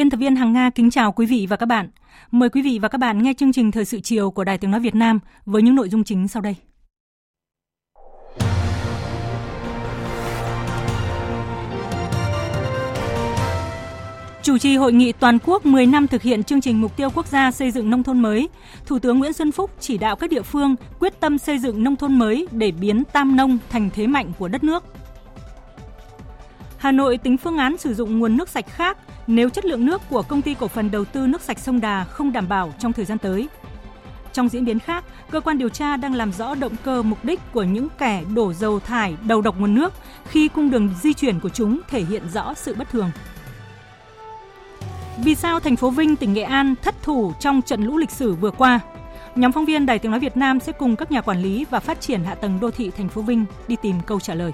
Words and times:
Biên 0.00 0.10
tập 0.10 0.16
viên 0.16 0.36
Hằng 0.36 0.52
Nga 0.52 0.70
kính 0.70 0.90
chào 0.90 1.12
quý 1.12 1.26
vị 1.26 1.46
và 1.50 1.56
các 1.56 1.66
bạn. 1.66 1.88
Mời 2.30 2.48
quý 2.48 2.62
vị 2.62 2.78
và 2.82 2.88
các 2.88 2.98
bạn 2.98 3.22
nghe 3.22 3.34
chương 3.34 3.52
trình 3.52 3.70
Thời 3.70 3.84
sự 3.84 4.00
chiều 4.00 4.30
của 4.30 4.44
Đài 4.44 4.58
Tiếng 4.58 4.70
Nói 4.70 4.80
Việt 4.80 4.94
Nam 4.94 5.18
với 5.46 5.62
những 5.62 5.74
nội 5.74 5.88
dung 5.88 6.04
chính 6.04 6.28
sau 6.28 6.42
đây. 6.42 6.56
Chủ 14.42 14.58
trì 14.58 14.76
hội 14.76 14.92
nghị 14.92 15.12
toàn 15.12 15.38
quốc 15.46 15.66
10 15.66 15.86
năm 15.86 16.06
thực 16.06 16.22
hiện 16.22 16.44
chương 16.44 16.60
trình 16.60 16.80
mục 16.80 16.96
tiêu 16.96 17.08
quốc 17.14 17.26
gia 17.26 17.50
xây 17.50 17.70
dựng 17.70 17.90
nông 17.90 18.02
thôn 18.02 18.20
mới, 18.20 18.48
Thủ 18.86 18.98
tướng 18.98 19.18
Nguyễn 19.18 19.32
Xuân 19.32 19.52
Phúc 19.52 19.70
chỉ 19.80 19.98
đạo 19.98 20.16
các 20.16 20.30
địa 20.30 20.42
phương 20.42 20.74
quyết 20.98 21.20
tâm 21.20 21.38
xây 21.38 21.58
dựng 21.58 21.84
nông 21.84 21.96
thôn 21.96 22.18
mới 22.18 22.46
để 22.52 22.70
biến 22.70 23.02
Tam 23.12 23.36
Nông 23.36 23.58
thành 23.70 23.90
thế 23.94 24.06
mạnh 24.06 24.32
của 24.38 24.48
đất 24.48 24.64
nước. 24.64 24.84
Hà 26.80 26.92
Nội 26.92 27.18
tính 27.18 27.36
phương 27.36 27.58
án 27.58 27.78
sử 27.78 27.94
dụng 27.94 28.18
nguồn 28.18 28.36
nước 28.36 28.48
sạch 28.48 28.64
khác 28.68 28.98
nếu 29.26 29.48
chất 29.48 29.64
lượng 29.64 29.86
nước 29.86 30.02
của 30.10 30.22
công 30.22 30.42
ty 30.42 30.54
cổ 30.54 30.68
phần 30.68 30.90
đầu 30.90 31.04
tư 31.04 31.26
nước 31.26 31.42
sạch 31.42 31.58
sông 31.58 31.80
Đà 31.80 32.04
không 32.04 32.32
đảm 32.32 32.48
bảo 32.48 32.72
trong 32.78 32.92
thời 32.92 33.04
gian 33.04 33.18
tới. 33.18 33.48
Trong 34.32 34.48
diễn 34.48 34.64
biến 34.64 34.78
khác, 34.78 35.04
cơ 35.30 35.40
quan 35.40 35.58
điều 35.58 35.68
tra 35.68 35.96
đang 35.96 36.14
làm 36.14 36.32
rõ 36.32 36.54
động 36.54 36.72
cơ 36.84 37.02
mục 37.02 37.24
đích 37.24 37.40
của 37.52 37.62
những 37.62 37.88
kẻ 37.98 38.24
đổ 38.34 38.52
dầu 38.52 38.80
thải 38.80 39.14
đầu 39.26 39.42
độc 39.42 39.58
nguồn 39.58 39.74
nước 39.74 39.92
khi 40.24 40.48
cung 40.48 40.70
đường 40.70 40.94
di 41.02 41.12
chuyển 41.12 41.40
của 41.40 41.48
chúng 41.48 41.80
thể 41.88 42.04
hiện 42.04 42.22
rõ 42.32 42.54
sự 42.54 42.74
bất 42.74 42.88
thường. 42.90 43.10
Vì 45.24 45.34
sao 45.34 45.60
thành 45.60 45.76
phố 45.76 45.90
Vinh, 45.90 46.16
tỉnh 46.16 46.32
Nghệ 46.32 46.42
An 46.42 46.74
thất 46.82 47.02
thủ 47.02 47.32
trong 47.40 47.62
trận 47.62 47.82
lũ 47.82 47.98
lịch 47.98 48.10
sử 48.10 48.34
vừa 48.34 48.50
qua? 48.50 48.80
Nhóm 49.34 49.52
phóng 49.52 49.64
viên 49.64 49.86
Đài 49.86 49.98
Tiếng 49.98 50.10
Nói 50.10 50.20
Việt 50.20 50.36
Nam 50.36 50.60
sẽ 50.60 50.72
cùng 50.72 50.96
các 50.96 51.12
nhà 51.12 51.20
quản 51.20 51.42
lý 51.42 51.66
và 51.70 51.80
phát 51.80 52.00
triển 52.00 52.24
hạ 52.24 52.34
tầng 52.34 52.60
đô 52.60 52.70
thị 52.70 52.90
thành 52.96 53.08
phố 53.08 53.22
Vinh 53.22 53.44
đi 53.68 53.76
tìm 53.82 53.96
câu 54.06 54.20
trả 54.20 54.34
lời. 54.34 54.52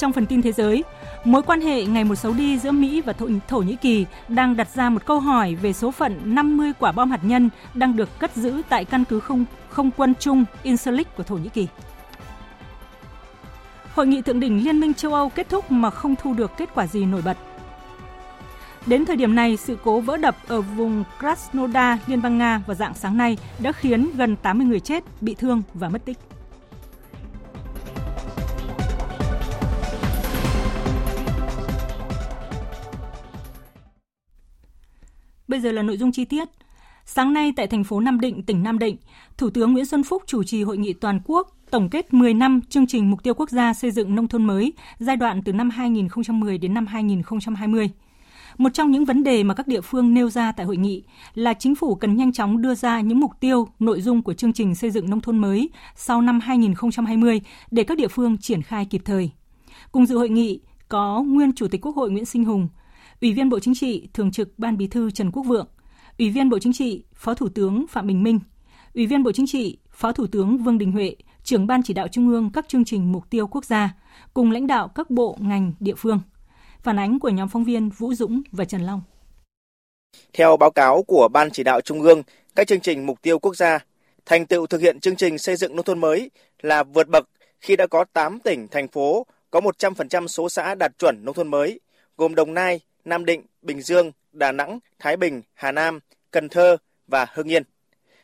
Trong 0.00 0.12
phần 0.12 0.26
tin 0.26 0.42
thế 0.42 0.52
giới, 0.52 0.84
mối 1.24 1.42
quan 1.42 1.60
hệ 1.60 1.84
ngày 1.84 2.04
một 2.04 2.14
xấu 2.14 2.32
đi 2.32 2.58
giữa 2.58 2.70
Mỹ 2.70 3.00
và 3.00 3.12
Thổ, 3.12 3.28
Thổ 3.48 3.58
Nhĩ 3.58 3.76
Kỳ 3.76 4.06
đang 4.28 4.56
đặt 4.56 4.68
ra 4.74 4.90
một 4.90 5.06
câu 5.06 5.20
hỏi 5.20 5.54
về 5.54 5.72
số 5.72 5.90
phận 5.90 6.20
50 6.24 6.72
quả 6.78 6.92
bom 6.92 7.10
hạt 7.10 7.20
nhân 7.22 7.50
đang 7.74 7.96
được 7.96 8.18
cất 8.18 8.36
giữ 8.36 8.62
tại 8.68 8.84
căn 8.84 9.04
cứ 9.04 9.20
không, 9.20 9.44
không 9.68 9.90
quân 9.96 10.14
chung 10.20 10.44
Incirlik 10.62 11.16
của 11.16 11.22
Thổ 11.22 11.36
Nhĩ 11.36 11.48
Kỳ. 11.48 11.66
Hội 13.94 14.06
nghị 14.06 14.22
thượng 14.22 14.40
đỉnh 14.40 14.64
Liên 14.64 14.80
minh 14.80 14.94
châu 14.94 15.14
Âu 15.14 15.28
kết 15.28 15.48
thúc 15.48 15.70
mà 15.70 15.90
không 15.90 16.14
thu 16.16 16.34
được 16.34 16.50
kết 16.56 16.68
quả 16.74 16.86
gì 16.86 17.04
nổi 17.04 17.22
bật. 17.22 17.36
Đến 18.86 19.04
thời 19.04 19.16
điểm 19.16 19.34
này, 19.34 19.56
sự 19.56 19.78
cố 19.84 20.00
vỡ 20.00 20.16
đập 20.16 20.36
ở 20.46 20.60
vùng 20.60 21.04
Krasnodar, 21.18 21.98
Liên 22.06 22.22
bang 22.22 22.38
Nga 22.38 22.62
vào 22.66 22.74
dạng 22.74 22.94
sáng 22.94 23.16
nay 23.16 23.38
đã 23.58 23.72
khiến 23.72 24.10
gần 24.16 24.36
80 24.36 24.66
người 24.66 24.80
chết, 24.80 25.04
bị 25.20 25.34
thương 25.34 25.62
và 25.74 25.88
mất 25.88 26.04
tích. 26.04 26.18
Bây 35.50 35.60
giờ 35.60 35.72
là 35.72 35.82
nội 35.82 35.96
dung 35.96 36.12
chi 36.12 36.24
tiết. 36.24 36.48
Sáng 37.04 37.32
nay 37.32 37.52
tại 37.56 37.66
thành 37.66 37.84
phố 37.84 38.00
Nam 38.00 38.20
Định, 38.20 38.42
tỉnh 38.42 38.62
Nam 38.62 38.78
Định, 38.78 38.96
Thủ 39.38 39.50
tướng 39.50 39.72
Nguyễn 39.72 39.86
Xuân 39.86 40.02
Phúc 40.02 40.22
chủ 40.26 40.42
trì 40.42 40.62
hội 40.62 40.78
nghị 40.78 40.92
toàn 40.92 41.20
quốc 41.24 41.56
tổng 41.70 41.88
kết 41.90 42.14
10 42.14 42.34
năm 42.34 42.60
chương 42.68 42.86
trình 42.86 43.10
mục 43.10 43.22
tiêu 43.22 43.34
quốc 43.34 43.50
gia 43.50 43.74
xây 43.74 43.90
dựng 43.90 44.14
nông 44.14 44.28
thôn 44.28 44.44
mới 44.44 44.72
giai 44.98 45.16
đoạn 45.16 45.42
từ 45.42 45.52
năm 45.52 45.70
2010 45.70 46.58
đến 46.58 46.74
năm 46.74 46.86
2020. 46.86 47.90
Một 48.58 48.74
trong 48.74 48.90
những 48.90 49.04
vấn 49.04 49.22
đề 49.22 49.44
mà 49.44 49.54
các 49.54 49.66
địa 49.66 49.80
phương 49.80 50.14
nêu 50.14 50.30
ra 50.30 50.52
tại 50.52 50.66
hội 50.66 50.76
nghị 50.76 51.02
là 51.34 51.54
chính 51.54 51.74
phủ 51.74 51.94
cần 51.94 52.16
nhanh 52.16 52.32
chóng 52.32 52.62
đưa 52.62 52.74
ra 52.74 53.00
những 53.00 53.20
mục 53.20 53.30
tiêu, 53.40 53.68
nội 53.78 54.00
dung 54.00 54.22
của 54.22 54.34
chương 54.34 54.52
trình 54.52 54.74
xây 54.74 54.90
dựng 54.90 55.10
nông 55.10 55.20
thôn 55.20 55.38
mới 55.38 55.70
sau 55.96 56.22
năm 56.22 56.40
2020 56.40 57.40
để 57.70 57.84
các 57.84 57.98
địa 57.98 58.08
phương 58.08 58.36
triển 58.38 58.62
khai 58.62 58.84
kịp 58.84 59.02
thời. 59.04 59.30
Cùng 59.92 60.06
dự 60.06 60.18
hội 60.18 60.28
nghị 60.28 60.60
có 60.88 61.22
nguyên 61.22 61.52
Chủ 61.52 61.68
tịch 61.68 61.86
Quốc 61.86 61.96
hội 61.96 62.10
Nguyễn 62.10 62.26
Sinh 62.26 62.44
Hùng, 62.44 62.68
Ủy 63.20 63.32
viên 63.32 63.48
Bộ 63.48 63.60
Chính 63.60 63.74
trị, 63.74 64.08
Thường 64.14 64.30
trực 64.30 64.58
Ban 64.58 64.76
Bí 64.76 64.86
thư 64.86 65.10
Trần 65.10 65.30
Quốc 65.30 65.42
Vượng, 65.42 65.68
Ủy 66.18 66.30
viên 66.30 66.50
Bộ 66.50 66.58
Chính 66.58 66.72
trị, 66.72 67.04
Phó 67.14 67.34
Thủ 67.34 67.48
tướng 67.54 67.86
Phạm 67.86 68.06
Bình 68.06 68.22
Minh, 68.22 68.40
Ủy 68.94 69.06
viên 69.06 69.22
Bộ 69.22 69.32
Chính 69.32 69.46
trị, 69.48 69.78
Phó 69.90 70.12
Thủ 70.12 70.26
tướng 70.26 70.58
Vương 70.58 70.78
Đình 70.78 70.92
Huệ, 70.92 71.16
trưởng 71.44 71.66
Ban 71.66 71.82
chỉ 71.82 71.94
đạo 71.94 72.08
Trung 72.08 72.28
ương 72.28 72.50
các 72.52 72.68
chương 72.68 72.84
trình 72.84 73.12
mục 73.12 73.30
tiêu 73.30 73.46
quốc 73.46 73.64
gia, 73.64 73.94
cùng 74.34 74.50
lãnh 74.50 74.66
đạo 74.66 74.88
các 74.88 75.10
bộ 75.10 75.36
ngành 75.40 75.72
địa 75.80 75.94
phương. 75.96 76.20
Phản 76.82 76.98
ánh 76.98 77.18
của 77.18 77.28
nhóm 77.28 77.48
phóng 77.48 77.64
viên 77.64 77.88
Vũ 77.88 78.14
Dũng 78.14 78.42
và 78.52 78.64
Trần 78.64 78.80
Long. 78.80 79.02
Theo 80.32 80.56
báo 80.56 80.70
cáo 80.70 81.02
của 81.02 81.28
Ban 81.32 81.50
chỉ 81.50 81.62
đạo 81.62 81.80
Trung 81.80 82.02
ương 82.02 82.22
các 82.56 82.66
chương 82.66 82.80
trình 82.80 83.06
mục 83.06 83.22
tiêu 83.22 83.38
quốc 83.38 83.56
gia, 83.56 83.78
thành 84.26 84.46
tựu 84.46 84.66
thực 84.66 84.80
hiện 84.80 85.00
chương 85.00 85.16
trình 85.16 85.38
xây 85.38 85.56
dựng 85.56 85.76
nông 85.76 85.84
thôn 85.84 85.98
mới 85.98 86.30
là 86.62 86.82
vượt 86.82 87.08
bậc 87.08 87.28
khi 87.60 87.76
đã 87.76 87.86
có 87.86 88.04
8 88.12 88.40
tỉnh, 88.40 88.68
thành 88.68 88.88
phố 88.88 89.26
có 89.50 89.60
100% 89.60 90.26
số 90.26 90.48
xã 90.48 90.74
đạt 90.74 90.92
chuẩn 90.98 91.24
nông 91.24 91.34
thôn 91.34 91.48
mới, 91.48 91.80
gồm 92.16 92.34
Đồng 92.34 92.54
Nai, 92.54 92.80
Nam 93.04 93.24
Định, 93.24 93.42
Bình 93.62 93.82
Dương, 93.82 94.12
Đà 94.32 94.52
Nẵng, 94.52 94.78
Thái 94.98 95.16
Bình, 95.16 95.42
Hà 95.54 95.72
Nam, 95.72 96.00
Cần 96.30 96.48
Thơ 96.48 96.76
và 97.06 97.26
Hưng 97.34 97.50
Yên. 97.50 97.62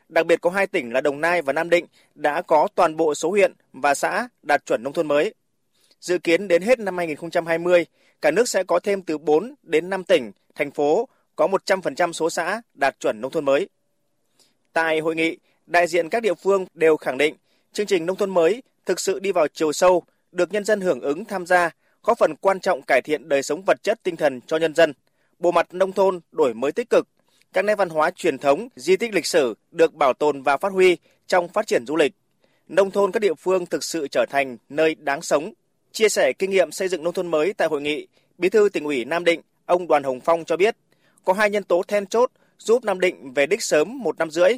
Đặc 0.09 0.27
biệt 0.27 0.41
có 0.41 0.51
hai 0.51 0.67
tỉnh 0.67 0.93
là 0.93 1.01
Đồng 1.01 1.21
Nai 1.21 1.43
và 1.43 1.53
Nam 1.53 1.71
Định 1.71 1.87
đã 2.15 2.43
có 2.43 2.69
toàn 2.75 2.97
bộ 2.97 3.15
số 3.15 3.31
huyện 3.31 3.53
và 3.73 3.95
xã 3.95 4.29
đạt 4.43 4.67
chuẩn 4.67 4.83
nông 4.83 4.93
thôn 4.93 5.09
mới. 5.09 5.35
Dự 6.01 6.19
kiến 6.19 6.49
đến 6.49 6.63
hết 6.63 6.79
năm 6.79 6.99
2020, 6.99 7.87
cả 8.21 8.31
nước 8.31 8.49
sẽ 8.49 8.65
có 8.65 8.79
thêm 8.79 9.03
từ 9.03 9.19
4 9.19 9.55
đến 9.63 9.91
5 9.91 10.05
tỉnh, 10.05 10.33
thành 10.55 10.71
phố 10.71 11.09
có 11.37 11.47
100% 11.47 12.13
số 12.13 12.31
xã 12.31 12.63
đạt 12.75 13.01
chuẩn 13.01 13.21
nông 13.21 13.31
thôn 13.31 13.45
mới. 13.45 13.69
Tại 14.73 15.01
hội 15.01 15.17
nghị, 15.17 15.39
đại 15.67 15.87
diện 15.87 16.09
các 16.09 16.23
địa 16.23 16.35
phương 16.35 16.67
đều 16.75 16.97
khẳng 16.97 17.19
định 17.19 17.35
chương 17.73 17.87
trình 17.87 18.07
nông 18.07 18.17
thôn 18.17 18.31
mới 18.31 18.63
thực 18.87 19.01
sự 19.01 19.19
đi 19.19 19.33
vào 19.33 19.47
chiều 19.49 19.73
sâu, 19.73 20.03
được 20.33 20.53
nhân 20.53 20.65
dân 20.65 20.81
hưởng 20.81 21.01
ứng 21.01 21.25
tham 21.25 21.47
gia, 21.47 21.71
góp 22.07 22.19
phần 22.19 22.37
quan 22.37 22.61
trọng 22.61 22.83
cải 22.83 23.03
thiện 23.03 23.29
đời 23.29 23.43
sống 23.43 23.63
vật 23.63 23.83
chất 23.83 24.03
tinh 24.03 24.17
thần 24.17 24.41
cho 24.47 24.57
nhân 24.57 24.75
dân. 24.75 24.93
Bộ 25.39 25.51
mặt 25.51 25.75
nông 25.75 25.93
thôn 25.93 26.21
đổi 26.33 26.55
mới 26.55 26.73
tích 26.73 26.91
cực, 26.91 27.09
các 27.53 27.65
nét 27.65 27.75
văn 27.75 27.89
hóa 27.89 28.11
truyền 28.11 28.39
thống, 28.39 28.69
di 28.77 28.97
tích 28.97 29.15
lịch 29.15 29.27
sử 29.27 29.55
được 29.71 29.95
bảo 29.95 30.13
tồn 30.13 30.43
và 30.43 30.57
phát 30.57 30.73
huy 30.73 30.97
trong 31.27 31.49
phát 31.49 31.67
triển 31.67 31.87
du 31.87 31.97
lịch. 31.97 32.13
Nông 32.69 32.91
thôn 32.91 33.13
các 33.13 33.21
địa 33.21 33.35
phương 33.35 33.67
thực 33.67 33.85
sự 33.85 34.09
trở 34.09 34.27
thành 34.31 34.57
nơi 34.69 34.95
đáng 34.95 35.23
sống. 35.23 35.53
Chia 35.93 36.09
sẻ 36.09 36.33
kinh 36.39 36.51
nghiệm 36.51 36.73
xây 36.73 36.89
dựng 36.89 37.03
nông 37.05 37.13
thôn 37.13 37.27
mới 37.27 37.53
tại 37.53 37.69
hội 37.69 37.83
nghị, 37.83 38.07
Bí 38.39 38.49
thư 38.49 38.69
tỉnh 38.69 38.85
ủy 38.85 39.05
Nam 39.05 39.25
Định, 39.25 39.41
ông 39.67 39.87
Đoàn 39.87 40.03
Hồng 40.03 40.21
Phong 40.21 40.45
cho 40.45 40.57
biết, 40.57 40.77
có 41.25 41.33
hai 41.33 41.51
nhân 41.51 41.65
tố 41.65 41.83
then 41.89 42.07
chốt 42.07 42.31
giúp 42.59 42.85
Nam 42.85 43.01
Định 43.01 43.35
về 43.35 43.47
đích 43.47 43.63
sớm 43.63 43.99
một 43.99 44.19
năm 44.19 44.31
rưỡi. 44.31 44.53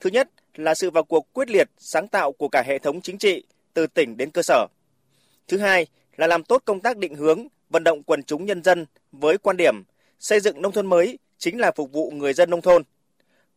Thứ 0.00 0.10
nhất 0.10 0.28
là 0.54 0.74
sự 0.74 0.90
vào 0.90 1.04
cuộc 1.04 1.32
quyết 1.32 1.50
liệt, 1.50 1.68
sáng 1.78 2.08
tạo 2.08 2.32
của 2.32 2.48
cả 2.48 2.62
hệ 2.66 2.78
thống 2.78 3.00
chính 3.00 3.18
trị, 3.18 3.44
từ 3.74 3.86
tỉnh 3.86 4.16
đến 4.16 4.30
cơ 4.30 4.42
sở. 4.42 4.66
Thứ 5.48 5.58
hai 5.58 5.86
là 6.18 6.26
làm 6.26 6.44
tốt 6.44 6.62
công 6.64 6.80
tác 6.80 6.96
định 6.96 7.14
hướng, 7.14 7.46
vận 7.70 7.84
động 7.84 8.02
quần 8.02 8.22
chúng 8.22 8.44
nhân 8.44 8.62
dân 8.62 8.86
với 9.12 9.38
quan 9.38 9.56
điểm 9.56 9.82
xây 10.18 10.40
dựng 10.40 10.62
nông 10.62 10.72
thôn 10.72 10.86
mới 10.86 11.18
chính 11.38 11.60
là 11.60 11.72
phục 11.76 11.92
vụ 11.92 12.10
người 12.10 12.32
dân 12.32 12.50
nông 12.50 12.62
thôn. 12.62 12.82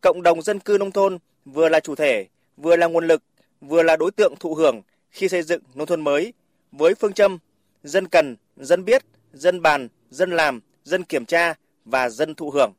Cộng 0.00 0.22
đồng 0.22 0.42
dân 0.42 0.58
cư 0.58 0.76
nông 0.78 0.92
thôn 0.92 1.18
vừa 1.44 1.68
là 1.68 1.80
chủ 1.80 1.94
thể, 1.94 2.26
vừa 2.56 2.76
là 2.76 2.86
nguồn 2.86 3.06
lực, 3.06 3.22
vừa 3.60 3.82
là 3.82 3.96
đối 3.96 4.10
tượng 4.10 4.34
thụ 4.40 4.54
hưởng 4.54 4.82
khi 5.10 5.28
xây 5.28 5.42
dựng 5.42 5.62
nông 5.74 5.86
thôn 5.86 6.00
mới 6.00 6.32
với 6.72 6.94
phương 6.94 7.12
châm 7.12 7.38
dân 7.82 8.08
cần, 8.08 8.36
dân 8.56 8.84
biết, 8.84 9.02
dân 9.32 9.62
bàn, 9.62 9.88
dân 10.10 10.30
làm, 10.30 10.60
dân 10.84 11.04
kiểm 11.04 11.24
tra 11.24 11.54
và 11.84 12.08
dân 12.08 12.34
thụ 12.34 12.50
hưởng. 12.50 12.72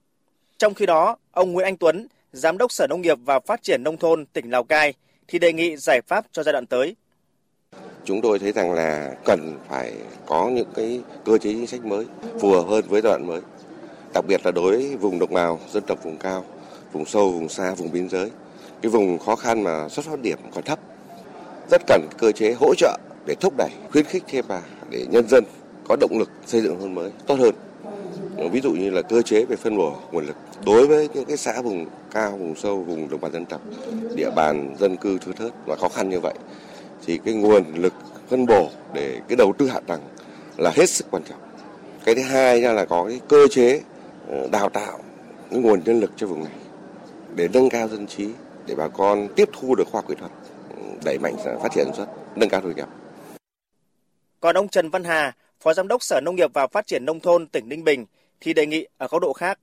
Trong 0.58 0.74
khi 0.74 0.86
đó, 0.86 1.18
ông 1.32 1.52
Nguyễn 1.52 1.66
Anh 1.66 1.78
Tuấn, 1.78 2.08
Giám 2.34 2.58
đốc 2.58 2.72
Sở 2.72 2.88
Nông 2.88 3.02
nghiệp 3.02 3.18
và 3.26 3.40
Phát 3.40 3.64
triển 3.64 3.84
Nông 3.84 3.98
thôn 3.98 4.26
tỉnh 4.26 4.50
Lào 4.50 4.64
Cai 4.64 4.94
thì 5.28 5.40
đề 5.40 5.54
nghị 5.54 5.78
giải 5.78 6.02
pháp 6.08 6.26
cho 6.32 6.44
giai 6.44 6.54
đoạn 6.54 6.66
tới. 6.66 6.96
Chúng 8.06 8.22
tôi 8.22 8.40
thấy 8.40 8.52
rằng 8.52 8.74
là 8.74 9.16
cần 9.26 9.58
phải 9.70 9.94
có 10.26 10.50
những 10.50 10.68
cái 10.76 11.02
cơ 11.26 11.38
chế 11.38 11.54
chính 11.54 11.68
sách 11.68 11.86
mới 11.86 12.06
phù 12.40 12.52
hợp 12.52 12.66
hơn 12.68 12.86
với 12.88 13.02
giai 13.02 13.12
đoạn 13.12 13.28
mới. 13.28 13.42
Đặc 14.14 14.26
biệt 14.28 14.46
là 14.46 14.52
đối 14.52 14.72
với 14.72 14.98
vùng 14.98 15.20
đồng 15.20 15.34
bào, 15.34 15.60
dân 15.72 15.84
tộc 15.88 16.04
vùng 16.04 16.18
cao, 16.18 16.46
vùng 16.94 17.06
sâu, 17.06 17.32
vùng 17.32 17.50
xa, 17.50 17.74
vùng 17.74 17.92
biên 17.92 18.10
giới. 18.10 18.30
Cái 18.82 18.90
vùng 18.90 19.20
khó 19.20 19.36
khăn 19.36 19.64
mà 19.64 19.90
xuất 19.90 20.06
phát 20.06 20.22
điểm 20.22 20.38
còn 20.56 20.64
thấp. 20.64 20.80
Rất 21.72 21.82
cần 21.88 22.08
cơ 22.18 22.32
chế 22.32 22.54
hỗ 22.54 22.76
trợ 22.76 22.98
để 23.26 23.36
thúc 23.40 23.54
đẩy, 23.58 23.70
khuyến 23.92 24.06
khích 24.06 24.24
thêm 24.28 24.46
và 24.48 24.62
để 24.90 25.06
nhân 25.10 25.28
dân 25.28 25.44
có 25.88 25.96
động 25.96 26.20
lực 26.20 26.30
xây 26.46 26.62
dựng 26.62 26.80
thôn 26.80 26.96
mới 26.96 27.12
tốt 27.28 27.36
hơn. 27.40 27.56
Ví 28.52 28.62
dụ 28.62 28.72
như 28.72 28.90
là 28.90 29.02
cơ 29.02 29.22
chế 29.22 29.46
về 29.46 29.56
phân 29.56 29.78
bổ 29.78 29.94
nguồn 30.12 30.26
lực 30.26 30.36
đối 30.66 30.88
với 30.88 31.10
những 31.14 31.26
cái 31.26 31.38
xã 31.38 31.62
vùng 31.62 31.86
cao, 32.12 32.32
vùng 32.32 32.56
sâu, 32.56 32.84
vùng 32.84 33.10
đồng 33.10 33.22
bào 33.22 33.32
dân 33.32 33.46
tộc, 33.46 33.62
địa 34.16 34.30
bàn 34.36 34.76
dân 34.80 34.98
cư 34.98 35.18
thưa 35.18 35.32
thớt 35.32 35.52
và 35.66 35.76
khó 35.76 35.90
khăn 35.90 36.10
như 36.10 36.20
vậy 36.20 36.34
thì 37.06 37.20
cái 37.26 37.34
nguồn 37.34 37.64
lực 37.76 37.94
phân 38.30 38.46
bổ 38.46 38.70
để 38.94 39.22
cái 39.28 39.36
đầu 39.36 39.54
tư 39.58 39.68
hạ 39.68 39.80
tầng 39.88 40.02
là 40.58 40.72
hết 40.76 40.90
sức 40.90 41.08
quan 41.12 41.24
trọng. 41.24 41.40
Cái 42.06 42.16
thứ 42.16 42.22
hai 42.22 42.62
là 42.62 42.86
có 42.86 43.06
cái 43.10 43.20
cơ 43.28 43.48
chế 43.52 43.82
ờ, 44.30 44.48
đào 44.52 44.70
tạo 44.70 45.00
cái 45.52 45.60
nguồn 45.60 45.84
nhân 45.86 46.00
lực 46.00 46.12
cho 46.18 46.28
vùng 46.28 46.44
này 46.44 46.54
để 47.36 47.48
nâng 47.54 47.70
cao 47.70 47.88
dân 47.88 48.08
trí, 48.08 48.30
để 48.68 48.76
bà 48.76 48.88
con 48.88 49.28
tiếp 49.36 49.50
thu 49.54 49.76
được 49.76 49.88
khoa 49.92 50.02
học 50.02 50.10
kỹ 50.10 50.16
thuật, 50.20 50.32
đẩy 51.06 51.18
mạnh 51.20 51.36
phát 51.64 51.72
triển 51.76 51.86
sản 51.86 51.96
xuất, 51.96 52.08
nâng 52.36 52.50
cao 52.50 52.62
thu 52.62 52.72
nhập. 52.72 52.90
Còn 54.40 54.58
ông 54.58 54.68
Trần 54.68 54.90
Văn 54.90 55.04
Hà, 55.04 55.36
Phó 55.62 55.74
Giám 55.74 55.88
đốc 55.88 56.04
Sở 56.04 56.22
Nông 56.24 56.36
nghiệp 56.36 56.54
và 56.54 56.68
Phát 56.68 56.88
triển 56.88 57.06
Nông 57.06 57.20
thôn 57.20 57.48
tỉnh 57.48 57.70
Ninh 57.70 57.84
Bình 57.84 58.06
thì 58.42 58.54
đề 58.54 58.66
nghị 58.66 58.88
ở 58.98 59.08
góc 59.08 59.22
độ 59.22 59.34
khác. 59.34 59.60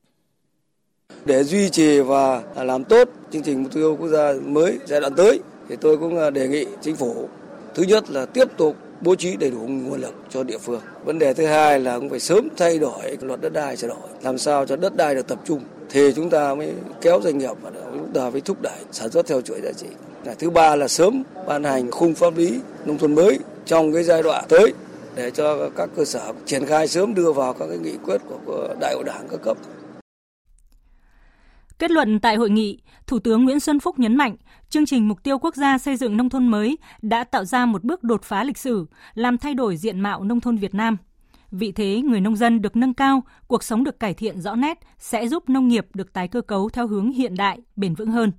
Để 1.25 1.45
duy 1.45 1.71
trì 1.71 2.01
và 2.01 2.43
làm 2.57 2.85
tốt 2.85 3.09
chương 3.31 3.43
trình 3.43 3.63
mục 3.63 3.73
tiêu 3.73 3.97
quốc 4.01 4.09
gia 4.09 4.33
mới 4.43 4.79
giai 4.87 5.01
đoạn 5.01 5.15
tới 5.15 5.41
thì 5.71 5.77
tôi 5.77 5.97
cũng 5.97 6.19
à, 6.19 6.31
đề 6.31 6.49
nghị 6.49 6.67
chính 6.81 6.97
phủ 6.97 7.29
thứ 7.75 7.83
nhất 7.83 8.11
là 8.11 8.27
tiếp 8.27 8.49
tục 8.57 8.77
bố 9.01 9.15
trí 9.15 9.37
đầy 9.37 9.51
đủ 9.51 9.59
nguồn 9.59 10.01
lực 10.01 10.15
cho 10.31 10.43
địa 10.43 10.59
phương. 10.59 10.81
Vấn 11.05 11.19
đề 11.19 11.35
thứ 11.35 11.47
hai 11.47 11.81
là 11.81 11.99
cũng 11.99 12.11
phải 12.11 12.21
sớm 12.21 12.49
thay 12.57 12.79
đổi 12.79 13.17
luật 13.21 13.41
đất 13.41 13.53
đai 13.53 13.77
sửa 13.77 13.89
đổi, 13.89 14.09
làm 14.23 14.39
sao 14.39 14.67
cho 14.67 14.77
đất 14.77 14.97
đai 14.97 15.15
được 15.15 15.27
tập 15.27 15.41
trung 15.45 15.61
thì 15.91 16.13
chúng 16.17 16.31
ta 16.31 16.55
mới 16.55 16.73
kéo 17.01 17.21
doanh 17.23 17.39
nghiệp 17.39 17.53
và 17.63 17.71
chúng 17.93 18.13
ta 18.15 18.31
mới 18.31 18.41
thúc 18.41 18.63
đẩy 18.63 18.79
sản 18.93 19.11
xuất 19.11 19.27
theo 19.27 19.41
chuỗi 19.41 19.61
giá 19.61 19.73
trị. 19.73 19.87
Là 20.25 20.35
thứ 20.35 20.51
ba 20.51 20.77
là 20.77 20.89
sớm 20.89 21.23
ban 21.47 21.65
hành 21.65 21.91
khung 21.91 22.15
pháp 22.15 22.37
lý 22.37 22.61
nông 22.85 22.99
thôn 22.99 23.15
mới 23.15 23.39
trong 23.67 23.93
cái 23.93 24.03
giai 24.03 24.23
đoạn 24.23 24.45
tới 24.49 24.73
để 25.15 25.31
cho 25.31 25.71
các 25.77 25.91
cơ 25.97 26.05
sở 26.05 26.33
triển 26.47 26.67
khai 26.67 26.89
sớm 26.89 27.15
đưa 27.15 27.33
vào 27.33 27.53
các 27.53 27.67
cái 27.67 27.79
nghị 27.79 27.97
quyết 28.05 28.21
của 28.47 28.75
đại 28.81 28.95
hội 28.95 29.05
đảng 29.05 29.29
các 29.31 29.41
cấp. 29.43 29.57
Kết 31.79 31.91
luận 31.91 32.21
tại 32.21 32.37
hội 32.37 32.51
nghị, 32.51 32.79
Thủ 33.11 33.19
tướng 33.19 33.45
Nguyễn 33.45 33.61
Xuân 33.61 33.81
Phúc 33.81 33.99
nhấn 33.99 34.17
mạnh, 34.17 34.37
chương 34.69 34.87
trình 34.87 35.09
mục 35.09 35.23
tiêu 35.23 35.39
quốc 35.39 35.55
gia 35.55 35.79
xây 35.79 35.97
dựng 35.97 36.17
nông 36.17 36.29
thôn 36.29 36.49
mới 36.49 36.79
đã 37.03 37.25
tạo 37.25 37.45
ra 37.45 37.67
một 37.67 37.85
bước 37.85 38.03
đột 38.03 38.23
phá 38.23 38.45
lịch 38.45 38.59
sử, 38.59 38.87
làm 39.15 39.39
thay 39.39 39.55
đổi 39.55 39.77
diện 39.77 40.01
mạo 40.01 40.25
nông 40.25 40.41
thôn 40.41 40.57
Việt 40.57 40.75
Nam. 40.75 40.97
Vị 41.51 41.73
thế 41.73 42.01
người 42.05 42.21
nông 42.21 42.37
dân 42.37 42.63
được 42.63 42.77
nâng 42.77 42.95
cao, 42.95 43.23
cuộc 43.47 43.63
sống 43.63 43.85
được 43.85 44.01
cải 44.01 44.15
thiện 44.15 44.41
rõ 44.41 44.55
nét 44.55 44.79
sẽ 44.99 45.29
giúp 45.29 45.49
nông 45.49 45.69
nghiệp 45.69 45.87
được 45.95 46.13
tái 46.13 46.29
cơ 46.29 46.41
cấu 46.41 46.69
theo 46.69 46.87
hướng 46.87 47.11
hiện 47.13 47.35
đại, 47.37 47.59
bền 47.77 47.95
vững 47.95 48.11
hơn. 48.11 48.33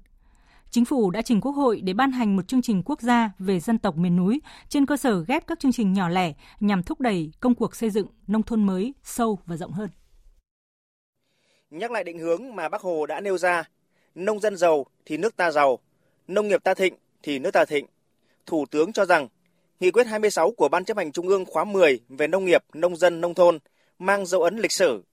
Chính 0.70 0.86
phủ 0.86 1.12
đã 1.12 1.22
trình 1.22 1.42
Quốc 1.42 1.52
hội 1.52 1.82
để 1.84 1.94
ban 1.94 2.12
hành 2.12 2.36
một 2.36 2.48
chương 2.48 2.62
trình 2.62 2.84
quốc 2.86 3.02
gia 3.02 3.32
về 3.40 3.60
dân 3.60 3.78
tộc 3.78 3.98
miền 3.98 4.16
núi 4.16 4.42
trên 4.70 4.86
cơ 4.86 4.98
sở 4.98 5.24
ghép 5.28 5.48
các 5.48 5.60
chương 5.60 5.72
trình 5.72 5.94
nhỏ 5.94 6.10
lẻ 6.10 6.34
nhằm 6.60 6.84
thúc 6.84 7.00
đẩy 7.00 7.32
công 7.40 7.56
cuộc 7.56 7.76
xây 7.76 7.90
dựng 7.90 8.08
nông 8.28 8.44
thôn 8.44 8.66
mới 8.66 8.94
sâu 9.04 9.40
và 9.46 9.58
rộng 9.58 9.72
hơn. 9.72 9.90
Nhắc 11.70 11.92
lại 11.92 12.04
định 12.04 12.20
hướng 12.20 12.56
mà 12.56 12.70
Bác 12.70 12.82
Hồ 12.82 13.06
đã 13.06 13.22
nêu 13.22 13.38
ra, 13.38 13.64
nông 14.16 14.40
dân 14.40 14.58
giàu 14.58 14.86
thì 15.06 15.18
nước 15.18 15.38
ta 15.38 15.52
giàu, 15.52 15.80
nông 16.28 16.48
nghiệp 16.48 16.64
ta 16.64 16.74
thịnh 16.74 16.96
thì 17.24 17.40
nước 17.40 17.52
ta 17.52 17.66
thịnh. 17.66 17.86
Thủ 18.46 18.66
tướng 18.72 18.94
cho 18.94 19.06
rằng 19.06 19.28
Nghị 19.82 19.92
quyết 19.92 20.08
26 20.08 20.52
của 20.52 20.70
Ban 20.70 20.86
chấp 20.86 20.98
hành 20.98 21.12
Trung 21.12 21.28
ương 21.28 21.46
khóa 21.46 21.64
10 21.64 22.00
về 22.10 22.28
nông 22.28 22.46
nghiệp, 22.46 22.64
nông 22.74 22.96
dân, 22.96 23.22
nông 23.22 23.34
thôn 23.34 23.60
mang 24.00 24.26
dấu 24.26 24.42
ấn 24.42 24.58
lịch 24.58 24.72
sử, 24.72 25.04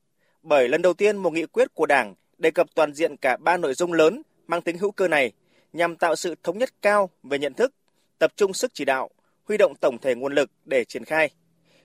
bởi 0.43 0.69
lần 0.69 0.83
đầu 0.83 0.95
tiên 0.95 1.17
một 1.17 1.33
nghị 1.33 1.47
quyết 1.47 1.75
của 1.75 1.87
Đảng 1.87 2.15
đề 2.39 2.50
cập 2.50 2.67
toàn 2.75 2.95
diện 2.95 3.17
cả 3.17 3.37
ba 3.37 3.56
nội 3.56 3.75
dung 3.75 3.93
lớn 3.93 4.23
mang 4.47 4.62
tính 4.62 4.79
hữu 4.79 4.91
cơ 4.91 5.09
này 5.09 5.33
nhằm 5.73 5.97
tạo 5.97 6.17
sự 6.17 6.35
thống 6.43 6.59
nhất 6.59 6.71
cao 6.83 7.11
về 7.23 7.39
nhận 7.39 7.55
thức, 7.55 7.73
tập 8.19 8.33
trung 8.37 8.55
sức 8.55 8.71
chỉ 8.75 8.85
đạo, 8.85 9.11
huy 9.44 9.56
động 9.56 9.75
tổng 9.81 9.99
thể 9.99 10.15
nguồn 10.15 10.35
lực 10.35 10.51
để 10.65 10.85
triển 10.85 11.05
khai. 11.05 11.31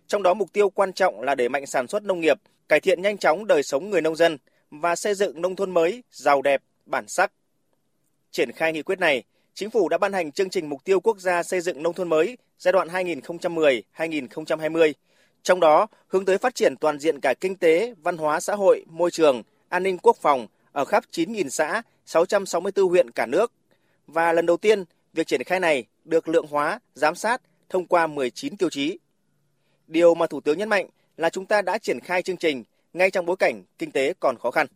Trong 0.07 0.23
đó 0.23 0.33
mục 0.33 0.53
tiêu 0.53 0.69
quan 0.69 0.93
trọng 0.93 1.21
là 1.21 1.35
đẩy 1.35 1.49
mạnh 1.49 1.65
sản 1.65 1.87
xuất 1.87 2.03
nông 2.03 2.19
nghiệp, 2.19 2.37
cải 2.69 2.79
thiện 2.79 3.01
nhanh 3.01 3.17
chóng 3.17 3.47
đời 3.47 3.63
sống 3.63 3.89
người 3.89 4.01
nông 4.01 4.15
dân 4.15 4.37
và 4.71 4.95
xây 4.95 5.15
dựng 5.15 5.41
nông 5.41 5.55
thôn 5.55 5.71
mới 5.71 6.03
giàu 6.11 6.41
đẹp, 6.41 6.61
bản 6.85 7.07
sắc. 7.07 7.31
Triển 8.31 8.51
khai 8.51 8.73
nghị 8.73 8.81
quyết 8.81 8.99
này, 8.99 9.23
Chính 9.55 9.69
phủ 9.69 9.89
đã 9.89 9.97
ban 9.97 10.13
hành 10.13 10.31
chương 10.31 10.49
trình 10.49 10.69
mục 10.69 10.83
tiêu 10.83 10.99
quốc 10.99 11.19
gia 11.19 11.43
xây 11.43 11.61
dựng 11.61 11.83
nông 11.83 11.93
thôn 11.93 12.09
mới 12.09 12.37
giai 12.59 12.71
đoạn 12.71 12.87
2010-2020. 12.87 14.93
Trong 15.43 15.59
đó, 15.59 15.87
hướng 16.07 16.25
tới 16.25 16.37
phát 16.37 16.55
triển 16.55 16.77
toàn 16.77 16.99
diện 16.99 17.19
cả 17.19 17.33
kinh 17.39 17.55
tế, 17.55 17.93
văn 18.03 18.17
hóa 18.17 18.39
xã 18.39 18.55
hội, 18.55 18.85
môi 18.89 19.11
trường, 19.11 19.41
an 19.69 19.83
ninh 19.83 19.97
quốc 19.97 20.17
phòng 20.21 20.47
ở 20.71 20.85
khắp 20.85 21.03
9.000 21.11 21.49
xã, 21.49 21.81
664 22.05 22.89
huyện 22.89 23.11
cả 23.11 23.25
nước. 23.25 23.51
Và 24.07 24.33
lần 24.33 24.45
đầu 24.45 24.57
tiên, 24.57 24.83
việc 25.13 25.27
triển 25.27 25.43
khai 25.43 25.59
này 25.59 25.85
được 26.05 26.27
lượng 26.27 26.47
hóa, 26.49 26.79
giám 26.95 27.15
sát 27.15 27.41
thông 27.69 27.85
qua 27.85 28.07
19 28.07 28.57
tiêu 28.57 28.69
chí. 28.69 28.97
Điều 29.87 30.15
mà 30.15 30.27
Thủ 30.27 30.41
tướng 30.41 30.57
nhấn 30.57 30.69
mạnh 30.69 30.87
là 31.17 31.29
chúng 31.29 31.45
ta 31.45 31.61
đã 31.61 31.77
triển 31.77 31.99
khai 31.99 32.21
chương 32.21 32.37
trình 32.37 32.63
ngay 32.93 33.11
trong 33.11 33.25
bối 33.25 33.35
cảnh 33.35 33.63
kinh 33.77 33.91
tế 33.91 34.13
còn 34.19 34.35
khó 34.39 34.51
khăn. 34.51 34.67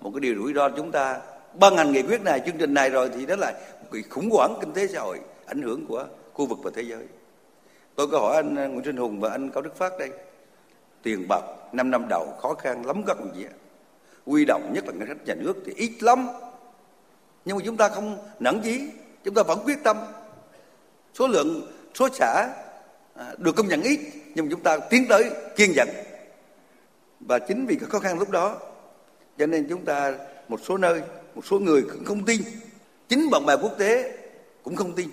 Một 0.00 0.10
cái 0.14 0.20
điều 0.20 0.34
rủi 0.34 0.54
ro 0.54 0.68
chúng 0.68 0.92
ta 0.92 1.20
ban 1.60 1.76
hành 1.76 1.92
nghị 1.92 2.02
quyết 2.02 2.22
này, 2.22 2.40
chương 2.46 2.58
trình 2.58 2.74
này 2.74 2.90
rồi 2.90 3.10
thì 3.14 3.26
đó 3.26 3.36
là 3.36 3.52
một 3.80 3.98
khủng 4.10 4.30
hoảng 4.30 4.54
kinh 4.60 4.72
tế 4.72 4.86
xã 4.86 5.00
hội 5.00 5.20
ảnh 5.46 5.62
hưởng 5.62 5.86
của 5.86 6.06
khu 6.32 6.46
vực 6.46 6.58
và 6.62 6.70
thế 6.74 6.82
giới. 6.82 7.06
Tôi 7.94 8.08
có 8.08 8.18
hỏi 8.18 8.36
anh 8.36 8.56
ờ, 8.56 8.68
Nguyễn 8.68 8.84
Sinh 8.84 8.96
Hùng 8.96 9.20
và 9.20 9.30
anh 9.30 9.50
Cao 9.50 9.62
Đức 9.62 9.76
Phát 9.76 9.98
đây. 9.98 10.10
Tiền 11.02 11.26
bạc 11.28 11.42
5 11.72 11.90
năm 11.90 12.06
đầu 12.08 12.36
khó 12.42 12.54
khăn 12.54 12.86
lắm 12.86 13.02
các 13.06 13.18
đồng 13.18 13.32
chí 13.36 13.44
Quy 14.26 14.44
động 14.44 14.70
nhất 14.74 14.84
là 14.86 14.92
ngân 14.92 15.08
sách 15.08 15.26
nhà 15.26 15.34
nước 15.34 15.56
thì 15.66 15.72
ít 15.76 15.92
lắm. 16.02 16.28
Nhưng 17.44 17.56
mà 17.56 17.62
chúng 17.66 17.76
ta 17.76 17.88
không 17.88 18.18
nản 18.40 18.60
chí, 18.60 18.88
chúng 19.24 19.34
ta 19.34 19.42
vẫn 19.42 19.58
quyết 19.64 19.78
tâm. 19.84 19.96
Số 21.14 21.28
lượng, 21.28 21.72
số 21.94 22.08
xã 22.12 22.48
à, 23.14 23.32
được 23.38 23.56
công 23.56 23.68
nhận 23.68 23.82
ít, 23.82 24.00
nhưng 24.34 24.44
mà 24.44 24.50
chúng 24.50 24.62
ta 24.62 24.78
tiến 24.78 25.06
tới 25.08 25.30
kiên 25.56 25.72
nhẫn. 25.72 25.88
Và 27.20 27.38
chính 27.38 27.66
vì 27.66 27.76
cái 27.76 27.88
khó 27.88 27.98
khăn 27.98 28.18
lúc 28.18 28.30
đó, 28.30 28.56
cho 29.38 29.46
nên 29.46 29.66
chúng 29.68 29.84
ta 29.84 30.14
một 30.48 30.60
số 30.64 30.76
nơi, 30.76 31.02
một 31.34 31.46
số 31.46 31.58
người 31.58 31.82
cũng 31.82 32.04
không 32.04 32.24
tin. 32.24 32.40
Chính 33.08 33.30
bạn 33.30 33.46
bè 33.46 33.56
quốc 33.62 33.74
tế 33.78 34.18
cũng 34.62 34.76
không 34.76 34.92
tin 34.92 35.08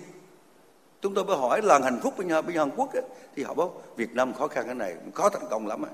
chúng 1.02 1.14
tôi 1.14 1.24
mới 1.24 1.36
hỏi 1.36 1.62
làng 1.62 1.82
hạnh 1.82 2.00
phúc 2.02 2.14
bên, 2.18 2.28
bên 2.28 2.56
Hàn 2.56 2.70
Quốc 2.76 2.94
ấy, 2.94 3.02
thì 3.36 3.42
họ 3.42 3.54
bảo 3.54 3.82
Việt 3.96 4.14
Nam 4.14 4.34
khó 4.34 4.48
khăn 4.48 4.66
cái 4.66 4.74
này 4.74 4.94
khó 5.14 5.28
thành 5.28 5.42
công 5.50 5.66
lắm 5.66 5.84
à. 5.84 5.92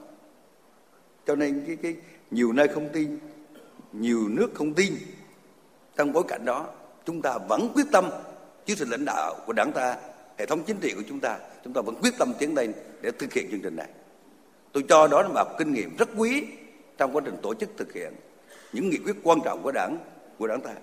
cho 1.27 1.37
nên 1.37 1.65
cái, 1.67 1.77
cái 1.77 1.95
nhiều 2.31 2.53
nơi 2.53 2.69
không 2.69 2.89
tin 2.93 3.19
nhiều 3.93 4.29
nước 4.29 4.51
không 4.55 4.75
tin 4.75 4.95
trong 5.97 6.13
bối 6.13 6.25
cảnh 6.29 6.45
đó 6.45 6.67
chúng 7.05 7.23
ta 7.23 7.39
vẫn 7.49 7.69
quyết 7.75 7.87
tâm 7.93 8.11
dưới 8.67 8.77
sự 8.77 8.85
lãnh 8.85 9.05
đạo 9.05 9.35
của 9.47 9.53
đảng 9.53 9.73
ta 9.73 9.97
hệ 10.39 10.47
thống 10.47 10.63
chính 10.67 10.77
trị 10.81 10.93
của 10.97 11.03
chúng 11.09 11.21
ta 11.21 11.39
chúng 11.65 11.73
ta 11.73 11.81
vẫn 11.81 11.95
quyết 12.03 12.15
tâm 12.19 12.33
tiến 12.39 12.55
lên 12.55 12.73
để 13.03 13.11
thực 13.19 13.33
hiện 13.33 13.49
chương 13.51 13.61
trình 13.61 13.77
này 13.77 13.89
tôi 14.73 14.85
cho 14.89 15.09
đó 15.09 15.23
là 15.23 15.29
một 15.29 15.59
kinh 15.59 15.73
nghiệm 15.73 15.97
rất 15.97 16.09
quý 16.17 16.47
trong 16.99 17.13
quá 17.13 17.23
trình 17.25 17.37
tổ 17.43 17.55
chức 17.55 17.71
thực 17.77 17.93
hiện 17.93 18.13
những 18.73 18.91
nghị 18.91 18.99
quyết 19.05 19.17
quan 19.23 19.39
trọng 19.45 19.63
của 19.63 19.73
đảng 19.73 19.99
của 20.39 20.47
đảng 20.47 20.61
ta 20.61 20.75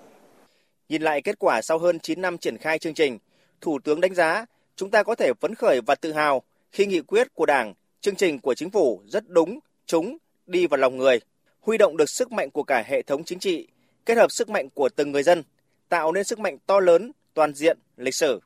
nhìn 0.88 1.02
lại 1.02 1.22
kết 1.22 1.38
quả 1.38 1.62
sau 1.62 1.78
hơn 1.78 2.00
9 2.00 2.20
năm 2.20 2.38
triển 2.38 2.58
khai 2.58 2.78
chương 2.78 2.94
trình 2.94 3.18
Thủ 3.60 3.78
tướng 3.84 4.00
đánh 4.00 4.14
giá 4.14 4.46
chúng 4.76 4.90
ta 4.90 5.02
có 5.02 5.14
thể 5.14 5.32
phấn 5.40 5.54
khởi 5.54 5.80
và 5.86 5.94
tự 5.94 6.12
hào 6.12 6.42
khi 6.72 6.86
nghị 6.86 7.00
quyết 7.00 7.34
của 7.34 7.46
Đảng, 7.46 7.74
chương 8.00 8.16
trình 8.16 8.38
của 8.38 8.54
chính 8.54 8.70
phủ 8.70 9.02
rất 9.06 9.28
đúng, 9.28 9.58
trúng, 9.86 10.16
đi 10.46 10.66
vào 10.66 10.78
lòng 10.78 10.96
người, 10.96 11.20
huy 11.60 11.78
động 11.78 11.96
được 11.96 12.10
sức 12.10 12.32
mạnh 12.32 12.50
của 12.50 12.62
cả 12.62 12.84
hệ 12.86 13.02
thống 13.02 13.24
chính 13.24 13.38
trị, 13.38 13.68
kết 14.06 14.16
hợp 14.16 14.32
sức 14.32 14.48
mạnh 14.48 14.68
của 14.70 14.88
từng 14.88 15.12
người 15.12 15.22
dân, 15.22 15.42
tạo 15.88 16.12
nên 16.12 16.24
sức 16.24 16.38
mạnh 16.38 16.58
to 16.66 16.80
lớn, 16.80 17.12
toàn 17.34 17.54
diện, 17.54 17.78
lịch 17.96 18.14
sử. 18.14 18.40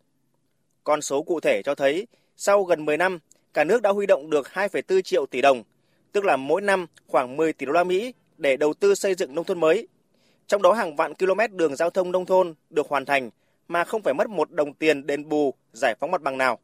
Con 0.85 1.03
số 1.03 1.23
cụ 1.23 1.41
thể 1.41 1.63
cho 1.63 1.75
thấy, 1.75 2.07
sau 2.37 2.65
gần 2.65 2.85
10 2.85 2.97
năm, 2.97 3.19
cả 3.55 3.65
nước 3.65 3.83
đã 3.83 3.91
huy 3.91 4.07
động 4.07 4.31
được 4.31 4.49
2,4 4.53 5.03
triệu 5.03 5.27
tỷ 5.27 5.41
đồng, 5.41 5.63
tức 6.13 6.25
là 6.25 6.37
mỗi 6.37 6.61
năm 6.61 6.87
khoảng 7.07 7.37
10 7.37 7.53
tỷ 7.53 7.67
đô 7.67 7.73
la 7.73 7.85
Mỹ 7.85 8.15
để 8.39 8.57
đầu 8.57 8.75
tư 8.75 8.95
xây 8.95 9.15
dựng 9.15 9.35
nông 9.35 9.45
thôn 9.45 9.61
mới. 9.61 9.89
Trong 10.51 10.63
đó 10.63 10.73
hàng 10.73 10.97
vạn 10.97 11.15
km 11.15 11.41
đường 11.57 11.77
giao 11.77 11.91
thông 11.91 12.13
nông 12.13 12.27
thôn 12.27 12.55
được 12.71 12.89
hoàn 12.89 13.05
thành 13.05 13.31
mà 13.69 13.85
không 13.85 14.03
phải 14.03 14.15
mất 14.15 14.29
một 14.29 14.51
đồng 14.51 14.75
tiền 14.75 15.07
đền 15.07 15.29
bù 15.29 15.55
giải 15.73 15.95
phóng 16.01 16.11
mặt 16.11 16.23
bằng 16.23 16.39
nào. 16.39 16.59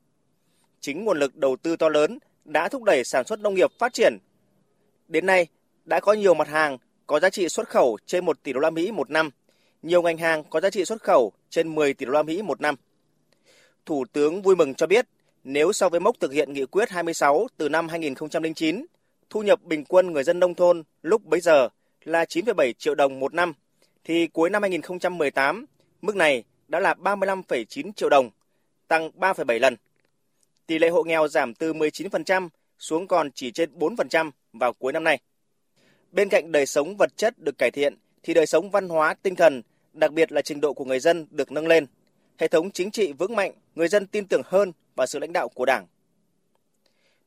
Chính 0.81 1.05
nguồn 1.05 1.19
lực 1.19 1.37
đầu 1.37 1.57
tư 1.57 1.76
to 1.76 1.88
lớn 1.88 2.19
đã 2.45 2.69
thúc 2.69 2.83
đẩy 2.83 3.05
sản 3.05 3.25
xuất 3.25 3.40
nông 3.40 3.55
nghiệp 3.55 3.71
phát 3.78 3.93
triển. 3.93 4.19
Đến 5.09 5.26
nay, 5.26 5.47
đã 5.85 6.00
có 6.00 6.12
nhiều 6.12 6.35
mặt 6.35 6.49
hàng 6.49 6.78
có 7.07 7.21
giá 7.21 7.31
trị 7.31 7.49
xuất 7.49 7.69
khẩu 7.69 7.99
trên 8.07 8.25
1 8.25 8.43
tỷ 8.43 8.52
đô 8.52 8.61
la 8.61 8.71
Mỹ 8.71 8.93
một 8.93 9.11
năm, 9.11 9.31
nhiều 9.83 10.02
ngành 10.02 10.19
hàng 10.19 10.45
có 10.50 10.61
giá 10.61 10.71
trị 10.71 10.85
xuất 10.85 11.02
khẩu 11.02 11.33
trên 11.50 11.75
10 11.75 11.95
tỷ 11.95 12.07
đô 12.07 12.12
la 12.12 12.23
Mỹ 12.23 12.43
một 12.43 12.61
năm. 12.61 12.75
Thủ 13.87 14.05
tướng 14.12 14.43
vui 14.43 14.57
mừng 14.57 14.75
cho 14.75 14.87
biết, 14.87 15.07
nếu 15.45 15.73
so 15.73 15.88
với 15.88 16.00
mốc 16.00 16.16
thực 16.21 16.33
hiện 16.33 16.52
nghị 16.52 16.66
quyết 16.66 16.90
26 16.90 17.47
từ 17.57 17.69
năm 17.69 17.88
2009, 17.88 18.87
thu 19.31 19.43
nhập 19.43 19.62
bình 19.62 19.85
quân 19.85 20.12
người 20.12 20.25
dân 20.25 20.40
nông 20.40 20.55
thôn 20.55 20.83
lúc 21.02 21.25
bấy 21.25 21.40
giờ 21.40 21.69
là 22.05 22.25
9,7 22.25 22.73
triệu 22.73 22.95
đồng 22.95 23.21
một 23.21 23.35
năm, 23.35 23.52
thì 24.07 24.27
cuối 24.27 24.51
năm 24.51 24.63
2018, 24.63 25.67
mức 26.03 26.17
này 26.17 26.45
đã 26.69 26.81
là 26.81 26.95
35,9 26.95 27.93
triệu 27.93 28.09
đồng, 28.09 28.31
tăng 28.89 29.11
3,7 29.19 29.59
lần. 29.61 29.77
Tỷ 30.67 30.79
lệ 30.79 30.89
hộ 30.89 31.03
nghèo 31.03 31.29
giảm 31.29 31.55
từ 31.55 31.73
19% 31.73 32.49
xuống 32.79 33.07
còn 33.07 33.31
chỉ 33.31 33.51
trên 33.51 33.79
4% 33.79 34.31
vào 34.53 34.73
cuối 34.73 34.93
năm 34.93 35.05
nay. 35.05 35.19
Bên 36.13 36.29
cạnh 36.29 36.53
đời 36.53 36.67
sống 36.67 36.97
vật 36.97 37.17
chất 37.17 37.35
được 37.39 37.59
cải 37.59 37.71
thiện 37.71 37.97
thì 38.23 38.35
đời 38.35 38.47
sống 38.47 38.71
văn 38.71 38.89
hóa, 38.89 39.15
tinh 39.15 39.35
thần, 39.35 39.63
đặc 39.93 40.13
biệt 40.13 40.33
là 40.33 40.43
trình 40.43 40.61
độ 40.61 40.73
của 40.73 40.85
người 40.85 41.01
dân 41.01 41.27
được 41.31 41.53
nâng 41.53 41.67
lên. 41.67 41.87
Hệ 42.39 42.49
thống 42.49 42.71
chính 42.71 42.91
trị 42.91 43.13
vững 43.13 43.37
mạnh, 43.37 43.53
người 43.75 43.89
dân 43.89 44.07
tin 44.07 44.27
tưởng 44.27 44.43
hơn 44.45 44.73
vào 44.97 45.07
sự 45.07 45.19
lãnh 45.19 45.33
đạo 45.33 45.49
của 45.49 45.65
Đảng. 45.65 45.87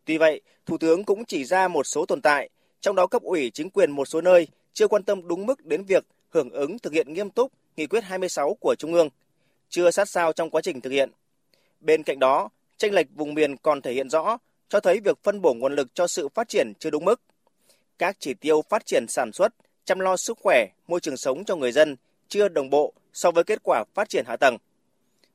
Tuy 0.06 0.18
vậy, 0.18 0.42
Thủ 0.66 0.78
tướng 0.78 1.04
cũng 1.04 1.26
chỉ 1.26 1.46
ra 1.46 1.68
một 1.68 1.84
số 1.84 2.06
tồn 2.06 2.22
tại, 2.22 2.50
trong 2.82 2.96
đó 2.96 3.08
cấp 3.08 3.22
ủy 3.22 3.52
chính 3.54 3.70
quyền 3.70 3.92
một 3.92 4.06
số 4.06 4.22
nơi 4.22 4.48
chưa 4.74 4.88
quan 4.88 5.04
tâm 5.04 5.28
đúng 5.28 5.46
mức 5.46 5.66
đến 5.66 5.84
việc 5.84 6.06
hưởng 6.30 6.50
ứng 6.50 6.80
thực 6.80 6.94
hiện 6.94 7.14
nghiêm 7.14 7.30
túc 7.30 7.52
nghị 7.78 7.88
quyết 7.88 8.04
26 8.04 8.54
của 8.60 8.76
Trung 8.76 8.94
ương, 8.94 9.10
chưa 9.70 9.92
sát 9.92 10.10
sao 10.10 10.34
trong 10.34 10.50
quá 10.50 10.62
trình 10.62 10.82
thực 10.82 10.90
hiện. 10.90 11.12
Bên 11.82 12.04
cạnh 12.04 12.20
đó, 12.20 12.50
tranh 12.78 12.94
lệch 12.94 13.08
vùng 13.16 13.34
miền 13.34 13.58
còn 13.58 13.82
thể 13.82 13.94
hiện 13.94 14.10
rõ, 14.10 14.38
cho 14.70 14.80
thấy 14.80 15.00
việc 15.00 15.18
phân 15.24 15.42
bổ 15.42 15.54
nguồn 15.54 15.76
lực 15.76 15.88
cho 15.96 16.08
sự 16.08 16.30
phát 16.30 16.50
triển 16.50 16.74
chưa 16.80 16.90
đúng 16.90 17.06
mức. 17.06 17.22
Các 17.98 18.18
chỉ 18.20 18.34
tiêu 18.34 18.62
phát 18.70 18.86
triển 18.86 19.06
sản 19.08 19.32
xuất, 19.34 19.54
chăm 19.86 20.00
lo 20.00 20.18
sức 20.18 20.38
khỏe, 20.42 20.68
môi 20.88 21.00
trường 21.00 21.18
sống 21.18 21.46
cho 21.46 21.56
người 21.56 21.72
dân 21.72 21.96
chưa 22.28 22.48
đồng 22.48 22.70
bộ 22.70 22.94
so 23.14 23.32
với 23.32 23.44
kết 23.44 23.60
quả 23.64 23.84
phát 23.94 24.10
triển 24.10 24.26
hạ 24.28 24.38
tầng. 24.38 24.58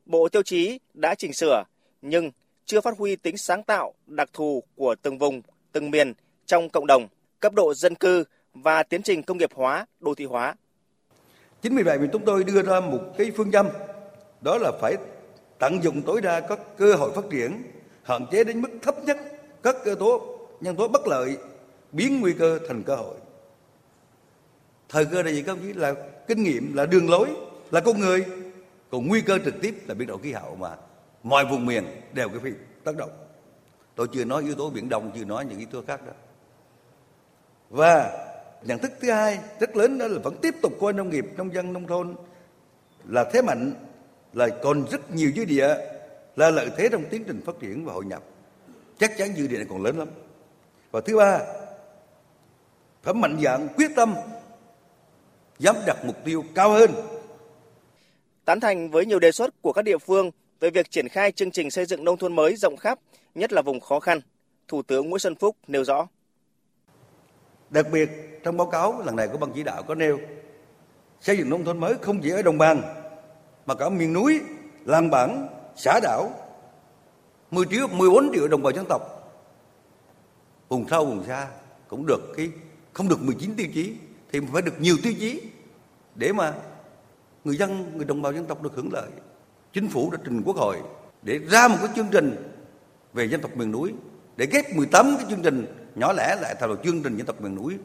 Bộ 0.07 0.29
tiêu 0.29 0.43
chí 0.43 0.79
đã 0.95 1.15
chỉnh 1.15 1.33
sửa 1.33 1.65
nhưng 2.03 2.31
chưa 2.67 2.81
phát 2.81 2.99
huy 2.99 3.17
tính 3.17 3.37
sáng 3.37 3.63
tạo, 3.63 3.95
đặc 4.07 4.31
thù 4.33 4.63
của 4.77 4.95
từng 5.03 5.19
vùng, 5.19 5.43
từng 5.73 5.91
miền 5.91 6.13
trong 6.47 6.69
cộng 6.69 6.87
đồng, 6.87 7.09
cấp 7.41 7.53
độ 7.55 7.75
dân 7.75 7.95
cư 7.95 8.25
và 8.55 8.83
tiến 8.83 9.03
trình 9.03 9.23
công 9.23 9.39
nghiệp 9.39 9.51
hóa, 9.55 9.87
đô 10.01 10.15
thị 10.15 10.25
hóa. 10.25 10.55
Chính 11.65 11.77
vì 11.77 11.83
vậy 11.83 11.99
mà 11.99 12.07
chúng 12.13 12.25
tôi 12.25 12.45
đưa 12.45 12.63
ra 12.63 12.81
một 12.81 13.01
cái 13.19 13.33
phương 13.37 13.51
châm 13.51 13.69
đó 14.41 14.59
là 14.59 14.73
phải 14.81 14.97
tận 15.59 15.83
dụng 15.83 16.03
tối 16.03 16.21
đa 16.21 16.41
các 16.41 16.59
cơ 16.77 16.95
hội 16.95 17.13
phát 17.15 17.25
triển, 17.31 17.63
hạn 18.03 18.27
chế 18.31 18.45
đến 18.45 18.61
mức 18.61 18.69
thấp 18.83 19.05
nhất 19.05 19.17
các 19.63 19.77
cơ 19.85 19.95
tố 19.95 20.39
nhân 20.61 20.77
tố 20.77 20.89
bất 20.89 21.07
lợi, 21.07 21.37
biến 21.93 22.21
nguy 22.21 22.33
cơ 22.33 22.59
thành 22.69 22.83
cơ 22.83 22.97
hội. 22.97 23.15
Thời 24.89 25.05
cơ 25.05 25.23
là 25.23 25.31
gì 25.31 25.43
các 25.43 25.53
ông 25.53 25.59
chí? 25.63 25.73
Là 25.73 25.95
kinh 26.29 26.43
nghiệm, 26.43 26.75
là 26.77 26.87
đường 26.87 27.11
lối, 27.11 27.29
là 27.71 27.81
con 27.81 28.01
người. 28.01 28.25
Còn 28.91 29.09
nguy 29.09 29.21
cơ 29.21 29.39
trực 29.45 29.55
tiếp 29.63 29.75
là 29.87 29.95
biến 29.95 30.09
đổi 30.09 30.19
khí 30.23 30.33
hậu 30.33 30.57
mà 30.57 30.77
mọi 31.23 31.45
vùng 31.45 31.67
miền 31.67 31.85
đều 32.13 32.29
có 32.29 32.39
phải 32.43 32.53
tác 32.85 32.97
động. 32.97 33.11
Tôi 33.95 34.09
chưa 34.13 34.25
nói 34.25 34.43
yếu 34.43 34.55
tố 34.55 34.71
Biển 34.71 34.89
Đông, 34.89 35.11
chưa 35.15 35.25
nói 35.25 35.45
những 35.45 35.59
yếu 35.59 35.69
tố 35.73 35.83
khác 35.87 36.07
đó. 36.07 36.13
Và 37.71 38.25
nhận 38.65 38.79
thức 38.79 38.93
thứ 39.01 39.11
hai 39.11 39.39
rất 39.61 39.77
lớn 39.77 39.99
đó 39.99 40.07
là 40.07 40.19
vẫn 40.19 40.37
tiếp 40.43 40.55
tục 40.63 40.73
coi 40.81 40.93
nông 40.93 41.11
nghiệp, 41.11 41.25
nông 41.37 41.55
dân, 41.55 41.73
nông 41.73 41.87
thôn 41.87 42.15
là 43.05 43.31
thế 43.33 43.43
mạnh, 43.43 43.73
là 44.33 44.49
còn 44.63 44.85
rất 44.91 45.15
nhiều 45.15 45.33
dư 45.37 45.45
địa, 45.45 45.75
là 46.37 46.51
lợi 46.51 46.71
thế 46.77 46.89
trong 46.93 47.05
tiến 47.11 47.25
trình 47.25 47.41
phát 47.47 47.53
triển 47.61 47.85
và 47.85 47.93
hội 47.93 48.05
nhập. 48.05 48.23
Chắc 48.99 49.13
chắn 49.19 49.35
dư 49.37 49.47
địa 49.47 49.57
này 49.57 49.67
còn 49.71 49.83
lớn 49.83 49.99
lắm. 49.99 50.09
Và 50.91 51.01
thứ 51.01 51.17
ba, 51.17 51.41
phải 53.03 53.15
mạnh 53.15 53.39
dạn 53.43 53.69
quyết 53.77 53.91
tâm 53.97 54.15
dám 55.59 55.77
đặt 55.87 55.97
mục 56.05 56.17
tiêu 56.25 56.45
cao 56.55 56.71
hơn. 56.71 56.91
Tán 58.45 58.61
thành 58.61 58.91
với 58.91 59.07
nhiều 59.07 59.19
đề 59.19 59.33
xuất 59.33 59.63
của 59.63 59.73
các 59.73 59.83
địa 59.83 59.99
phương 59.99 60.31
về 60.61 60.71
việc 60.71 60.91
triển 60.91 61.09
khai 61.09 61.33
chương 61.33 61.51
trình 61.51 61.71
xây 61.71 61.87
dựng 61.87 62.05
nông 62.05 62.19
thôn 62.19 62.37
mới 62.37 62.57
rộng 62.57 62.77
khắp, 62.77 62.99
nhất 63.35 63.53
là 63.53 63.63
vùng 63.63 63.81
khó 63.81 64.01
khăn, 64.01 64.21
Thủ 64.69 64.83
tướng 64.83 65.11
Nguyễn 65.11 65.19
Xuân 65.19 65.35
Phúc 65.35 65.57
nêu 65.67 65.85
rõ. 65.85 66.07
Đặc 67.75 67.87
biệt 67.93 68.41
trong 68.45 68.57
báo 68.57 68.67
cáo 68.67 69.03
lần 69.05 69.17
này 69.17 69.29
của 69.29 69.39
ban 69.39 69.53
chỉ 69.55 69.63
đạo 69.63 69.83
có 69.83 69.95
nêu 69.95 70.19
xây 71.21 71.39
dựng 71.39 71.51
nông 71.51 71.65
thôn 71.65 71.81
mới 71.81 71.95
không 72.03 72.21
chỉ 72.21 72.31
ở 72.31 72.43
đồng 72.43 72.59
bằng 72.59 72.83
mà 73.67 73.75
cả 73.75 73.89
miền 73.89 74.13
núi, 74.13 74.41
làng 74.85 75.11
bản, 75.11 75.49
xã 75.77 76.01
đảo, 76.03 76.31
10 77.51 77.67
triệu, 77.71 77.89
14 77.89 78.31
triệu 78.35 78.49
đồng 78.49 78.63
bào 78.63 78.73
dân 78.73 78.85
tộc, 78.89 79.03
vùng 80.69 80.89
sâu, 80.89 81.05
vùng 81.05 81.25
xa 81.25 81.49
cũng 81.89 82.07
được 82.07 82.33
cái 82.37 82.51
không 82.93 83.09
được 83.09 83.23
19 83.23 83.55
tiêu 83.57 83.67
chí 83.75 83.97
thì 84.33 84.41
phải 84.53 84.63
được 84.63 84.81
nhiều 84.81 84.97
tiêu 85.03 85.13
chí 85.19 85.43
để 86.15 86.33
mà 86.33 86.55
người 87.45 87.57
dân, 87.57 87.93
người 87.97 88.05
đồng 88.05 88.23
bào 88.23 88.33
dân 88.33 88.47
tộc 88.47 88.63
được 88.63 88.75
hưởng 88.75 88.93
lợi. 88.93 89.09
Chính 89.73 89.89
phủ 89.89 90.11
đã 90.11 90.19
trình 90.25 90.43
Quốc 90.45 90.57
hội 90.57 90.81
để 91.23 91.39
ra 91.39 91.69
một 91.69 91.77
cái 91.81 91.89
chương 91.97 92.09
trình 92.13 92.53
về 93.13 93.29
dân 93.29 93.41
tộc 93.41 93.57
miền 93.57 93.73
núi 93.73 93.93
để 94.37 94.47
ghép 94.53 94.77
18 94.77 95.15
cái 95.19 95.27
chương 95.31 95.43
trình 95.43 95.84
nhỏ 95.95 96.13
lẻ 96.13 96.37
lại 96.41 96.55
thành 96.61 96.69
một 96.69 96.81
chương 96.85 97.03
trình 97.03 97.17
dân 97.17 97.27
tộc 97.27 97.41
miền 97.41 97.55
núi 97.55 97.79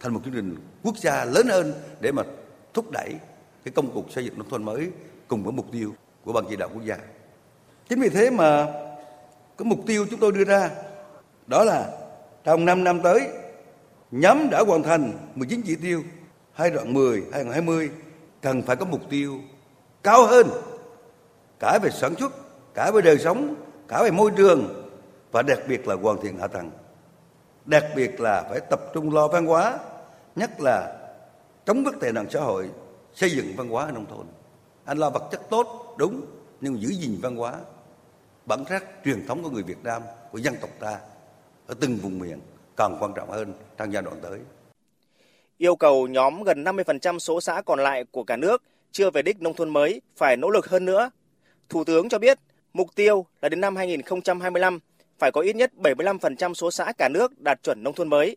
thành 0.00 0.14
một 0.14 0.20
chương 0.24 0.34
trình 0.34 0.56
quốc 0.82 0.96
gia 0.96 1.24
lớn 1.24 1.46
hơn 1.48 1.72
để 2.00 2.12
mà 2.12 2.22
thúc 2.74 2.90
đẩy 2.90 3.14
cái 3.64 3.72
công 3.74 3.90
cuộc 3.94 4.12
xây 4.12 4.24
dựng 4.24 4.38
nông 4.38 4.48
thôn 4.48 4.64
mới 4.64 4.90
cùng 5.28 5.44
với 5.44 5.52
mục 5.52 5.66
tiêu 5.72 5.94
của 6.24 6.32
ban 6.32 6.44
chỉ 6.48 6.56
đạo 6.56 6.68
quốc 6.74 6.84
gia. 6.84 6.96
Chính 7.88 8.00
vì 8.00 8.08
thế 8.08 8.30
mà 8.30 8.66
cái 9.58 9.64
mục 9.64 9.78
tiêu 9.86 10.06
chúng 10.10 10.20
tôi 10.20 10.32
đưa 10.32 10.44
ra 10.44 10.70
đó 11.46 11.64
là 11.64 11.90
trong 12.44 12.64
5 12.64 12.84
năm 12.84 13.02
tới 13.02 13.28
nhóm 14.10 14.50
đã 14.50 14.60
hoàn 14.66 14.82
thành 14.82 15.12
19 15.34 15.62
chỉ 15.66 15.76
tiêu 15.76 16.02
giai 16.58 16.70
đoạn 16.70 16.94
10 16.94 17.22
2020 17.32 17.90
cần 18.40 18.62
phải 18.62 18.76
có 18.76 18.86
mục 18.86 19.00
tiêu 19.10 19.40
cao 20.02 20.26
hơn 20.26 20.46
cả 21.60 21.78
về 21.82 21.90
sản 21.90 22.14
xuất, 22.18 22.32
cả 22.74 22.90
về 22.94 23.02
đời 23.02 23.18
sống, 23.18 23.54
cả 23.88 24.02
về 24.02 24.10
môi 24.10 24.30
trường 24.36 24.88
và 25.32 25.42
đặc 25.42 25.58
biệt 25.68 25.88
là 25.88 25.94
hoàn 25.94 26.22
thiện 26.22 26.38
hạ 26.38 26.46
tầng. 26.46 26.70
Đặc 27.64 27.84
biệt 27.96 28.20
là 28.20 28.42
phải 28.50 28.60
tập 28.70 28.80
trung 28.94 29.14
lo 29.14 29.28
văn 29.28 29.46
hóa, 29.46 29.78
nhất 30.36 30.50
là 30.60 30.98
chống 31.66 31.84
các 31.84 31.94
tệ 32.00 32.12
nạn 32.12 32.26
xã 32.30 32.40
hội, 32.40 32.70
xây 33.14 33.30
dựng 33.30 33.46
văn 33.56 33.68
hóa 33.68 33.84
ở 33.84 33.90
nông 33.90 34.06
thôn. 34.06 34.26
Anh 34.84 34.98
lo 34.98 35.10
vật 35.10 35.28
chất 35.30 35.40
tốt, 35.50 35.94
đúng, 35.98 36.26
nhưng 36.60 36.80
giữ 36.82 36.88
gìn 36.88 37.18
văn 37.22 37.36
hóa, 37.36 37.54
bản 38.46 38.64
sắc 38.68 38.84
truyền 39.04 39.26
thống 39.26 39.42
của 39.42 39.50
người 39.50 39.62
Việt 39.62 39.84
Nam, 39.84 40.02
của 40.32 40.38
dân 40.38 40.54
tộc 40.60 40.70
ta 40.80 40.98
ở 41.66 41.74
từng 41.80 41.96
vùng 41.96 42.18
miền 42.18 42.40
càng 42.76 42.96
quan 43.00 43.12
trọng 43.16 43.30
hơn 43.30 43.52
trong 43.76 43.92
giai 43.92 44.02
đoạn 44.02 44.16
tới. 44.22 44.38
Yêu 45.58 45.76
cầu 45.76 46.06
nhóm 46.06 46.42
gần 46.42 46.64
50% 46.64 47.18
số 47.18 47.40
xã 47.40 47.62
còn 47.66 47.78
lại 47.78 48.04
của 48.10 48.24
cả 48.24 48.36
nước 48.36 48.62
chưa 48.92 49.10
về 49.10 49.22
đích 49.22 49.42
nông 49.42 49.54
thôn 49.54 49.70
mới 49.70 50.00
phải 50.16 50.36
nỗ 50.36 50.50
lực 50.50 50.66
hơn 50.66 50.84
nữa. 50.84 51.10
Thủ 51.68 51.84
tướng 51.84 52.08
cho 52.08 52.18
biết, 52.18 52.38
mục 52.72 52.88
tiêu 52.94 53.26
là 53.42 53.48
đến 53.48 53.60
năm 53.60 53.76
2025 53.76 54.78
phải 55.22 55.32
có 55.32 55.40
ít 55.40 55.56
nhất 55.56 55.72
75% 55.76 56.54
số 56.54 56.70
xã 56.70 56.92
cả 56.98 57.08
nước 57.08 57.40
đạt 57.40 57.62
chuẩn 57.62 57.82
nông 57.82 57.94
thôn 57.94 58.08
mới. 58.08 58.36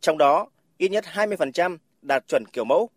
Trong 0.00 0.18
đó, 0.18 0.46
ít 0.78 0.88
nhất 0.88 1.04
20% 1.12 1.76
đạt 2.02 2.28
chuẩn 2.28 2.44
kiểu 2.46 2.64
mẫu, 2.64 2.90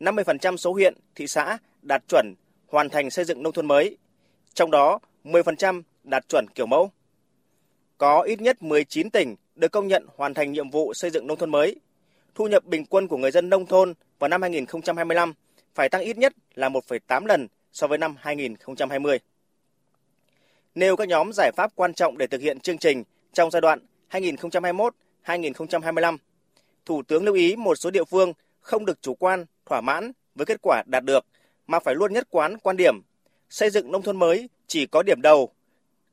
50% 0.00 0.56
số 0.56 0.72
huyện, 0.72 0.94
thị 1.14 1.26
xã 1.26 1.58
đạt 1.82 2.02
chuẩn 2.08 2.34
hoàn 2.68 2.88
thành 2.88 3.10
xây 3.10 3.24
dựng 3.24 3.42
nông 3.42 3.52
thôn 3.52 3.66
mới. 3.66 3.96
Trong 4.54 4.70
đó, 4.70 4.98
10% 5.24 5.82
đạt 6.04 6.28
chuẩn 6.28 6.46
kiểu 6.54 6.66
mẫu. 6.66 6.90
Có 7.98 8.20
ít 8.20 8.40
nhất 8.40 8.62
19 8.62 9.10
tỉnh 9.10 9.36
được 9.54 9.72
công 9.72 9.88
nhận 9.88 10.06
hoàn 10.16 10.34
thành 10.34 10.52
nhiệm 10.52 10.70
vụ 10.70 10.94
xây 10.94 11.10
dựng 11.10 11.26
nông 11.26 11.38
thôn 11.38 11.50
mới. 11.50 11.76
Thu 12.34 12.46
nhập 12.46 12.64
bình 12.64 12.84
quân 12.86 13.08
của 13.08 13.16
người 13.16 13.30
dân 13.30 13.50
nông 13.50 13.66
thôn 13.66 13.94
vào 14.18 14.28
năm 14.28 14.42
2025 14.42 15.34
phải 15.74 15.88
tăng 15.88 16.02
ít 16.02 16.18
nhất 16.18 16.32
là 16.54 16.68
1,8 16.68 17.26
lần 17.26 17.48
so 17.72 17.86
với 17.86 17.98
năm 17.98 18.16
2020. 18.18 19.18
Nêu 20.74 20.96
các 20.96 21.08
nhóm 21.08 21.32
giải 21.32 21.52
pháp 21.56 21.72
quan 21.74 21.94
trọng 21.94 22.18
để 22.18 22.26
thực 22.26 22.40
hiện 22.40 22.60
chương 22.60 22.78
trình 22.78 23.04
trong 23.32 23.50
giai 23.50 23.60
đoạn 23.60 23.78
2021-2025. 24.10 26.16
Thủ 26.86 27.02
tướng 27.02 27.24
lưu 27.24 27.34
ý 27.34 27.56
một 27.56 27.74
số 27.74 27.90
địa 27.90 28.04
phương 28.04 28.32
không 28.60 28.86
được 28.86 29.02
chủ 29.02 29.14
quan, 29.14 29.44
thỏa 29.66 29.80
mãn 29.80 30.12
với 30.34 30.46
kết 30.46 30.56
quả 30.62 30.82
đạt 30.86 31.04
được 31.04 31.26
mà 31.66 31.80
phải 31.80 31.94
luôn 31.94 32.12
nhất 32.12 32.28
quán 32.30 32.58
quan 32.58 32.76
điểm 32.76 32.94
xây 33.50 33.70
dựng 33.70 33.92
nông 33.92 34.02
thôn 34.02 34.18
mới 34.18 34.48
chỉ 34.66 34.86
có 34.86 35.02
điểm 35.02 35.22
đầu, 35.22 35.52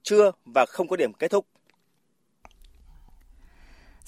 chưa 0.03 0.31
và 0.45 0.65
không 0.65 0.87
có 0.87 0.95
điểm 0.95 1.13
kết 1.13 1.31
thúc. 1.31 1.45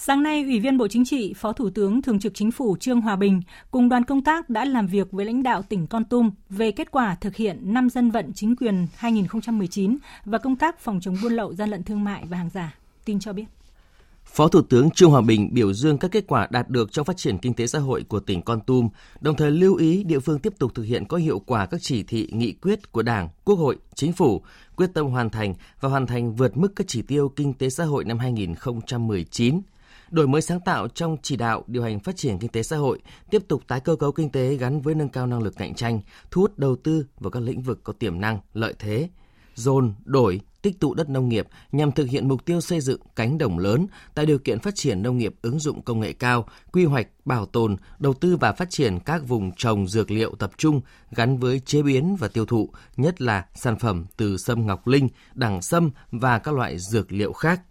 Sáng 0.03 0.24
nay, 0.24 0.43
Ủy 0.43 0.60
viên 0.60 0.77
Bộ 0.77 0.88
Chính 0.88 1.05
trị, 1.05 1.34
Phó 1.34 1.53
Thủ 1.53 1.70
tướng 1.70 2.01
Thường 2.01 2.20
trực 2.20 2.34
Chính 2.36 2.51
phủ 2.51 2.77
Trương 2.79 3.01
Hòa 3.01 3.15
Bình 3.15 3.41
cùng 3.72 3.89
đoàn 3.89 4.05
công 4.05 4.24
tác 4.24 4.50
đã 4.50 4.65
làm 4.65 4.88
việc 4.88 5.12
với 5.12 5.25
lãnh 5.25 5.43
đạo 5.43 5.62
tỉnh 5.62 5.88
Con 5.88 6.05
Tum 6.05 6.31
về 6.50 6.72
kết 6.72 6.91
quả 6.91 7.15
thực 7.22 7.36
hiện 7.36 7.74
năm 7.74 7.89
dân 7.89 8.12
vận 8.12 8.31
chính 8.36 8.55
quyền 8.55 8.88
2019 8.96 9.98
và 10.25 10.38
công 10.38 10.55
tác 10.55 10.79
phòng 10.79 11.00
chống 11.01 11.15
buôn 11.24 11.34
lậu 11.34 11.53
gian 11.53 11.70
lận 11.70 11.84
thương 11.84 12.03
mại 12.03 12.24
và 12.25 12.38
hàng 12.38 12.50
giả. 12.53 12.75
Tin 13.05 13.20
cho 13.20 13.34
biết. 13.34 13.46
Phó 14.25 14.48
Thủ 14.48 14.62
tướng 14.62 14.91
Trương 14.91 15.12
Hòa 15.12 15.22
Bình 15.22 15.50
biểu 15.53 15.74
dương 15.74 15.98
các 15.98 16.12
kết 16.12 16.24
quả 16.27 16.48
đạt 16.51 16.70
được 16.70 16.91
trong 16.91 17.05
phát 17.05 17.17
triển 17.17 17.38
kinh 17.38 17.53
tế 17.53 17.67
xã 17.67 17.79
hội 17.79 18.03
của 18.03 18.20
tỉnh 18.20 18.41
Con 18.41 18.62
Tum, 18.62 18.89
đồng 19.22 19.36
thời 19.36 19.51
lưu 19.51 19.75
ý 19.75 20.03
địa 20.03 20.20
phương 20.20 20.39
tiếp 20.39 20.53
tục 20.60 20.75
thực 20.75 20.84
hiện 20.84 21.05
có 21.05 21.17
hiệu 21.17 21.39
quả 21.39 21.65
các 21.65 21.79
chỉ 21.84 22.03
thị, 22.03 22.29
nghị 22.31 22.51
quyết 22.51 22.91
của 22.91 23.01
Đảng, 23.01 23.29
Quốc 23.43 23.55
hội, 23.55 23.77
Chính 23.96 24.13
phủ, 24.13 24.41
quyết 24.75 24.89
tâm 24.93 25.08
hoàn 25.08 25.29
thành 25.29 25.53
và 25.81 25.89
hoàn 25.89 26.08
thành 26.08 26.36
vượt 26.36 26.58
mức 26.58 26.74
các 26.75 26.88
chỉ 26.88 27.01
tiêu 27.01 27.29
kinh 27.36 27.53
tế 27.53 27.70
xã 27.70 27.84
hội 27.84 28.03
năm 28.03 28.20
2019 28.20 29.62
đổi 30.11 30.27
mới 30.27 30.41
sáng 30.41 30.59
tạo 30.59 30.87
trong 30.87 31.17
chỉ 31.21 31.35
đạo 31.35 31.63
điều 31.67 31.83
hành 31.83 31.99
phát 31.99 32.15
triển 32.15 32.39
kinh 32.39 32.51
tế 32.51 32.63
xã 32.63 32.77
hội, 32.77 32.99
tiếp 33.29 33.41
tục 33.47 33.61
tái 33.67 33.79
cơ 33.79 33.95
cấu 33.95 34.11
kinh 34.11 34.29
tế 34.29 34.55
gắn 34.55 34.81
với 34.81 34.95
nâng 34.95 35.09
cao 35.09 35.27
năng 35.27 35.43
lực 35.43 35.55
cạnh 35.57 35.75
tranh, 35.75 36.01
thu 36.31 36.41
hút 36.41 36.57
đầu 36.57 36.75
tư 36.75 37.05
vào 37.19 37.31
các 37.31 37.43
lĩnh 37.43 37.61
vực 37.61 37.79
có 37.83 37.93
tiềm 37.93 38.21
năng, 38.21 38.39
lợi 38.53 38.73
thế, 38.79 39.09
dồn, 39.55 39.93
đổi, 40.03 40.41
tích 40.61 40.79
tụ 40.79 40.93
đất 40.93 41.09
nông 41.09 41.29
nghiệp 41.29 41.47
nhằm 41.71 41.91
thực 41.91 42.09
hiện 42.09 42.27
mục 42.27 42.45
tiêu 42.45 42.61
xây 42.61 42.81
dựng 42.81 43.01
cánh 43.15 43.37
đồng 43.37 43.59
lớn, 43.59 43.87
tạo 44.15 44.25
điều 44.25 44.39
kiện 44.39 44.59
phát 44.59 44.75
triển 44.75 45.01
nông 45.01 45.17
nghiệp 45.17 45.35
ứng 45.41 45.59
dụng 45.59 45.81
công 45.81 45.99
nghệ 45.99 46.13
cao, 46.13 46.47
quy 46.71 46.85
hoạch, 46.85 47.07
bảo 47.25 47.45
tồn, 47.45 47.75
đầu 47.99 48.13
tư 48.13 48.37
và 48.37 48.51
phát 48.51 48.69
triển 48.69 48.99
các 48.99 49.27
vùng 49.27 49.51
trồng 49.57 49.87
dược 49.87 50.11
liệu 50.11 50.35
tập 50.35 50.51
trung 50.57 50.81
gắn 51.11 51.37
với 51.37 51.59
chế 51.59 51.81
biến 51.81 52.15
và 52.19 52.27
tiêu 52.27 52.45
thụ, 52.45 52.69
nhất 52.97 53.21
là 53.21 53.45
sản 53.55 53.79
phẩm 53.79 54.05
từ 54.17 54.37
sâm 54.37 54.67
ngọc 54.67 54.87
linh, 54.87 55.09
đằng 55.33 55.61
sâm 55.61 55.91
và 56.11 56.39
các 56.39 56.55
loại 56.55 56.79
dược 56.79 57.11
liệu 57.11 57.33
khác. 57.33 57.61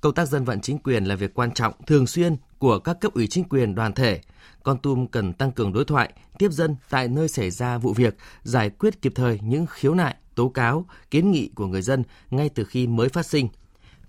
Công 0.00 0.14
tác 0.14 0.28
dân 0.28 0.44
vận 0.44 0.60
chính 0.60 0.78
quyền 0.78 1.04
là 1.04 1.14
việc 1.14 1.34
quan 1.34 1.50
trọng, 1.50 1.74
thường 1.86 2.06
xuyên 2.06 2.36
của 2.58 2.78
các 2.78 3.00
cấp 3.00 3.14
ủy 3.14 3.26
chính 3.26 3.44
quyền 3.44 3.74
đoàn 3.74 3.92
thể. 3.92 4.20
Con 4.62 4.78
Tum 4.78 5.06
cần 5.06 5.32
tăng 5.32 5.52
cường 5.52 5.72
đối 5.72 5.84
thoại, 5.84 6.12
tiếp 6.38 6.52
dân 6.52 6.76
tại 6.90 7.08
nơi 7.08 7.28
xảy 7.28 7.50
ra 7.50 7.78
vụ 7.78 7.92
việc, 7.92 8.16
giải 8.42 8.70
quyết 8.70 9.02
kịp 9.02 9.12
thời 9.14 9.38
những 9.42 9.66
khiếu 9.70 9.94
nại, 9.94 10.16
tố 10.34 10.48
cáo, 10.48 10.86
kiến 11.10 11.30
nghị 11.30 11.50
của 11.54 11.66
người 11.66 11.82
dân 11.82 12.02
ngay 12.30 12.48
từ 12.48 12.64
khi 12.64 12.86
mới 12.86 13.08
phát 13.08 13.26
sinh. 13.26 13.48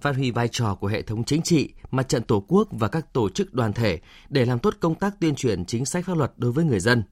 phát 0.01 0.15
huy 0.15 0.31
vai 0.31 0.47
trò 0.47 0.75
của 0.75 0.87
hệ 0.87 1.01
thống 1.01 1.23
chính 1.23 1.41
trị, 1.41 1.73
mặt 1.91 2.09
trận 2.09 2.23
tổ 2.23 2.45
quốc 2.47 2.67
và 2.71 2.87
các 2.87 3.13
tổ 3.13 3.29
chức 3.29 3.53
đoàn 3.53 3.73
thể 3.73 3.99
để 4.29 4.45
làm 4.45 4.59
tốt 4.59 4.73
công 4.79 4.95
tác 4.95 5.19
tuyên 5.19 5.35
truyền 5.35 5.65
chính 5.65 5.85
sách 5.85 6.05
pháp 6.05 6.17
luật 6.17 6.31
đối 6.37 6.51
với 6.51 6.65
người 6.65 6.79
dân. 6.79 7.03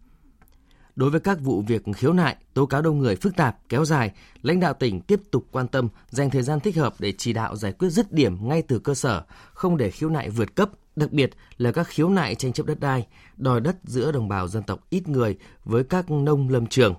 Đối 1.00 1.10
với 1.10 1.20
các 1.20 1.42
vụ 1.42 1.62
việc 1.62 1.84
khiếu 1.96 2.14
nại, 2.14 2.36
tố 2.54 2.66
cáo 2.66 2.82
đông 2.82 3.00
người 3.00 3.16
phức 3.16 3.36
tạp, 3.36 3.58
kéo 3.70 3.86
dài, 3.86 4.12
lãnh 4.42 4.60
đạo 4.60 4.74
tỉnh 4.74 5.02
tiếp 5.02 5.22
tục 5.32 5.46
quan 5.52 5.68
tâm, 5.68 5.90
dành 6.10 6.30
thời 6.30 6.42
gian 6.42 6.60
thích 6.60 6.76
hợp 6.76 6.94
để 7.00 7.14
chỉ 7.18 7.34
đạo 7.34 7.56
giải 7.56 7.72
quyết 7.72 7.90
dứt 7.90 8.12
điểm 8.12 8.50
ngay 8.50 8.62
từ 8.62 8.80
cơ 8.80 8.94
sở, 8.94 9.24
không 9.54 9.78
để 9.78 9.92
khiếu 9.92 10.10
nại 10.10 10.30
vượt 10.30 10.56
cấp, 10.56 10.70
đặc 10.96 11.12
biệt 11.12 11.32
là 11.58 11.72
các 11.72 11.88
khiếu 11.88 12.10
nại 12.10 12.36
tranh 12.36 12.54
chấp 12.54 12.66
đất 12.66 12.80
đai, 12.80 13.08
đòi 13.38 13.62
đất 13.62 13.76
giữa 13.84 14.12
đồng 14.12 14.28
bào 14.28 14.48
dân 14.48 14.64
tộc 14.64 14.80
ít 14.90 15.08
người 15.08 15.38
với 15.64 15.84
các 15.84 16.12
nông 16.12 16.50
lâm 16.50 16.68
trường. 16.68 16.96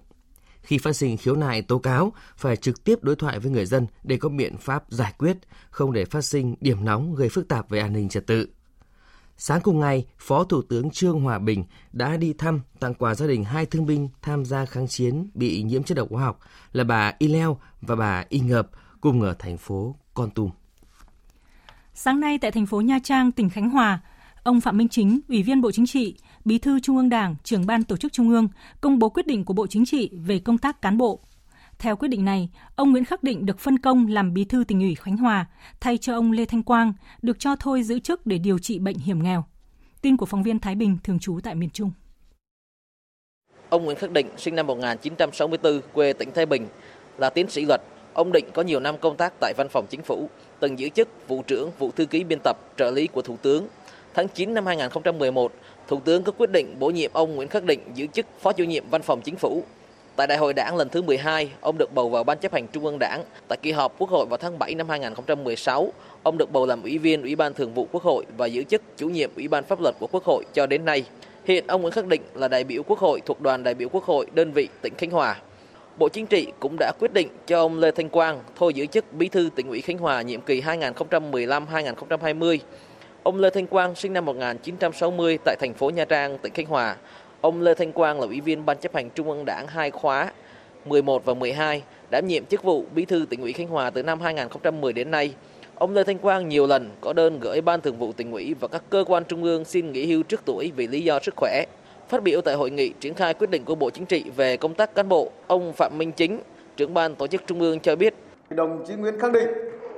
Khi 0.62 0.78
phát 0.78 0.96
sinh 0.96 1.16
khiếu 1.16 1.36
nại 1.36 1.62
tố 1.62 1.78
cáo, 1.78 2.12
phải 2.36 2.56
trực 2.56 2.84
tiếp 2.84 2.98
đối 3.02 3.16
thoại 3.16 3.38
với 3.38 3.52
người 3.52 3.66
dân 3.66 3.86
để 4.02 4.16
có 4.16 4.28
biện 4.28 4.56
pháp 4.56 4.84
giải 4.88 5.14
quyết, 5.18 5.36
không 5.70 5.92
để 5.92 6.04
phát 6.04 6.24
sinh 6.24 6.54
điểm 6.60 6.84
nóng 6.84 7.14
gây 7.14 7.28
phức 7.28 7.48
tạp 7.48 7.70
về 7.70 7.78
an 7.78 7.92
ninh 7.92 8.08
trật 8.08 8.26
tự. 8.26 8.46
Sáng 9.42 9.60
cùng 9.60 9.80
ngày, 9.80 10.06
Phó 10.18 10.44
Thủ 10.44 10.62
tướng 10.62 10.90
Trương 10.90 11.20
Hòa 11.20 11.38
Bình 11.38 11.64
đã 11.92 12.16
đi 12.16 12.32
thăm 12.32 12.60
tặng 12.80 12.94
quà 12.94 13.14
gia 13.14 13.26
đình 13.26 13.44
hai 13.44 13.66
thương 13.66 13.86
binh 13.86 14.08
tham 14.22 14.44
gia 14.44 14.64
kháng 14.64 14.88
chiến 14.88 15.30
bị 15.34 15.62
nhiễm 15.62 15.82
chất 15.82 15.94
độc 15.94 16.08
hóa 16.10 16.24
học 16.24 16.38
là 16.72 16.84
bà 16.84 17.12
Y 17.18 17.28
Leo 17.28 17.58
và 17.80 17.96
bà 17.96 18.24
Y 18.28 18.40
Ngợp 18.40 18.68
cùng 19.00 19.22
ở 19.22 19.34
thành 19.38 19.56
phố 19.56 19.96
Con 20.14 20.30
Tum. 20.30 20.50
Sáng 21.94 22.20
nay 22.20 22.38
tại 22.38 22.50
thành 22.50 22.66
phố 22.66 22.80
Nha 22.80 22.98
Trang, 23.04 23.32
tỉnh 23.32 23.50
Khánh 23.50 23.70
Hòa, 23.70 24.00
ông 24.42 24.60
Phạm 24.60 24.76
Minh 24.76 24.88
Chính, 24.88 25.20
Ủy 25.28 25.42
viên 25.42 25.60
Bộ 25.60 25.72
Chính 25.72 25.86
trị, 25.86 26.16
Bí 26.44 26.58
thư 26.58 26.80
Trung 26.80 26.96
ương 26.96 27.08
Đảng, 27.08 27.36
trưởng 27.44 27.66
ban 27.66 27.84
tổ 27.84 27.96
chức 27.96 28.12
Trung 28.12 28.28
ương 28.28 28.48
công 28.80 28.98
bố 28.98 29.08
quyết 29.08 29.26
định 29.26 29.44
của 29.44 29.54
Bộ 29.54 29.66
Chính 29.66 29.84
trị 29.86 30.10
về 30.12 30.38
công 30.38 30.58
tác 30.58 30.82
cán 30.82 30.98
bộ. 30.98 31.20
Theo 31.80 31.96
quyết 31.96 32.08
định 32.08 32.24
này, 32.24 32.48
ông 32.76 32.90
Nguyễn 32.90 33.04
Khắc 33.04 33.22
Định 33.22 33.46
được 33.46 33.58
phân 33.58 33.78
công 33.78 34.06
làm 34.06 34.34
bí 34.34 34.44
thư 34.44 34.64
tỉnh 34.64 34.80
ủy 34.80 34.94
Khánh 34.94 35.16
Hòa, 35.16 35.46
thay 35.80 35.98
cho 35.98 36.14
ông 36.14 36.32
Lê 36.32 36.44
Thanh 36.44 36.62
Quang, 36.62 36.92
được 37.22 37.38
cho 37.38 37.56
thôi 37.56 37.82
giữ 37.82 37.98
chức 37.98 38.26
để 38.26 38.38
điều 38.38 38.58
trị 38.58 38.78
bệnh 38.78 38.98
hiểm 38.98 39.22
nghèo. 39.22 39.44
Tin 40.02 40.16
của 40.16 40.26
phóng 40.26 40.42
viên 40.42 40.58
Thái 40.58 40.74
Bình 40.74 40.98
thường 41.04 41.18
trú 41.18 41.38
tại 41.42 41.54
miền 41.54 41.70
Trung. 41.70 41.90
Ông 43.68 43.84
Nguyễn 43.84 43.96
Khắc 43.96 44.10
Định 44.10 44.26
sinh 44.36 44.54
năm 44.54 44.66
1964, 44.66 45.80
quê 45.92 46.12
tỉnh 46.12 46.28
Thái 46.34 46.46
Bình, 46.46 46.66
là 47.18 47.30
tiến 47.30 47.50
sĩ 47.50 47.64
luật. 47.64 47.80
Ông 48.14 48.32
Định 48.32 48.44
có 48.54 48.62
nhiều 48.62 48.80
năm 48.80 48.94
công 49.00 49.16
tác 49.16 49.32
tại 49.40 49.54
văn 49.56 49.68
phòng 49.70 49.86
chính 49.90 50.02
phủ, 50.02 50.28
từng 50.60 50.78
giữ 50.78 50.88
chức 50.88 51.08
vụ 51.28 51.42
trưởng, 51.42 51.70
vụ 51.78 51.90
thư 51.90 52.06
ký 52.06 52.24
biên 52.24 52.38
tập, 52.44 52.56
trợ 52.76 52.90
lý 52.90 53.06
của 53.06 53.22
Thủ 53.22 53.36
tướng. 53.42 53.66
Tháng 54.14 54.28
9 54.28 54.54
năm 54.54 54.66
2011, 54.66 55.52
Thủ 55.88 56.00
tướng 56.00 56.22
có 56.22 56.32
quyết 56.32 56.50
định 56.52 56.76
bổ 56.78 56.90
nhiệm 56.90 57.10
ông 57.12 57.36
Nguyễn 57.36 57.48
Khắc 57.48 57.64
Định 57.64 57.80
giữ 57.94 58.06
chức 58.06 58.26
Phó 58.40 58.52
chủ 58.52 58.64
nhiệm 58.64 58.84
Văn 58.90 59.02
phòng 59.02 59.20
Chính 59.24 59.36
phủ. 59.36 59.64
Tại 60.16 60.26
Đại 60.26 60.38
hội 60.38 60.54
Đảng 60.54 60.76
lần 60.76 60.88
thứ 60.88 61.02
12, 61.02 61.50
ông 61.60 61.78
được 61.78 61.94
bầu 61.94 62.08
vào 62.08 62.24
Ban 62.24 62.38
chấp 62.38 62.52
hành 62.52 62.66
Trung 62.72 62.84
ương 62.84 62.98
Đảng. 63.00 63.24
Tại 63.48 63.58
kỳ 63.62 63.72
họp 63.72 63.98
Quốc 63.98 64.10
hội 64.10 64.26
vào 64.26 64.36
tháng 64.36 64.58
7 64.58 64.74
năm 64.74 64.88
2016, 64.88 65.92
ông 66.22 66.38
được 66.38 66.52
bầu 66.52 66.66
làm 66.66 66.82
Ủy 66.82 66.98
viên 66.98 67.22
Ủy 67.22 67.36
ban 67.36 67.54
Thường 67.54 67.74
vụ 67.74 67.88
Quốc 67.92 68.02
hội 68.02 68.24
và 68.36 68.46
giữ 68.46 68.62
chức 68.62 68.82
chủ 68.96 69.08
nhiệm 69.08 69.30
Ủy 69.36 69.48
ban 69.48 69.64
Pháp 69.64 69.80
luật 69.80 69.94
của 69.98 70.06
Quốc 70.06 70.24
hội 70.24 70.44
cho 70.54 70.66
đến 70.66 70.84
nay. 70.84 71.04
Hiện 71.44 71.64
ông 71.66 71.82
Nguyễn 71.82 71.92
Khắc 71.92 72.06
Định 72.06 72.22
là 72.34 72.48
đại 72.48 72.64
biểu 72.64 72.82
Quốc 72.82 72.98
hội 72.98 73.20
thuộc 73.26 73.40
đoàn 73.40 73.62
đại 73.62 73.74
biểu 73.74 73.88
Quốc 73.88 74.04
hội 74.04 74.26
đơn 74.34 74.52
vị 74.52 74.68
tỉnh 74.82 74.94
Khánh 74.98 75.10
Hòa. 75.10 75.36
Bộ 75.98 76.08
Chính 76.08 76.26
trị 76.26 76.46
cũng 76.60 76.76
đã 76.78 76.92
quyết 77.00 77.12
định 77.12 77.28
cho 77.46 77.60
ông 77.60 77.78
Lê 77.78 77.90
Thanh 77.90 78.08
Quang 78.08 78.40
thôi 78.56 78.74
giữ 78.74 78.86
chức 78.86 79.12
Bí 79.12 79.28
thư 79.28 79.50
tỉnh 79.54 79.68
ủy 79.68 79.80
Khánh 79.80 79.98
Hòa 79.98 80.22
nhiệm 80.22 80.40
kỳ 80.40 80.60
2015-2020. 80.60 82.58
Ông 83.22 83.40
Lê 83.40 83.50
Thanh 83.50 83.66
Quang 83.66 83.94
sinh 83.94 84.12
năm 84.12 84.24
1960 84.24 85.38
tại 85.44 85.56
thành 85.60 85.74
phố 85.74 85.90
Nha 85.90 86.04
Trang, 86.04 86.38
tỉnh 86.38 86.52
Khánh 86.52 86.66
Hòa. 86.66 86.96
Ông 87.40 87.60
Lê 87.60 87.74
Thanh 87.74 87.92
Quang 87.92 88.20
là 88.20 88.26
ủy 88.26 88.40
viên 88.40 88.66
Ban 88.66 88.78
chấp 88.78 88.94
hành 88.94 89.10
Trung 89.10 89.30
ương 89.30 89.44
Đảng 89.44 89.66
hai 89.66 89.90
khóa 89.90 90.32
11 90.84 91.24
và 91.24 91.34
12, 91.34 91.82
đảm 92.10 92.26
nhiệm 92.26 92.44
chức 92.44 92.62
vụ 92.62 92.84
Bí 92.94 93.04
thư 93.04 93.26
tỉnh 93.30 93.40
ủy 93.40 93.52
Khánh 93.52 93.68
Hòa 93.68 93.90
từ 93.90 94.02
năm 94.02 94.20
2010 94.20 94.92
đến 94.92 95.10
nay. 95.10 95.34
Ông 95.74 95.94
Lê 95.94 96.04
Thanh 96.04 96.18
Quang 96.18 96.48
nhiều 96.48 96.66
lần 96.66 96.90
có 97.00 97.12
đơn 97.12 97.40
gửi 97.40 97.60
Ban 97.60 97.80
Thường 97.80 97.98
vụ 97.98 98.12
tỉnh 98.12 98.32
ủy 98.32 98.54
và 98.60 98.68
các 98.68 98.82
cơ 98.90 99.04
quan 99.06 99.24
trung 99.24 99.44
ương 99.44 99.64
xin 99.64 99.92
nghỉ 99.92 100.06
hưu 100.06 100.22
trước 100.22 100.40
tuổi 100.44 100.72
vì 100.76 100.86
lý 100.86 101.04
do 101.04 101.18
sức 101.22 101.34
khỏe. 101.36 101.64
Phát 102.08 102.22
biểu 102.22 102.40
tại 102.40 102.54
hội 102.54 102.70
nghị 102.70 102.92
triển 103.00 103.14
khai 103.14 103.34
quyết 103.34 103.50
định 103.50 103.64
của 103.64 103.74
Bộ 103.74 103.90
Chính 103.90 104.06
trị 104.06 104.24
về 104.36 104.56
công 104.56 104.74
tác 104.74 104.94
cán 104.94 105.08
bộ, 105.08 105.30
ông 105.46 105.72
Phạm 105.72 105.98
Minh 105.98 106.12
Chính, 106.12 106.40
trưởng 106.76 106.94
ban 106.94 107.14
tổ 107.14 107.26
chức 107.26 107.42
trung 107.46 107.60
ương 107.60 107.80
cho 107.80 107.96
biết. 107.96 108.14
Đồng 108.50 108.84
chí 108.86 108.94
Nguyễn 108.94 109.20
Khắc 109.20 109.32
Định 109.32 109.48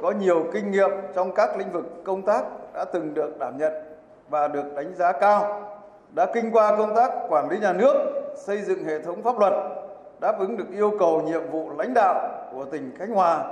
có 0.02 0.11
nhiều 0.11 0.46
kinh 0.52 0.70
nghiệm 0.70 0.90
trong 1.14 1.35
các 1.35 1.59
lĩnh 1.59 1.72
vực 1.72 2.05
công 2.05 2.22
tác 2.22 2.44
đã 2.74 2.85
từng 2.85 3.14
được 3.14 3.38
đảm 3.38 3.59
nhận 3.59 3.72
và 4.28 4.48
được 4.48 4.64
đánh 4.76 4.94
giá 4.94 5.12
cao, 5.12 5.68
đã 6.14 6.27
kinh 6.35 6.51
qua 6.53 6.77
công 6.77 6.94
tác 6.96 7.11
quản 7.29 7.48
lý 7.51 7.59
nhà 7.59 7.72
nước, 7.72 7.94
xây 8.37 8.62
dựng 8.62 8.85
hệ 8.85 9.03
thống 9.03 9.22
pháp 9.22 9.38
luật, 9.38 9.53
đáp 10.20 10.38
ứng 10.38 10.57
được 10.57 10.66
yêu 10.72 10.92
cầu 10.98 11.22
nhiệm 11.22 11.51
vụ 11.51 11.70
lãnh 11.79 11.94
đạo 11.94 12.48
của 12.53 12.64
tỉnh 12.64 12.92
Khánh 12.98 13.11
Hòa 13.11 13.44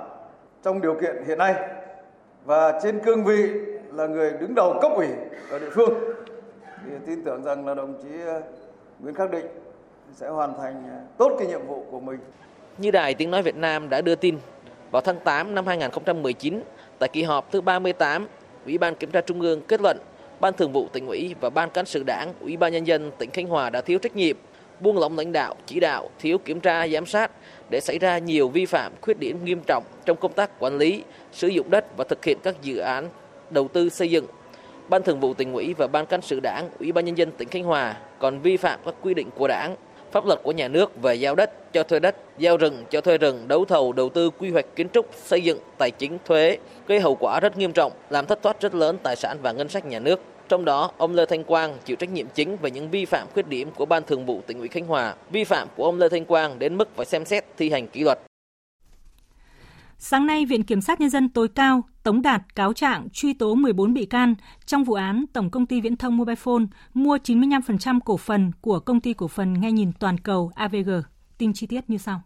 trong 0.62 0.80
điều 0.80 0.94
kiện 1.00 1.24
hiện 1.26 1.38
nay 1.38 1.54
và 2.44 2.80
trên 2.82 3.00
cương 3.04 3.24
vị 3.24 3.50
là 3.92 4.06
người 4.06 4.30
đứng 4.40 4.54
đầu 4.54 4.78
cấp 4.82 4.92
ủy 4.94 5.06
ở 5.50 5.58
địa 5.58 5.70
phương 5.72 5.94
thì 6.86 6.92
tin 7.06 7.24
tưởng 7.24 7.44
rằng 7.44 7.66
là 7.66 7.74
đồng 7.74 7.94
chí 8.02 8.08
ờ, 8.26 8.42
Nguyễn 8.98 9.14
Khắc 9.14 9.30
Định 9.30 9.46
sẽ 10.14 10.28
hoàn 10.28 10.54
thành 10.58 10.82
ờ, 10.90 10.96
tốt 11.18 11.36
cái 11.38 11.46
nhiệm 11.46 11.66
vụ 11.66 11.84
của 11.90 12.00
mình. 12.00 12.18
Như 12.78 12.90
Đài 12.90 13.14
Tiếng 13.14 13.30
Nói 13.30 13.42
Việt 13.42 13.56
Nam 13.56 13.88
đã 13.88 14.00
đưa 14.00 14.14
tin, 14.14 14.38
vào 14.90 15.02
tháng 15.02 15.20
8 15.20 15.54
năm 15.54 15.66
2019, 15.66 16.62
tại 16.98 17.08
kỳ 17.12 17.22
họp 17.22 17.52
thứ 17.52 17.60
38, 17.60 18.28
Ủy 18.64 18.78
ban 18.78 18.94
Kiểm 18.94 19.10
tra 19.10 19.20
Trung 19.20 19.40
ương 19.40 19.60
kết 19.68 19.80
luận 19.80 19.98
Ban 20.40 20.52
Thường 20.54 20.72
vụ 20.72 20.88
tỉnh 20.92 21.06
ủy 21.06 21.34
và 21.40 21.50
Ban 21.50 21.70
cán 21.70 21.86
sự 21.86 22.02
Đảng, 22.02 22.32
Ủy 22.40 22.56
ban 22.56 22.72
nhân 22.72 22.86
dân 22.86 23.10
tỉnh 23.18 23.30
Khánh 23.30 23.46
Hòa 23.46 23.70
đã 23.70 23.80
thiếu 23.80 23.98
trách 23.98 24.16
nhiệm, 24.16 24.36
buông 24.80 24.98
lỏng 24.98 25.18
lãnh 25.18 25.32
đạo, 25.32 25.54
chỉ 25.66 25.80
đạo, 25.80 26.10
thiếu 26.18 26.38
kiểm 26.38 26.60
tra, 26.60 26.88
giám 26.88 27.06
sát 27.06 27.30
để 27.70 27.80
xảy 27.80 27.98
ra 27.98 28.18
nhiều 28.18 28.48
vi 28.48 28.66
phạm, 28.66 28.92
khuyết 29.00 29.18
điểm 29.18 29.44
nghiêm 29.44 29.60
trọng 29.66 29.84
trong 30.06 30.16
công 30.16 30.32
tác 30.32 30.50
quản 30.58 30.78
lý, 30.78 31.02
sử 31.32 31.48
dụng 31.48 31.70
đất 31.70 31.96
và 31.96 32.04
thực 32.08 32.24
hiện 32.24 32.38
các 32.42 32.62
dự 32.62 32.78
án 32.78 33.08
đầu 33.50 33.68
tư 33.68 33.88
xây 33.88 34.10
dựng. 34.10 34.26
Ban 34.88 35.02
Thường 35.02 35.20
vụ 35.20 35.34
tỉnh 35.34 35.52
ủy 35.52 35.74
và 35.74 35.86
Ban 35.86 36.06
cán 36.06 36.22
sự 36.22 36.40
Đảng, 36.42 36.68
Ủy 36.78 36.92
ban 36.92 37.04
nhân 37.04 37.18
dân 37.18 37.32
tỉnh 37.32 37.48
Khánh 37.48 37.64
Hòa 37.64 37.96
còn 38.18 38.40
vi 38.40 38.56
phạm 38.56 38.80
các 38.84 38.94
quy 39.02 39.14
định 39.14 39.30
của 39.36 39.48
Đảng, 39.48 39.76
pháp 40.12 40.26
luật 40.26 40.42
của 40.42 40.52
nhà 40.52 40.68
nước 40.68 41.02
về 41.02 41.14
giao 41.14 41.34
đất, 41.34 41.72
cho 41.72 41.82
thuê 41.82 41.98
đất, 41.98 42.16
giao 42.38 42.56
rừng, 42.56 42.84
cho 42.90 43.00
thuê 43.00 43.18
rừng, 43.18 43.48
đấu 43.48 43.64
thầu, 43.64 43.92
đầu 43.92 44.08
tư, 44.08 44.30
quy 44.30 44.50
hoạch 44.50 44.66
kiến 44.76 44.88
trúc, 44.88 45.06
xây 45.14 45.40
dựng, 45.40 45.58
tài 45.78 45.90
chính, 45.90 46.18
thuế, 46.24 46.58
gây 46.86 47.00
hậu 47.00 47.14
quả 47.14 47.40
rất 47.40 47.58
nghiêm 47.58 47.72
trọng, 47.72 47.92
làm 48.10 48.26
thất 48.26 48.42
thoát 48.42 48.60
rất 48.60 48.74
lớn 48.74 48.98
tài 49.02 49.16
sản 49.16 49.38
và 49.42 49.52
ngân 49.52 49.68
sách 49.68 49.86
nhà 49.86 49.98
nước. 49.98 50.20
Trong 50.48 50.64
đó, 50.64 50.90
ông 50.98 51.14
Lê 51.14 51.26
Thanh 51.26 51.44
Quang 51.44 51.76
chịu 51.84 51.96
trách 51.96 52.10
nhiệm 52.10 52.26
chính 52.34 52.56
về 52.56 52.70
những 52.70 52.90
vi 52.90 53.04
phạm 53.04 53.26
khuyết 53.34 53.48
điểm 53.48 53.70
của 53.76 53.86
Ban 53.86 54.02
Thường 54.02 54.26
vụ 54.26 54.40
tỉnh 54.46 54.58
ủy 54.58 54.68
Khánh 54.68 54.86
Hòa. 54.86 55.14
Vi 55.30 55.44
phạm 55.44 55.68
của 55.76 55.84
ông 55.84 55.98
Lê 55.98 56.08
Thanh 56.08 56.24
Quang 56.24 56.58
đến 56.58 56.76
mức 56.76 56.88
phải 56.96 57.06
xem 57.06 57.24
xét 57.24 57.44
thi 57.56 57.70
hành 57.70 57.88
kỷ 57.88 58.00
luật. 58.00 58.18
Sáng 60.02 60.26
nay, 60.26 60.46
Viện 60.46 60.62
Kiểm 60.62 60.80
sát 60.80 61.00
Nhân 61.00 61.10
dân 61.10 61.28
tối 61.28 61.48
cao 61.48 61.82
tống 62.02 62.22
đạt 62.22 62.54
cáo 62.54 62.72
trạng 62.72 63.08
truy 63.12 63.34
tố 63.34 63.54
14 63.54 63.94
bị 63.94 64.06
can 64.06 64.34
trong 64.66 64.84
vụ 64.84 64.94
án 64.94 65.24
Tổng 65.32 65.50
công 65.50 65.66
ty 65.66 65.80
Viễn 65.80 65.96
thông 65.96 66.16
Mobile 66.16 66.36
Phone 66.36 66.64
mua 66.94 67.16
95% 67.16 67.98
cổ 68.04 68.16
phần 68.16 68.52
của 68.60 68.80
công 68.80 69.00
ty 69.00 69.14
cổ 69.14 69.28
phần 69.28 69.60
nghe 69.60 69.72
nhìn 69.72 69.92
toàn 69.92 70.18
cầu 70.18 70.50
AVG. 70.54 70.90
Tin 71.38 71.52
chi 71.52 71.66
tiết 71.66 71.90
như 71.90 71.98
sau. 71.98 72.22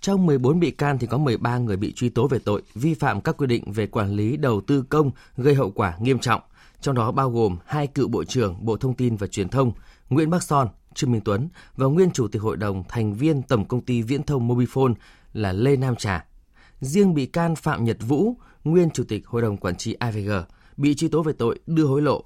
Trong 0.00 0.26
14 0.26 0.60
bị 0.60 0.70
can 0.70 0.98
thì 0.98 1.06
có 1.06 1.18
13 1.18 1.58
người 1.58 1.76
bị 1.76 1.92
truy 1.92 2.08
tố 2.08 2.28
về 2.28 2.38
tội 2.38 2.62
vi 2.74 2.94
phạm 2.94 3.20
các 3.20 3.36
quy 3.36 3.46
định 3.46 3.72
về 3.72 3.86
quản 3.86 4.10
lý 4.10 4.36
đầu 4.36 4.60
tư 4.60 4.82
công 4.82 5.10
gây 5.36 5.54
hậu 5.54 5.70
quả 5.70 5.94
nghiêm 6.00 6.18
trọng, 6.18 6.40
trong 6.80 6.94
đó 6.94 7.12
bao 7.12 7.30
gồm 7.30 7.56
hai 7.66 7.86
cựu 7.86 8.08
Bộ 8.08 8.24
trưởng 8.24 8.56
Bộ 8.60 8.76
Thông 8.76 8.94
tin 8.94 9.16
và 9.16 9.26
Truyền 9.26 9.48
thông 9.48 9.72
Nguyễn 10.10 10.30
Bắc 10.30 10.42
Son, 10.42 10.68
Trương 10.94 11.12
Minh 11.12 11.22
Tuấn 11.24 11.48
và 11.76 11.86
nguyên 11.86 12.10
Chủ 12.10 12.28
tịch 12.28 12.42
Hội 12.42 12.56
đồng 12.56 12.84
thành 12.88 13.14
viên 13.14 13.42
Tổng 13.42 13.64
công 13.64 13.80
ty 13.80 14.02
Viễn 14.02 14.22
thông 14.22 14.48
Mobifone 14.48 14.94
là 15.32 15.52
Lê 15.52 15.76
Nam 15.76 15.96
Trà. 15.96 16.24
Riêng 16.80 17.14
bị 17.14 17.26
can 17.26 17.56
Phạm 17.56 17.84
Nhật 17.84 17.96
Vũ, 18.00 18.36
nguyên 18.64 18.90
Chủ 18.90 19.04
tịch 19.04 19.26
Hội 19.26 19.42
đồng 19.42 19.56
Quản 19.56 19.76
trị 19.76 19.94
AVG, 19.94 20.30
bị 20.76 20.94
truy 20.94 21.08
tố 21.08 21.22
về 21.22 21.32
tội 21.32 21.58
đưa 21.66 21.84
hối 21.84 22.02
lộ. 22.02 22.24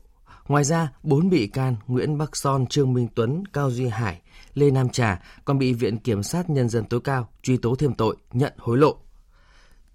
Ngoài 0.49 0.65
ra, 0.65 0.93
bốn 1.03 1.31
bị 1.31 1.47
can 1.47 1.77
Nguyễn 1.87 2.19
Bắc 2.19 2.37
Son, 2.37 2.67
Trương 2.67 2.93
Minh 2.93 3.09
Tuấn, 3.15 3.45
Cao 3.53 3.71
Duy 3.71 3.89
Hải, 3.89 4.21
Lê 4.55 4.71
Nam 4.71 4.89
Trà 4.89 5.23
còn 5.45 5.59
bị 5.59 5.73
Viện 5.73 5.99
Kiểm 5.99 6.23
sát 6.23 6.51
Nhân 6.51 6.69
dân 6.69 6.85
tối 6.85 7.01
cao 7.01 7.29
truy 7.43 7.57
tố 7.57 7.75
thêm 7.75 7.95
tội 7.95 8.17
nhận 8.33 8.53
hối 8.59 8.79
lộ. 8.79 8.97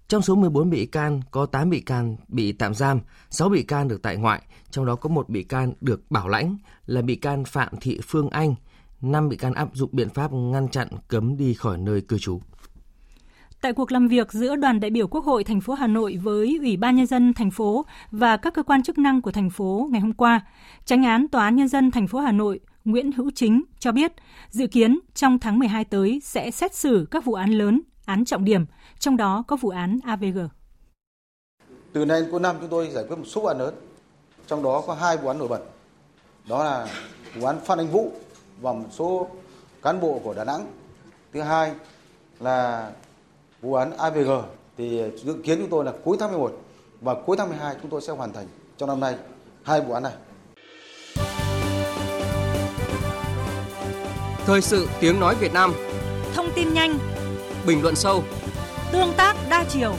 Trong 0.08 0.22
số 0.22 0.34
14 0.34 0.70
bị 0.70 0.86
can, 0.86 1.20
có 1.30 1.46
8 1.46 1.70
bị 1.70 1.80
can 1.80 2.16
bị 2.28 2.52
tạm 2.52 2.74
giam, 2.74 3.00
6 3.30 3.48
bị 3.48 3.62
can 3.62 3.88
được 3.88 4.02
tại 4.02 4.16
ngoại, 4.16 4.42
trong 4.70 4.86
đó 4.86 4.96
có 4.96 5.08
một 5.08 5.28
bị 5.28 5.42
can 5.42 5.72
được 5.80 6.10
bảo 6.10 6.28
lãnh 6.28 6.56
là 6.86 7.02
bị 7.02 7.16
can 7.16 7.44
Phạm 7.44 7.68
Thị 7.80 8.00
Phương 8.02 8.30
Anh, 8.30 8.54
5 9.00 9.28
bị 9.28 9.36
can 9.36 9.54
áp 9.54 9.68
dụng 9.72 9.90
biện 9.92 10.08
pháp 10.08 10.32
ngăn 10.32 10.68
chặn 10.68 10.88
cấm 11.08 11.36
đi 11.36 11.54
khỏi 11.54 11.78
nơi 11.78 12.00
cư 12.00 12.18
trú. 12.18 12.40
Tại 13.60 13.72
cuộc 13.72 13.92
làm 13.92 14.08
việc 14.08 14.32
giữa 14.32 14.56
đoàn 14.56 14.80
đại 14.80 14.90
biểu 14.90 15.08
Quốc 15.08 15.24
hội 15.24 15.44
thành 15.44 15.60
phố 15.60 15.74
Hà 15.74 15.86
Nội 15.86 16.18
với 16.22 16.58
Ủy 16.60 16.76
ban 16.76 16.96
nhân 16.96 17.06
dân 17.06 17.34
thành 17.34 17.50
phố 17.50 17.86
và 18.10 18.36
các 18.36 18.54
cơ 18.54 18.62
quan 18.62 18.82
chức 18.82 18.98
năng 18.98 19.22
của 19.22 19.32
thành 19.32 19.50
phố 19.50 19.88
ngày 19.90 20.00
hôm 20.00 20.12
qua, 20.12 20.40
Tránh 20.84 21.04
án 21.04 21.28
Tòa 21.28 21.44
án 21.44 21.56
nhân 21.56 21.68
dân 21.68 21.90
thành 21.90 22.06
phố 22.06 22.18
Hà 22.18 22.32
Nội 22.32 22.60
Nguyễn 22.84 23.12
Hữu 23.12 23.30
Chính 23.34 23.62
cho 23.78 23.92
biết, 23.92 24.12
dự 24.50 24.66
kiến 24.66 24.98
trong 25.14 25.38
tháng 25.38 25.58
12 25.58 25.84
tới 25.84 26.20
sẽ 26.24 26.50
xét 26.50 26.74
xử 26.74 27.06
các 27.10 27.24
vụ 27.24 27.34
án 27.34 27.50
lớn, 27.50 27.80
án 28.06 28.24
trọng 28.24 28.44
điểm, 28.44 28.66
trong 28.98 29.16
đó 29.16 29.44
có 29.46 29.56
vụ 29.56 29.68
án 29.68 29.98
AVG. 30.04 30.38
Từ 31.92 32.04
nay 32.04 32.20
đến 32.20 32.30
cuối 32.30 32.40
năm 32.40 32.56
chúng 32.60 32.70
tôi 32.70 32.90
giải 32.90 33.04
quyết 33.08 33.16
một 33.16 33.26
số 33.26 33.40
vụ 33.40 33.46
án 33.46 33.58
lớn, 33.58 33.74
trong 34.46 34.62
đó 34.62 34.82
có 34.86 34.94
hai 34.94 35.16
vụ 35.16 35.28
án 35.28 35.38
nổi 35.38 35.48
bật. 35.48 35.60
Đó 36.48 36.64
là 36.64 36.88
vụ 37.34 37.46
án 37.46 37.56
Phan 37.64 37.78
Anh 37.78 37.88
Vũ 37.88 38.12
và 38.60 38.72
một 38.72 38.88
số 38.90 39.28
cán 39.82 40.00
bộ 40.00 40.20
của 40.24 40.34
Đà 40.34 40.44
Nẵng. 40.44 40.66
Thứ 41.32 41.40
hai 41.40 41.72
là 42.40 42.90
vụ 43.62 43.74
án 43.74 43.96
AVG 43.96 44.30
thì 44.76 45.02
dự 45.24 45.36
kiến 45.44 45.58
chúng 45.58 45.70
tôi 45.70 45.84
là 45.84 45.92
cuối 46.04 46.16
tháng 46.20 46.30
11 46.30 46.52
và 47.00 47.14
cuối 47.26 47.36
tháng 47.36 47.48
12 47.48 47.74
chúng 47.82 47.90
tôi 47.90 48.00
sẽ 48.00 48.12
hoàn 48.12 48.32
thành 48.32 48.46
trong 48.76 48.88
năm 48.88 49.00
nay 49.00 49.14
hai 49.62 49.80
vụ 49.80 49.92
án 49.92 50.02
này. 50.02 50.12
Thời 54.46 54.60
sự 54.60 54.88
tiếng 55.00 55.20
nói 55.20 55.34
Việt 55.40 55.52
Nam. 55.52 55.72
Thông 56.34 56.46
tin 56.54 56.74
nhanh. 56.74 56.98
Bình 57.66 57.82
luận 57.82 57.94
sâu. 57.94 58.22
Tương 58.92 59.12
tác 59.16 59.36
đa 59.50 59.64
chiều. 59.68 59.94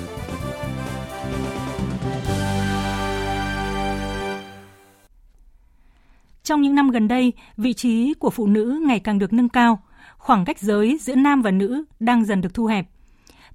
Trong 6.43 6.61
những 6.61 6.75
năm 6.75 6.89
gần 6.89 7.07
đây, 7.07 7.33
vị 7.57 7.73
trí 7.73 8.13
của 8.13 8.29
phụ 8.29 8.47
nữ 8.47 8.81
ngày 8.87 8.99
càng 8.99 9.19
được 9.19 9.33
nâng 9.33 9.49
cao, 9.49 9.83
khoảng 10.17 10.45
cách 10.45 10.59
giới 10.59 10.97
giữa 11.01 11.15
nam 11.15 11.41
và 11.41 11.51
nữ 11.51 11.83
đang 11.99 12.25
dần 12.25 12.41
được 12.41 12.53
thu 12.53 12.65
hẹp. 12.65 12.90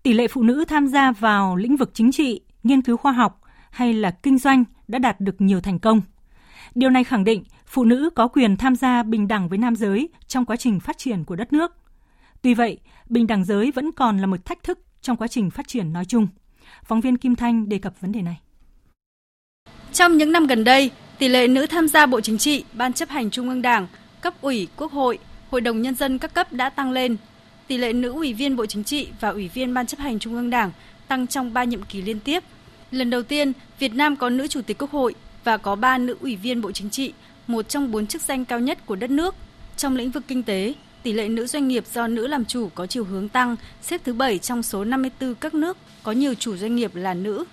Tỷ 0.06 0.12
lệ 0.12 0.28
phụ 0.28 0.42
nữ 0.42 0.64
tham 0.68 0.86
gia 0.86 1.12
vào 1.12 1.56
lĩnh 1.56 1.76
vực 1.76 1.90
chính 1.94 2.12
trị, 2.12 2.40
nghiên 2.62 2.82
cứu 2.82 2.96
khoa 2.96 3.12
học 3.12 3.40
hay 3.70 3.92
là 3.92 4.10
kinh 4.10 4.38
doanh 4.38 4.64
đã 4.88 4.98
đạt 4.98 5.20
được 5.20 5.40
nhiều 5.40 5.60
thành 5.60 5.78
công. 5.78 6.00
Điều 6.74 6.90
này 6.90 7.04
khẳng 7.04 7.24
định 7.24 7.44
phụ 7.66 7.84
nữ 7.84 8.10
có 8.14 8.28
quyền 8.28 8.56
tham 8.56 8.76
gia 8.76 9.02
bình 9.02 9.28
đẳng 9.28 9.48
với 9.48 9.58
nam 9.58 9.76
giới 9.76 10.08
trong 10.26 10.44
quá 10.44 10.56
trình 10.56 10.80
phát 10.80 10.98
triển 10.98 11.24
của 11.24 11.36
đất 11.36 11.52
nước. 11.52 11.72
Tuy 12.42 12.54
vậy, 12.54 12.78
bình 13.08 13.26
đẳng 13.26 13.44
giới 13.44 13.70
vẫn 13.70 13.92
còn 13.92 14.18
là 14.18 14.26
một 14.26 14.44
thách 14.44 14.62
thức 14.62 14.78
trong 15.00 15.16
quá 15.16 15.28
trình 15.28 15.50
phát 15.50 15.68
triển 15.68 15.92
nói 15.92 16.04
chung. 16.04 16.28
Phóng 16.84 17.00
viên 17.00 17.16
Kim 17.16 17.34
Thanh 17.34 17.68
đề 17.68 17.78
cập 17.78 18.00
vấn 18.00 18.12
đề 18.12 18.22
này. 18.22 18.40
Trong 19.92 20.16
những 20.16 20.32
năm 20.32 20.46
gần 20.46 20.64
đây, 20.64 20.90
tỷ 21.18 21.28
lệ 21.28 21.48
nữ 21.48 21.66
tham 21.66 21.88
gia 21.88 22.06
Bộ 22.06 22.20
Chính 22.20 22.38
trị, 22.38 22.64
Ban 22.72 22.92
chấp 22.92 23.08
hành 23.08 23.30
Trung 23.30 23.48
ương 23.48 23.62
Đảng, 23.62 23.86
cấp 24.20 24.34
ủy, 24.40 24.68
Quốc 24.76 24.92
hội, 24.92 25.18
Hội 25.50 25.60
đồng 25.60 25.82
Nhân 25.82 25.94
dân 25.94 26.18
các 26.18 26.34
cấp 26.34 26.52
đã 26.52 26.70
tăng 26.70 26.90
lên. 26.90 27.16
Tỷ 27.68 27.78
lệ 27.78 27.92
nữ 27.92 28.12
ủy 28.12 28.32
viên 28.32 28.56
Bộ 28.56 28.66
Chính 28.66 28.84
trị 28.84 29.08
và 29.20 29.28
ủy 29.28 29.48
viên 29.48 29.74
Ban 29.74 29.86
chấp 29.86 30.00
hành 30.00 30.18
Trung 30.18 30.34
ương 30.34 30.50
Đảng 30.50 30.70
tăng 31.08 31.26
trong 31.26 31.52
3 31.52 31.64
nhiệm 31.64 31.82
kỳ 31.82 32.02
liên 32.02 32.20
tiếp. 32.20 32.42
Lần 32.90 33.10
đầu 33.10 33.22
tiên, 33.22 33.52
Việt 33.78 33.94
Nam 33.94 34.16
có 34.16 34.30
nữ 34.30 34.48
chủ 34.48 34.62
tịch 34.62 34.78
Quốc 34.78 34.90
hội 34.90 35.14
và 35.44 35.56
có 35.56 35.74
3 35.74 35.98
nữ 35.98 36.16
ủy 36.20 36.36
viên 36.36 36.60
Bộ 36.60 36.72
Chính 36.72 36.90
trị, 36.90 37.12
một 37.46 37.68
trong 37.68 37.90
bốn 37.90 38.06
chức 38.06 38.22
danh 38.22 38.44
cao 38.44 38.60
nhất 38.60 38.86
của 38.86 38.96
đất 38.96 39.10
nước. 39.10 39.34
Trong 39.76 39.96
lĩnh 39.96 40.10
vực 40.10 40.22
kinh 40.28 40.42
tế, 40.42 40.74
tỷ 41.02 41.12
lệ 41.12 41.28
nữ 41.28 41.46
doanh 41.46 41.68
nghiệp 41.68 41.84
do 41.92 42.06
nữ 42.06 42.26
làm 42.26 42.44
chủ 42.44 42.68
có 42.74 42.86
chiều 42.86 43.04
hướng 43.04 43.28
tăng, 43.28 43.56
xếp 43.82 44.00
thứ 44.04 44.12
7 44.12 44.38
trong 44.38 44.62
số 44.62 44.84
54 44.84 45.34
các 45.34 45.54
nước 45.54 45.76
có 46.02 46.12
nhiều 46.12 46.34
chủ 46.34 46.56
doanh 46.56 46.76
nghiệp 46.76 46.94
là 46.94 47.14
nữ. 47.14 47.44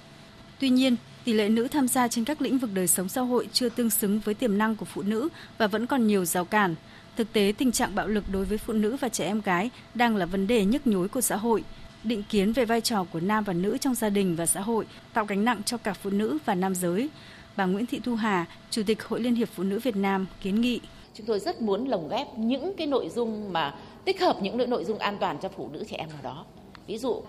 Tuy 0.60 0.70
nhiên, 0.70 0.96
tỷ 1.24 1.34
lệ 1.34 1.50
nữ 1.50 1.68
tham 1.68 1.88
gia 1.88 2.08
trên 2.08 2.26
các 2.26 2.42
lĩnh 2.42 2.58
vực 2.58 2.70
đời 2.74 2.88
sống 2.88 3.10
xã 3.10 3.22
hội 3.22 3.48
chưa 3.54 3.70
tương 3.70 3.90
xứng 3.90 4.20
với 4.20 4.34
tiềm 4.34 4.58
năng 4.58 4.76
của 4.76 4.86
phụ 4.86 5.02
nữ 5.02 5.30
và 5.58 5.68
vẫn 5.68 5.88
còn 5.88 6.08
nhiều 6.08 6.26
rào 6.26 6.46
cản. 6.46 6.76
Thực 7.16 7.34
tế, 7.34 7.54
tình 7.58 7.72
trạng 7.72 7.96
bạo 7.96 8.08
lực 8.08 8.24
đối 8.32 8.46
với 8.46 8.58
phụ 8.58 8.74
nữ 8.74 8.98
và 9.00 9.10
trẻ 9.10 9.26
em 9.26 9.42
gái 9.42 9.70
đang 9.94 10.16
là 10.16 10.26
vấn 10.26 10.48
đề 10.48 10.66
nhức 10.66 10.88
nhối 10.88 11.08
của 11.08 11.22
xã 11.22 11.36
hội. 11.36 11.64
Định 12.04 12.24
kiến 12.30 12.54
về 12.54 12.66
vai 12.66 12.82
trò 12.82 13.04
của 13.04 13.20
nam 13.20 13.44
và 13.44 13.54
nữ 13.54 13.78
trong 13.78 13.96
gia 13.96 14.10
đình 14.10 14.36
và 14.36 14.46
xã 14.46 14.62
hội 14.62 14.86
tạo 15.14 15.26
gánh 15.26 15.46
nặng 15.46 15.62
cho 15.66 15.78
cả 15.78 15.94
phụ 15.94 16.10
nữ 16.10 16.38
và 16.46 16.56
nam 16.56 16.76
giới. 16.76 17.10
Bà 17.56 17.66
Nguyễn 17.66 17.86
Thị 17.86 18.00
Thu 18.04 18.16
Hà, 18.16 18.46
Chủ 18.70 18.82
tịch 18.86 19.04
Hội 19.04 19.22
Liên 19.22 19.36
hiệp 19.36 19.50
Phụ 19.56 19.64
nữ 19.64 19.80
Việt 19.80 19.96
Nam 19.96 20.26
kiến 20.42 20.62
nghị 20.62 20.80
chúng 21.14 21.26
tôi 21.26 21.40
rất 21.40 21.62
muốn 21.62 21.88
lồng 21.88 22.10
ghép 22.10 22.28
những 22.38 22.74
cái 22.78 22.88
nội 22.88 23.10
dung 23.10 23.54
mà 23.54 23.76
tích 24.06 24.22
hợp 24.22 24.38
những 24.42 24.70
nội 24.70 24.86
dung 24.86 24.98
an 24.98 25.18
toàn 25.20 25.38
cho 25.42 25.50
phụ 25.50 25.70
nữ 25.74 25.84
trẻ 25.90 25.98
em 25.98 26.10
vào 26.10 26.22
đó 26.24 26.46
ví 26.88 26.98
dụ 26.98 27.10
uh, 27.10 27.24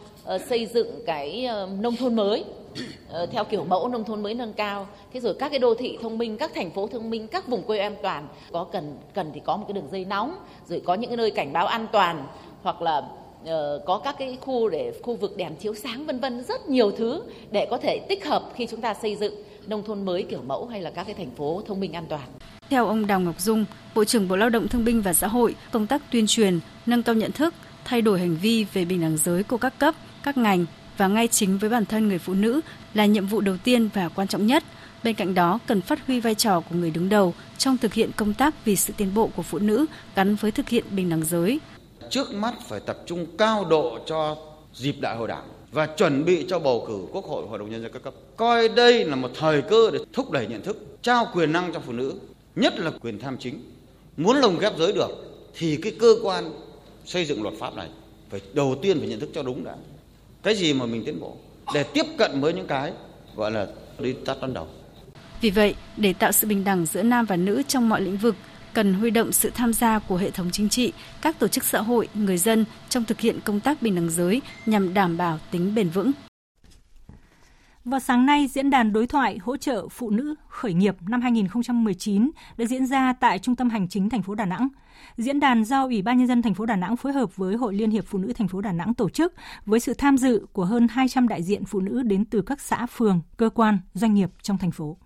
xây 0.49 0.67
dựng 0.67 1.01
cái 1.07 1.49
uh, 1.65 1.81
nông 1.81 1.97
thôn 1.97 2.15
mới 2.15 2.45
uh, 3.23 3.31
theo 3.31 3.45
kiểu 3.45 3.65
mẫu 3.65 3.89
nông 3.89 4.05
thôn 4.05 4.23
mới 4.23 4.35
nâng 4.35 4.53
cao. 4.53 4.87
Thế 5.13 5.21
rồi 5.21 5.35
các 5.39 5.49
cái 5.49 5.59
đô 5.59 5.75
thị 5.75 5.99
thông 6.03 6.19
minh 6.19 6.37
các 6.37 6.53
thành 6.55 6.71
phố 6.71 6.87
thông 6.87 7.11
minh 7.11 7.27
các 7.27 7.49
vùng 7.49 7.63
quê 7.63 7.79
an 7.79 7.97
toàn 8.03 8.29
có 8.53 8.65
cần 8.65 8.97
cần 9.15 9.31
thì 9.35 9.41
có 9.45 9.57
một 9.57 9.65
cái 9.69 9.73
đường 9.73 9.89
dây 9.93 10.05
nóng 10.05 10.37
rồi 10.69 10.83
có 10.85 10.95
những 10.95 11.11
cái 11.11 11.17
nơi 11.17 11.31
cảnh 11.31 11.53
báo 11.53 11.67
an 11.67 11.87
toàn 11.93 12.27
hoặc 12.63 12.83
là 12.83 12.99
uh, 12.99 13.51
có 13.87 14.01
các 14.05 14.17
cái 14.19 14.39
khu 14.41 14.69
để 14.69 14.93
khu 15.03 15.17
vực 15.17 15.37
đèn 15.37 15.57
chiếu 15.57 15.75
sáng 15.75 16.07
vân 16.07 16.21
vân 16.21 16.45
rất 16.45 16.69
nhiều 16.69 16.91
thứ 16.91 17.23
để 17.51 17.67
có 17.71 17.79
thể 17.79 17.99
tích 18.09 18.25
hợp 18.25 18.43
khi 18.55 18.67
chúng 18.67 18.81
ta 18.81 18.95
xây 18.95 19.17
dựng 19.17 19.35
nông 19.67 19.83
thôn 19.83 20.05
mới 20.05 20.23
kiểu 20.23 20.41
mẫu 20.47 20.67
hay 20.67 20.83
là 20.83 20.91
các 20.91 21.05
cái 21.05 21.15
thành 21.15 21.31
phố 21.31 21.63
thông 21.67 21.81
minh 21.81 21.93
an 21.93 22.05
toàn. 22.09 22.29
Theo 22.71 22.87
ông 22.87 23.07
Đào 23.07 23.21
Ngọc 23.21 23.41
Dung, 23.41 23.65
Bộ 23.95 24.05
trưởng 24.05 24.29
Bộ 24.29 24.37
Lao 24.37 24.51
động 24.51 24.69
Thương 24.69 24.85
binh 24.85 25.03
và 25.03 25.13
Xã 25.13 25.27
hội, 25.27 25.55
công 25.73 25.87
tác 25.87 26.03
tuyên 26.13 26.25
truyền, 26.29 26.61
nâng 26.87 27.03
cao 27.03 27.15
nhận 27.15 27.33
thức, 27.33 27.55
thay 27.85 28.03
đổi 28.03 28.19
hành 28.19 28.37
vi 28.43 28.67
về 28.73 28.85
bình 28.85 29.01
đẳng 29.01 29.17
giới 29.17 29.43
của 29.43 29.57
các 29.57 29.79
cấp, 29.79 29.95
các 30.23 30.37
ngành 30.37 30.67
và 30.97 31.09
ngay 31.09 31.29
chính 31.29 31.59
với 31.59 31.71
bản 31.71 31.85
thân 31.85 32.09
người 32.09 32.19
phụ 32.19 32.35
nữ 32.35 32.61
là 32.95 33.07
nhiệm 33.07 33.27
vụ 33.27 33.41
đầu 33.41 33.57
tiên 33.65 33.89
và 33.95 34.09
quan 34.09 34.29
trọng 34.29 34.47
nhất. 34.47 34.65
Bên 35.05 35.15
cạnh 35.15 35.35
đó, 35.35 35.59
cần 35.67 35.81
phát 35.81 36.07
huy 36.07 36.21
vai 36.21 36.35
trò 36.35 36.61
của 36.61 36.75
người 36.75 36.91
đứng 36.91 37.09
đầu 37.09 37.35
trong 37.59 37.79
thực 37.79 37.95
hiện 37.95 38.11
công 38.17 38.35
tác 38.35 38.65
vì 38.65 38.77
sự 38.77 38.93
tiến 38.97 39.15
bộ 39.15 39.31
của 39.37 39.43
phụ 39.43 39.59
nữ 39.59 39.87
gắn 40.17 40.35
với 40.35 40.51
thực 40.51 40.69
hiện 40.69 40.85
bình 40.91 41.11
đẳng 41.11 41.25
giới. 41.25 41.61
Trước 42.11 42.35
mắt 42.35 42.55
phải 42.69 42.81
tập 42.81 42.99
trung 43.07 43.27
cao 43.39 43.65
độ 43.65 43.99
cho 44.07 44.37
dịp 44.75 44.95
đại 45.01 45.17
hội 45.17 45.29
đảng 45.29 45.45
và 45.73 45.87
chuẩn 45.87 46.25
bị 46.25 46.47
cho 46.49 46.59
bầu 46.59 46.85
cử 46.89 47.07
Quốc 47.13 47.25
hội 47.25 47.47
Hội 47.47 47.59
đồng 47.59 47.71
Nhân 47.71 47.83
dân 47.83 47.93
các 47.93 48.03
cấp. 48.03 48.15
Coi 48.37 48.69
đây 48.69 49.05
là 49.05 49.17
một 49.17 49.31
thời 49.39 49.63
cơ 49.63 49.91
để 49.93 49.99
thúc 50.13 50.31
đẩy 50.31 50.47
nhận 50.47 50.63
thức, 50.63 50.99
trao 51.03 51.27
quyền 51.35 51.53
năng 51.53 51.73
cho 51.73 51.81
phụ 51.81 51.93
nữ 51.93 52.15
nhất 52.57 52.79
là 52.79 52.91
quyền 53.01 53.19
tham 53.19 53.37
chính 53.41 53.61
muốn 54.17 54.37
lồng 54.37 54.59
ghép 54.59 54.79
giới 54.79 54.93
được 54.93 55.11
thì 55.55 55.77
cái 55.83 55.93
cơ 56.01 56.15
quan 56.23 56.51
xây 57.05 57.25
dựng 57.25 57.43
luật 57.43 57.55
pháp 57.61 57.77
này 57.77 57.89
phải 58.31 58.41
đầu 58.55 58.77
tiên 58.83 58.99
phải 58.99 59.09
nhận 59.09 59.21
thức 59.21 59.31
cho 59.35 59.43
đúng 59.43 59.65
đã. 59.65 59.75
Cái 60.43 60.55
gì 60.55 60.73
mà 60.73 60.87
mình 60.87 61.03
tiến 61.07 61.21
bộ? 61.21 61.37
Để 61.75 61.83
tiếp 61.83 62.05
cận 62.19 62.41
với 62.41 62.53
những 62.53 62.67
cái 62.67 62.93
gọi 63.37 63.51
là 63.51 63.67
đi 63.99 64.15
tắt 64.25 64.37
đón 64.41 64.55
đầu 64.55 64.69
vì 65.45 65.51
vậy 65.51 65.75
để 65.97 66.13
tạo 66.13 66.33
sự 66.33 66.47
bình 66.47 66.65
đẳng 66.65 66.87
giữa 66.87 67.03
nam 67.03 67.27
và 67.27 67.37
nữ 67.37 67.63
trong 67.69 67.89
mọi 67.89 68.01
lĩnh 68.01 68.17
vực 68.17 68.37
cần 68.73 68.95
huy 68.95 69.11
động 69.11 69.33
sự 69.33 69.51
tham 69.55 69.73
gia 69.73 69.99
của 69.99 70.17
hệ 70.17 70.31
thống 70.31 70.51
chính 70.53 70.69
trị, 70.69 70.93
các 71.23 71.39
tổ 71.39 71.49
chức 71.49 71.65
xã 71.65 71.81
hội, 71.81 72.09
người 72.15 72.39
dân 72.39 72.65
trong 72.89 73.05
thực 73.05 73.21
hiện 73.21 73.41
công 73.45 73.61
tác 73.61 73.83
bình 73.83 73.95
đẳng 73.95 74.11
giới 74.11 74.43
nhằm 74.67 74.95
đảm 74.95 75.17
bảo 75.17 75.39
tính 75.51 75.75
bền 75.75 75.89
vững. 75.89 76.13
Vào 77.85 78.01
sáng 78.01 78.27
nay, 78.27 78.47
diễn 78.47 78.71
đàn 78.71 78.93
đối 78.93 79.07
thoại 79.07 79.39
hỗ 79.39 79.57
trợ 79.57 79.89
phụ 79.89 80.11
nữ 80.11 80.35
khởi 80.49 80.75
nghiệp 80.75 80.97
năm 81.09 81.21
2019 81.21 82.31
đã 82.57 82.65
diễn 82.65 82.87
ra 82.87 83.13
tại 83.13 83.39
Trung 83.39 83.57
tâm 83.57 83.71
Hành 83.71 83.89
chính 83.89 84.11
thành 84.11 84.23
phố 84.23 84.35
Đà 84.35 84.45
Nẵng. 84.45 84.69
Diễn 85.17 85.41
đàn 85.41 85.65
do 85.65 85.83
Ủy 85.83 86.03
ban 86.03 86.19
nhân 86.19 86.27
dân 86.27 86.43
thành 86.43 86.55
phố 86.55 86.67
Đà 86.67 86.77
Nẵng 86.77 86.97
phối 86.97 87.13
hợp 87.13 87.37
với 87.37 87.57
Hội 87.57 87.75
Liên 87.75 87.91
hiệp 87.91 88.05
Phụ 88.07 88.19
nữ 88.19 88.33
thành 88.33 88.49
phố 88.49 88.61
Đà 88.61 88.73
Nẵng 88.73 88.95
tổ 88.95 89.09
chức 89.09 89.35
với 89.67 89.81
sự 89.81 89.95
tham 89.95 90.19
dự 90.19 90.47
của 90.53 90.65
hơn 90.65 90.89
200 90.89 91.29
đại 91.29 91.43
diện 91.43 91.65
phụ 91.65 91.81
nữ 91.81 92.03
đến 92.03 92.25
từ 92.25 92.43
các 92.43 92.61
xã, 92.61 92.87
phường, 92.87 93.21
cơ 93.37 93.49
quan, 93.49 93.79
doanh 93.95 94.15
nghiệp 94.15 94.31
trong 94.43 94.59
thành 94.59 94.71
phố. 94.71 94.97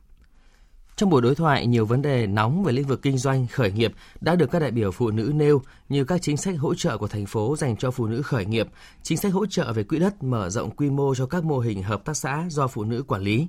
Trong 0.98 1.10
buổi 1.10 1.22
đối 1.22 1.34
thoại, 1.34 1.66
nhiều 1.66 1.86
vấn 1.86 2.02
đề 2.02 2.26
nóng 2.26 2.64
về 2.64 2.72
lĩnh 2.72 2.86
vực 2.86 3.02
kinh 3.02 3.18
doanh, 3.18 3.46
khởi 3.46 3.72
nghiệp 3.72 3.92
đã 4.20 4.34
được 4.34 4.50
các 4.50 4.58
đại 4.58 4.70
biểu 4.70 4.90
phụ 4.90 5.10
nữ 5.10 5.32
nêu 5.34 5.62
như 5.88 6.04
các 6.04 6.22
chính 6.22 6.36
sách 6.36 6.58
hỗ 6.58 6.74
trợ 6.74 6.98
của 6.98 7.08
thành 7.08 7.26
phố 7.26 7.56
dành 7.58 7.76
cho 7.76 7.90
phụ 7.90 8.06
nữ 8.06 8.22
khởi 8.22 8.46
nghiệp, 8.46 8.68
chính 9.02 9.18
sách 9.18 9.32
hỗ 9.32 9.46
trợ 9.46 9.72
về 9.72 9.82
quỹ 9.82 9.98
đất 9.98 10.22
mở 10.22 10.50
rộng 10.50 10.70
quy 10.70 10.90
mô 10.90 11.14
cho 11.14 11.26
các 11.26 11.44
mô 11.44 11.58
hình 11.58 11.82
hợp 11.82 12.04
tác 12.04 12.16
xã 12.16 12.44
do 12.50 12.66
phụ 12.68 12.84
nữ 12.84 13.02
quản 13.02 13.22
lý, 13.22 13.46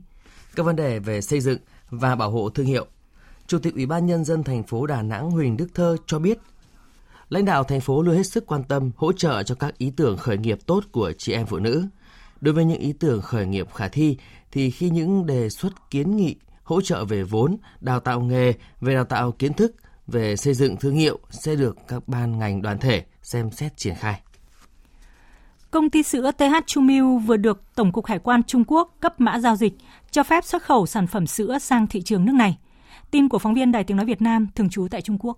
các 0.56 0.64
vấn 0.64 0.76
đề 0.76 1.00
về 1.00 1.22
xây 1.22 1.40
dựng 1.40 1.58
và 1.90 2.16
bảo 2.16 2.32
hộ 2.32 2.50
thương 2.50 2.66
hiệu. 2.66 2.86
Chủ 3.48 3.60
tịch 3.60 3.76
Ủy 3.76 3.86
ban 3.86 4.06
nhân 4.06 4.26
dân 4.26 4.44
thành 4.44 4.64
phố 4.64 4.86
Đà 4.86 5.02
Nẵng 5.02 5.32
Huỳnh 5.32 5.58
Đức 5.58 5.68
Thơ 5.74 5.98
cho 6.08 6.20
biết, 6.20 6.38
lãnh 7.30 7.46
đạo 7.46 7.64
thành 7.64 7.82
phố 7.82 8.02
luôn 8.02 8.16
hết 8.16 8.28
sức 8.28 8.46
quan 8.48 8.64
tâm 8.64 8.92
hỗ 8.96 9.14
trợ 9.14 9.44
cho 9.44 9.56
các 9.56 9.78
ý 9.78 9.92
tưởng 9.96 10.18
khởi 10.18 10.38
nghiệp 10.38 10.60
tốt 10.66 10.84
của 10.92 11.12
chị 11.18 11.34
em 11.34 11.46
phụ 11.46 11.60
nữ. 11.60 11.86
Đối 12.42 12.54
với 12.54 12.66
những 12.66 12.80
ý 12.80 12.94
tưởng 12.94 13.22
khởi 13.22 13.46
nghiệp 13.46 13.74
khả 13.74 13.88
thi 13.88 14.18
thì 14.52 14.72
khi 14.72 14.90
những 14.90 15.26
đề 15.26 15.50
xuất 15.50 15.92
kiến 15.92 16.16
nghị 16.16 16.36
hỗ 16.70 16.82
trợ 16.82 17.06
về 17.06 17.24
vốn, 17.24 17.58
đào 17.82 18.00
tạo 18.00 18.22
nghề, 18.22 18.54
về 18.82 18.94
đào 18.94 19.06
tạo 19.06 19.32
kiến 19.32 19.54
thức, 19.54 19.76
về 20.08 20.36
xây 20.36 20.54
dựng 20.54 20.78
thương 20.78 20.96
hiệu 20.96 21.20
sẽ 21.30 21.56
được 21.56 21.76
các 21.88 22.08
ban 22.08 22.40
ngành 22.40 22.62
đoàn 22.62 22.78
thể 22.78 23.04
xem 23.22 23.52
xét 23.52 23.78
triển 23.78 23.96
khai. 23.96 24.22
Công 25.72 25.90
ty 25.90 26.04
sữa 26.04 26.32
TH 26.38 26.56
Chu 26.66 26.82
Milk 26.82 27.22
vừa 27.26 27.38
được 27.38 27.62
Tổng 27.76 27.92
cục 27.92 28.06
Hải 28.06 28.20
quan 28.20 28.44
Trung 28.44 28.64
Quốc 28.68 28.96
cấp 29.00 29.14
mã 29.18 29.40
giao 29.40 29.56
dịch 29.56 29.74
cho 30.12 30.24
phép 30.24 30.46
xuất 30.46 30.64
khẩu 30.64 30.86
sản 30.86 31.08
phẩm 31.08 31.28
sữa 31.28 31.58
sang 31.62 31.88
thị 31.88 32.02
trường 32.02 32.26
nước 32.26 32.34
này. 32.36 32.58
Tin 33.12 33.30
của 33.30 33.40
phóng 33.40 33.54
viên 33.54 33.72
Đài 33.72 33.84
Tiếng 33.84 33.98
Nói 33.98 34.06
Việt 34.06 34.22
Nam 34.22 34.48
thường 34.56 34.70
trú 34.70 34.88
tại 34.92 35.02
Trung 35.02 35.18
Quốc. 35.20 35.38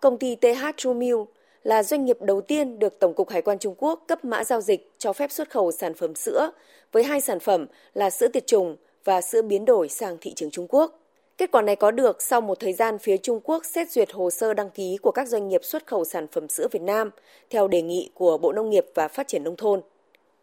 Công 0.00 0.18
ty 0.18 0.36
TH 0.36 0.64
Chu 0.76 0.94
Milk 0.94 1.32
là 1.62 1.82
doanh 1.82 2.04
nghiệp 2.04 2.16
đầu 2.20 2.40
tiên 2.40 2.78
được 2.78 3.00
Tổng 3.00 3.14
cục 3.14 3.30
Hải 3.30 3.42
quan 3.42 3.58
Trung 3.58 3.74
Quốc 3.78 4.04
cấp 4.08 4.24
mã 4.24 4.44
giao 4.44 4.60
dịch 4.60 4.92
cho 4.98 5.12
phép 5.12 5.32
xuất 5.32 5.50
khẩu 5.50 5.72
sản 5.72 5.94
phẩm 5.94 6.14
sữa 6.14 6.50
với 6.92 7.04
hai 7.04 7.20
sản 7.20 7.40
phẩm 7.40 7.66
là 7.94 8.10
sữa 8.10 8.28
tiệt 8.28 8.46
trùng 8.46 8.76
và 9.06 9.20
sữa 9.20 9.42
biến 9.42 9.64
đổi 9.64 9.88
sang 9.88 10.16
thị 10.20 10.32
trường 10.36 10.50
Trung 10.50 10.66
Quốc. 10.68 10.98
Kết 11.38 11.50
quả 11.52 11.62
này 11.62 11.76
có 11.76 11.90
được 11.90 12.22
sau 12.22 12.40
một 12.40 12.60
thời 12.60 12.72
gian 12.72 12.98
phía 12.98 13.16
Trung 13.16 13.40
Quốc 13.44 13.64
xét 13.64 13.90
duyệt 13.90 14.12
hồ 14.12 14.30
sơ 14.30 14.54
đăng 14.54 14.70
ký 14.70 14.96
của 15.02 15.10
các 15.10 15.28
doanh 15.28 15.48
nghiệp 15.48 15.64
xuất 15.64 15.86
khẩu 15.86 16.04
sản 16.04 16.26
phẩm 16.32 16.48
sữa 16.48 16.68
Việt 16.72 16.82
Nam 16.82 17.10
theo 17.50 17.68
đề 17.68 17.82
nghị 17.82 18.10
của 18.14 18.38
Bộ 18.38 18.52
Nông 18.52 18.70
nghiệp 18.70 18.86
và 18.94 19.08
Phát 19.08 19.28
triển 19.28 19.44
Nông 19.44 19.56
thôn. 19.56 19.80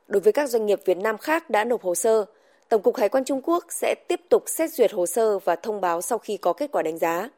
Đối 0.08 0.20
với 0.20 0.34
các 0.34 0.50
doanh 0.50 0.66
nghiệp 0.66 0.82
Việt 0.86 0.98
Nam 0.98 1.18
khác 1.18 1.50
đã 1.50 1.64
nộp 1.64 1.82
hồ 1.84 1.96
sơ, 1.96 2.26
Tổng 2.70 2.82
cục 2.82 2.96
Hải 2.96 3.10
quan 3.10 3.26
Trung 3.26 3.42
Quốc 3.44 3.66
sẽ 3.70 3.96
tiếp 4.08 4.22
tục 4.30 4.44
xét 4.48 4.74
duyệt 4.74 4.92
hồ 4.94 5.06
sơ 5.06 5.40
và 5.40 5.56
thông 5.56 5.82
báo 5.82 6.02
sau 6.02 6.18
khi 6.18 6.38
có 6.38 6.54
kết 6.54 6.72
quả 6.72 6.82
đánh 6.82 6.98
giá. 6.98 7.30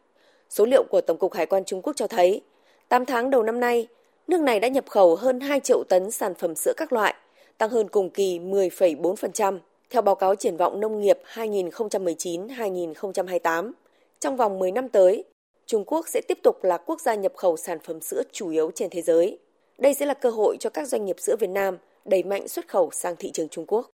Số 0.50 0.66
liệu 0.66 0.84
của 0.84 1.02
Tổng 1.02 1.18
cục 1.18 1.34
Hải 1.34 1.46
quan 1.46 1.66
Trung 1.66 1.82
Quốc 1.82 1.94
cho 1.96 2.08
thấy, 2.08 2.42
8 2.90 3.06
tháng 3.06 3.30
đầu 3.30 3.44
năm 3.44 3.60
nay, 3.60 3.88
nước 4.28 4.42
này 4.42 4.60
đã 4.60 4.68
nhập 4.68 4.86
khẩu 4.90 5.16
hơn 5.16 5.40
2 5.40 5.60
triệu 5.60 5.84
tấn 5.90 6.12
sản 6.12 6.34
phẩm 6.34 6.56
sữa 6.56 6.74
các 6.78 6.94
loại, 6.94 7.16
tăng 7.58 7.70
hơn 7.70 7.88
cùng 7.90 8.10
kỳ 8.10 8.40
10,4%. 8.40 9.60
Theo 9.96 10.02
báo 10.02 10.16
cáo 10.16 10.36
triển 10.36 10.58
vọng 10.58 10.80
nông 10.80 11.02
nghiệp 11.02 11.18
2019-2028, 11.34 13.72
trong 14.20 14.38
vòng 14.38 14.60
10 14.60 14.72
năm 14.72 14.90
tới, 14.90 15.24
Trung 15.66 15.84
Quốc 15.88 16.08
sẽ 16.08 16.22
tiếp 16.28 16.38
tục 16.44 16.64
là 16.64 16.78
quốc 16.78 17.02
gia 17.02 17.16
nhập 17.16 17.32
khẩu 17.36 17.58
sản 17.58 17.78
phẩm 17.84 18.02
sữa 18.02 18.22
chủ 18.32 18.50
yếu 18.50 18.72
trên 18.76 18.90
thế 18.92 19.02
giới. 19.02 19.40
Đây 19.78 19.94
sẽ 19.94 20.06
là 20.06 20.14
cơ 20.14 20.30
hội 20.30 20.58
cho 20.60 20.70
các 20.70 20.88
doanh 20.88 21.06
nghiệp 21.06 21.16
sữa 21.20 21.36
Việt 21.40 21.50
Nam 21.50 21.78
đẩy 22.06 22.24
mạnh 22.24 22.48
xuất 22.48 22.68
khẩu 22.68 22.90
sang 22.92 23.16
thị 23.20 23.32
trường 23.34 23.50
Trung 23.50 23.66
Quốc. 23.68 23.90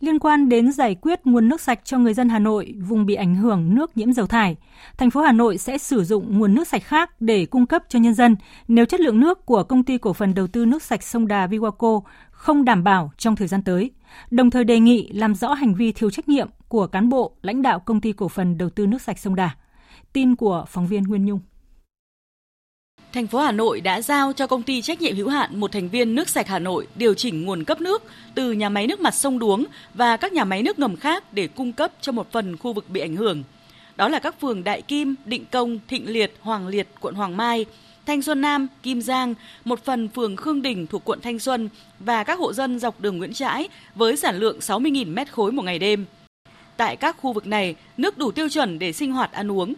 Liên 0.00 0.18
quan 0.18 0.48
đến 0.48 0.72
giải 0.72 0.94
quyết 0.94 1.20
nguồn 1.24 1.48
nước 1.48 1.60
sạch 1.60 1.80
cho 1.84 1.98
người 1.98 2.14
dân 2.14 2.28
Hà 2.28 2.38
Nội 2.38 2.74
vùng 2.88 3.06
bị 3.06 3.14
ảnh 3.14 3.34
hưởng 3.34 3.74
nước 3.74 3.96
nhiễm 3.96 4.12
dầu 4.12 4.26
thải, 4.26 4.56
thành 4.98 5.10
phố 5.10 5.20
Hà 5.20 5.32
Nội 5.32 5.58
sẽ 5.58 5.78
sử 5.78 6.04
dụng 6.04 6.38
nguồn 6.38 6.54
nước 6.54 6.68
sạch 6.68 6.82
khác 6.84 7.10
để 7.20 7.46
cung 7.46 7.66
cấp 7.66 7.82
cho 7.88 7.98
nhân 7.98 8.14
dân 8.14 8.36
nếu 8.68 8.84
chất 8.84 9.00
lượng 9.00 9.20
nước 9.20 9.46
của 9.46 9.62
công 9.62 9.84
ty 9.84 9.98
cổ 9.98 10.12
phần 10.12 10.34
đầu 10.34 10.46
tư 10.46 10.64
nước 10.64 10.82
sạch 10.82 11.02
sông 11.02 11.28
Đà 11.28 11.46
Viwaco 11.46 12.02
không 12.30 12.64
đảm 12.64 12.84
bảo 12.84 13.10
trong 13.18 13.36
thời 13.36 13.48
gian 13.48 13.62
tới. 13.62 13.90
Đồng 14.30 14.50
thời 14.50 14.64
đề 14.64 14.80
nghị 14.80 15.08
làm 15.12 15.34
rõ 15.34 15.52
hành 15.52 15.74
vi 15.74 15.92
thiếu 15.92 16.10
trách 16.10 16.28
nhiệm 16.28 16.48
của 16.68 16.86
cán 16.86 17.08
bộ, 17.08 17.32
lãnh 17.42 17.62
đạo 17.62 17.80
công 17.80 18.00
ty 18.00 18.12
cổ 18.12 18.28
phần 18.28 18.58
đầu 18.58 18.70
tư 18.70 18.86
nước 18.86 19.02
sạch 19.02 19.18
sông 19.18 19.34
Đà. 19.34 19.50
Tin 20.12 20.36
của 20.36 20.64
phóng 20.68 20.86
viên 20.86 21.02
Nguyên 21.02 21.24
Nhung 21.24 21.40
thành 23.12 23.26
phố 23.26 23.38
Hà 23.38 23.52
Nội 23.52 23.80
đã 23.80 24.00
giao 24.00 24.32
cho 24.32 24.46
công 24.46 24.62
ty 24.62 24.82
trách 24.82 25.00
nhiệm 25.00 25.16
hữu 25.16 25.28
hạn 25.28 25.60
một 25.60 25.72
thành 25.72 25.88
viên 25.88 26.14
nước 26.14 26.28
sạch 26.28 26.48
Hà 26.48 26.58
Nội 26.58 26.86
điều 26.94 27.14
chỉnh 27.14 27.44
nguồn 27.44 27.64
cấp 27.64 27.80
nước 27.80 28.02
từ 28.34 28.52
nhà 28.52 28.68
máy 28.68 28.86
nước 28.86 29.00
mặt 29.00 29.14
sông 29.14 29.38
Đuống 29.38 29.64
và 29.94 30.16
các 30.16 30.32
nhà 30.32 30.44
máy 30.44 30.62
nước 30.62 30.78
ngầm 30.78 30.96
khác 30.96 31.32
để 31.32 31.48
cung 31.48 31.72
cấp 31.72 31.92
cho 32.00 32.12
một 32.12 32.32
phần 32.32 32.56
khu 32.56 32.72
vực 32.72 32.84
bị 32.88 33.00
ảnh 33.00 33.16
hưởng. 33.16 33.42
Đó 33.96 34.08
là 34.08 34.18
các 34.18 34.40
phường 34.40 34.64
Đại 34.64 34.82
Kim, 34.82 35.14
Định 35.24 35.44
Công, 35.50 35.78
Thịnh 35.88 36.12
Liệt, 36.12 36.34
Hoàng 36.40 36.66
Liệt, 36.68 36.88
quận 37.00 37.14
Hoàng 37.14 37.36
Mai, 37.36 37.66
Thanh 38.06 38.22
Xuân 38.22 38.40
Nam, 38.40 38.66
Kim 38.82 39.02
Giang, 39.02 39.34
một 39.64 39.84
phần 39.84 40.08
phường 40.08 40.36
Khương 40.36 40.62
Đình 40.62 40.86
thuộc 40.86 41.02
quận 41.04 41.20
Thanh 41.20 41.38
Xuân 41.38 41.68
và 41.98 42.24
các 42.24 42.38
hộ 42.38 42.52
dân 42.52 42.78
dọc 42.78 43.00
đường 43.00 43.18
Nguyễn 43.18 43.32
Trãi 43.32 43.68
với 43.94 44.16
sản 44.16 44.36
lượng 44.38 44.58
60.000 44.58 45.14
mét 45.14 45.32
khối 45.32 45.52
một 45.52 45.64
ngày 45.64 45.78
đêm. 45.78 46.04
Tại 46.76 46.96
các 46.96 47.16
khu 47.20 47.32
vực 47.32 47.46
này, 47.46 47.74
nước 47.96 48.18
đủ 48.18 48.30
tiêu 48.30 48.48
chuẩn 48.48 48.78
để 48.78 48.92
sinh 48.92 49.12
hoạt 49.12 49.32
ăn 49.32 49.50
uống. 49.50 49.74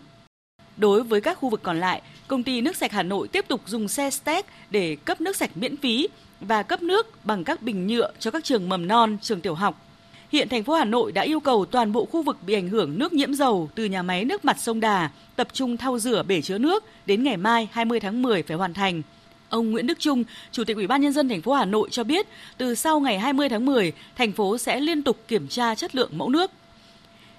Đối 0.76 1.02
với 1.02 1.20
các 1.20 1.38
khu 1.38 1.48
vực 1.48 1.62
còn 1.62 1.80
lại, 1.80 2.02
công 2.28 2.42
ty 2.42 2.60
nước 2.60 2.76
sạch 2.76 2.92
Hà 2.92 3.02
Nội 3.02 3.28
tiếp 3.28 3.44
tục 3.48 3.60
dùng 3.66 3.88
xe 3.88 4.10
Stec 4.10 4.46
để 4.70 4.96
cấp 5.04 5.20
nước 5.20 5.36
sạch 5.36 5.50
miễn 5.54 5.76
phí 5.76 6.08
và 6.40 6.62
cấp 6.62 6.82
nước 6.82 7.24
bằng 7.24 7.44
các 7.44 7.62
bình 7.62 7.86
nhựa 7.86 8.12
cho 8.18 8.30
các 8.30 8.44
trường 8.44 8.68
mầm 8.68 8.88
non, 8.88 9.16
trường 9.22 9.40
tiểu 9.40 9.54
học. 9.54 9.91
Hiện 10.32 10.48
thành 10.48 10.64
phố 10.64 10.74
Hà 10.74 10.84
Nội 10.84 11.12
đã 11.12 11.22
yêu 11.22 11.40
cầu 11.40 11.64
toàn 11.64 11.92
bộ 11.92 12.04
khu 12.04 12.22
vực 12.22 12.36
bị 12.46 12.54
ảnh 12.54 12.68
hưởng 12.68 12.98
nước 12.98 13.12
nhiễm 13.12 13.34
dầu 13.34 13.70
từ 13.74 13.84
nhà 13.84 14.02
máy 14.02 14.24
nước 14.24 14.44
mặt 14.44 14.56
sông 14.60 14.80
Đà 14.80 15.10
tập 15.36 15.48
trung 15.52 15.76
thao 15.76 15.98
rửa 15.98 16.22
bể 16.28 16.42
chứa 16.42 16.58
nước 16.58 16.84
đến 17.06 17.22
ngày 17.22 17.36
mai 17.36 17.68
20 17.72 18.00
tháng 18.00 18.22
10 18.22 18.42
phải 18.42 18.56
hoàn 18.56 18.74
thành. 18.74 19.02
Ông 19.48 19.70
Nguyễn 19.70 19.86
Đức 19.86 19.98
Trung, 19.98 20.24
Chủ 20.52 20.64
tịch 20.64 20.76
Ủy 20.76 20.86
ban 20.86 21.00
nhân 21.00 21.12
dân 21.12 21.28
thành 21.28 21.42
phố 21.42 21.52
Hà 21.52 21.64
Nội 21.64 21.88
cho 21.90 22.04
biết, 22.04 22.26
từ 22.58 22.74
sau 22.74 23.00
ngày 23.00 23.18
20 23.18 23.48
tháng 23.48 23.66
10, 23.66 23.92
thành 24.16 24.32
phố 24.32 24.58
sẽ 24.58 24.80
liên 24.80 25.02
tục 25.02 25.16
kiểm 25.28 25.48
tra 25.48 25.74
chất 25.74 25.94
lượng 25.94 26.10
mẫu 26.12 26.28
nước. 26.28 26.50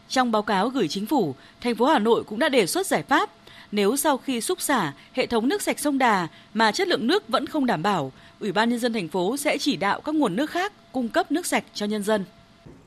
Trong 0.10 0.32
báo 0.32 0.41
cáo 0.41 0.69
gửi 0.69 0.88
chính 0.88 1.06
phủ, 1.06 1.36
thành 1.62 1.75
phố 1.75 1.86
Hà 1.86 1.99
Nội 1.99 2.23
cũng 2.23 2.39
đã 2.39 2.49
đề 2.49 2.65
xuất 2.65 2.88
giải 2.88 3.03
pháp 3.03 3.29
nếu 3.71 3.95
sau 3.95 4.17
khi 4.17 4.41
xúc 4.41 4.62
xả 4.62 4.93
hệ 5.13 5.25
thống 5.25 5.49
nước 5.49 5.62
sạch 5.62 5.79
sông 5.79 5.97
Đà 5.97 6.27
mà 6.53 6.71
chất 6.71 6.88
lượng 6.88 7.08
nước 7.08 7.27
vẫn 7.27 7.47
không 7.47 7.65
đảm 7.65 7.84
bảo, 7.84 8.12
Ủy 8.39 8.51
ban 8.51 8.69
nhân 8.69 8.79
dân 8.79 8.93
thành 8.93 9.08
phố 9.08 9.38
sẽ 9.38 9.58
chỉ 9.58 9.75
đạo 9.75 10.01
các 10.01 10.15
nguồn 10.15 10.36
nước 10.36 10.49
khác 10.49 10.73
cung 10.91 11.10
cấp 11.10 11.32
nước 11.32 11.45
sạch 11.45 11.63
cho 11.73 11.86
nhân 11.86 12.03
dân. 12.03 12.25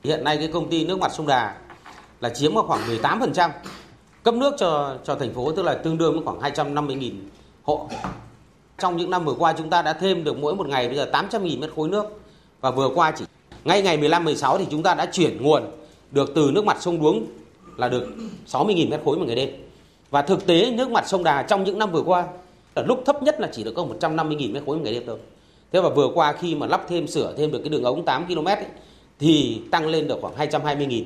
Hiện 0.03 0.23
nay 0.23 0.37
cái 0.37 0.47
công 0.47 0.69
ty 0.69 0.85
nước 0.85 0.99
mặt 0.99 1.11
sông 1.13 1.27
Đà 1.27 1.55
là 2.21 2.29
chiếm 2.29 2.53
vào 2.53 2.63
khoảng 2.63 2.81
18% 3.01 3.49
cấp 4.23 4.33
nước 4.33 4.55
cho 4.57 4.95
cho 5.03 5.15
thành 5.15 5.33
phố 5.33 5.51
tức 5.51 5.63
là 5.63 5.73
tương 5.73 5.97
đương 5.97 6.13
với 6.13 6.21
khoảng 6.23 6.53
250.000 6.53 7.11
hộ. 7.63 7.89
Trong 8.79 8.97
những 8.97 9.09
năm 9.09 9.25
vừa 9.25 9.33
qua 9.33 9.53
chúng 9.53 9.69
ta 9.69 9.81
đã 9.81 9.93
thêm 9.93 10.23
được 10.23 10.37
mỗi 10.37 10.55
một 10.55 10.67
ngày 10.67 10.87
bây 10.87 10.95
giờ 10.95 11.09
800.000 11.13 11.59
mét 11.59 11.69
khối 11.75 11.89
nước 11.89 12.05
và 12.61 12.71
vừa 12.71 12.89
qua 12.95 13.11
chỉ 13.11 13.25
ngay 13.65 13.81
ngày 13.81 13.97
15 13.97 14.23
16 14.23 14.57
thì 14.57 14.65
chúng 14.71 14.83
ta 14.83 14.93
đã 14.93 15.05
chuyển 15.05 15.43
nguồn 15.43 15.63
được 16.11 16.31
từ 16.35 16.51
nước 16.53 16.65
mặt 16.65 16.77
sông 16.79 17.01
Đuống 17.01 17.25
là 17.77 17.89
được 17.89 18.07
60.000 18.47 18.89
mét 18.89 19.01
khối 19.05 19.17
một 19.17 19.25
ngày 19.27 19.35
đêm. 19.35 19.49
Và 20.09 20.21
thực 20.21 20.45
tế 20.45 20.71
nước 20.71 20.89
mặt 20.89 21.07
sông 21.07 21.23
Đà 21.23 21.43
trong 21.43 21.63
những 21.63 21.79
năm 21.79 21.91
vừa 21.91 22.01
qua 22.01 22.27
ở 22.73 22.83
lúc 22.87 23.03
thấp 23.05 23.23
nhất 23.23 23.39
là 23.39 23.49
chỉ 23.51 23.63
được 23.63 23.73
có 23.75 23.85
150.000 23.99 24.53
mét 24.53 24.63
khối 24.65 24.77
một 24.77 24.83
ngày 24.83 24.93
đêm 24.93 25.03
thôi. 25.07 25.17
Thế 25.71 25.81
và 25.81 25.89
vừa 25.89 26.09
qua 26.13 26.33
khi 26.33 26.55
mà 26.55 26.67
lắp 26.67 26.85
thêm 26.89 27.07
sửa 27.07 27.33
thêm 27.37 27.51
được 27.51 27.59
cái 27.59 27.69
đường 27.69 27.83
ống 27.83 28.05
8 28.05 28.25
km 28.27 28.45
ấy, 28.45 28.65
thì 29.19 29.61
tăng 29.71 29.87
lên 29.87 30.07
được 30.07 30.17
khoảng 30.21 30.35
220.000. 30.35 31.03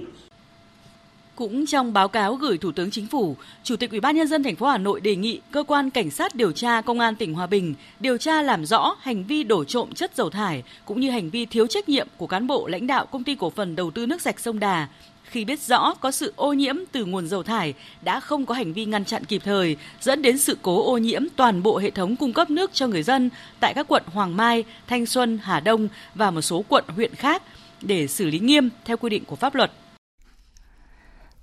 Cũng 1.35 1.65
trong 1.65 1.93
báo 1.93 2.07
cáo 2.07 2.35
gửi 2.35 2.57
Thủ 2.57 2.71
tướng 2.71 2.91
Chính 2.91 3.07
phủ, 3.07 3.35
Chủ 3.63 3.75
tịch 3.75 3.91
Ủy 3.91 3.99
ban 3.99 4.15
nhân 4.15 4.27
dân 4.27 4.43
thành 4.43 4.55
phố 4.55 4.67
Hà 4.67 4.77
Nội 4.77 5.01
đề 5.01 5.15
nghị 5.15 5.41
cơ 5.51 5.63
quan 5.63 5.89
cảnh 5.89 6.09
sát 6.09 6.35
điều 6.35 6.51
tra 6.51 6.81
Công 6.81 6.99
an 6.99 7.15
tỉnh 7.15 7.33
Hòa 7.33 7.47
Bình 7.47 7.73
điều 7.99 8.17
tra 8.17 8.41
làm 8.41 8.65
rõ 8.65 8.95
hành 8.99 9.23
vi 9.23 9.43
đổ 9.43 9.63
trộm 9.63 9.93
chất 9.93 10.15
dầu 10.15 10.29
thải 10.29 10.63
cũng 10.85 10.99
như 10.99 11.09
hành 11.09 11.29
vi 11.29 11.45
thiếu 11.45 11.67
trách 11.67 11.89
nhiệm 11.89 12.07
của 12.17 12.27
cán 12.27 12.47
bộ 12.47 12.67
lãnh 12.67 12.87
đạo 12.87 13.05
công 13.05 13.23
ty 13.23 13.35
cổ 13.35 13.49
phần 13.49 13.75
đầu 13.75 13.91
tư 13.91 14.05
nước 14.05 14.21
sạch 14.21 14.39
sông 14.39 14.59
Đà 14.59 14.87
khi 15.31 15.45
biết 15.45 15.59
rõ 15.59 15.93
có 15.93 16.11
sự 16.11 16.33
ô 16.35 16.53
nhiễm 16.53 16.75
từ 16.91 17.05
nguồn 17.05 17.27
dầu 17.27 17.43
thải 17.43 17.73
đã 18.01 18.19
không 18.19 18.45
có 18.45 18.55
hành 18.55 18.73
vi 18.73 18.85
ngăn 18.85 19.05
chặn 19.05 19.25
kịp 19.25 19.41
thời, 19.45 19.77
dẫn 20.01 20.21
đến 20.21 20.37
sự 20.37 20.57
cố 20.61 20.91
ô 20.93 20.97
nhiễm 20.97 21.21
toàn 21.35 21.63
bộ 21.63 21.77
hệ 21.77 21.91
thống 21.91 22.15
cung 22.15 22.33
cấp 22.33 22.49
nước 22.49 22.73
cho 22.73 22.87
người 22.87 23.03
dân 23.03 23.29
tại 23.59 23.73
các 23.73 23.87
quận 23.89 24.03
Hoàng 24.05 24.37
Mai, 24.37 24.63
Thanh 24.87 25.05
Xuân, 25.05 25.39
Hà 25.43 25.59
Đông 25.59 25.87
và 26.15 26.31
một 26.31 26.41
số 26.41 26.63
quận 26.67 26.83
huyện 26.87 27.15
khác 27.15 27.43
để 27.81 28.07
xử 28.07 28.25
lý 28.25 28.39
nghiêm 28.39 28.69
theo 28.85 28.97
quy 28.97 29.09
định 29.09 29.25
của 29.25 29.35
pháp 29.35 29.55
luật. 29.55 29.71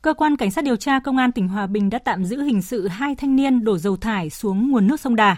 Cơ 0.02 0.14
quan 0.14 0.36
Cảnh 0.36 0.50
sát 0.50 0.64
điều 0.64 0.76
tra 0.76 1.00
Công 1.00 1.16
an 1.16 1.32
tỉnh 1.32 1.48
Hòa 1.48 1.66
Bình 1.66 1.90
đã 1.90 1.98
tạm 1.98 2.24
giữ 2.24 2.42
hình 2.42 2.62
sự 2.62 2.88
hai 2.88 3.14
thanh 3.14 3.36
niên 3.36 3.64
đổ 3.64 3.78
dầu 3.78 3.96
thải 3.96 4.30
xuống 4.30 4.70
nguồn 4.70 4.86
nước 4.86 5.00
sông 5.00 5.16
Đà. 5.16 5.36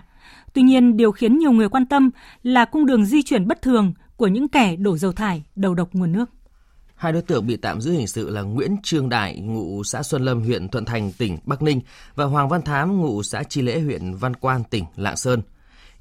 Tuy 0.52 0.62
nhiên, 0.62 0.96
điều 0.96 1.12
khiến 1.12 1.38
nhiều 1.38 1.52
người 1.52 1.68
quan 1.68 1.86
tâm 1.86 2.10
là 2.42 2.64
cung 2.64 2.86
đường 2.86 3.04
di 3.04 3.22
chuyển 3.22 3.48
bất 3.48 3.62
thường 3.62 3.92
của 4.16 4.26
những 4.26 4.48
kẻ 4.48 4.76
đổ 4.76 4.96
dầu 4.96 5.12
thải 5.12 5.42
đầu 5.56 5.74
độc 5.74 5.88
nguồn 5.92 6.12
nước. 6.12 6.30
Hai 7.00 7.12
đối 7.12 7.22
tượng 7.22 7.46
bị 7.46 7.56
tạm 7.56 7.80
giữ 7.80 7.92
hình 7.92 8.06
sự 8.06 8.30
là 8.30 8.42
Nguyễn 8.42 8.76
Trương 8.82 9.08
Đại, 9.08 9.38
ngụ 9.40 9.84
xã 9.84 10.02
Xuân 10.02 10.24
Lâm, 10.24 10.42
huyện 10.42 10.68
Thuận 10.68 10.84
Thành, 10.84 11.12
tỉnh 11.12 11.38
Bắc 11.44 11.62
Ninh 11.62 11.80
và 12.14 12.24
Hoàng 12.24 12.48
Văn 12.48 12.62
Thám, 12.62 13.00
ngụ 13.00 13.22
xã 13.22 13.42
Chi 13.42 13.62
Lễ, 13.62 13.80
huyện 13.80 14.14
Văn 14.14 14.36
Quan, 14.36 14.62
tỉnh 14.70 14.84
Lạng 14.96 15.16
Sơn. 15.16 15.42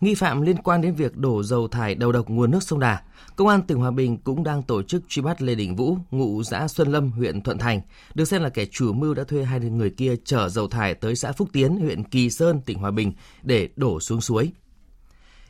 Nghi 0.01 0.15
phạm 0.15 0.41
liên 0.41 0.57
quan 0.57 0.81
đến 0.81 0.95
việc 0.95 1.17
đổ 1.17 1.43
dầu 1.43 1.67
thải 1.67 1.95
đầu 1.95 2.11
độc 2.11 2.29
nguồn 2.29 2.51
nước 2.51 2.63
sông 2.63 2.79
Đà. 2.79 3.01
Công 3.35 3.47
an 3.47 3.61
tỉnh 3.61 3.77
Hòa 3.77 3.91
Bình 3.91 4.17
cũng 4.17 4.43
đang 4.43 4.63
tổ 4.63 4.83
chức 4.83 5.03
truy 5.07 5.21
bắt 5.21 5.41
Lê 5.41 5.55
Đình 5.55 5.75
Vũ, 5.75 5.97
ngụ 6.11 6.43
xã 6.43 6.67
Xuân 6.67 6.91
Lâm, 6.91 7.11
huyện 7.11 7.41
Thuận 7.41 7.57
Thành, 7.57 7.81
được 8.13 8.25
xem 8.25 8.43
là 8.43 8.49
kẻ 8.49 8.65
chủ 8.71 8.93
mưu 8.93 9.13
đã 9.13 9.23
thuê 9.23 9.43
hai 9.43 9.59
người 9.59 9.89
kia 9.89 10.15
chở 10.25 10.49
dầu 10.49 10.67
thải 10.67 10.93
tới 10.93 11.15
xã 11.15 11.31
Phúc 11.31 11.49
Tiến, 11.53 11.77
huyện 11.77 12.03
Kỳ 12.03 12.29
Sơn, 12.29 12.61
tỉnh 12.65 12.79
Hòa 12.79 12.91
Bình 12.91 13.13
để 13.43 13.69
đổ 13.75 13.99
xuống 13.99 14.21
suối. 14.21 14.51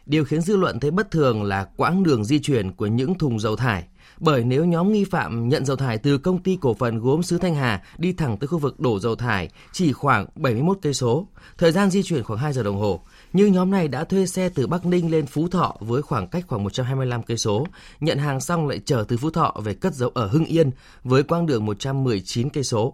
Điều 0.05 0.25
khiến 0.25 0.41
dư 0.41 0.55
luận 0.55 0.79
thấy 0.79 0.91
bất 0.91 1.11
thường 1.11 1.43
là 1.43 1.67
quãng 1.77 2.03
đường 2.03 2.25
di 2.25 2.39
chuyển 2.39 2.71
của 2.71 2.87
những 2.87 3.17
thùng 3.17 3.39
dầu 3.39 3.55
thải– 3.55 3.83
bởi 4.19 4.43
nếu 4.43 4.65
nhóm 4.65 4.91
nghi 4.91 5.03
phạm 5.03 5.49
nhận 5.49 5.65
dầu 5.65 5.77
thải 5.77 5.97
từ 5.97 6.17
công 6.17 6.43
ty 6.43 6.57
cổ 6.61 6.73
phần 6.73 6.99
gốm 6.99 7.23
xứ 7.23 7.37
Thanh 7.37 7.55
Hà 7.55 7.83
đi 7.97 8.13
thẳng 8.13 8.37
tới 8.37 8.47
khu 8.47 8.57
vực 8.57 8.79
đổ 8.79 8.99
dầu 8.99 9.15
thải 9.15 9.49
chỉ 9.71 9.93
khoảng 9.93 10.25
71 10.35 10.77
cây 10.81 10.93
số, 10.93 11.27
thời 11.57 11.71
gian 11.71 11.89
di 11.89 12.03
chuyển 12.03 12.23
khoảng 12.23 12.39
2 12.39 12.53
giờ 12.53 12.63
đồng 12.63 12.77
hồ, 12.77 13.01
nhưng 13.33 13.51
nhóm 13.51 13.71
này 13.71 13.87
đã 13.87 14.03
thuê 14.03 14.25
xe 14.25 14.49
từ 14.49 14.67
Bắc 14.67 14.85
Ninh 14.85 15.11
lên 15.11 15.25
Phú 15.25 15.47
Thọ 15.47 15.75
với 15.79 16.01
khoảng 16.01 16.27
cách 16.27 16.45
khoảng 16.47 16.63
125 16.63 17.23
cây 17.23 17.37
số, 17.37 17.67
nhận 17.99 18.17
hàng 18.17 18.39
xong 18.39 18.67
lại 18.67 18.79
chở 18.85 19.05
từ 19.07 19.17
Phú 19.17 19.29
Thọ 19.29 19.55
về 19.63 19.73
cất 19.73 19.93
giấu 19.93 20.09
ở 20.09 20.27
Hưng 20.27 20.45
Yên 20.45 20.71
với 21.03 21.23
quãng 21.23 21.45
đường 21.45 21.65
119 21.65 22.49
cây 22.49 22.63
số. 22.63 22.93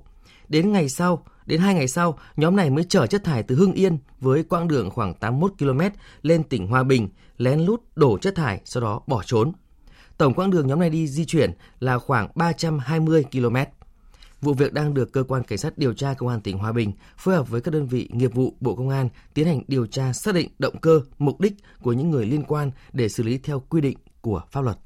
Đến 0.49 0.71
ngày 0.71 0.89
sau, 0.89 1.23
đến 1.45 1.61
hai 1.61 1.73
ngày 1.73 1.87
sau, 1.87 2.17
nhóm 2.37 2.55
này 2.55 2.69
mới 2.69 2.83
chở 2.83 3.07
chất 3.07 3.23
thải 3.23 3.43
từ 3.43 3.55
Hưng 3.55 3.73
Yên 3.73 3.97
với 4.19 4.43
quãng 4.43 4.67
đường 4.67 4.89
khoảng 4.89 5.13
81 5.13 5.51
km 5.59 5.81
lên 6.21 6.43
tỉnh 6.43 6.67
Hòa 6.67 6.83
Bình, 6.83 7.09
lén 7.37 7.59
lút 7.59 7.81
đổ 7.95 8.17
chất 8.17 8.35
thải, 8.35 8.61
sau 8.65 8.83
đó 8.83 9.01
bỏ 9.07 9.23
trốn. 9.25 9.51
Tổng 10.17 10.33
quãng 10.33 10.51
đường 10.51 10.67
nhóm 10.67 10.79
này 10.79 10.89
đi 10.89 11.07
di 11.07 11.25
chuyển 11.25 11.51
là 11.79 11.97
khoảng 11.97 12.27
320 12.35 13.25
km. 13.31 13.55
Vụ 14.41 14.53
việc 14.53 14.73
đang 14.73 14.93
được 14.93 15.13
cơ 15.13 15.23
quan 15.23 15.43
cảnh 15.43 15.57
sát 15.57 15.77
điều 15.77 15.93
tra 15.93 16.13
công 16.13 16.29
an 16.29 16.41
tỉnh 16.41 16.57
Hòa 16.57 16.71
Bình 16.71 16.91
phối 17.17 17.35
hợp 17.35 17.49
với 17.49 17.61
các 17.61 17.73
đơn 17.73 17.87
vị 17.87 18.09
nghiệp 18.11 18.33
vụ 18.33 18.53
Bộ 18.59 18.75
Công 18.75 18.89
an 18.89 19.09
tiến 19.33 19.47
hành 19.47 19.61
điều 19.67 19.85
tra 19.85 20.13
xác 20.13 20.35
định 20.35 20.49
động 20.59 20.77
cơ, 20.81 21.01
mục 21.19 21.39
đích 21.39 21.53
của 21.81 21.93
những 21.93 22.11
người 22.11 22.25
liên 22.25 22.43
quan 22.43 22.71
để 22.93 23.09
xử 23.09 23.23
lý 23.23 23.37
theo 23.37 23.63
quy 23.69 23.81
định 23.81 23.97
của 24.21 24.41
pháp 24.51 24.61
luật. 24.61 24.77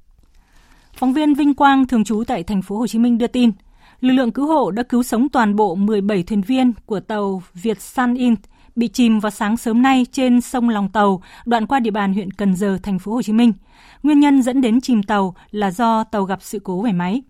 Phóng 0.94 1.13
viên 1.13 1.34
Vinh 1.34 1.54
Quang 1.54 1.88
thường 1.88 2.04
trú 2.04 2.24
tại 2.28 2.44
thành 2.44 2.62
phố 2.62 2.78
Hồ 2.78 2.88
Chí 2.88 3.00
Minh 3.00 3.18
đưa 3.18 3.28
tin, 3.28 3.52
lực 4.02 4.13
lượng 4.13 4.32
cứu 4.32 4.48
hộ 4.48 4.72
đã 4.72 4.84
cứu 4.84 5.04
sống 5.04 5.30
toàn 5.30 5.56
bộ 5.56 5.76
17 5.76 6.24
thuyền 6.24 6.42
viên 6.42 6.74
của 6.86 7.00
tàu 7.00 7.44
Việt 7.54 7.82
Sun 7.82 8.13
Int 8.13 8.39
bị 8.75 8.88
chìm 8.88 9.19
vào 9.19 9.32
sáng 9.32 9.58
sớm 9.58 9.82
nay 9.82 10.05
trên 10.12 10.41
sông 10.41 10.69
Lòng 10.69 10.89
Tàu, 10.89 11.21
đoạn 11.45 11.65
qua 11.67 11.79
địa 11.79 11.91
bàn 11.91 12.13
huyện 12.13 12.32
Cần 12.32 12.55
Giờ, 12.55 12.77
thành 12.84 12.99
phố 12.99 13.13
Hồ 13.13 13.21
Chí 13.21 13.34
Minh. 13.34 13.53
Nguyên 14.03 14.19
nhân 14.19 14.41
dẫn 14.41 14.62
đến 14.62 14.82
chìm 14.82 15.03
tàu 15.03 15.36
là 15.51 15.71
do 15.71 16.03
tàu 16.03 16.23
gặp 16.23 16.39
sự 16.41 16.60
cố 16.63 16.82
về 16.82 16.91
máy. 16.91 17.21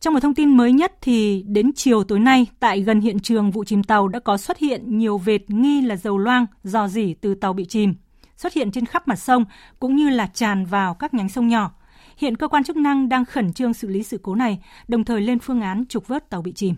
Trong 0.00 0.14
một 0.14 0.20
thông 0.20 0.34
tin 0.34 0.56
mới 0.56 0.72
nhất 0.72 0.92
thì 1.00 1.44
đến 1.46 1.70
chiều 1.74 2.04
tối 2.04 2.18
nay 2.20 2.46
tại 2.60 2.80
gần 2.80 3.00
hiện 3.00 3.18
trường 3.18 3.50
vụ 3.50 3.64
chìm 3.64 3.82
tàu 3.82 4.08
đã 4.08 4.18
có 4.18 4.36
xuất 4.36 4.58
hiện 4.58 4.98
nhiều 4.98 5.18
vệt 5.18 5.50
nghi 5.50 5.80
là 5.80 5.96
dầu 5.96 6.18
loang 6.18 6.46
dò 6.64 6.88
dỉ 6.88 7.14
từ 7.14 7.34
tàu 7.34 7.52
bị 7.52 7.64
chìm, 7.64 7.94
xuất 8.36 8.52
hiện 8.52 8.70
trên 8.70 8.86
khắp 8.86 9.08
mặt 9.08 9.16
sông 9.16 9.44
cũng 9.80 9.96
như 9.96 10.10
là 10.10 10.26
tràn 10.26 10.66
vào 10.66 10.94
các 10.94 11.14
nhánh 11.14 11.28
sông 11.28 11.48
nhỏ. 11.48 11.70
Hiện 12.16 12.36
cơ 12.36 12.48
quan 12.48 12.64
chức 12.64 12.76
năng 12.76 13.08
đang 13.08 13.24
khẩn 13.24 13.52
trương 13.52 13.74
xử 13.74 13.88
lý 13.88 14.02
sự 14.02 14.18
cố 14.22 14.34
này, 14.34 14.62
đồng 14.88 15.04
thời 15.04 15.20
lên 15.20 15.38
phương 15.38 15.60
án 15.60 15.84
trục 15.88 16.08
vớt 16.08 16.30
tàu 16.30 16.42
bị 16.42 16.52
chìm. 16.52 16.74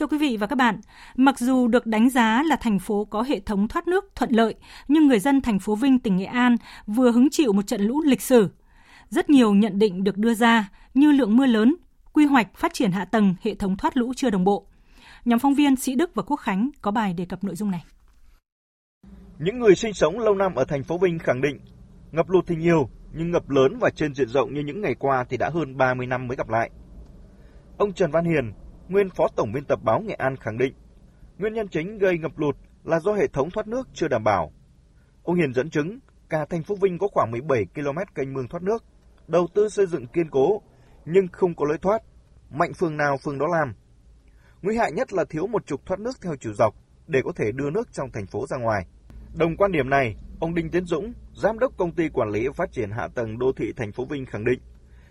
Thưa 0.00 0.06
quý 0.06 0.18
vị 0.18 0.36
và 0.36 0.46
các 0.46 0.56
bạn, 0.56 0.80
mặc 1.16 1.38
dù 1.38 1.68
được 1.68 1.86
đánh 1.86 2.10
giá 2.10 2.42
là 2.42 2.56
thành 2.56 2.78
phố 2.78 3.04
có 3.04 3.22
hệ 3.22 3.40
thống 3.40 3.68
thoát 3.68 3.88
nước 3.88 4.04
thuận 4.14 4.30
lợi, 4.30 4.54
nhưng 4.88 5.06
người 5.06 5.18
dân 5.18 5.40
thành 5.40 5.58
phố 5.58 5.74
Vinh, 5.74 5.98
tỉnh 5.98 6.16
Nghệ 6.16 6.24
An 6.24 6.56
vừa 6.86 7.10
hứng 7.10 7.30
chịu 7.30 7.52
một 7.52 7.66
trận 7.66 7.80
lũ 7.80 8.02
lịch 8.02 8.20
sử. 8.20 8.48
Rất 9.08 9.30
nhiều 9.30 9.54
nhận 9.54 9.78
định 9.78 10.04
được 10.04 10.16
đưa 10.16 10.34
ra 10.34 10.68
như 10.94 11.12
lượng 11.12 11.36
mưa 11.36 11.46
lớn, 11.46 11.76
quy 12.12 12.24
hoạch 12.24 12.54
phát 12.54 12.74
triển 12.74 12.92
hạ 12.92 13.04
tầng 13.04 13.34
hệ 13.42 13.54
thống 13.54 13.76
thoát 13.76 13.96
lũ 13.96 14.12
chưa 14.16 14.30
đồng 14.30 14.44
bộ. 14.44 14.66
Nhóm 15.24 15.38
phóng 15.38 15.54
viên 15.54 15.76
Sĩ 15.76 15.94
Đức 15.94 16.14
và 16.14 16.22
Quốc 16.22 16.36
Khánh 16.36 16.70
có 16.82 16.90
bài 16.90 17.14
đề 17.14 17.24
cập 17.24 17.44
nội 17.44 17.56
dung 17.56 17.70
này. 17.70 17.84
Những 19.38 19.58
người 19.58 19.74
sinh 19.74 19.94
sống 19.94 20.18
lâu 20.18 20.34
năm 20.34 20.54
ở 20.54 20.64
thành 20.64 20.84
phố 20.84 20.98
Vinh 20.98 21.18
khẳng 21.18 21.40
định 21.40 21.58
ngập 22.12 22.30
lụt 22.30 22.46
thì 22.46 22.56
nhiều, 22.56 22.90
nhưng 23.12 23.30
ngập 23.30 23.50
lớn 23.50 23.78
và 23.80 23.90
trên 23.90 24.14
diện 24.14 24.28
rộng 24.28 24.54
như 24.54 24.60
những 24.60 24.80
ngày 24.80 24.94
qua 24.94 25.24
thì 25.28 25.36
đã 25.36 25.50
hơn 25.54 25.76
30 25.76 26.06
năm 26.06 26.26
mới 26.26 26.36
gặp 26.36 26.48
lại. 26.48 26.70
Ông 27.78 27.92
Trần 27.92 28.10
Văn 28.10 28.24
Hiền, 28.24 28.52
nguyên 28.90 29.10
phó 29.10 29.28
tổng 29.36 29.52
biên 29.52 29.64
tập 29.64 29.78
báo 29.82 30.00
Nghệ 30.00 30.14
An 30.14 30.36
khẳng 30.36 30.58
định, 30.58 30.74
nguyên 31.38 31.54
nhân 31.54 31.68
chính 31.68 31.98
gây 31.98 32.18
ngập 32.18 32.38
lụt 32.38 32.56
là 32.84 33.00
do 33.00 33.12
hệ 33.12 33.26
thống 33.26 33.50
thoát 33.50 33.66
nước 33.66 33.88
chưa 33.94 34.08
đảm 34.08 34.24
bảo. 34.24 34.52
Ông 35.22 35.36
Hiền 35.36 35.54
dẫn 35.54 35.70
chứng, 35.70 35.98
cả 36.28 36.46
thành 36.50 36.62
phố 36.62 36.74
Vinh 36.74 36.98
có 36.98 37.08
khoảng 37.08 37.30
17 37.30 37.66
km 37.74 37.98
kênh 38.14 38.32
mương 38.32 38.48
thoát 38.48 38.62
nước, 38.62 38.84
đầu 39.28 39.46
tư 39.54 39.68
xây 39.68 39.86
dựng 39.86 40.06
kiên 40.06 40.30
cố 40.30 40.62
nhưng 41.04 41.28
không 41.32 41.54
có 41.54 41.64
lối 41.68 41.78
thoát, 41.78 42.02
mạnh 42.50 42.72
phường 42.74 42.96
nào 42.96 43.16
phường 43.24 43.38
đó 43.38 43.46
làm. 43.46 43.74
Nguy 44.62 44.76
hại 44.76 44.92
nhất 44.92 45.12
là 45.12 45.24
thiếu 45.24 45.46
một 45.46 45.66
trục 45.66 45.86
thoát 45.86 46.00
nước 46.00 46.20
theo 46.22 46.34
chiều 46.40 46.54
dọc 46.54 46.74
để 47.06 47.20
có 47.24 47.32
thể 47.36 47.52
đưa 47.52 47.70
nước 47.70 47.92
trong 47.92 48.10
thành 48.12 48.26
phố 48.26 48.46
ra 48.46 48.56
ngoài. 48.56 48.86
Đồng 49.34 49.56
quan 49.56 49.72
điểm 49.72 49.90
này, 49.90 50.16
ông 50.40 50.54
Đinh 50.54 50.70
Tiến 50.70 50.84
Dũng, 50.84 51.12
giám 51.34 51.58
đốc 51.58 51.76
công 51.76 51.92
ty 51.92 52.08
quản 52.08 52.30
lý 52.30 52.48
phát 52.56 52.72
triển 52.72 52.90
hạ 52.90 53.08
tầng 53.14 53.38
đô 53.38 53.52
thị 53.56 53.72
thành 53.76 53.92
phố 53.92 54.04
Vinh 54.04 54.26
khẳng 54.26 54.44
định, 54.44 54.60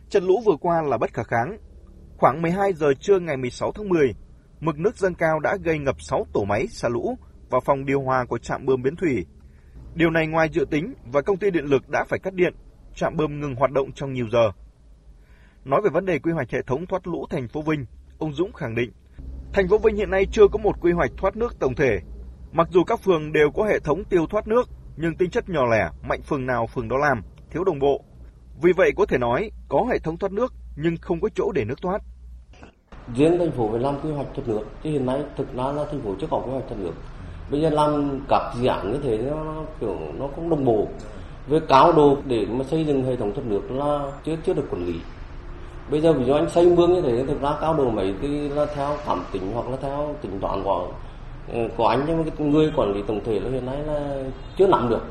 trận 0.10 0.24
lũ 0.24 0.34
vừa 0.46 0.56
qua 0.62 0.82
là 0.82 0.98
bất 0.98 1.14
khả 1.14 1.24
kháng. 1.24 1.58
Khoảng 2.20 2.42
12 2.42 2.74
giờ 2.74 2.94
trưa 3.00 3.20
ngày 3.20 3.38
16 3.38 3.72
tháng 3.72 3.90
10, 3.90 4.16
mực 4.60 4.80
nước 4.80 4.98
dâng 4.98 5.14
cao 5.14 5.40
đã 5.40 5.58
gây 5.64 5.80
ngập 5.80 6.02
6 6.02 6.26
tổ 6.34 6.44
máy 6.44 6.68
xả 6.68 6.90
lũ 6.90 7.18
và 7.50 7.60
phòng 7.60 7.86
điều 7.86 8.02
hòa 8.02 8.26
của 8.26 8.38
trạm 8.38 8.66
bơm 8.66 8.82
Biến 8.82 8.96
Thủy. 8.96 9.26
Điều 9.96 10.10
này 10.10 10.28
ngoài 10.28 10.50
dự 10.50 10.66
tính 10.66 10.94
và 11.12 11.22
công 11.22 11.38
ty 11.38 11.52
điện 11.52 11.66
lực 11.66 11.90
đã 11.90 12.06
phải 12.10 12.20
cắt 12.20 12.34
điện, 12.34 12.54
trạm 12.96 13.18
bơm 13.18 13.40
ngừng 13.40 13.56
hoạt 13.56 13.72
động 13.72 13.92
trong 13.92 14.14
nhiều 14.14 14.26
giờ. 14.32 14.52
Nói 15.66 15.82
về 15.84 15.90
vấn 15.90 16.06
đề 16.06 16.20
quy 16.20 16.32
hoạch 16.32 16.52
hệ 16.52 16.62
thống 16.62 16.86
thoát 16.86 17.08
lũ 17.08 17.26
thành 17.30 17.48
phố 17.48 17.62
Vinh, 17.62 17.86
ông 18.18 18.34
Dũng 18.34 18.54
khẳng 18.54 18.76
định, 18.76 18.92
thành 19.54 19.68
phố 19.68 19.78
Vinh 19.78 19.96
hiện 19.96 20.10
nay 20.10 20.26
chưa 20.32 20.48
có 20.48 20.58
một 20.58 20.82
quy 20.82 20.92
hoạch 20.92 21.12
thoát 21.18 21.36
nước 21.36 21.60
tổng 21.60 21.76
thể. 21.76 22.00
Mặc 22.52 22.68
dù 22.72 22.84
các 22.84 23.00
phường 23.04 23.32
đều 23.32 23.52
có 23.52 23.64
hệ 23.64 23.80
thống 23.80 24.04
tiêu 24.06 24.26
thoát 24.30 24.48
nước, 24.48 24.70
nhưng 24.98 25.16
tính 25.16 25.30
chất 25.30 25.50
nhỏ 25.50 25.66
lẻ, 25.72 25.90
mạnh 26.10 26.22
phường 26.22 26.46
nào 26.46 26.68
phường 26.68 26.88
đó 26.88 26.98
làm, 26.98 27.22
thiếu 27.52 27.64
đồng 27.64 27.80
bộ. 27.80 28.04
Vì 28.62 28.72
vậy 28.78 28.92
có 28.98 29.06
thể 29.06 29.18
nói 29.18 29.52
có 29.70 29.86
hệ 29.92 30.00
thống 30.00 30.18
thoát 30.18 30.32
nước 30.32 30.54
nhưng 30.76 30.98
không 31.02 31.22
có 31.22 31.30
chỗ 31.36 31.52
để 31.52 31.66
nước 31.66 31.82
thoát. 31.82 32.02
Riêng 33.16 33.38
thành 33.40 33.52
phố 33.52 33.70
phải 33.72 33.80
làm 33.80 33.96
quy 34.04 34.12
hoạch 34.12 34.28
thoát 34.36 34.48
nước, 34.48 34.66
chứ 34.84 34.90
hiện 34.90 35.06
nay 35.06 35.22
thực 35.38 35.56
ra 35.56 35.64
là 35.64 35.86
thành 35.92 36.02
phố 36.02 36.16
chưa 36.22 36.28
có 36.32 36.38
quy 36.38 36.52
hoạch 36.52 36.68
thoát 36.68 36.78
nước. 36.80 36.94
Bây 37.52 37.62
giờ 37.62 37.70
làm 37.70 38.20
các 38.30 38.42
dự 38.56 38.68
án 38.68 38.92
như 38.92 39.00
thế 39.04 39.18
nó 39.18 39.56
kiểu 39.80 39.98
nó 40.20 40.28
không 40.36 40.50
đồng 40.50 40.66
bộ. 40.66 40.88
Với 41.48 41.60
cao 41.60 41.92
độ 41.92 42.18
để 42.26 42.46
mà 42.52 42.64
xây 42.64 42.86
dựng 42.86 43.04
hệ 43.04 43.16
thống 43.16 43.34
thoát 43.34 43.44
nước 43.48 43.72
là 43.72 44.12
chưa 44.26 44.36
chưa 44.46 44.54
được 44.54 44.68
quản 44.72 44.86
lý. 44.86 44.96
Bây 45.92 46.02
giờ 46.02 46.14
ví 46.14 46.26
dụ 46.26 46.34
anh 46.34 46.50
xây 46.50 46.66
mương 46.66 46.94
như 46.94 47.02
thế 47.02 47.26
thực 47.28 47.42
ra 47.42 47.54
cao 47.62 47.74
độ 47.74 47.90
mấy 47.90 48.14
thì 48.22 48.50
là 48.50 48.66
theo 48.76 48.98
cảm 49.06 49.24
tính 49.32 49.52
hoặc 49.54 49.70
là 49.70 49.78
theo 49.82 50.16
tính 50.22 50.40
toán 50.42 50.64
của 50.64 50.88
của 51.78 51.88
anh 51.88 52.04
nhưng 52.08 52.18
mà 52.18 52.46
người 52.46 52.72
quản 52.76 52.94
lý 52.94 53.02
tổng 53.08 53.22
thể 53.26 53.40
là 53.40 53.50
hiện 53.50 53.66
nay 53.66 53.78
là 53.88 54.24
chưa 54.58 54.68
nắm 54.68 54.90
được. 54.90 55.02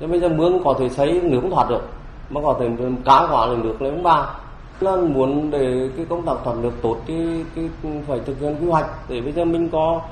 Thế 0.00 0.06
bây 0.06 0.20
giờ 0.20 0.28
mương 0.28 0.64
có 0.64 0.74
thể 0.78 0.88
xây 0.88 1.20
nước 1.22 1.38
không 1.40 1.50
thoát 1.50 1.68
được 1.70 1.82
mà 2.30 2.40
có 2.40 2.56
thể 2.60 2.68
cá 3.04 3.26
quả 3.30 3.46
là 3.46 3.56
nước 3.62 3.82
lấy 3.82 3.92
ba 3.92 4.34
là 4.82 4.96
muốn 4.96 5.50
để 5.50 5.90
cái 5.96 6.06
công 6.08 6.26
tác 6.26 6.34
thoát 6.44 6.56
nước 6.56 6.72
tốt 6.82 6.96
thì, 7.06 7.44
thì 7.54 7.62
phải 8.06 8.20
thực 8.26 8.40
hiện 8.40 8.56
quy 8.60 8.66
hoạch. 8.66 8.86
Để 9.08 9.20
bây 9.20 9.32
giờ 9.32 9.44
mình 9.44 9.68
có 9.68 10.02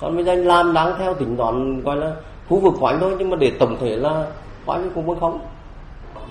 còn 0.00 0.16
bây 0.16 0.24
giờ 0.24 0.32
anh 0.32 0.44
làm 0.44 0.72
đáng 0.72 0.94
theo 0.98 1.14
tính 1.14 1.36
toán 1.36 1.82
gọi 1.82 1.96
là 1.96 2.16
khu 2.48 2.60
vực 2.60 2.74
của 2.80 2.96
thôi 3.00 3.16
nhưng 3.18 3.30
mà 3.30 3.36
để 3.36 3.52
tổng 3.58 3.76
thể 3.80 3.96
là 3.96 4.26
có 4.66 4.72
anh 4.72 4.90
cũng 4.94 5.06
muốn 5.06 5.20
không? 5.20 5.38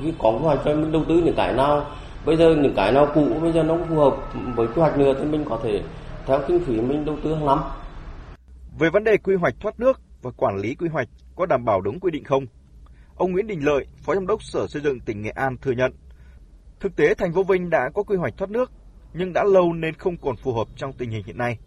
Khi 0.02 0.13
có 0.19 0.32
quy 0.32 0.39
hoạch 0.39 0.60
cho 0.65 0.76
mình 0.76 0.91
đầu 0.91 1.04
tư 1.08 1.22
những 1.26 1.36
cái 1.36 1.54
nào 1.54 1.86
bây 2.26 2.38
giờ 2.38 2.56
những 2.56 2.74
cái 2.76 2.91
nào 2.91 3.08
cũ 3.15 3.28
bây 3.41 3.52
giờ 3.52 3.63
nó 3.63 3.76
không 3.76 3.88
phù 3.89 3.96
hợp 3.96 4.15
với 4.56 4.67
quy 4.67 4.82
hoạch 4.82 4.98
nữa 4.98 5.13
thì 5.19 5.26
mình 5.26 5.46
có 5.50 5.60
thể 5.63 5.82
theo 6.26 6.39
kinh 6.48 6.60
phí 6.60 6.82
mình 6.82 7.06
đầu 7.06 7.17
tư 7.24 7.36
hàng 7.36 7.46
năm. 7.46 7.60
Về 8.80 8.89
vấn 8.89 9.04
đề 9.04 9.17
quy 9.17 9.36
hoạch 9.36 9.54
thoát 9.60 9.80
nước 9.80 10.00
và 10.22 10.32
quản 10.38 10.58
lý 10.58 10.76
quy 10.76 10.88
hoạch 10.88 11.08
có 11.36 11.46
đảm 11.46 11.65
bảo 11.65 11.82
đúng 11.82 12.00
quy 12.00 12.12
định 12.12 12.24
không? 12.24 12.46
Ông 13.15 13.32
Nguyễn 13.32 13.48
Đình 13.48 13.65
Lợi, 13.65 13.86
Phó 14.06 14.13
Giám 14.13 14.28
đốc 14.28 14.43
Sở 14.43 14.67
Xây 14.67 14.82
dựng 14.82 15.00
tỉnh 15.00 15.22
Nghệ 15.22 15.30
An 15.30 15.58
thừa 15.58 15.72
nhận 15.72 15.91
Thực 16.84 16.96
tế 16.96 17.13
thành 17.13 17.34
phố 17.34 17.43
Vinh 17.43 17.69
đã 17.69 17.89
có 17.93 18.04
quy 18.04 18.15
hoạch 18.15 18.38
thoát 18.38 18.52
nước 18.52 18.72
nhưng 19.13 19.34
đã 19.34 19.43
lâu 19.43 19.74
nên 19.74 19.93
không 19.93 20.17
còn 20.17 20.36
phù 20.36 20.54
hợp 20.54 20.67
trong 20.78 20.93
tình 20.93 21.12
hình 21.12 21.24
hiện 21.26 21.38
nay. 21.38 21.58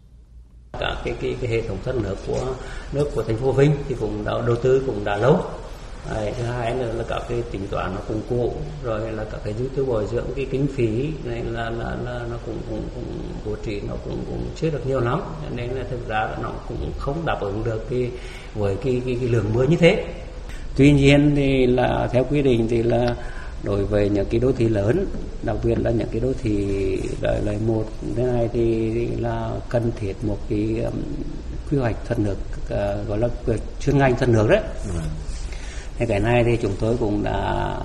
Cả 0.79 0.95
cái, 1.05 1.15
cái, 1.21 1.35
cái 1.41 1.49
hệ 1.51 1.61
thống 1.61 1.77
thoát 1.83 1.95
nước 1.95 2.15
của 2.27 2.55
nước 2.93 3.09
của 3.15 3.23
thành 3.23 3.37
phố 3.37 3.51
Vinh 3.51 3.71
thì 3.87 3.95
cũng 3.99 4.25
đã 4.25 4.31
đầu 4.47 4.55
tư 4.55 4.83
cũng 4.85 5.03
đã 5.05 5.17
lâu. 5.17 5.41
Đấy, 6.13 6.33
thứ 6.37 6.43
hai 6.43 6.73
nữa 6.73 6.93
là 6.97 7.03
các 7.09 7.21
cái 7.29 7.43
tính 7.51 7.67
toán 7.71 7.95
nó 7.95 8.01
cũng 8.07 8.21
cũ 8.29 8.53
rồi 8.83 9.11
là 9.11 9.25
các 9.31 9.41
cái 9.43 9.53
dự 9.53 9.69
tư 9.75 9.85
bồi 9.85 10.05
dưỡng 10.05 10.27
cái 10.35 10.47
kinh 10.51 10.67
phí 10.75 11.09
này 11.23 11.43
là 11.43 11.69
là, 11.69 11.95
là 12.05 12.25
nó 12.31 12.37
cũng 12.45 12.57
cũng 12.69 12.81
cũng 12.95 13.19
bố 13.45 13.55
trí 13.65 13.81
nó 13.81 13.93
cũng 14.05 14.23
cũng 14.27 14.49
chưa 14.55 14.69
được 14.69 14.87
nhiều 14.87 14.99
lắm 14.99 15.21
nên 15.55 15.69
là 15.69 15.83
thực 15.89 16.07
ra 16.07 16.19
là 16.19 16.37
nó 16.41 16.51
cũng 16.67 16.91
không 16.97 17.25
đáp 17.25 17.37
ứng 17.41 17.63
được 17.63 17.89
cái 17.89 18.11
với 18.55 18.75
cái 18.83 19.01
cái, 19.05 19.17
cái 19.19 19.29
lượng 19.29 19.53
mưa 19.53 19.63
như 19.63 19.77
thế 19.77 20.05
tuy 20.75 20.91
nhiên 20.91 21.33
thì 21.35 21.65
là 21.65 22.09
theo 22.11 22.23
quy 22.23 22.41
định 22.41 22.67
thì 22.69 22.83
là 22.83 23.15
đối 23.63 23.85
với 23.85 24.09
những 24.09 24.27
cái 24.29 24.39
đô 24.39 24.51
thị 24.51 24.67
lớn 24.67 25.05
đặc 25.43 25.57
biệt 25.63 25.79
là 25.79 25.91
những 25.91 26.07
cái 26.11 26.19
đô 26.21 26.33
thị 26.43 26.67
loại 27.21 27.41
loại 27.45 27.57
một 27.67 27.85
thế 28.15 28.23
này 28.23 28.49
thì 28.53 28.91
là 29.07 29.51
cần 29.69 29.91
thiết 29.99 30.13
một 30.21 30.37
cái 30.49 30.81
um, 30.83 31.01
quy 31.71 31.77
hoạch 31.77 31.95
thoát 32.07 32.19
nước 32.19 32.37
uh, 32.61 33.07
gọi 33.07 33.17
là 33.19 33.27
chuyên 33.79 33.97
ngành 33.97 34.15
thoát 34.15 34.29
nước 34.29 34.47
đấy 34.49 34.61
ừ. 34.93 34.99
thì 35.97 36.05
cái 36.05 36.19
này 36.19 36.43
thì 36.43 36.57
chúng 36.61 36.73
tôi 36.79 36.97
cũng 36.97 37.23
đã 37.23 37.75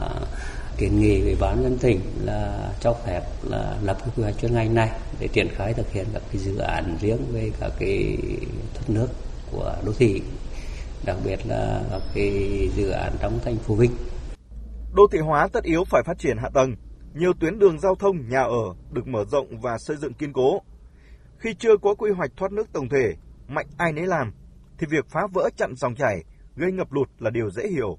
kiến 0.79 1.01
nghị 1.01 1.21
với 1.21 1.37
ban 1.41 1.63
dân 1.63 1.79
tỉnh 1.79 2.01
là 2.25 2.71
cho 2.81 2.93
phép 3.07 3.21
là 3.43 3.77
lập 3.83 3.97
cái 4.01 4.09
quy 4.17 4.23
hoạch 4.23 4.39
chuyên 4.41 4.55
ngành 4.55 4.75
này 4.75 4.91
để 5.21 5.29
triển 5.29 5.49
khai 5.57 5.75
thực 5.75 5.93
hiện 5.93 6.07
các 6.15 6.23
cái 6.33 6.43
dự 6.43 6.59
án 6.59 6.97
riêng 7.01 7.25
về 7.33 7.51
các 7.61 7.73
cái 7.79 8.17
thoát 8.75 8.91
nước 8.91 9.09
của 9.53 9.75
đô 9.85 9.93
thị 9.99 10.23
đặc 11.05 11.17
biệt 11.25 11.39
là 11.47 11.81
các 11.91 12.03
cái 12.15 12.33
dự 12.77 12.91
án 12.91 13.13
trong 13.21 13.39
thành 13.45 13.57
phố 13.57 13.75
Vinh 13.75 13.91
Đô 14.94 15.07
thị 15.07 15.18
hóa 15.18 15.48
tất 15.52 15.64
yếu 15.64 15.85
phải 15.85 16.02
phát 16.07 16.18
triển 16.18 16.37
hạ 16.37 16.48
tầng, 16.55 16.76
nhiều 17.14 17.33
tuyến 17.40 17.59
đường 17.59 17.81
giao 17.81 17.94
thông, 17.94 18.28
nhà 18.28 18.42
ở 18.42 18.74
được 18.92 19.09
mở 19.09 19.24
rộng 19.24 19.61
và 19.61 19.78
xây 19.78 19.96
dựng 19.96 20.14
kiên 20.14 20.33
cố. 20.33 20.62
Khi 21.38 21.55
chưa 21.55 21.76
có 21.76 21.94
quy 21.94 22.11
hoạch 22.11 22.31
thoát 22.37 22.52
nước 22.52 22.72
tổng 22.72 22.88
thể, 22.88 23.14
mạnh 23.48 23.66
ai 23.78 23.92
nấy 23.92 24.07
làm, 24.07 24.33
thì 24.78 24.87
việc 24.90 25.07
phá 25.09 25.20
vỡ 25.33 25.48
chặn 25.57 25.74
dòng 25.76 25.94
chảy, 25.94 26.24
gây 26.57 26.72
ngập 26.72 26.92
lụt 26.92 27.09
là 27.18 27.31
điều 27.31 27.50
dễ 27.50 27.68
hiểu. 27.68 27.98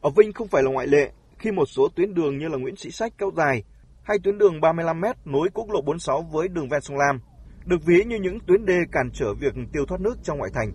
Ở 0.00 0.10
Vinh 0.10 0.32
không 0.32 0.48
phải 0.48 0.62
là 0.62 0.70
ngoại 0.70 0.86
lệ, 0.86 1.12
khi 1.38 1.50
một 1.50 1.66
số 1.66 1.88
tuyến 1.94 2.14
đường 2.14 2.38
như 2.38 2.48
là 2.48 2.58
Nguyễn 2.58 2.76
Sĩ 2.76 2.90
Sách 2.90 3.12
kéo 3.18 3.30
dài, 3.36 3.62
hay 4.02 4.18
tuyến 4.24 4.38
đường 4.38 4.60
35m 4.60 5.14
nối 5.24 5.48
quốc 5.54 5.70
lộ 5.70 5.80
46 5.82 6.22
với 6.22 6.48
đường 6.48 6.68
ven 6.68 6.80
sông 6.80 6.96
Lam, 6.96 7.20
được 7.64 7.84
ví 7.86 8.04
như 8.04 8.16
những 8.16 8.38
tuyến 8.46 8.66
đê 8.66 8.78
cản 8.92 9.10
trở 9.12 9.34
việc 9.34 9.54
tiêu 9.72 9.86
thoát 9.88 10.00
nước 10.00 10.14
trong 10.22 10.38
ngoại 10.38 10.50
thành. 10.54 10.72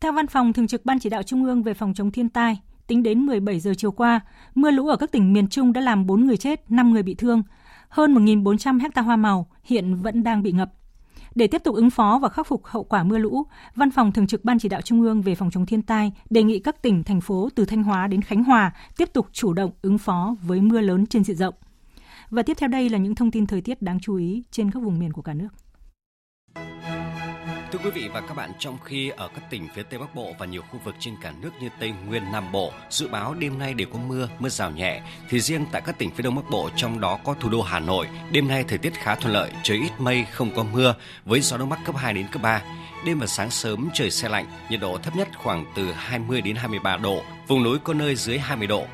Theo 0.00 0.12
Văn 0.12 0.26
phòng 0.26 0.52
Thường 0.52 0.66
trực 0.66 0.84
Ban 0.84 0.98
Chỉ 0.98 1.10
đạo 1.10 1.22
Trung 1.22 1.44
ương 1.44 1.62
về 1.62 1.74
phòng 1.74 1.94
chống 1.94 2.10
thiên 2.10 2.28
tai, 2.28 2.56
tính 2.92 3.02
đến 3.02 3.26
17 3.26 3.60
giờ 3.60 3.72
chiều 3.76 3.92
qua, 3.92 4.20
mưa 4.54 4.70
lũ 4.70 4.88
ở 4.88 4.96
các 4.96 5.12
tỉnh 5.12 5.32
miền 5.32 5.48
Trung 5.48 5.72
đã 5.72 5.80
làm 5.80 6.06
4 6.06 6.26
người 6.26 6.36
chết, 6.36 6.70
5 6.70 6.92
người 6.92 7.02
bị 7.02 7.14
thương. 7.14 7.42
Hơn 7.88 8.14
1.400 8.14 8.80
hecta 8.80 9.02
hoa 9.02 9.16
màu 9.16 9.46
hiện 9.64 9.94
vẫn 9.94 10.22
đang 10.22 10.42
bị 10.42 10.52
ngập. 10.52 10.72
Để 11.34 11.46
tiếp 11.46 11.62
tục 11.64 11.74
ứng 11.74 11.90
phó 11.90 12.18
và 12.22 12.28
khắc 12.28 12.46
phục 12.46 12.64
hậu 12.64 12.84
quả 12.84 13.02
mưa 13.02 13.18
lũ, 13.18 13.42
Văn 13.74 13.90
phòng 13.90 14.12
Thường 14.12 14.26
trực 14.26 14.44
Ban 14.44 14.58
Chỉ 14.58 14.68
đạo 14.68 14.80
Trung 14.80 15.02
ương 15.02 15.22
về 15.22 15.34
phòng 15.34 15.50
chống 15.50 15.66
thiên 15.66 15.82
tai 15.82 16.12
đề 16.30 16.42
nghị 16.42 16.58
các 16.58 16.82
tỉnh, 16.82 17.04
thành 17.04 17.20
phố 17.20 17.48
từ 17.54 17.64
Thanh 17.64 17.82
Hóa 17.82 18.06
đến 18.06 18.22
Khánh 18.22 18.44
Hòa 18.44 18.72
tiếp 18.96 19.12
tục 19.12 19.26
chủ 19.32 19.52
động 19.52 19.70
ứng 19.82 19.98
phó 19.98 20.34
với 20.42 20.60
mưa 20.60 20.80
lớn 20.80 21.06
trên 21.06 21.24
diện 21.24 21.36
rộng. 21.36 21.54
Và 22.30 22.42
tiếp 22.42 22.56
theo 22.60 22.68
đây 22.68 22.88
là 22.88 22.98
những 22.98 23.14
thông 23.14 23.30
tin 23.30 23.46
thời 23.46 23.60
tiết 23.60 23.82
đáng 23.82 24.00
chú 24.00 24.16
ý 24.16 24.42
trên 24.50 24.70
các 24.70 24.82
vùng 24.82 24.98
miền 24.98 25.12
của 25.12 25.22
cả 25.22 25.34
nước. 25.34 25.48
Thưa 27.72 27.78
quý 27.84 27.90
vị 27.90 28.08
và 28.08 28.20
các 28.20 28.36
bạn, 28.36 28.52
trong 28.58 28.78
khi 28.84 29.08
ở 29.08 29.28
các 29.28 29.50
tỉnh 29.50 29.68
phía 29.74 29.82
Tây 29.82 29.98
Bắc 29.98 30.14
Bộ 30.14 30.34
và 30.38 30.46
nhiều 30.46 30.62
khu 30.62 30.80
vực 30.84 30.94
trên 30.98 31.16
cả 31.22 31.32
nước 31.40 31.50
như 31.60 31.68
Tây 31.80 31.92
Nguyên, 32.06 32.32
Nam 32.32 32.52
Bộ 32.52 32.72
dự 32.90 33.08
báo 33.08 33.34
đêm 33.34 33.58
nay 33.58 33.74
đều 33.74 33.86
có 33.92 33.98
mưa, 33.98 34.28
mưa 34.38 34.48
rào 34.48 34.70
nhẹ, 34.70 35.02
thì 35.28 35.40
riêng 35.40 35.66
tại 35.72 35.82
các 35.86 35.98
tỉnh 35.98 36.10
phía 36.10 36.22
Đông 36.22 36.34
Bắc 36.34 36.50
Bộ 36.50 36.70
trong 36.76 37.00
đó 37.00 37.18
có 37.24 37.34
thủ 37.40 37.48
đô 37.48 37.62
Hà 37.62 37.80
Nội, 37.80 38.08
đêm 38.32 38.48
nay 38.48 38.64
thời 38.68 38.78
tiết 38.78 38.94
khá 38.94 39.14
thuận 39.14 39.34
lợi, 39.34 39.50
trời 39.62 39.76
ít 39.76 39.90
mây, 39.98 40.26
không 40.30 40.50
có 40.54 40.62
mưa, 40.62 40.94
với 41.24 41.40
gió 41.40 41.56
đông 41.56 41.68
bắc 41.68 41.78
cấp 41.84 41.96
2 41.96 42.14
đến 42.14 42.26
cấp 42.32 42.42
3. 42.42 42.62
Đêm 43.06 43.18
và 43.18 43.26
sáng 43.26 43.50
sớm 43.50 43.88
trời 43.94 44.10
xe 44.10 44.28
lạnh, 44.28 44.46
nhiệt 44.70 44.80
độ 44.80 44.98
thấp 44.98 45.16
nhất 45.16 45.28
khoảng 45.36 45.64
từ 45.76 45.92
20 45.92 46.40
đến 46.40 46.56
23 46.56 46.96
độ, 46.96 47.22
vùng 47.48 47.62
núi 47.62 47.78
có 47.84 47.94
nơi 47.94 48.16
dưới 48.16 48.38
20 48.38 48.66
độ. 48.66 48.86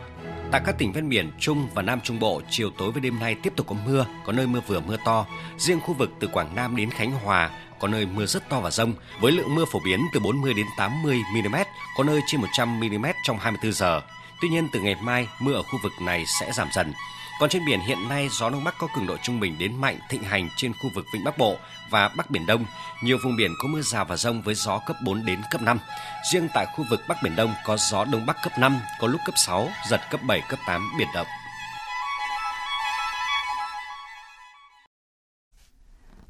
Tại 0.51 0.61
các 0.65 0.79
tỉnh 0.79 0.93
ven 0.93 1.09
biển 1.09 1.31
Trung 1.39 1.69
và 1.75 1.83
Nam 1.83 2.01
Trung 2.01 2.19
Bộ, 2.19 2.43
chiều 2.51 2.71
tối 2.79 2.93
và 2.93 3.01
đêm 3.01 3.19
nay 3.19 3.35
tiếp 3.35 3.53
tục 3.57 3.67
có 3.67 3.77
mưa, 3.87 4.07
có 4.25 4.33
nơi 4.33 4.47
mưa 4.47 4.61
vừa 4.67 4.81
mưa 4.81 4.97
to. 5.05 5.27
Riêng 5.59 5.81
khu 5.81 5.95
vực 5.95 6.11
từ 6.21 6.29
Quảng 6.29 6.55
Nam 6.57 6.77
đến 6.77 6.91
Khánh 6.91 7.11
Hòa 7.11 7.51
có 7.81 7.89
nơi 7.89 8.07
mưa 8.07 8.27
rất 8.27 8.49
to 8.49 8.61
và 8.61 8.71
rông, 8.71 8.93
với 9.21 9.33
lượng 9.33 9.55
mưa 9.55 9.65
phổ 9.73 9.81
biến 9.85 10.01
từ 10.13 10.21
40 10.21 10.55
đến 10.55 10.67
80 10.77 11.23
mm, 11.35 11.57
có 11.97 12.05
nơi 12.05 12.21
trên 12.27 12.41
100 12.41 12.81
mm 12.81 13.07
trong 13.23 13.39
24 13.39 13.73
giờ. 13.73 14.01
Tuy 14.41 14.49
nhiên 14.49 14.69
từ 14.73 14.81
ngày 14.81 14.97
mai, 15.01 15.29
mưa 15.41 15.55
ở 15.55 15.63
khu 15.63 15.79
vực 15.83 15.93
này 16.01 16.25
sẽ 16.41 16.53
giảm 16.53 16.69
dần. 16.73 16.93
Còn 17.41 17.51
trên 17.51 17.65
biển 17.65 17.81
hiện 17.81 18.09
nay 18.09 18.29
gió 18.31 18.51
đông 18.51 18.65
bắc 18.65 18.79
có 18.79 18.87
cường 18.95 19.07
độ 19.07 19.17
trung 19.23 19.41
bình 19.41 19.59
đến 19.59 19.81
mạnh 19.81 19.99
thịnh 20.11 20.23
hành 20.23 20.49
trên 20.57 20.73
khu 20.73 20.91
vực 20.95 21.07
Vịnh 21.13 21.25
Bắc 21.25 21.39
Bộ 21.39 21.57
và 21.91 22.09
Bắc 22.09 22.31
Biển 22.31 22.47
Đông. 22.47 22.65
Nhiều 23.03 23.19
vùng 23.25 23.37
biển 23.37 23.51
có 23.63 23.69
mưa 23.69 23.83
rào 23.83 24.05
và 24.05 24.17
rông 24.17 24.43
với 24.43 24.55
gió 24.55 24.79
cấp 24.87 24.97
4 25.05 25.25
đến 25.25 25.41
cấp 25.51 25.63
5. 25.63 25.79
Riêng 26.33 26.49
tại 26.55 26.67
khu 26.77 26.85
vực 26.91 27.01
Bắc 27.09 27.23
Biển 27.23 27.37
Đông 27.37 27.55
có 27.65 27.77
gió 27.77 28.05
đông 28.05 28.27
bắc 28.27 28.37
cấp 28.43 28.53
5, 28.59 28.81
có 29.01 29.07
lúc 29.07 29.21
cấp 29.27 29.35
6, 29.37 29.69
giật 29.91 30.01
cấp 30.11 30.23
7, 30.23 30.41
cấp 30.49 30.59
8 30.67 30.93
biển 30.99 31.09
động. 31.15 31.27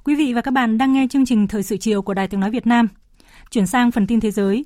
Quý 0.09 0.15
vị 0.15 0.33
và 0.33 0.41
các 0.41 0.51
bạn 0.51 0.79
đang 0.79 0.93
nghe 0.93 1.07
chương 1.11 1.27
trình 1.27 1.49
Thời 1.49 1.63
sự 1.63 1.77
chiều 1.77 2.03
của 2.03 2.15
Đài 2.15 2.29
Tiếng 2.29 2.41
Nói 2.41 2.51
Việt 2.51 2.67
Nam. 2.67 2.89
Chuyển 3.51 3.67
sang 3.67 3.91
phần 3.91 4.07
tin 4.07 4.21
thế 4.21 4.31
giới. 4.31 4.65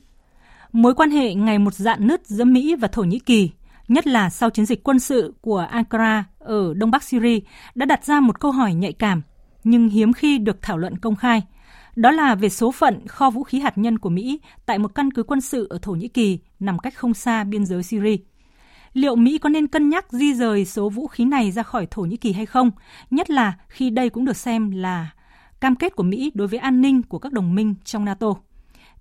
Mối 0.73 0.95
quan 0.95 1.11
hệ 1.11 1.35
ngày 1.35 1.59
một 1.59 1.75
dạn 1.75 2.07
nứt 2.07 2.27
giữa 2.27 2.45
Mỹ 2.45 2.75
và 2.75 2.89
Thổ 2.89 3.03
Nhĩ 3.03 3.19
Kỳ 3.19 3.51
nhất 3.89 4.07
là 4.07 4.31
sau 4.31 4.51
chiến 4.51 4.67
dịch 4.67 4.83
quân 4.85 4.99
sự 4.99 5.35
của 5.41 5.59
Ankara 5.59 6.25
ở 6.39 6.75
Đông 6.75 6.91
Bắc 6.91 7.03
Syria, 7.03 7.39
đã 7.75 7.87
đặt 7.87 8.05
ra 8.05 8.21
một 8.21 8.41
câu 8.41 8.51
hỏi 8.51 8.75
nhạy 8.75 8.93
cảm, 8.93 9.23
nhưng 9.65 9.89
hiếm 9.89 10.13
khi 10.13 10.39
được 10.39 10.63
thảo 10.63 10.79
luận 10.79 10.99
công 10.99 11.17
khai. 11.17 11.43
Đó 11.97 12.11
là 12.11 12.35
về 12.35 12.49
số 12.49 12.73
phận 12.73 13.07
kho 13.07 13.31
vũ 13.31 13.43
khí 13.43 13.61
hạt 13.61 13.79
nhân 13.79 13.99
của 13.99 14.11
Mỹ 14.11 14.41
tại 14.67 14.79
một 14.79 14.95
căn 14.95 15.11
cứ 15.11 15.23
quân 15.23 15.41
sự 15.41 15.67
ở 15.71 15.79
Thổ 15.83 15.93
Nhĩ 15.93 16.09
Kỳ 16.09 16.39
nằm 16.61 16.79
cách 16.79 16.95
không 16.95 17.15
xa 17.15 17.45
biên 17.45 17.67
giới 17.67 17.83
Syria. 17.83 18.17
Liệu 18.93 19.17
Mỹ 19.17 19.39
có 19.39 19.49
nên 19.49 19.67
cân 19.67 19.91
nhắc 19.91 20.13
di 20.13 20.35
rời 20.35 20.65
số 20.65 20.89
vũ 20.89 21.07
khí 21.07 21.25
này 21.25 21.51
ra 21.51 21.63
khỏi 21.63 21.87
Thổ 21.91 22.03
Nhĩ 22.03 22.17
Kỳ 22.17 22.33
hay 22.33 22.47
không? 22.47 22.71
Nhất 23.11 23.31
là 23.31 23.53
khi 23.69 23.91
đây 23.91 24.11
cũng 24.11 24.25
được 24.25 24.37
xem 24.37 24.71
là 24.71 25.11
cam 25.63 25.77
kết 25.77 25.97
của 25.97 26.03
Mỹ 26.03 26.33
đối 26.35 26.49
với 26.49 26.59
an 26.59 26.81
ninh 26.81 27.03
của 27.03 27.19
các 27.19 27.33
đồng 27.33 27.55
minh 27.55 27.75
trong 27.85 28.05
NATO. 28.05 28.35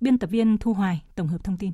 Biên 0.01 0.17
tập 0.17 0.29
viên 0.29 0.57
Thu 0.57 0.73
Hoài 0.73 1.01
tổng 1.15 1.27
hợp 1.27 1.43
thông 1.43 1.57
tin. 1.57 1.71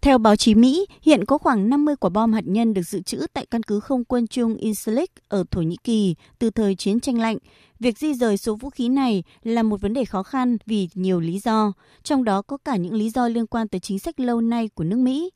Theo 0.00 0.18
báo 0.18 0.36
chí 0.36 0.54
Mỹ, 0.54 0.86
hiện 1.02 1.24
có 1.24 1.38
khoảng 1.38 1.70
50 1.70 1.96
quả 1.96 2.10
bom 2.10 2.32
hạt 2.32 2.44
nhân 2.44 2.74
được 2.74 2.82
dự 2.82 3.02
trữ 3.02 3.26
tại 3.32 3.46
căn 3.46 3.62
cứ 3.62 3.80
không 3.80 4.04
quân 4.04 4.26
chung 4.26 4.56
Incirlik 4.56 5.10
ở 5.28 5.44
Thổ 5.50 5.62
Nhĩ 5.62 5.76
Kỳ 5.84 6.14
từ 6.38 6.50
thời 6.50 6.74
chiến 6.74 7.00
tranh 7.00 7.18
lạnh. 7.18 7.38
Việc 7.80 7.98
di 7.98 8.14
rời 8.14 8.36
số 8.36 8.54
vũ 8.54 8.70
khí 8.70 8.88
này 8.88 9.22
là 9.42 9.62
một 9.62 9.80
vấn 9.80 9.94
đề 9.94 10.04
khó 10.04 10.22
khăn 10.22 10.56
vì 10.66 10.88
nhiều 10.94 11.20
lý 11.20 11.38
do, 11.38 11.72
trong 12.02 12.24
đó 12.24 12.42
có 12.42 12.56
cả 12.64 12.76
những 12.76 12.94
lý 12.94 13.10
do 13.10 13.28
liên 13.28 13.46
quan 13.46 13.68
tới 13.68 13.80
chính 13.80 13.98
sách 13.98 14.20
lâu 14.20 14.40
nay 14.40 14.68
của 14.74 14.84
nước 14.84 14.98
Mỹ. 14.98 15.30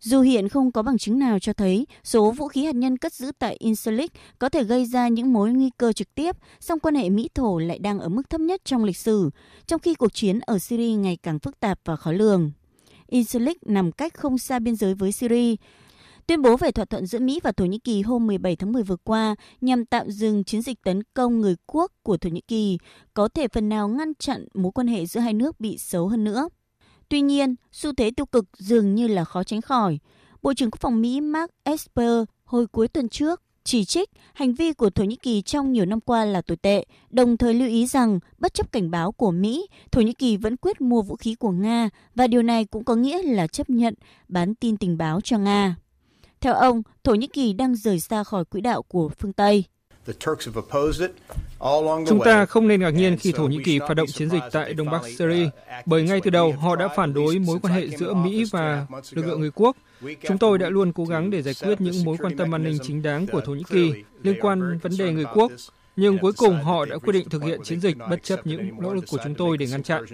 Dù 0.00 0.20
hiện 0.20 0.48
không 0.48 0.72
có 0.72 0.82
bằng 0.82 0.98
chứng 0.98 1.18
nào 1.18 1.38
cho 1.38 1.52
thấy 1.52 1.86
số 2.04 2.30
vũ 2.30 2.48
khí 2.48 2.64
hạt 2.64 2.74
nhân 2.74 2.96
cất 2.96 3.12
giữ 3.12 3.32
tại 3.38 3.56
Incirlik 3.58 4.12
có 4.38 4.48
thể 4.48 4.64
gây 4.64 4.84
ra 4.84 5.08
những 5.08 5.32
mối 5.32 5.50
nguy 5.50 5.70
cơ 5.76 5.92
trực 5.92 6.14
tiếp, 6.14 6.36
song 6.60 6.80
quan 6.80 6.94
hệ 6.94 7.10
Mỹ-Thổ 7.10 7.58
lại 7.58 7.78
đang 7.78 8.00
ở 8.00 8.08
mức 8.08 8.30
thấp 8.30 8.40
nhất 8.40 8.60
trong 8.64 8.84
lịch 8.84 8.96
sử, 8.96 9.30
trong 9.66 9.80
khi 9.80 9.94
cuộc 9.94 10.14
chiến 10.14 10.40
ở 10.40 10.58
Syria 10.58 10.94
ngày 10.94 11.18
càng 11.22 11.38
phức 11.38 11.60
tạp 11.60 11.80
và 11.84 11.96
khó 11.96 12.12
lường. 12.12 12.50
Incirlik 13.06 13.58
nằm 13.66 13.92
cách 13.92 14.14
không 14.14 14.38
xa 14.38 14.58
biên 14.58 14.76
giới 14.76 14.94
với 14.94 15.12
Syria. 15.12 15.56
Tuyên 16.26 16.42
bố 16.42 16.56
về 16.56 16.70
thỏa 16.70 16.84
thuận 16.84 17.06
giữa 17.06 17.18
Mỹ 17.18 17.40
và 17.42 17.52
Thổ 17.52 17.64
Nhĩ 17.64 17.78
Kỳ 17.78 18.02
hôm 18.02 18.26
17 18.26 18.56
tháng 18.56 18.72
10 18.72 18.82
vừa 18.82 18.96
qua 18.96 19.34
nhằm 19.60 19.86
tạm 19.86 20.10
dừng 20.10 20.44
chiến 20.44 20.62
dịch 20.62 20.82
tấn 20.84 21.02
công 21.14 21.40
người 21.40 21.56
quốc 21.66 21.92
của 22.02 22.16
Thổ 22.16 22.30
Nhĩ 22.30 22.40
Kỳ 22.48 22.78
có 23.14 23.28
thể 23.28 23.48
phần 23.48 23.68
nào 23.68 23.88
ngăn 23.88 24.14
chặn 24.14 24.46
mối 24.54 24.72
quan 24.72 24.86
hệ 24.86 25.06
giữa 25.06 25.20
hai 25.20 25.32
nước 25.32 25.60
bị 25.60 25.78
xấu 25.78 26.08
hơn 26.08 26.24
nữa. 26.24 26.48
Tuy 27.10 27.20
nhiên, 27.20 27.54
xu 27.72 27.92
thế 27.92 28.10
tiêu 28.10 28.26
cực 28.26 28.44
dường 28.58 28.94
như 28.94 29.06
là 29.06 29.24
khó 29.24 29.44
tránh 29.44 29.60
khỏi. 29.60 29.98
Bộ 30.42 30.54
trưởng 30.54 30.70
Quốc 30.70 30.80
phòng 30.80 31.00
Mỹ 31.00 31.20
Mark 31.20 31.50
Esper 31.62 32.24
hồi 32.44 32.66
cuối 32.66 32.88
tuần 32.88 33.08
trước 33.08 33.42
chỉ 33.64 33.84
trích 33.84 34.10
hành 34.32 34.54
vi 34.54 34.72
của 34.72 34.90
Thổ 34.90 35.04
Nhĩ 35.04 35.16
Kỳ 35.16 35.42
trong 35.42 35.72
nhiều 35.72 35.86
năm 35.86 36.00
qua 36.00 36.24
là 36.24 36.42
tồi 36.42 36.56
tệ, 36.56 36.84
đồng 37.10 37.36
thời 37.36 37.54
lưu 37.54 37.68
ý 37.68 37.86
rằng 37.86 38.18
bất 38.38 38.54
chấp 38.54 38.72
cảnh 38.72 38.90
báo 38.90 39.12
của 39.12 39.30
Mỹ, 39.30 39.66
Thổ 39.92 40.00
Nhĩ 40.00 40.12
Kỳ 40.12 40.36
vẫn 40.36 40.56
quyết 40.56 40.80
mua 40.80 41.02
vũ 41.02 41.16
khí 41.16 41.34
của 41.34 41.50
Nga 41.50 41.88
và 42.14 42.26
điều 42.26 42.42
này 42.42 42.64
cũng 42.64 42.84
có 42.84 42.94
nghĩa 42.94 43.22
là 43.22 43.46
chấp 43.46 43.70
nhận 43.70 43.94
bán 44.28 44.54
tin 44.54 44.76
tình 44.76 44.98
báo 44.98 45.20
cho 45.20 45.38
Nga. 45.38 45.76
Theo 46.40 46.54
ông, 46.54 46.82
Thổ 47.04 47.14
Nhĩ 47.14 47.26
Kỳ 47.26 47.52
đang 47.52 47.74
rời 47.74 48.00
xa 48.00 48.24
khỏi 48.24 48.44
quỹ 48.44 48.60
đạo 48.60 48.82
của 48.82 49.08
phương 49.18 49.32
Tây. 49.32 49.64
Chúng 52.06 52.20
ta 52.24 52.46
không 52.46 52.68
nên 52.68 52.80
ngạc 52.80 52.90
nhiên 52.90 53.16
khi 53.18 53.32
Thổ 53.32 53.46
Nhĩ 53.46 53.58
Kỳ 53.64 53.78
phát 53.78 53.94
động 53.94 54.06
chiến 54.06 54.30
dịch 54.30 54.42
tại 54.52 54.74
Đông 54.74 54.90
Bắc 54.90 55.02
Syria, 55.18 55.50
bởi 55.86 56.02
ngay 56.02 56.20
từ 56.24 56.30
đầu 56.30 56.52
họ 56.52 56.76
đã 56.76 56.88
phản 56.88 57.14
đối 57.14 57.38
mối 57.38 57.58
quan 57.62 57.74
hệ 57.74 57.88
giữa 57.88 58.14
Mỹ 58.14 58.44
và 58.50 58.86
lực 59.10 59.26
lượng 59.26 59.40
người 59.40 59.50
quốc. 59.54 59.76
Chúng 60.28 60.38
tôi 60.38 60.58
đã 60.58 60.68
luôn 60.68 60.92
cố 60.92 61.04
gắng 61.04 61.30
để 61.30 61.42
giải 61.42 61.54
quyết 61.62 61.80
những 61.80 62.04
mối 62.04 62.16
quan 62.20 62.36
tâm 62.36 62.54
an 62.54 62.62
ninh 62.62 62.78
chính 62.82 63.02
đáng 63.02 63.26
của 63.26 63.40
Thổ 63.40 63.52
Nhĩ 63.54 63.64
Kỳ 63.70 63.92
liên 64.22 64.36
quan 64.40 64.78
vấn 64.78 64.92
đề 64.98 65.12
người 65.12 65.26
quốc, 65.34 65.52
nhưng 65.96 66.18
cuối 66.18 66.32
cùng 66.32 66.62
họ 66.62 66.84
đã 66.84 66.98
quyết 66.98 67.12
định 67.12 67.28
thực 67.28 67.42
hiện 67.42 67.60
chiến 67.64 67.80
dịch 67.80 67.96
bất 68.10 68.22
chấp 68.22 68.46
những 68.46 68.70
nỗ 68.80 68.94
lực 68.94 69.04
của 69.10 69.18
chúng 69.24 69.34
tôi 69.34 69.56
để 69.56 69.66
ngăn 69.66 69.82
chặn. 69.82 70.04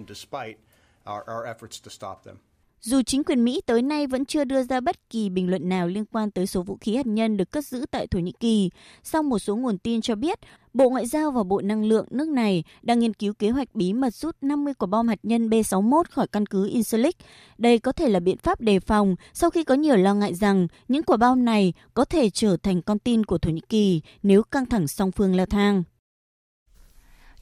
Dù 2.80 3.02
chính 3.02 3.24
quyền 3.24 3.44
Mỹ 3.44 3.60
tới 3.66 3.82
nay 3.82 4.06
vẫn 4.06 4.24
chưa 4.24 4.44
đưa 4.44 4.62
ra 4.62 4.80
bất 4.80 5.10
kỳ 5.10 5.28
bình 5.28 5.50
luận 5.50 5.68
nào 5.68 5.88
liên 5.88 6.04
quan 6.04 6.30
tới 6.30 6.46
số 6.46 6.62
vũ 6.62 6.76
khí 6.80 6.96
hạt 6.96 7.06
nhân 7.06 7.36
được 7.36 7.50
cất 7.50 7.66
giữ 7.66 7.86
tại 7.90 8.06
Thổ 8.06 8.18
Nhĩ 8.18 8.32
Kỳ, 8.40 8.70
song 9.02 9.28
một 9.28 9.38
số 9.38 9.56
nguồn 9.56 9.78
tin 9.78 10.00
cho 10.00 10.14
biết 10.14 10.38
Bộ 10.74 10.90
Ngoại 10.90 11.06
giao 11.06 11.30
và 11.30 11.42
Bộ 11.42 11.60
Năng 11.60 11.84
lượng 11.84 12.06
nước 12.10 12.28
này 12.28 12.64
đang 12.82 12.98
nghiên 12.98 13.14
cứu 13.14 13.34
kế 13.34 13.50
hoạch 13.50 13.74
bí 13.74 13.92
mật 13.92 14.14
rút 14.14 14.36
50 14.40 14.74
quả 14.74 14.86
bom 14.86 15.08
hạt 15.08 15.18
nhân 15.22 15.48
B-61 15.48 16.02
khỏi 16.10 16.28
căn 16.28 16.46
cứ 16.46 16.68
Incirlik. 16.68 17.16
Đây 17.58 17.78
có 17.78 17.92
thể 17.92 18.08
là 18.08 18.20
biện 18.20 18.36
pháp 18.38 18.60
đề 18.60 18.80
phòng 18.80 19.16
sau 19.32 19.50
khi 19.50 19.64
có 19.64 19.74
nhiều 19.74 19.96
lo 19.96 20.14
ngại 20.14 20.34
rằng 20.34 20.66
những 20.88 21.02
quả 21.02 21.16
bom 21.16 21.44
này 21.44 21.72
có 21.94 22.04
thể 22.04 22.30
trở 22.30 22.56
thành 22.56 22.82
con 22.82 22.98
tin 22.98 23.24
của 23.24 23.38
Thổ 23.38 23.50
Nhĩ 23.50 23.60
Kỳ 23.68 24.00
nếu 24.22 24.42
căng 24.42 24.66
thẳng 24.66 24.88
song 24.88 25.12
phương 25.12 25.36
leo 25.36 25.46
thang. 25.46 25.82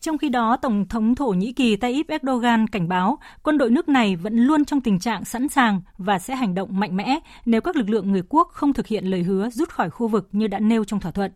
Trong 0.04 0.18
khi 0.18 0.28
đó, 0.28 0.56
Tổng 0.56 0.88
thống 0.88 1.14
Thổ 1.14 1.28
Nhĩ 1.28 1.52
Kỳ 1.52 1.76
Tayyip 1.76 2.08
Erdogan 2.08 2.68
cảnh 2.68 2.88
báo 2.88 3.18
quân 3.42 3.58
đội 3.58 3.70
nước 3.70 3.88
này 3.88 4.16
vẫn 4.16 4.36
luôn 4.36 4.64
trong 4.64 4.80
tình 4.80 4.98
trạng 4.98 5.24
sẵn 5.24 5.48
sàng 5.48 5.80
và 5.98 6.18
sẽ 6.18 6.34
hành 6.34 6.54
động 6.54 6.80
mạnh 6.80 6.96
mẽ 6.96 7.18
nếu 7.44 7.60
các 7.60 7.76
lực 7.76 7.88
lượng 7.88 8.12
người 8.12 8.22
quốc 8.28 8.48
không 8.52 8.72
thực 8.72 8.86
hiện 8.86 9.04
lời 9.04 9.22
hứa 9.22 9.50
rút 9.50 9.68
khỏi 9.68 9.90
khu 9.90 10.08
vực 10.08 10.28
như 10.32 10.46
đã 10.46 10.58
nêu 10.58 10.84
trong 10.84 11.00
thỏa 11.00 11.12
thuận. 11.12 11.32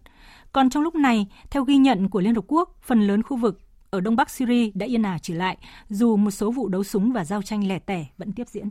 Còn 0.53 0.71
trong 0.71 0.83
lúc 0.83 0.95
này, 0.95 1.27
theo 1.51 1.65
ghi 1.65 1.77
nhận 1.77 2.09
của 2.09 2.21
Liên 2.21 2.35
Hợp 2.35 2.45
Quốc, 2.49 2.77
phần 2.83 3.07
lớn 3.07 3.23
khu 3.23 3.37
vực 3.37 3.61
ở 3.91 4.01
Đông 4.01 4.17
Bắc 4.17 4.31
Syria 4.31 4.71
đã 4.75 4.87
yên 4.87 5.03
ả 5.03 5.19
trở 5.23 5.35
lại, 5.35 5.57
dù 5.89 6.17
một 6.17 6.31
số 6.31 6.51
vụ 6.51 6.69
đấu 6.69 6.85
súng 6.85 7.13
và 7.13 7.25
giao 7.25 7.43
tranh 7.43 7.69
lẻ 7.69 7.79
tẻ 7.79 8.07
vẫn 8.19 8.33
tiếp 8.33 8.49
diễn. 8.49 8.69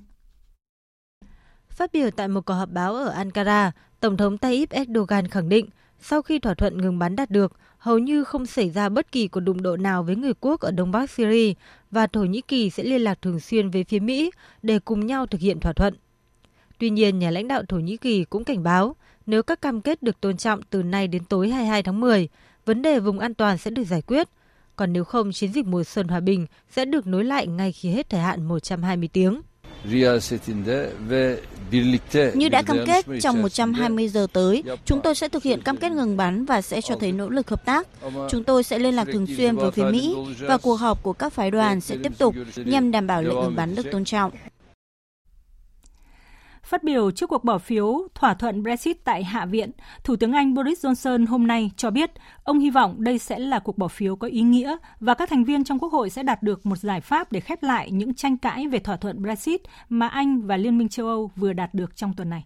Phát 1.69 1.93
biểu 1.93 2.11
tại 2.11 2.27
một 2.27 2.45
cuộc 2.45 2.53
họp 2.53 2.69
báo 2.69 2.95
ở 2.95 3.09
Ankara, 3.09 3.71
Tổng 3.99 4.17
thống 4.17 4.37
Tayyip 4.37 4.69
Erdogan 4.69 5.27
khẳng 5.27 5.49
định 5.49 5.69
sau 5.99 6.21
khi 6.21 6.39
thỏa 6.39 6.53
thuận 6.53 6.81
ngừng 6.81 6.99
bắn 6.99 7.15
đạt 7.15 7.31
được, 7.31 7.53
hầu 7.77 7.99
như 7.99 8.23
không 8.23 8.45
xảy 8.45 8.69
ra 8.69 8.89
bất 8.89 9.11
kỳ 9.11 9.27
cuộc 9.27 9.39
đụng 9.39 9.61
độ 9.61 9.77
nào 9.77 10.03
với 10.03 10.15
người 10.15 10.33
quốc 10.39 10.61
ở 10.61 10.71
Đông 10.71 10.91
Bắc 10.91 11.09
Syria 11.09 11.53
và 11.91 12.07
Thổ 12.07 12.23
Nhĩ 12.23 12.41
Kỳ 12.41 12.69
sẽ 12.69 12.83
liên 12.83 13.01
lạc 13.01 13.21
thường 13.21 13.39
xuyên 13.39 13.69
với 13.69 13.83
phía 13.83 13.99
Mỹ 13.99 14.31
để 14.61 14.79
cùng 14.79 15.07
nhau 15.07 15.25
thực 15.25 15.41
hiện 15.41 15.59
thỏa 15.59 15.73
thuận. 15.73 15.95
Tuy 16.79 16.89
nhiên, 16.89 17.19
nhà 17.19 17.29
lãnh 17.29 17.47
đạo 17.47 17.63
Thổ 17.69 17.77
Nhĩ 17.77 17.97
Kỳ 17.97 18.23
cũng 18.23 18.43
cảnh 18.43 18.63
báo 18.63 18.95
nếu 19.25 19.43
các 19.43 19.61
cam 19.61 19.81
kết 19.81 20.03
được 20.03 20.21
tôn 20.21 20.37
trọng 20.37 20.61
từ 20.69 20.83
nay 20.83 21.07
đến 21.07 21.25
tối 21.25 21.49
22 21.49 21.83
tháng 21.83 21.99
10, 21.99 22.29
vấn 22.65 22.81
đề 22.81 22.99
vùng 22.99 23.19
an 23.19 23.33
toàn 23.33 23.57
sẽ 23.57 23.71
được 23.71 23.83
giải 23.83 24.01
quyết. 24.01 24.27
Còn 24.75 24.93
nếu 24.93 25.03
không, 25.03 25.31
chiến 25.31 25.53
dịch 25.53 25.65
mùa 25.65 25.83
xuân 25.83 26.07
hòa 26.07 26.19
bình 26.19 26.45
sẽ 26.69 26.85
được 26.85 27.07
nối 27.07 27.23
lại 27.23 27.47
ngay 27.47 27.71
khi 27.71 27.89
hết 27.89 28.09
thời 28.09 28.21
hạn 28.21 28.45
120 28.47 29.09
tiếng. 29.13 29.41
Như 32.33 32.49
đã 32.49 32.61
cam 32.61 32.77
kết 32.87 33.05
trong 33.21 33.41
120 33.41 34.07
giờ 34.07 34.27
tới, 34.33 34.63
chúng 34.85 35.01
tôi 35.01 35.15
sẽ 35.15 35.29
thực 35.29 35.43
hiện 35.43 35.61
cam 35.61 35.77
kết 35.77 35.91
ngừng 35.91 36.17
bắn 36.17 36.45
và 36.45 36.61
sẽ 36.61 36.81
cho 36.81 36.95
thấy 36.99 37.11
nỗ 37.11 37.29
lực 37.29 37.49
hợp 37.49 37.65
tác. 37.65 37.87
Chúng 38.29 38.43
tôi 38.43 38.63
sẽ 38.63 38.79
liên 38.79 38.95
lạc 38.95 39.07
thường 39.11 39.27
xuyên 39.37 39.55
với 39.55 39.71
phía 39.71 39.83
Mỹ 39.83 40.15
và 40.39 40.57
cuộc 40.57 40.75
họp 40.75 41.03
của 41.03 41.13
các 41.13 41.33
phái 41.33 41.51
đoàn 41.51 41.81
sẽ 41.81 41.97
tiếp 42.03 42.11
tục 42.17 42.35
nhằm 42.55 42.91
đảm 42.91 43.07
bảo 43.07 43.21
lệnh 43.21 43.39
ngừng 43.39 43.55
bắn 43.55 43.75
được 43.75 43.91
tôn 43.91 44.05
trọng. 44.05 44.31
Phát 46.67 46.83
biểu 46.83 47.11
trước 47.11 47.29
cuộc 47.29 47.43
bỏ 47.43 47.57
phiếu 47.57 48.07
thỏa 48.15 48.33
thuận 48.33 48.63
Brexit 48.63 49.03
tại 49.03 49.23
Hạ 49.23 49.45
viện, 49.45 49.71
Thủ 50.03 50.15
tướng 50.15 50.33
Anh 50.33 50.53
Boris 50.53 50.85
Johnson 50.85 51.27
hôm 51.27 51.47
nay 51.47 51.71
cho 51.77 51.91
biết 51.91 52.11
ông 52.43 52.59
hy 52.59 52.69
vọng 52.69 52.95
đây 53.03 53.17
sẽ 53.17 53.39
là 53.39 53.59
cuộc 53.59 53.77
bỏ 53.77 53.87
phiếu 53.87 54.15
có 54.15 54.27
ý 54.27 54.41
nghĩa 54.41 54.77
và 54.99 55.13
các 55.13 55.29
thành 55.29 55.43
viên 55.43 55.63
trong 55.63 55.79
Quốc 55.79 55.93
hội 55.93 56.09
sẽ 56.09 56.23
đạt 56.23 56.43
được 56.43 56.65
một 56.65 56.77
giải 56.77 57.01
pháp 57.01 57.31
để 57.31 57.39
khép 57.39 57.63
lại 57.63 57.91
những 57.91 58.13
tranh 58.13 58.37
cãi 58.37 58.67
về 58.67 58.79
thỏa 58.79 58.97
thuận 58.97 59.21
Brexit 59.21 59.61
mà 59.89 60.07
Anh 60.07 60.41
và 60.41 60.57
Liên 60.57 60.77
minh 60.77 60.89
châu 60.89 61.07
Âu 61.07 61.31
vừa 61.35 61.53
đạt 61.53 61.73
được 61.73 61.95
trong 61.95 62.13
tuần 62.13 62.29
này. 62.29 62.45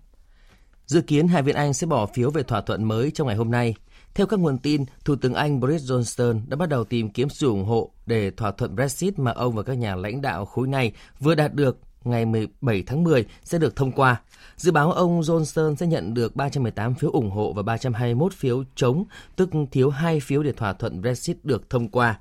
Dự 0.85 1.01
kiến 1.01 1.27
Hạ 1.27 1.41
viện 1.41 1.55
Anh 1.55 1.73
sẽ 1.73 1.87
bỏ 1.87 2.05
phiếu 2.05 2.31
về 2.31 2.43
thỏa 2.43 2.61
thuận 2.61 2.83
mới 2.83 3.11
trong 3.11 3.27
ngày 3.27 3.35
hôm 3.35 3.51
nay. 3.51 3.75
Theo 4.13 4.27
các 4.27 4.39
nguồn 4.39 4.57
tin, 4.57 4.85
Thủ 5.05 5.15
tướng 5.15 5.33
Anh 5.33 5.59
Boris 5.59 5.91
Johnson 5.91 6.41
đã 6.47 6.57
bắt 6.57 6.69
đầu 6.69 6.83
tìm 6.83 7.09
kiếm 7.09 7.29
sự 7.29 7.47
ủng 7.47 7.65
hộ 7.65 7.91
để 8.05 8.31
thỏa 8.31 8.51
thuận 8.51 8.75
Brexit 8.75 9.19
mà 9.19 9.31
ông 9.31 9.55
và 9.55 9.63
các 9.63 9.73
nhà 9.73 9.95
lãnh 9.95 10.21
đạo 10.21 10.45
khối 10.45 10.67
này 10.67 10.91
vừa 11.19 11.35
đạt 11.35 11.53
được 11.53 11.77
ngày 12.03 12.25
17 12.25 12.83
tháng 12.83 13.03
10 13.03 13.25
sẽ 13.43 13.57
được 13.57 13.75
thông 13.75 13.91
qua. 13.91 14.21
Dự 14.55 14.71
báo 14.71 14.91
ông 14.91 15.21
Johnson 15.21 15.75
sẽ 15.75 15.87
nhận 15.87 16.13
được 16.13 16.35
318 16.35 16.95
phiếu 16.95 17.11
ủng 17.11 17.31
hộ 17.31 17.53
và 17.53 17.61
321 17.61 18.33
phiếu 18.33 18.63
chống, 18.75 19.03
tức 19.35 19.49
thiếu 19.71 19.89
2 19.89 20.19
phiếu 20.19 20.43
để 20.43 20.51
thỏa 20.51 20.73
thuận 20.73 21.01
Brexit 21.01 21.37
được 21.43 21.69
thông 21.69 21.89
qua. 21.89 22.19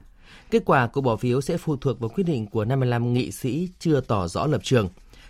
Kết 0.50 0.62
quả 0.64 0.86
của 0.86 1.00
bỏ 1.00 1.16
phiếu 1.16 1.40
sẽ 1.40 1.56
phụ 1.56 1.76
thuộc 1.76 2.00
vào 2.00 2.08
quyết 2.08 2.24
định 2.24 2.46
của 2.46 2.64
55 2.64 3.12
nghị 3.12 3.30
sĩ 3.30 3.68
chưa 3.78 4.00
tỏ 4.00 4.28
rõ 4.28 4.46
lập 4.46 4.60
trường. 4.64 4.88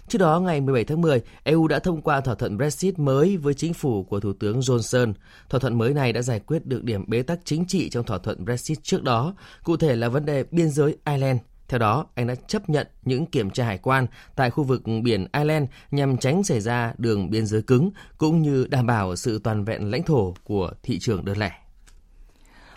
Trước 0.09 0.19
đó, 0.19 0.41
ngày 0.41 0.61
17 0.61 0.85
tháng 0.85 1.01
10, 1.01 1.21
EU 1.45 1.69
đã 1.69 1.79
thông 1.79 2.03
qua 2.03 2.21
thỏa 2.21 2.35
thuận 2.35 2.57
Brexit 2.57 2.99
mới 2.99 3.37
với 3.37 3.55
chính 3.55 3.75
phủ 3.75 4.03
của 4.03 4.21
Thủ 4.21 4.33
tướng 4.33 4.61
Johnson. 4.61 5.13
Thỏa 5.49 5.61
thuận 5.61 5.79
mới 5.79 5.95
này 5.95 6.13
đã 6.13 6.23
giải 6.23 6.41
quyết 6.41 6.67
được 6.67 6.85
điểm 6.85 7.05
bế 7.07 7.23
tắc 7.23 7.39
chính 7.45 7.65
trị 7.67 7.89
trong 7.89 8.05
thỏa 8.05 8.19
thuận 8.19 8.45
Brexit 8.45 8.79
trước 8.83 9.03
đó, 9.03 9.35
cụ 9.65 9.77
thể 9.77 9.97
là 9.97 10.09
vấn 10.09 10.25
đề 10.25 10.45
biên 10.51 10.71
giới 10.71 10.97
Ireland. 11.07 11.41
Theo 11.71 11.79
đó, 11.79 12.07
anh 12.15 12.27
đã 12.27 12.35
chấp 12.35 12.71
nhận 12.71 12.87
những 13.05 13.27
kiểm 13.27 13.51
tra 13.51 13.65
hải 13.65 13.79
quan 13.79 14.07
tại 14.37 14.51
khu 14.51 14.65
vực 14.65 14.83
biển 15.03 15.27
Ireland 15.33 15.69
nhằm 15.91 16.17
tránh 16.17 16.45
xảy 16.45 16.61
ra 16.61 16.93
đường 16.99 17.31
biên 17.31 17.47
giới 17.47 17.63
cứng 17.63 17.91
cũng 18.19 18.43
như 18.43 18.67
đảm 18.71 18.87
bảo 18.87 19.17
sự 19.17 19.41
toàn 19.45 19.65
vẹn 19.65 19.91
lãnh 19.91 20.03
thổ 20.03 20.35
của 20.45 20.71
thị 20.83 20.99
trường 20.99 21.25
đơn 21.25 21.39
lẻ. 21.39 21.53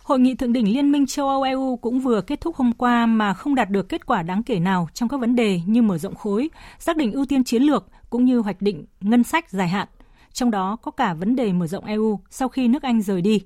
Hội 0.03 0.19
nghị 0.19 0.35
thượng 0.35 0.53
đỉnh 0.53 0.73
Liên 0.73 0.91
minh 0.91 1.05
châu 1.05 1.29
Âu 1.29 1.41
EU 1.41 1.75
cũng 1.75 1.99
vừa 1.99 2.21
kết 2.21 2.41
thúc 2.41 2.55
hôm 2.55 2.71
qua 2.73 3.05
mà 3.05 3.33
không 3.33 3.55
đạt 3.55 3.69
được 3.69 3.89
kết 3.89 4.05
quả 4.05 4.23
đáng 4.23 4.43
kể 4.43 4.59
nào 4.59 4.87
trong 4.93 5.09
các 5.09 5.19
vấn 5.19 5.35
đề 5.35 5.61
như 5.65 5.81
mở 5.81 5.97
rộng 5.97 6.15
khối, 6.15 6.49
xác 6.79 6.97
định 6.97 7.11
ưu 7.11 7.25
tiên 7.25 7.43
chiến 7.43 7.63
lược 7.63 7.85
cũng 8.09 8.25
như 8.25 8.39
hoạch 8.39 8.61
định 8.61 8.85
ngân 9.01 9.23
sách 9.23 9.49
dài 9.49 9.67
hạn. 9.67 9.87
Trong 10.33 10.51
đó 10.51 10.75
có 10.81 10.91
cả 10.91 11.13
vấn 11.13 11.35
đề 11.35 11.53
mở 11.53 11.67
rộng 11.67 11.85
EU 11.85 12.19
sau 12.29 12.49
khi 12.49 12.67
nước 12.67 12.83
Anh 12.83 13.01
rời 13.01 13.21
đi. 13.21 13.41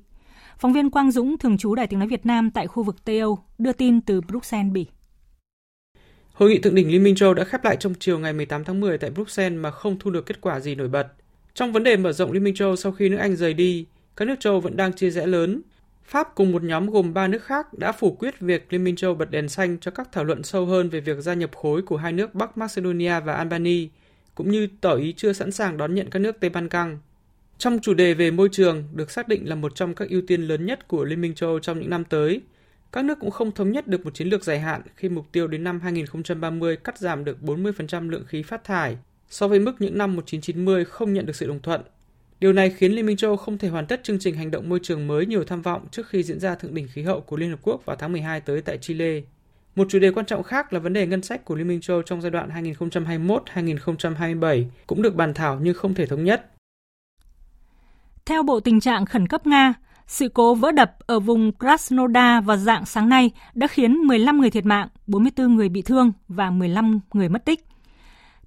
Phóng 0.57 0.73
viên 0.73 0.89
Quang 0.89 1.11
Dũng, 1.11 1.37
thường 1.37 1.57
trú 1.57 1.75
Đài 1.75 1.87
tiếng 1.87 1.99
nói 1.99 2.07
Việt 2.07 2.25
Nam 2.25 2.51
tại 2.51 2.67
khu 2.67 2.83
vực 2.83 3.05
Tây 3.05 3.19
Âu, 3.19 3.39
đưa 3.57 3.73
tin 3.73 4.01
từ 4.01 4.21
Bruxelles, 4.21 4.73
Bỉ. 4.73 4.85
Hội 6.37 6.49
nghị 6.49 6.59
thượng 6.59 6.75
đỉnh 6.75 6.91
Liên 6.91 7.03
minh 7.03 7.15
châu 7.15 7.33
đã 7.33 7.43
khép 7.43 7.65
lại 7.65 7.77
trong 7.79 7.93
chiều 7.99 8.19
ngày 8.19 8.33
18 8.33 8.63
tháng 8.63 8.79
10 8.79 8.97
tại 8.97 9.09
Bruxelles 9.09 9.59
mà 9.59 9.71
không 9.71 9.99
thu 9.99 10.11
được 10.11 10.25
kết 10.25 10.41
quả 10.41 10.59
gì 10.59 10.75
nổi 10.75 10.87
bật. 10.87 11.07
Trong 11.53 11.71
vấn 11.71 11.83
đề 11.83 11.97
mở 11.97 12.11
rộng 12.11 12.31
Liên 12.31 12.43
minh 12.43 12.55
châu 12.55 12.75
sau 12.75 12.91
khi 12.91 13.09
nước 13.09 13.17
Anh 13.17 13.35
rời 13.35 13.53
đi, 13.53 13.85
các 14.15 14.27
nước 14.27 14.35
châu 14.39 14.59
vẫn 14.59 14.77
đang 14.77 14.93
chia 14.93 15.09
rẽ 15.09 15.25
lớn. 15.25 15.61
Pháp 16.05 16.35
cùng 16.35 16.51
một 16.51 16.63
nhóm 16.63 16.89
gồm 16.89 17.13
3 17.13 17.27
nước 17.27 17.43
khác 17.43 17.73
đã 17.73 17.91
phủ 17.91 18.11
quyết 18.11 18.39
việc 18.39 18.65
Liên 18.69 18.83
minh 18.83 18.95
châu 18.95 19.15
bật 19.15 19.31
đèn 19.31 19.49
xanh 19.49 19.77
cho 19.81 19.91
các 19.91 20.11
thảo 20.11 20.23
luận 20.23 20.43
sâu 20.43 20.65
hơn 20.65 20.89
về 20.89 20.99
việc 20.99 21.17
gia 21.19 21.33
nhập 21.33 21.55
khối 21.55 21.81
của 21.81 21.97
hai 21.97 22.13
nước 22.13 22.33
Bắc 22.33 22.57
Macedonia 22.57 23.19
và 23.19 23.33
Albania, 23.33 23.87
cũng 24.35 24.51
như 24.51 24.67
tỏ 24.81 24.95
ý 24.95 25.13
chưa 25.17 25.33
sẵn 25.33 25.51
sàng 25.51 25.77
đón 25.77 25.95
nhận 25.95 26.09
các 26.09 26.19
nước 26.19 26.39
Tây 26.39 26.49
Ban 26.49 26.69
Căng. 26.69 26.99
Trong 27.57 27.79
chủ 27.81 27.93
đề 27.93 28.13
về 28.13 28.31
môi 28.31 28.49
trường 28.51 28.83
được 28.93 29.11
xác 29.11 29.27
định 29.27 29.49
là 29.49 29.55
một 29.55 29.75
trong 29.75 29.95
các 29.95 30.09
ưu 30.09 30.21
tiên 30.27 30.41
lớn 30.41 30.65
nhất 30.65 30.87
của 30.87 31.03
Liên 31.03 31.21
minh 31.21 31.35
châu 31.35 31.59
trong 31.59 31.79
những 31.79 31.89
năm 31.89 32.03
tới, 32.03 32.41
các 32.91 33.05
nước 33.05 33.19
cũng 33.19 33.31
không 33.31 33.51
thống 33.51 33.71
nhất 33.71 33.87
được 33.87 34.05
một 34.05 34.13
chiến 34.13 34.27
lược 34.27 34.43
dài 34.43 34.59
hạn 34.59 34.81
khi 34.95 35.09
mục 35.09 35.25
tiêu 35.31 35.47
đến 35.47 35.63
năm 35.63 35.79
2030 35.79 36.77
cắt 36.77 36.97
giảm 36.97 37.25
được 37.25 37.37
40% 37.41 38.09
lượng 38.09 38.25
khí 38.27 38.43
phát 38.43 38.63
thải 38.63 38.97
so 39.29 39.47
với 39.47 39.59
mức 39.59 39.73
những 39.79 39.97
năm 39.97 40.15
1990 40.15 40.85
không 40.85 41.13
nhận 41.13 41.25
được 41.25 41.35
sự 41.35 41.47
đồng 41.47 41.59
thuận. 41.59 41.81
Điều 42.39 42.53
này 42.53 42.69
khiến 42.69 42.91
Liên 42.91 43.05
minh 43.05 43.17
châu 43.17 43.37
không 43.37 43.57
thể 43.57 43.69
hoàn 43.69 43.85
tất 43.85 44.03
chương 44.03 44.19
trình 44.19 44.35
hành 44.35 44.51
động 44.51 44.69
môi 44.69 44.79
trường 44.83 45.07
mới 45.07 45.25
nhiều 45.25 45.43
tham 45.43 45.61
vọng 45.61 45.85
trước 45.91 46.07
khi 46.07 46.23
diễn 46.23 46.39
ra 46.39 46.55
thượng 46.55 46.73
đỉnh 46.73 46.87
khí 46.87 47.01
hậu 47.01 47.21
của 47.21 47.37
Liên 47.37 47.49
Hợp 47.49 47.59
Quốc 47.61 47.85
vào 47.85 47.95
tháng 47.95 48.11
12 48.11 48.41
tới 48.41 48.61
tại 48.61 48.77
Chile. 48.77 49.21
Một 49.75 49.87
chủ 49.89 49.99
đề 49.99 50.11
quan 50.11 50.25
trọng 50.25 50.43
khác 50.43 50.73
là 50.73 50.79
vấn 50.79 50.93
đề 50.93 51.07
ngân 51.07 51.21
sách 51.21 51.45
của 51.45 51.55
Liên 51.55 51.67
minh 51.67 51.81
châu 51.81 52.01
trong 52.01 52.21
giai 52.21 52.31
đoạn 52.31 52.49
2021-2027 52.49 54.65
cũng 54.87 55.01
được 55.01 55.15
bàn 55.15 55.33
thảo 55.33 55.59
nhưng 55.61 55.73
không 55.73 55.93
thể 55.93 56.05
thống 56.05 56.23
nhất. 56.23 56.51
Theo 58.25 58.43
Bộ 58.43 58.59
Tình 58.59 58.79
trạng 58.79 59.05
Khẩn 59.05 59.27
cấp 59.27 59.47
Nga, 59.47 59.73
sự 60.07 60.29
cố 60.33 60.55
vỡ 60.55 60.71
đập 60.71 60.91
ở 61.07 61.19
vùng 61.19 61.51
Krasnodar 61.59 62.45
vào 62.45 62.57
dạng 62.57 62.85
sáng 62.85 63.09
nay 63.09 63.31
đã 63.53 63.67
khiến 63.67 63.93
15 63.93 64.41
người 64.41 64.49
thiệt 64.49 64.65
mạng, 64.65 64.87
44 65.07 65.55
người 65.55 65.69
bị 65.69 65.81
thương 65.81 66.11
và 66.27 66.49
15 66.49 66.99
người 67.13 67.29
mất 67.29 67.45
tích. 67.45 67.65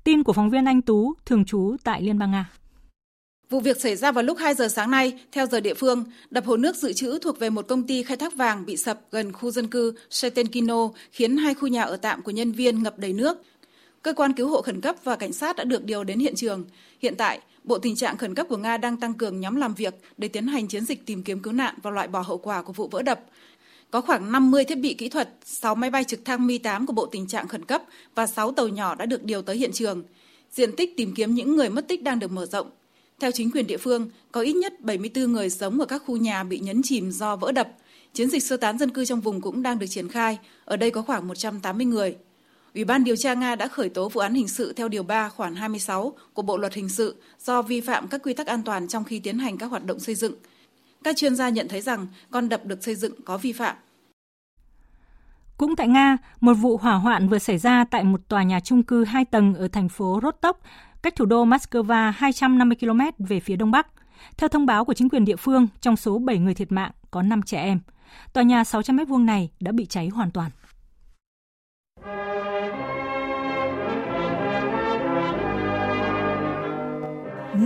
Tin 0.04 0.22
của 0.22 0.32
phóng 0.32 0.50
viên 0.50 0.64
Anh 0.64 0.82
Tú, 0.82 1.14
thường 1.26 1.44
trú 1.44 1.76
tại 1.84 2.02
Liên 2.02 2.18
bang 2.18 2.30
Nga. 2.30 2.50
Vụ 3.50 3.61
việc 3.61 3.80
xảy 3.80 3.96
ra 3.96 4.12
vào 4.12 4.24
lúc 4.24 4.38
2 4.38 4.54
giờ 4.54 4.68
sáng 4.68 4.90
nay, 4.90 5.18
theo 5.32 5.46
giờ 5.46 5.61
địa 5.61 5.74
phương, 5.74 6.04
đập 6.30 6.46
hồ 6.46 6.56
nước 6.56 6.76
dự 6.76 6.92
trữ 6.92 7.18
thuộc 7.18 7.38
về 7.38 7.50
một 7.50 7.68
công 7.68 7.86
ty 7.86 8.02
khai 8.02 8.16
thác 8.16 8.36
vàng 8.36 8.66
bị 8.66 8.76
sập 8.76 9.00
gần 9.11 9.32
khu 9.32 9.50
dân 9.50 9.66
cư 9.66 9.94
Shetenkino, 10.11 10.88
khiến 11.12 11.36
hai 11.36 11.54
khu 11.54 11.68
nhà 11.68 11.82
ở 11.82 11.96
tạm 11.96 12.22
của 12.22 12.30
nhân 12.30 12.52
viên 12.52 12.82
ngập 12.82 12.98
đầy 12.98 13.12
nước. 13.12 13.42
Cơ 14.02 14.12
quan 14.12 14.32
cứu 14.32 14.48
hộ 14.48 14.62
khẩn 14.62 14.80
cấp 14.80 14.96
và 15.04 15.16
cảnh 15.16 15.32
sát 15.32 15.56
đã 15.56 15.64
được 15.64 15.84
điều 15.84 16.04
đến 16.04 16.18
hiện 16.18 16.34
trường. 16.36 16.64
Hiện 17.02 17.14
tại, 17.16 17.40
Bộ 17.71 17.79
Tình 17.79 17.97
trạng 17.97 18.16
khẩn 18.16 18.35
cấp 18.35 18.47
của 18.49 18.57
Nga 18.57 18.77
đang 18.77 18.97
tăng 18.97 19.14
cường 19.14 19.41
nhóm 19.41 19.57
làm 19.57 19.75
việc 19.75 19.95
để 20.18 20.29
tiến 20.29 20.47
hành 20.47 20.68
chiến 20.68 20.85
dịch 20.85 21.07
tìm 21.07 21.23
kiếm 21.23 21.41
cứu 21.41 21.53
nạn 21.53 21.75
và 21.83 21.91
loại 21.91 22.09
bỏ 22.09 22.21
hậu 22.21 22.39
quả 22.39 22.62
của 22.62 22.73
vụ 22.73 22.89
vỡ 22.89 23.03
đập. 23.03 23.21
Có 23.91 24.01
khoảng 24.01 24.33
50 24.33 24.64
thiết 24.64 24.79
bị 24.79 24.95
kỹ 24.95 25.09
thuật, 25.09 25.29
6 25.45 25.75
máy 25.75 25.91
bay 25.91 26.05
trực 26.05 26.25
thăng 26.25 26.47
Mi-8 26.47 26.87
của 26.87 26.93
Bộ 26.93 27.07
Tình 27.07 27.27
trạng 27.27 27.49
khẩn 27.49 27.64
cấp 27.64 27.83
và 28.14 28.27
6 28.27 28.53
tàu 28.53 28.68
nhỏ 28.68 28.95
đã 28.95 29.07
được 29.07 29.25
điều 29.25 29.43
tới 29.43 29.57
hiện 29.57 29.73
trường. 29.73 30.03
Diện 30.51 30.77
tích 30.77 30.97
tìm 30.97 31.14
kiếm 31.14 31.35
những 31.35 31.57
người 31.57 31.71
mất 31.71 31.89
tích 31.89 32.03
đang 32.03 32.18
được 32.18 32.31
mở 32.31 32.47
rộng. 32.47 32.71
Theo 33.21 33.31
chính 33.31 33.51
quyền 33.51 33.66
địa 33.66 33.79
phương, 33.79 34.11
có 34.33 34.41
ít 34.41 34.53
nhất 34.53 34.81
74 34.81 35.33
người 35.33 35.51
sống 35.51 35.81
ở 35.81 35.87
các 35.87 36.03
khu 36.07 36.16
nhà 36.16 36.43
bị 36.43 36.59
nhấn 36.59 36.83
chìm 36.83 37.11
do 37.11 37.37
vỡ 37.37 37.53
đập. 37.53 37.68
Chiến 38.12 38.31
dịch 38.31 38.43
sơ 38.43 38.57
tán 38.57 38.79
dân 38.79 38.91
cư 38.91 39.05
trong 39.05 39.21
vùng 39.21 39.41
cũng 39.41 39.62
đang 39.62 39.79
được 39.79 39.87
triển 39.87 40.09
khai. 40.09 40.39
Ở 40.64 40.77
đây 40.77 40.91
có 40.91 41.03
khoảng 41.03 41.29
180 41.29 41.87
người. 41.87 42.16
Ủy 42.75 42.85
ban 42.85 43.05
điều 43.05 43.16
tra 43.16 43.35
Nga 43.35 43.57
đã 43.57 43.68
khởi 43.68 43.89
tố 43.89 44.09
vụ 44.09 44.21
án 44.21 44.35
hình 44.35 44.49
sự 44.49 44.73
theo 44.73 44.89
Điều 44.89 45.03
3 45.03 45.29
khoản 45.29 45.55
26 45.55 46.12
của 46.35 46.43
Bộ 46.43 46.57
Luật 46.57 46.75
Hình 46.75 46.89
sự 46.89 47.23
do 47.39 47.62
vi 47.62 47.81
phạm 47.81 48.09
các 48.09 48.23
quy 48.25 48.35
tắc 48.35 48.47
an 48.47 48.62
toàn 48.62 48.89
trong 48.89 49.05
khi 49.05 49.18
tiến 49.21 49.39
hành 49.39 49.59
các 49.59 49.66
hoạt 49.66 49.85
động 49.85 49.99
xây 49.99 50.14
dựng. 50.14 50.35
Các 51.05 51.16
chuyên 51.16 51.37
gia 51.37 51.49
nhận 51.49 51.68
thấy 51.68 51.81
rằng 51.81 52.07
con 52.31 52.49
đập 52.49 52.64
được 52.64 52.85
xây 52.85 52.95
dựng 52.95 53.12
có 53.25 53.39
vi 53.39 53.53
phạm. 53.53 53.77
Cũng 55.57 55.77
tại 55.77 55.89
Nga, 55.89 56.16
một 56.41 56.55
vụ 56.55 56.77
hỏa 56.77 56.95
hoạn 56.95 57.29
vừa 57.29 57.39
xảy 57.39 57.59
ra 57.59 57.85
tại 57.85 58.05
một 58.05 58.21
tòa 58.29 58.43
nhà 58.43 58.61
chung 58.61 58.83
cư 58.83 59.05
2 59.05 59.25
tầng 59.25 59.55
ở 59.55 59.68
thành 59.68 59.89
phố 59.89 60.21
Rostov, 60.23 60.57
cách 61.03 61.16
thủ 61.16 61.25
đô 61.25 61.45
Moscow 61.45 62.12
250 62.16 62.77
km 62.81 63.01
về 63.18 63.41
phía 63.41 63.57
đông 63.57 63.71
bắc. 63.71 63.87
Theo 64.37 64.49
thông 64.49 64.66
báo 64.66 64.85
của 64.85 64.95
chính 64.95 65.09
quyền 65.09 65.25
địa 65.25 65.37
phương, 65.37 65.68
trong 65.81 65.97
số 65.97 66.18
7 66.18 66.39
người 66.39 66.55
thiệt 66.55 66.73
mạng 66.73 66.91
có 67.11 67.23
5 67.23 67.43
trẻ 67.43 67.62
em. 67.62 67.81
Tòa 68.33 68.43
nhà 68.43 68.64
600 68.64 68.97
m2 68.97 69.25
này 69.25 69.51
đã 69.61 69.73
bị 69.73 69.87
cháy 69.87 70.09
hoàn 70.09 70.31
toàn. 70.31 70.51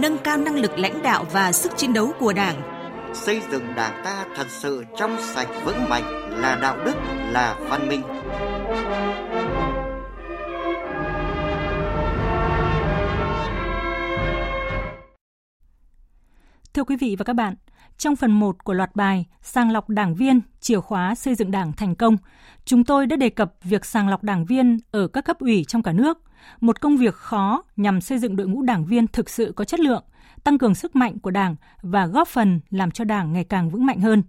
Nâng 0.05 0.19
cao 0.19 0.37
năng 0.37 0.55
lực 0.55 0.79
lãnh 0.79 1.03
đạo 1.03 1.25
và 1.33 1.53
sức 1.53 1.73
chiến 1.77 1.93
đấu 1.93 2.13
của 2.21 2.33
Đảng. 2.33 2.63
Xây 3.15 3.43
dựng 3.51 3.75
Đảng 3.77 4.05
ta 4.05 4.25
thật 4.37 4.47
sự 4.49 4.85
trong 4.99 5.17
sạch 5.21 5.49
vững 5.65 5.89
mạnh 5.89 6.03
là 6.31 6.59
đạo 6.63 6.79
đức, 6.85 6.95
là 7.31 7.57
văn 7.71 7.89
minh. 7.89 8.03
Thưa 16.75 16.85
quý 16.85 16.97
vị 16.97 17.17
và 17.19 17.25
các 17.25 17.33
bạn, 17.33 17.55
trong 17.99 18.17
phần 18.17 18.33
1 18.33 18.65
của 18.65 18.73
loạt 18.73 18.97
bài 18.97 19.27
Sàng 19.43 19.71
lọc 19.71 19.89
đảng 19.89 20.15
viên, 20.15 20.41
chìa 20.61 20.81
khóa 20.81 21.15
xây 21.15 21.35
dựng 21.35 21.51
đảng 21.51 21.73
thành 21.73 21.95
công, 21.95 22.17
chúng 22.65 22.85
tôi 22.85 23.07
đã 23.07 23.17
đề 23.17 23.31
cập 23.31 23.53
việc 23.63 23.85
sàng 23.85 24.09
lọc 24.09 24.23
đảng 24.23 24.45
viên 24.45 24.79
ở 24.91 25.09
các 25.09 25.25
cấp 25.25 25.39
ủy 25.39 25.65
trong 25.69 25.83
cả 25.83 25.93
nước, 25.93 26.19
một 26.61 26.81
công 26.81 26.97
việc 26.97 27.15
khó 27.15 27.63
nhằm 27.77 28.01
xây 28.01 28.19
dựng 28.19 28.37
đội 28.37 28.49
ngũ 28.49 28.63
đảng 28.63 28.87
viên 28.87 29.07
thực 29.07 29.31
sự 29.31 29.53
có 29.57 29.65
chất 29.65 29.81
lượng, 29.81 30.05
tăng 30.45 30.59
cường 30.59 30.75
sức 30.75 30.97
mạnh 30.97 31.19
của 31.19 31.31
đảng 31.31 31.57
và 31.83 32.07
góp 32.07 32.29
phần 32.29 32.61
làm 32.71 32.91
cho 32.91 33.05
đảng 33.05 33.33
ngày 33.33 33.45
càng 33.45 33.71
vững 33.71 33.87
mạnh 33.87 34.01
hơn. 34.01 34.23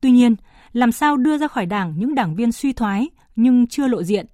Tuy 0.00 0.10
nhiên, 0.10 0.36
làm 0.72 0.92
sao 0.92 1.16
đưa 1.16 1.38
ra 1.38 1.48
khỏi 1.48 1.66
đảng 1.66 1.94
những 1.96 2.14
đảng 2.14 2.34
viên 2.34 2.52
suy 2.52 2.72
thoái 2.72 3.08
nhưng 3.36 3.66
chưa 3.66 3.88
lộ 3.88 4.02
diện, 4.02 4.26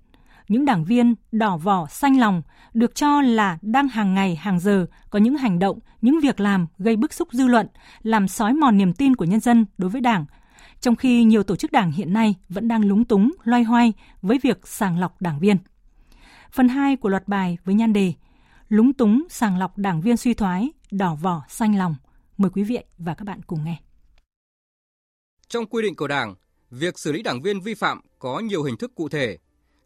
những 0.48 0.64
đảng 0.64 0.84
viên 0.84 1.14
đỏ 1.32 1.56
vỏ 1.56 1.86
xanh 1.86 2.20
lòng 2.20 2.42
được 2.74 2.94
cho 2.94 3.20
là 3.20 3.58
đang 3.62 3.88
hàng 3.88 4.14
ngày 4.14 4.36
hàng 4.36 4.60
giờ 4.60 4.86
có 5.10 5.18
những 5.18 5.36
hành 5.36 5.58
động, 5.58 5.78
những 6.00 6.20
việc 6.22 6.40
làm 6.40 6.66
gây 6.78 6.96
bức 6.96 7.12
xúc 7.12 7.28
dư 7.32 7.46
luận, 7.46 7.66
làm 8.02 8.28
sói 8.28 8.52
mòn 8.52 8.78
niềm 8.78 8.92
tin 8.92 9.16
của 9.16 9.24
nhân 9.24 9.40
dân 9.40 9.66
đối 9.78 9.90
với 9.90 10.00
đảng, 10.00 10.24
trong 10.80 10.96
khi 10.96 11.24
nhiều 11.24 11.42
tổ 11.42 11.56
chức 11.56 11.72
đảng 11.72 11.92
hiện 11.92 12.12
nay 12.12 12.34
vẫn 12.48 12.68
đang 12.68 12.84
lúng 12.84 13.04
túng, 13.04 13.32
loay 13.44 13.62
hoay 13.62 13.92
với 14.22 14.38
việc 14.42 14.60
sàng 14.64 14.98
lọc 14.98 15.22
đảng 15.22 15.38
viên. 15.38 15.56
Phần 16.54 16.68
2 16.68 16.96
của 16.96 17.08
loạt 17.08 17.28
bài 17.28 17.58
với 17.64 17.74
nhan 17.74 17.92
đề 17.92 18.12
Lúng 18.68 18.92
túng 18.92 19.22
sàng 19.30 19.58
lọc 19.58 19.78
đảng 19.78 20.00
viên 20.00 20.16
suy 20.16 20.34
thoái, 20.34 20.72
đỏ 20.90 21.14
vỏ 21.14 21.42
xanh 21.48 21.78
lòng. 21.78 21.96
Mời 22.36 22.50
quý 22.50 22.62
vị 22.62 22.78
và 22.98 23.14
các 23.14 23.24
bạn 23.24 23.40
cùng 23.46 23.64
nghe. 23.64 23.76
Trong 25.48 25.66
quy 25.66 25.82
định 25.82 25.96
của 25.96 26.08
Đảng, 26.08 26.34
việc 26.70 26.98
xử 26.98 27.12
lý 27.12 27.22
đảng 27.22 27.42
viên 27.42 27.60
vi 27.60 27.74
phạm 27.74 28.00
có 28.18 28.38
nhiều 28.38 28.62
hình 28.62 28.76
thức 28.76 28.92
cụ 28.94 29.08
thể. 29.08 29.38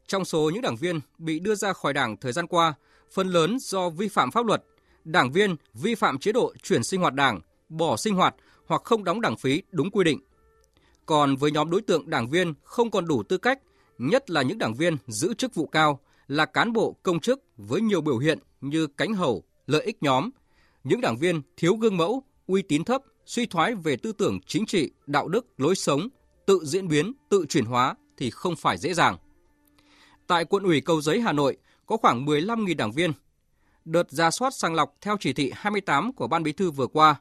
Trong 0.07 0.25
số 0.25 0.51
những 0.55 0.62
đảng 0.62 0.77
viên 0.77 1.01
bị 1.19 1.39
đưa 1.39 1.55
ra 1.55 1.73
khỏi 1.73 1.93
Đảng 1.93 2.16
thời 2.16 2.33
gian 2.33 2.47
qua, 2.47 2.75
phần 3.12 3.29
lớn 3.29 3.59
do 3.61 3.91
vi 3.91 4.09
phạm 4.09 4.31
pháp 4.31 4.47
luật, 4.47 4.64
đảng 5.05 5.33
viên 5.33 5.57
vi 5.75 5.95
phạm 5.95 6.19
chế 6.19 6.33
độ 6.33 6.53
chuyển 6.62 6.85
sinh 6.85 7.01
hoạt 7.01 7.14
Đảng, 7.14 7.41
bỏ 7.69 7.97
sinh 7.97 8.14
hoạt 8.14 8.35
hoặc 8.66 8.83
không 8.85 9.05
đóng 9.05 9.21
đảng 9.21 9.37
phí 9.37 9.62
đúng 9.71 9.91
quy 9.91 10.05
định. 10.05 10.21
Còn 11.07 11.37
với 11.37 11.51
nhóm 11.51 11.71
đối 11.71 11.83
tượng 11.83 12.11
đảng 12.11 12.31
viên 12.31 12.55
không 12.64 12.91
còn 12.91 13.07
đủ 13.07 13.23
tư 13.23 13.39
cách, 13.39 13.59
nhất 13.99 14.31
là 14.31 14.43
những 14.43 14.59
đảng 14.59 14.75
viên 14.75 14.97
giữ 15.07 15.35
chức 15.35 15.55
vụ 15.55 15.66
cao, 15.66 16.01
là 16.29 16.47
cán 16.47 16.72
bộ 16.72 16.97
công 17.03 17.20
chức 17.20 17.43
với 17.57 17.81
nhiều 17.81 18.01
biểu 18.01 18.18
hiện 18.18 18.39
như 18.61 18.87
cánh 18.87 19.14
hầu, 19.14 19.45
lợi 19.66 19.83
ích 19.83 20.03
nhóm, 20.03 20.31
những 20.85 21.01
đảng 21.01 21.16
viên 21.16 21.43
thiếu 21.57 21.76
gương 21.76 21.97
mẫu, 21.97 22.22
uy 22.47 22.62
tín 22.62 22.85
thấp, 22.85 23.03
suy 23.26 23.47
thoái 23.47 23.74
về 23.74 23.97
tư 23.97 24.12
tưởng 24.12 24.41
chính 24.47 24.66
trị, 24.66 24.91
đạo 25.07 25.29
đức, 25.29 25.47
lối 25.57 25.74
sống, 25.74 26.09
tự 26.47 26.61
diễn 26.64 26.89
biến, 26.89 27.12
tự 27.29 27.47
chuyển 27.49 27.64
hóa 27.64 27.95
thì 28.16 28.31
không 28.31 28.57
phải 28.57 28.79
dễ 28.79 28.95
dàng. 28.95 29.16
Tại 30.26 30.45
quận 30.45 30.62
ủy 30.62 30.81
Cầu 30.81 31.01
Giấy, 31.01 31.20
Hà 31.20 31.33
Nội 31.33 31.57
có 31.87 31.97
khoảng 31.97 32.26
15.000 32.26 32.76
đảng 32.76 32.93
viên. 32.93 33.12
Đợt 33.85 34.11
ra 34.11 34.31
soát 34.31 34.55
sàng 34.55 34.74
lọc 34.74 34.95
theo 35.01 35.16
chỉ 35.20 35.33
thị 35.33 35.53
28 35.55 36.12
của 36.12 36.26
Ban 36.26 36.43
Bí 36.43 36.53
thư 36.53 36.70
vừa 36.70 36.87
qua, 36.87 37.16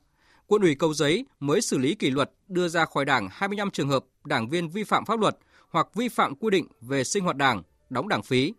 quận 0.48 0.62
ủy 0.62 0.76
Cầu 0.76 0.94
Giấy 0.94 1.26
mới 1.40 1.62
xử 1.62 1.78
lý 1.78 1.96
kỷ 1.96 2.10
luật 2.10 2.32
đưa 2.48 2.68
ra 2.68 2.86
khỏi 2.86 3.06
Đảng 3.06 3.28
25 3.32 3.72
trường 3.72 3.90
hợp 3.90 4.06
đảng 4.26 4.50
viên 4.50 4.70
vi 4.70 4.84
phạm 4.84 5.06
pháp 5.06 5.20
luật 5.20 5.38
hoặc 5.70 5.88
vi 5.94 6.10
phạm 6.10 6.36
quy 6.36 6.50
định 6.50 6.68
về 6.82 7.04
sinh 7.04 7.24
hoạt 7.24 7.38
Đảng, 7.38 7.64
đóng 7.90 8.08
đảng 8.08 8.24
phí. 8.24 8.54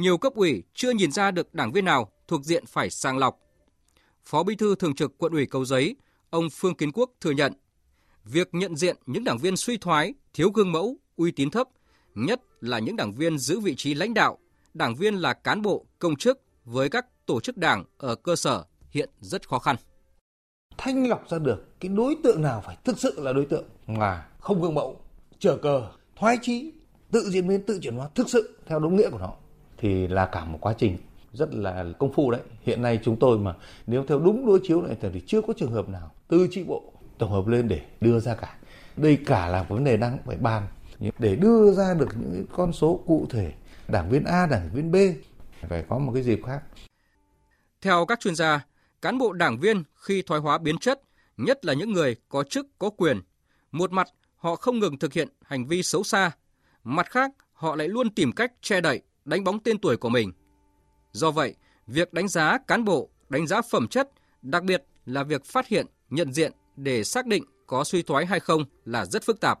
Nhiều 0.00 0.18
cấp 0.18 0.34
ủy 0.34 0.62
chưa 0.74 0.90
nhìn 0.90 1.12
ra 1.12 1.30
được 1.30 1.54
đảng 1.54 1.72
viên 1.72 1.84
nào 1.84 2.12
thuộc 2.28 2.44
diện 2.44 2.66
phải 2.66 2.90
sàng 2.90 3.18
lọc. 3.18 3.40
Phó 4.22 4.42
Bí 4.42 4.54
thư 4.54 4.74
Thường 4.74 4.94
trực 4.94 5.18
quận 5.18 5.32
ủy 5.32 5.46
Cầu 5.46 5.64
Giấy, 5.64 5.96
ông 6.30 6.50
Phương 6.50 6.74
Kiến 6.74 6.92
Quốc 6.92 7.10
thừa 7.20 7.30
nhận, 7.30 7.52
việc 8.24 8.48
nhận 8.52 8.76
diện 8.76 8.96
những 9.06 9.24
đảng 9.24 9.38
viên 9.38 9.56
suy 9.56 9.76
thoái, 9.78 10.14
thiếu 10.34 10.50
gương 10.50 10.72
mẫu, 10.72 10.96
uy 11.16 11.30
tín 11.30 11.50
thấp, 11.50 11.68
nhất 12.14 12.40
là 12.60 12.78
những 12.78 12.96
đảng 12.96 13.12
viên 13.12 13.38
giữ 13.38 13.60
vị 13.60 13.74
trí 13.76 13.94
lãnh 13.94 14.14
đạo, 14.14 14.38
đảng 14.74 14.94
viên 14.94 15.14
là 15.14 15.32
cán 15.32 15.62
bộ, 15.62 15.86
công 15.98 16.16
chức 16.16 16.40
với 16.64 16.88
các 16.88 17.06
tổ 17.26 17.40
chức 17.40 17.56
đảng 17.56 17.84
ở 17.98 18.14
cơ 18.14 18.36
sở 18.36 18.64
hiện 18.90 19.10
rất 19.20 19.48
khó 19.48 19.58
khăn. 19.58 19.76
Thanh 20.78 21.08
lọc 21.08 21.30
ra 21.30 21.38
được 21.38 21.80
cái 21.80 21.88
đối 21.88 22.16
tượng 22.22 22.42
nào 22.42 22.62
phải 22.66 22.76
thực 22.84 22.98
sự 22.98 23.14
là 23.20 23.32
đối 23.32 23.46
tượng 23.46 23.64
mà 23.86 24.26
không 24.38 24.62
gương 24.62 24.74
mẫu, 24.74 25.00
trở 25.38 25.56
cờ, 25.56 25.90
thoái 26.16 26.38
chí, 26.42 26.72
tự 27.10 27.30
diễn 27.30 27.48
biến, 27.48 27.62
tự 27.66 27.78
chuyển 27.82 27.96
hóa 27.96 28.08
thực 28.14 28.28
sự 28.30 28.58
theo 28.66 28.78
đúng 28.78 28.96
nghĩa 28.96 29.10
của 29.10 29.18
nó 29.18 29.34
thì 29.80 30.08
là 30.08 30.26
cả 30.26 30.44
một 30.44 30.58
quá 30.60 30.74
trình 30.78 30.96
rất 31.32 31.54
là 31.54 31.84
công 31.98 32.12
phu 32.12 32.30
đấy. 32.30 32.40
Hiện 32.62 32.82
nay 32.82 33.00
chúng 33.02 33.16
tôi 33.20 33.38
mà 33.38 33.54
nếu 33.86 34.04
theo 34.08 34.18
đúng 34.18 34.46
đối 34.46 34.60
chiếu 34.62 34.82
này 34.82 34.96
thì 35.00 35.22
chưa 35.26 35.42
có 35.42 35.52
trường 35.56 35.72
hợp 35.72 35.88
nào 35.88 36.10
từ 36.28 36.48
tri 36.50 36.64
bộ 36.64 36.92
tổng 37.18 37.30
hợp 37.30 37.46
lên 37.46 37.68
để 37.68 37.80
đưa 38.00 38.20
ra 38.20 38.34
cả. 38.34 38.54
Đây 38.96 39.18
cả 39.26 39.48
là 39.48 39.62
vấn 39.62 39.84
đề 39.84 39.96
đang 39.96 40.18
phải 40.26 40.36
bàn 40.36 40.66
để 41.18 41.36
đưa 41.36 41.72
ra 41.72 41.94
được 41.94 42.08
những 42.16 42.46
con 42.52 42.72
số 42.72 43.00
cụ 43.06 43.26
thể 43.30 43.52
đảng 43.88 44.10
viên 44.10 44.24
A, 44.24 44.46
đảng 44.46 44.70
viên 44.72 44.92
B 44.92 44.96
phải 45.68 45.84
có 45.88 45.98
một 45.98 46.12
cái 46.14 46.22
dịp 46.22 46.40
khác. 46.46 46.62
Theo 47.80 48.06
các 48.06 48.20
chuyên 48.20 48.34
gia, 48.34 48.66
cán 49.02 49.18
bộ 49.18 49.32
đảng 49.32 49.58
viên 49.58 49.82
khi 49.94 50.22
thoái 50.22 50.40
hóa 50.40 50.58
biến 50.58 50.78
chất, 50.78 51.00
nhất 51.36 51.64
là 51.64 51.72
những 51.72 51.92
người 51.92 52.16
có 52.28 52.42
chức 52.42 52.66
có 52.78 52.90
quyền, 52.90 53.20
một 53.72 53.92
mặt 53.92 54.08
họ 54.36 54.56
không 54.56 54.78
ngừng 54.78 54.98
thực 54.98 55.12
hiện 55.12 55.28
hành 55.42 55.66
vi 55.66 55.82
xấu 55.82 56.02
xa, 56.02 56.30
mặt 56.84 57.10
khác 57.10 57.30
họ 57.52 57.76
lại 57.76 57.88
luôn 57.88 58.14
tìm 58.14 58.32
cách 58.32 58.52
che 58.60 58.80
đậy, 58.80 59.02
đánh 59.30 59.44
bóng 59.44 59.60
tên 59.60 59.78
tuổi 59.78 59.96
của 59.96 60.08
mình. 60.08 60.32
Do 61.12 61.30
vậy, 61.30 61.54
việc 61.86 62.12
đánh 62.12 62.28
giá 62.28 62.58
cán 62.66 62.84
bộ, 62.84 63.08
đánh 63.28 63.46
giá 63.46 63.62
phẩm 63.62 63.88
chất, 63.88 64.10
đặc 64.42 64.64
biệt 64.64 64.84
là 65.06 65.22
việc 65.22 65.44
phát 65.44 65.66
hiện, 65.66 65.86
nhận 66.10 66.32
diện 66.32 66.52
để 66.76 67.04
xác 67.04 67.26
định 67.26 67.44
có 67.66 67.84
suy 67.84 68.02
thoái 68.02 68.26
hay 68.26 68.40
không 68.40 68.64
là 68.84 69.04
rất 69.04 69.22
phức 69.24 69.40
tạp. 69.40 69.58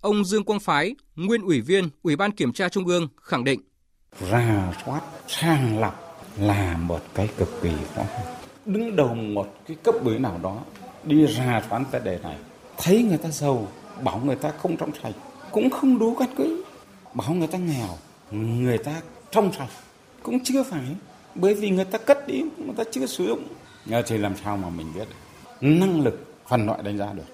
Ông 0.00 0.24
Dương 0.24 0.44
Quang 0.44 0.60
Phái, 0.60 0.94
nguyên 1.16 1.42
ủy 1.42 1.60
viên 1.60 1.88
Ủy 2.02 2.16
ban 2.16 2.32
Kiểm 2.32 2.52
tra 2.52 2.68
Trung 2.68 2.86
ương 2.86 3.08
khẳng 3.22 3.44
định. 3.44 3.60
Ra 4.30 4.72
soát, 4.84 5.00
sàng 5.28 5.80
lọc 5.80 6.24
là 6.38 6.76
một 6.76 7.00
cái 7.14 7.28
cực 7.36 7.48
kỳ 7.62 7.70
khó 7.94 8.02
khăn. 8.12 8.34
Đứng 8.66 8.96
đầu 8.96 9.14
một 9.14 9.54
cái 9.66 9.76
cấp 9.82 9.94
ủy 10.04 10.18
nào 10.18 10.40
đó 10.42 10.64
đi 11.04 11.26
ra 11.26 11.62
soát 11.68 11.82
vấn 11.90 12.04
đề 12.04 12.18
này, 12.22 12.38
thấy 12.76 13.02
người 13.02 13.18
ta 13.18 13.30
giàu, 13.30 13.68
bảo 14.02 14.20
người 14.24 14.36
ta 14.36 14.52
không 14.58 14.76
trong 14.76 14.90
sạch, 15.02 15.14
cũng 15.52 15.70
không 15.70 15.98
đủ 15.98 16.16
căn 16.18 16.28
cứ. 16.36 16.64
Bảo 17.14 17.34
người 17.34 17.48
ta 17.48 17.58
nghèo, 17.58 17.98
người 18.34 18.78
ta 18.78 19.00
trong 19.30 19.52
sạch, 19.52 19.68
cũng 20.22 20.44
chưa 20.44 20.62
phải. 20.62 20.84
Bởi 21.34 21.54
vì 21.54 21.70
người 21.70 21.84
ta 21.84 21.98
cất 21.98 22.26
đi, 22.26 22.42
người 22.58 22.74
ta 22.76 22.84
chưa 22.92 23.06
sử 23.06 23.26
dụng. 23.26 23.48
Thì 24.06 24.18
làm 24.18 24.36
sao 24.44 24.56
mà 24.56 24.68
mình 24.70 24.92
biết. 24.94 25.08
Năng 25.60 26.00
lực 26.00 26.34
phần 26.48 26.66
loại 26.66 26.82
đánh 26.82 26.98
giá 26.98 27.12
được. 27.12 27.24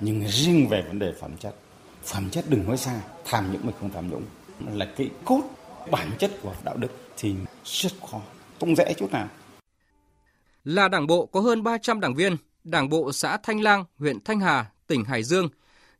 Nhưng 0.00 0.28
riêng 0.28 0.68
về 0.68 0.82
vấn 0.82 0.98
đề 0.98 1.12
phẩm 1.20 1.36
chất, 1.36 1.54
phẩm 2.04 2.30
chất 2.30 2.44
đừng 2.48 2.66
nói 2.66 2.76
xa, 2.76 3.00
tham 3.24 3.52
nhũng 3.52 3.62
hay 3.62 3.72
không 3.80 3.90
tham 3.90 4.10
nhũng 4.10 4.24
là 4.78 4.86
cái 4.96 5.10
cốt 5.24 5.42
bản 5.90 6.10
chất 6.18 6.30
của 6.42 6.54
đạo 6.64 6.76
đức 6.76 6.88
thì 7.16 7.34
rất 7.64 7.92
khó, 8.10 8.20
không 8.60 8.76
dễ 8.76 8.94
chút 8.98 9.12
nào. 9.12 9.28
Là 10.64 10.88
đảng 10.88 11.06
bộ 11.06 11.26
có 11.26 11.40
hơn 11.40 11.62
300 11.62 12.00
đảng 12.00 12.14
viên, 12.14 12.36
Đảng 12.64 12.88
bộ 12.88 13.12
xã 13.12 13.38
Thanh 13.42 13.60
Lang, 13.62 13.84
huyện 13.98 14.24
Thanh 14.24 14.40
Hà, 14.40 14.66
tỉnh 14.86 15.04
Hải 15.04 15.22
Dương, 15.22 15.48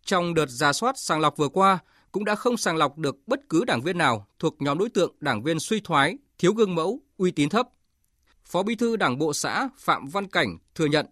trong 0.05 0.35
đợt 0.35 0.47
ra 0.49 0.73
soát 0.73 0.99
sàng 0.99 1.21
lọc 1.21 1.37
vừa 1.37 1.49
qua 1.49 1.79
cũng 2.13 2.25
đã 2.25 2.35
không 2.35 2.57
sàng 2.57 2.77
lọc 2.77 2.99
được 2.99 3.17
bất 3.27 3.49
cứ 3.49 3.65
đảng 3.65 3.83
viên 3.83 3.99
nào 3.99 4.27
thuộc 4.39 4.63
nhóm 4.63 4.79
đối 4.79 4.89
tượng 4.91 5.15
đảng 5.21 5.43
viên 5.43 5.61
suy 5.61 5.81
thoái, 5.81 6.19
thiếu 6.39 6.53
gương 6.53 6.75
mẫu, 6.75 7.01
uy 7.17 7.31
tín 7.31 7.49
thấp. 7.49 7.69
Phó 8.45 8.63
Bí 8.63 8.75
thư 8.75 8.97
Đảng 8.97 9.19
bộ 9.19 9.33
xã 9.33 9.69
Phạm 9.79 10.09
Văn 10.09 10.27
Cảnh 10.29 10.59
thừa 10.75 10.87
nhận 10.87 11.07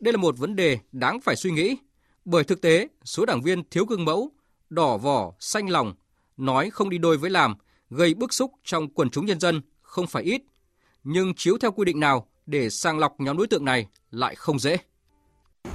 đây 0.00 0.12
là 0.12 0.16
một 0.16 0.38
vấn 0.38 0.56
đề 0.56 0.78
đáng 0.92 1.20
phải 1.20 1.36
suy 1.36 1.50
nghĩ, 1.50 1.76
bởi 2.24 2.44
thực 2.44 2.60
tế 2.60 2.88
số 3.04 3.26
đảng 3.26 3.42
viên 3.42 3.68
thiếu 3.70 3.84
gương 3.84 4.04
mẫu, 4.04 4.30
đỏ 4.70 4.96
vỏ, 4.96 5.32
xanh 5.40 5.68
lòng, 5.68 5.94
nói 6.36 6.70
không 6.70 6.90
đi 6.90 6.98
đôi 6.98 7.16
với 7.16 7.30
làm, 7.30 7.54
gây 7.90 8.14
bức 8.14 8.32
xúc 8.32 8.52
trong 8.64 8.88
quần 8.88 9.10
chúng 9.10 9.26
nhân 9.26 9.40
dân 9.40 9.60
không 9.82 10.06
phải 10.06 10.22
ít, 10.22 10.42
nhưng 11.04 11.34
chiếu 11.34 11.58
theo 11.58 11.72
quy 11.72 11.84
định 11.84 12.00
nào 12.00 12.26
để 12.46 12.70
sàng 12.70 12.98
lọc 12.98 13.20
nhóm 13.20 13.36
đối 13.36 13.46
tượng 13.46 13.64
này 13.64 13.86
lại 14.10 14.34
không 14.34 14.58
dễ. 14.58 14.76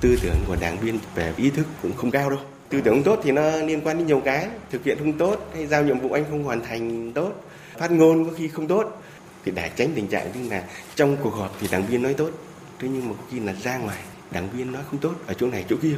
Tư 0.01 0.17
tưởng 0.21 0.37
của 0.47 0.55
đảng 0.61 0.79
viên 0.79 0.99
về 1.15 1.33
ý 1.37 1.49
thức 1.49 1.67
cũng 1.81 1.93
không 1.93 2.11
cao 2.11 2.29
đâu. 2.29 2.39
Tư 2.69 2.81
tưởng 2.81 3.03
tốt 3.03 3.19
thì 3.23 3.31
nó 3.31 3.57
liên 3.57 3.81
quan 3.81 3.97
đến 3.97 4.07
nhiều 4.07 4.21
cái, 4.25 4.47
thực 4.71 4.83
hiện 4.83 4.97
không 4.99 5.17
tốt 5.17 5.49
hay 5.53 5.67
giao 5.67 5.83
nhiệm 5.83 5.99
vụ 5.99 6.11
anh 6.11 6.25
không 6.29 6.43
hoàn 6.43 6.61
thành 6.61 7.11
tốt, 7.13 7.45
phát 7.77 7.91
ngôn 7.91 8.25
có 8.25 8.31
khi 8.37 8.47
không 8.47 8.67
tốt 8.67 9.01
thì 9.45 9.51
để 9.55 9.71
tránh 9.75 9.91
tình 9.95 10.07
trạng 10.07 10.31
như 10.43 10.49
là 10.49 10.67
trong 10.95 11.17
cuộc 11.23 11.29
họp 11.29 11.55
thì 11.59 11.67
đảng 11.71 11.85
viên 11.85 12.01
nói 12.01 12.13
tốt, 12.13 12.29
thế 12.79 12.87
nhưng 12.91 13.09
mà 13.09 13.13
có 13.17 13.23
khi 13.31 13.39
là 13.39 13.53
ra 13.53 13.77
ngoài 13.77 13.99
đảng 14.31 14.49
viên 14.49 14.71
nói 14.71 14.83
không 14.91 14.99
tốt 14.99 15.13
ở 15.27 15.33
chỗ 15.33 15.47
này 15.47 15.65
chỗ 15.69 15.75
kia. 15.81 15.97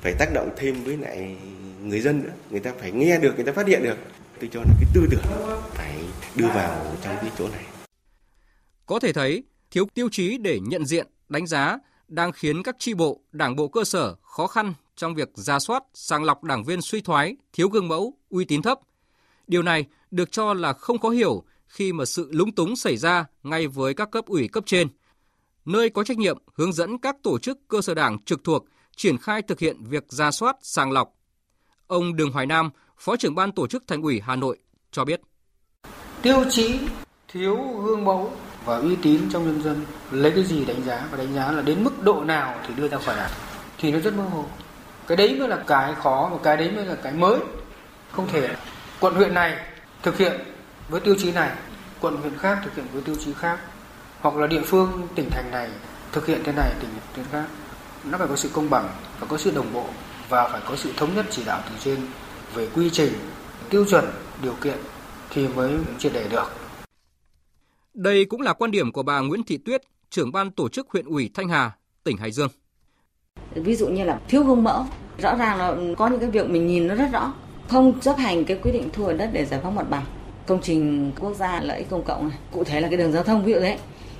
Phải 0.00 0.14
tác 0.18 0.26
động 0.34 0.50
thêm 0.56 0.84
với 0.84 0.96
lại 0.96 1.36
người 1.82 2.00
dân 2.00 2.22
nữa 2.22 2.30
người 2.50 2.60
ta 2.60 2.72
phải 2.80 2.92
nghe 2.92 3.18
được 3.18 3.34
người 3.36 3.44
ta 3.44 3.52
phát 3.52 3.66
hiện 3.66 3.82
được. 3.82 3.96
Tôi 4.40 4.50
cho 4.52 4.60
là 4.60 4.74
cái 4.80 4.90
tư 4.94 5.06
tưởng 5.10 5.24
phải 5.74 5.98
đưa 6.34 6.46
vào 6.46 6.96
trong 7.02 7.16
cái 7.20 7.30
chỗ 7.38 7.48
này. 7.48 7.64
Có 8.86 8.98
thể 8.98 9.12
thấy 9.12 9.44
thiếu 9.70 9.86
tiêu 9.94 10.08
chí 10.12 10.38
để 10.38 10.60
nhận 10.60 10.86
diện 10.86 11.06
đánh 11.28 11.46
giá 11.46 11.78
đang 12.08 12.32
khiến 12.32 12.62
các 12.62 12.76
tri 12.78 12.94
bộ 12.94 13.20
đảng 13.32 13.56
bộ 13.56 13.68
cơ 13.68 13.84
sở 13.84 14.14
khó 14.22 14.46
khăn 14.46 14.74
trong 14.96 15.14
việc 15.14 15.28
ra 15.34 15.58
soát 15.58 15.82
sàng 15.94 16.24
lọc 16.24 16.44
đảng 16.44 16.64
viên 16.64 16.82
suy 16.82 17.00
thoái 17.00 17.36
thiếu 17.52 17.68
gương 17.68 17.88
mẫu 17.88 18.14
uy 18.28 18.44
tín 18.44 18.62
thấp 18.62 18.78
điều 19.46 19.62
này 19.62 19.84
được 20.10 20.32
cho 20.32 20.54
là 20.54 20.72
không 20.72 20.98
khó 20.98 21.08
hiểu 21.08 21.42
khi 21.66 21.92
mà 21.92 22.04
sự 22.04 22.28
lúng 22.32 22.52
túng 22.52 22.76
xảy 22.76 22.96
ra 22.96 23.24
ngay 23.42 23.66
với 23.66 23.94
các 23.94 24.10
cấp 24.10 24.26
ủy 24.26 24.48
cấp 24.48 24.64
trên 24.66 24.88
nơi 25.64 25.90
có 25.90 26.04
trách 26.04 26.18
nhiệm 26.18 26.38
hướng 26.54 26.72
dẫn 26.72 26.98
các 26.98 27.16
tổ 27.22 27.38
chức 27.38 27.58
cơ 27.68 27.82
sở 27.82 27.94
đảng 27.94 28.18
trực 28.24 28.44
thuộc 28.44 28.64
triển 28.96 29.18
khai 29.18 29.42
thực 29.42 29.60
hiện 29.60 29.84
việc 29.84 30.04
ra 30.08 30.30
soát 30.30 30.56
sàng 30.62 30.92
lọc. 30.92 31.12
Ông 31.86 32.16
Đường 32.16 32.32
Hoài 32.32 32.46
Nam, 32.46 32.70
Phó 32.98 33.16
trưởng 33.16 33.34
ban 33.34 33.52
tổ 33.52 33.66
chức 33.66 33.84
Thành 33.86 34.02
ủy 34.02 34.20
Hà 34.20 34.36
Nội 34.36 34.58
cho 34.90 35.04
biết. 35.04 35.20
Tiêu 36.22 36.44
chí 36.50 36.78
thiếu 37.28 37.56
gương 37.84 38.04
mẫu 38.04 38.32
và 38.64 38.76
uy 38.76 38.96
tín 39.02 39.20
trong 39.30 39.44
nhân 39.44 39.62
dân 39.62 39.84
lấy 40.10 40.32
cái 40.34 40.44
gì 40.44 40.64
đánh 40.64 40.84
giá 40.84 41.08
và 41.10 41.18
đánh 41.18 41.34
giá 41.34 41.52
là 41.52 41.62
đến 41.62 41.84
mức 41.84 42.02
độ 42.02 42.24
nào 42.24 42.60
thì 42.68 42.74
đưa 42.74 42.88
ra 42.88 42.98
khỏi 42.98 43.16
đảng 43.16 43.30
thì 43.78 43.92
nó 43.92 43.98
rất 43.98 44.14
mơ 44.14 44.24
hồ. 44.24 44.44
Cái 45.06 45.16
đấy 45.16 45.36
mới 45.38 45.48
là 45.48 45.64
cái 45.66 45.94
khó 45.94 46.28
và 46.32 46.38
cái 46.42 46.56
đấy 46.56 46.70
mới 46.70 46.86
là 46.86 46.94
cái 46.94 47.12
mới. 47.12 47.38
Không 48.12 48.28
thể. 48.28 48.56
Quận 49.00 49.14
huyện 49.14 49.34
này 49.34 49.56
thực 50.02 50.18
hiện 50.18 50.40
với 50.88 51.00
tiêu 51.00 51.14
chí 51.18 51.32
này, 51.32 51.50
quận 52.00 52.16
huyện 52.16 52.38
khác 52.38 52.58
thực 52.64 52.74
hiện 52.76 52.86
với 52.92 53.02
tiêu 53.02 53.14
chí 53.24 53.32
khác. 53.32 53.60
Hoặc 54.20 54.36
là 54.36 54.46
địa 54.46 54.62
phương 54.64 55.08
tỉnh 55.14 55.30
thành 55.30 55.50
này 55.50 55.70
thực 56.12 56.26
hiện 56.26 56.40
thế 56.44 56.52
này 56.52 56.74
tỉnh 56.80 56.90
thế 57.14 57.22
khác. 57.32 57.44
Nó 58.04 58.18
phải 58.18 58.28
có 58.28 58.36
sự 58.36 58.50
công 58.52 58.70
bằng 58.70 58.88
phải 59.18 59.28
có 59.28 59.38
sự 59.38 59.50
đồng 59.50 59.72
bộ 59.72 59.86
và 60.28 60.48
phải 60.48 60.60
có 60.68 60.76
sự 60.76 60.92
thống 60.96 61.14
nhất 61.14 61.26
chỉ 61.30 61.44
đạo 61.44 61.62
từ 61.70 61.74
trên 61.84 62.06
về 62.54 62.68
quy 62.74 62.90
trình 62.90 63.12
tiêu 63.70 63.84
chuẩn 63.90 64.04
điều 64.42 64.54
kiện 64.54 64.78
thì 65.30 65.48
mới 65.48 65.72
triệt 65.98 66.12
để 66.12 66.28
được. 66.28 66.52
Đây 67.94 68.24
cũng 68.24 68.40
là 68.40 68.52
quan 68.52 68.70
điểm 68.70 68.92
của 68.92 69.02
bà 69.02 69.20
Nguyễn 69.20 69.44
Thị 69.44 69.58
Tuyết 69.64 69.82
trưởng 70.10 70.32
ban 70.32 70.50
tổ 70.50 70.68
chức 70.68 70.88
huyện 70.90 71.06
ủy 71.06 71.30
Thanh 71.34 71.48
Hà 71.48 71.70
tỉnh 72.04 72.16
Hải 72.16 72.32
Dương 72.32 72.48
ví 73.62 73.74
dụ 73.74 73.88
như 73.88 74.04
là 74.04 74.18
thiếu 74.28 74.42
gương 74.42 74.64
mẫu, 74.64 74.84
rõ 75.18 75.36
ràng 75.36 75.58
là 75.58 75.74
có 75.96 76.08
những 76.08 76.20
cái 76.20 76.30
việc 76.30 76.50
mình 76.50 76.66
nhìn 76.66 76.86
nó 76.86 76.94
rất 76.94 77.08
rõ. 77.12 77.32
Không 77.68 78.00
chấp 78.00 78.16
hành 78.16 78.44
cái 78.44 78.56
quyết 78.62 78.72
định 78.72 78.88
thu 78.92 79.04
hồi 79.04 79.14
đất 79.14 79.30
để 79.32 79.44
giải 79.44 79.60
phóng 79.62 79.74
mặt 79.74 79.90
bằng. 79.90 80.02
Công 80.46 80.60
trình 80.62 81.12
quốc 81.20 81.34
gia 81.36 81.60
lợi 81.60 81.78
ích 81.78 81.90
công 81.90 82.02
cộng 82.02 82.28
này, 82.28 82.38
cụ 82.52 82.64
thể 82.64 82.80
là 82.80 82.88
cái 82.88 82.96
đường 82.96 83.12
giao 83.12 83.22
thông 83.22 83.44
ví 83.44 83.52
dụ 83.52 83.60
đấy 83.60 83.76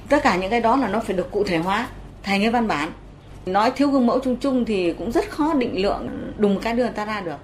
tất 0.09 0.23
cả 0.23 0.37
những 0.37 0.51
cái 0.51 0.61
đó 0.61 0.77
là 0.77 0.89
nó 0.89 1.01
phải 1.01 1.17
được 1.17 1.31
cụ 1.31 1.45
thể 1.45 1.59
hóa 1.59 1.89
thành 2.23 2.41
cái 2.41 2.51
văn 2.51 2.69
bản. 2.69 2.93
Nói 3.47 3.71
thiếu 3.71 3.89
gương 3.89 4.07
mẫu 4.07 4.19
chung 4.19 4.37
chung 4.37 4.65
thì 4.65 4.93
cũng 4.93 5.13
rất 5.13 5.31
khó 5.31 5.55
định 5.55 5.83
lượng, 5.83 6.09
đùng 6.39 6.61
cái 6.61 6.73
đưa 6.73 6.83
người 6.83 6.93
ta 6.93 7.05
ra 7.05 7.21
được. 7.21 7.37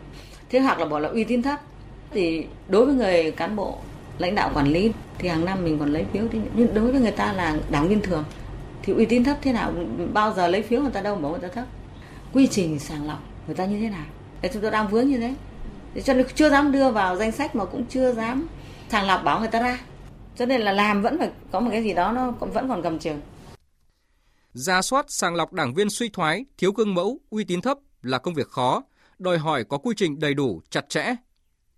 Thế 0.51 0.59
hoặc 0.59 0.79
là 0.79 0.85
bỏ 0.85 0.99
là 0.99 1.09
uy 1.09 1.25
tín 1.25 1.43
thấp. 1.43 1.61
Thì 2.11 2.47
đối 2.69 2.87
với 2.87 2.95
người 2.95 3.31
cán 3.31 3.57
bộ, 3.57 3.79
lãnh 4.19 4.35
đạo 4.35 4.51
quản 4.55 4.67
lý 4.67 4.93
thì 5.19 5.29
hàng 5.29 5.45
năm 5.45 5.65
mình 5.65 5.79
còn 5.79 5.93
lấy 5.93 6.05
phiếu 6.13 6.23
thì 6.33 6.39
nhưng 6.55 6.75
đối 6.75 6.93
với 6.93 7.01
người 7.01 7.11
ta 7.11 7.33
là 7.33 7.57
đảng 7.71 7.89
viên 7.89 8.01
thường 8.01 8.25
thì 8.83 8.93
uy 8.93 9.07
tín 9.07 9.25
thấp 9.25 9.39
thế 9.43 9.53
nào? 9.53 9.73
Bao 10.13 10.35
giờ 10.35 10.49
lấy 10.49 10.63
phiếu 10.63 10.83
người 10.83 10.91
ta 10.91 11.01
đâu 11.01 11.17
mà 11.17 11.29
người 11.29 11.39
ta 11.39 11.49
thấp. 11.49 11.65
Quy 12.33 12.47
trình 12.47 12.79
sàng 12.79 13.07
lọc 13.07 13.19
người 13.47 13.57
ta 13.57 13.67
như 13.67 13.81
thế 13.81 13.89
nào? 13.89 14.07
Để 14.43 14.51
chúng 14.53 14.63
tôi 14.63 14.71
đang 14.71 14.89
vướng 14.89 15.09
như 15.09 15.19
thế. 15.19 15.35
Để 15.95 16.03
cho 16.03 16.15
nên 16.15 16.27
chưa 16.35 16.51
dám 16.51 16.73
đưa 16.73 16.91
vào 16.91 17.17
danh 17.17 17.33
sách 17.33 17.57
mà 17.57 17.65
cũng 17.65 17.87
chưa 17.87 18.13
dám 18.13 18.49
sàng 18.89 19.07
lọc 19.07 19.25
bảo 19.25 19.41
người 19.41 19.49
ta 19.49 19.61
ra. 19.61 19.81
Cho 20.37 20.47
nên 20.47 20.61
là 20.61 20.73
làm 20.73 21.03
vẫn 21.03 21.19
phải 21.19 21.31
có 21.53 21.61
một 21.61 21.71
cái 21.71 21.83
gì 21.83 21.95
đó 21.95 22.13
nó 22.13 22.31
vẫn 22.31 22.69
còn 22.69 22.83
cầm 22.83 22.99
chừng. 22.99 23.21
Ra 24.53 24.83
soát 24.83 25.07
sàng 25.09 25.35
lọc 25.35 25.53
đảng 25.53 25.75
viên 25.75 25.91
suy 25.91 26.09
thoái, 26.09 26.45
thiếu 26.59 26.73
gương 26.73 26.95
mẫu, 26.95 27.21
uy 27.31 27.45
tín 27.45 27.61
thấp 27.61 27.79
là 28.03 28.19
công 28.19 28.35
việc 28.35 28.49
khó, 28.49 28.83
đòi 29.19 29.39
hỏi 29.39 29.65
có 29.65 29.79
quy 29.79 29.95
trình 29.97 30.19
đầy 30.19 30.35
đủ, 30.35 30.61
chặt 30.71 30.89
chẽ. 30.89 31.15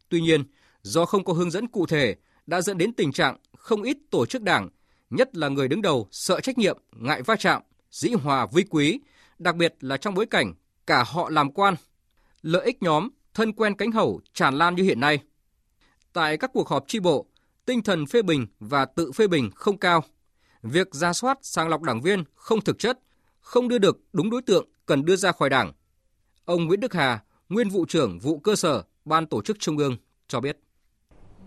Tuy 0.09 0.21
nhiên, 0.21 0.45
do 0.83 1.05
không 1.05 1.25
có 1.25 1.33
hướng 1.33 1.51
dẫn 1.51 1.69
cụ 1.69 1.87
thể 1.87 2.15
đã 2.47 2.61
dẫn 2.61 2.79
đến 2.79 2.93
tình 2.93 3.13
trạng 3.13 3.37
không 3.57 3.83
ít 3.83 3.97
tổ 4.11 4.27
chức 4.27 4.43
đảng, 4.43 4.69
nhất 5.17 5.37
là 5.37 5.49
người 5.49 5.69
đứng 5.69 5.83
đầu 5.83 6.09
sợ 6.11 6.41
trách 6.41 6.59
nhiệm, 6.59 6.79
ngại 6.93 7.23
va 7.23 7.37
chạm, 7.37 7.63
dĩ 7.91 8.13
hòa 8.13 8.47
vi 8.53 8.65
quý, 8.71 9.01
đặc 9.39 9.57
biệt 9.57 9.75
là 9.81 9.97
trong 9.97 10.15
bối 10.15 10.27
cảnh 10.27 10.55
cả 10.87 11.05
họ 11.07 11.31
làm 11.31 11.53
quan, 11.53 11.75
lợi 12.43 12.65
ích 12.65 12.83
nhóm, 12.83 13.09
thân 13.35 13.53
quen 13.53 13.75
cánh 13.75 13.93
hầu 13.93 14.21
tràn 14.35 14.55
lan 14.55 14.75
như 14.75 14.83
hiện 14.83 15.01
nay. 15.01 15.19
Tại 16.13 16.37
các 16.37 16.51
cuộc 16.53 16.69
họp 16.69 16.85
tri 16.89 17.01
bộ, 17.01 17.27
tinh 17.67 17.83
thần 17.83 18.07
phê 18.07 18.23
bình 18.23 18.47
và 18.61 18.85
tự 18.85 19.13
phê 19.13 19.27
bình 19.27 19.51
không 19.55 19.79
cao. 19.79 20.05
Việc 20.63 20.95
ra 20.95 21.13
soát 21.13 21.39
sàng 21.43 21.69
lọc 21.69 21.83
đảng 21.83 22.01
viên 22.01 22.25
không 22.35 22.61
thực 22.61 22.79
chất, 22.79 22.99
không 23.41 23.69
đưa 23.69 23.79
được 23.79 24.01
đúng 24.13 24.31
đối 24.31 24.43
tượng 24.43 24.69
cần 24.87 25.05
đưa 25.05 25.17
ra 25.17 25.33
khỏi 25.33 25.51
đảng. 25.51 25.73
Ông 26.45 26.65
Nguyễn 26.65 26.81
Đức 26.81 26.93
Hà, 26.93 27.25
nguyên 27.49 27.69
vụ 27.69 27.85
trưởng 27.89 28.19
vụ 28.19 28.39
cơ 28.39 28.57
sở 28.57 28.83
Ban 29.05 29.27
tổ 29.27 29.43
chức 29.43 29.59
Trung 29.61 29.79
ương 29.79 29.97
cho 30.29 30.41
biết. 30.41 30.59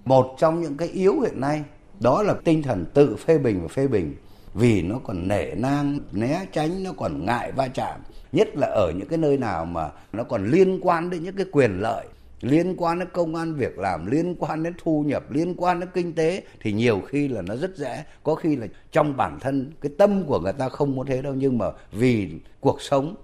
Một 0.06 0.36
trong 0.40 0.62
những 0.62 0.78
cái 0.78 0.88
yếu 0.88 1.20
hiện 1.20 1.42
nay 1.42 1.64
đó 2.00 2.24
là 2.24 2.34
tinh 2.44 2.64
thần 2.64 2.86
tự 2.94 3.16
phê 3.16 3.38
bình 3.38 3.62
và 3.62 3.68
phê 3.68 3.88
bình. 3.88 4.16
Vì 4.54 4.82
nó 4.82 5.00
còn 5.04 5.28
nể 5.28 5.56
nang, 5.56 6.00
né 6.12 6.46
tránh, 6.52 6.84
nó 6.84 6.92
còn 6.98 7.26
ngại 7.26 7.52
va 7.52 7.68
chạm. 7.68 8.02
Nhất 8.32 8.48
là 8.56 8.68
ở 8.68 8.92
những 8.92 9.08
cái 9.08 9.18
nơi 9.18 9.38
nào 9.38 9.66
mà 9.66 9.90
nó 10.14 10.24
còn 10.24 10.52
liên 10.52 10.80
quan 10.82 11.10
đến 11.10 11.24
những 11.24 11.36
cái 11.36 11.46
quyền 11.52 11.82
lợi 11.82 12.06
liên 12.42 12.76
quan 12.78 13.00
đến 13.00 13.08
công 13.14 13.36
an 13.36 13.54
việc 13.54 13.80
làm 13.80 14.06
liên 14.06 14.36
quan 14.40 14.64
đến 14.64 14.74
thu 14.84 15.04
nhập 15.08 15.32
liên 15.32 15.54
quan 15.58 15.80
đến 15.80 15.90
kinh 15.94 16.14
tế 16.14 16.44
thì 16.62 16.74
nhiều 16.74 17.02
khi 17.08 17.28
là 17.28 17.42
nó 17.42 17.56
rất 17.56 17.78
dễ. 17.78 18.04
Có 18.24 18.36
khi 18.36 18.56
là 18.56 18.68
trong 18.92 19.18
bản 19.18 19.40
thân 19.40 19.72
cái 19.82 19.92
tâm 19.98 20.24
của 20.24 20.40
người 20.40 20.54
ta 20.54 20.70
không 20.70 20.96
muốn 20.96 21.06
thế 21.06 21.22
đâu 21.22 21.34
nhưng 21.34 21.58
mà 21.58 21.66
vì 21.92 22.32
cuộc 22.60 22.82
sống 22.82 23.16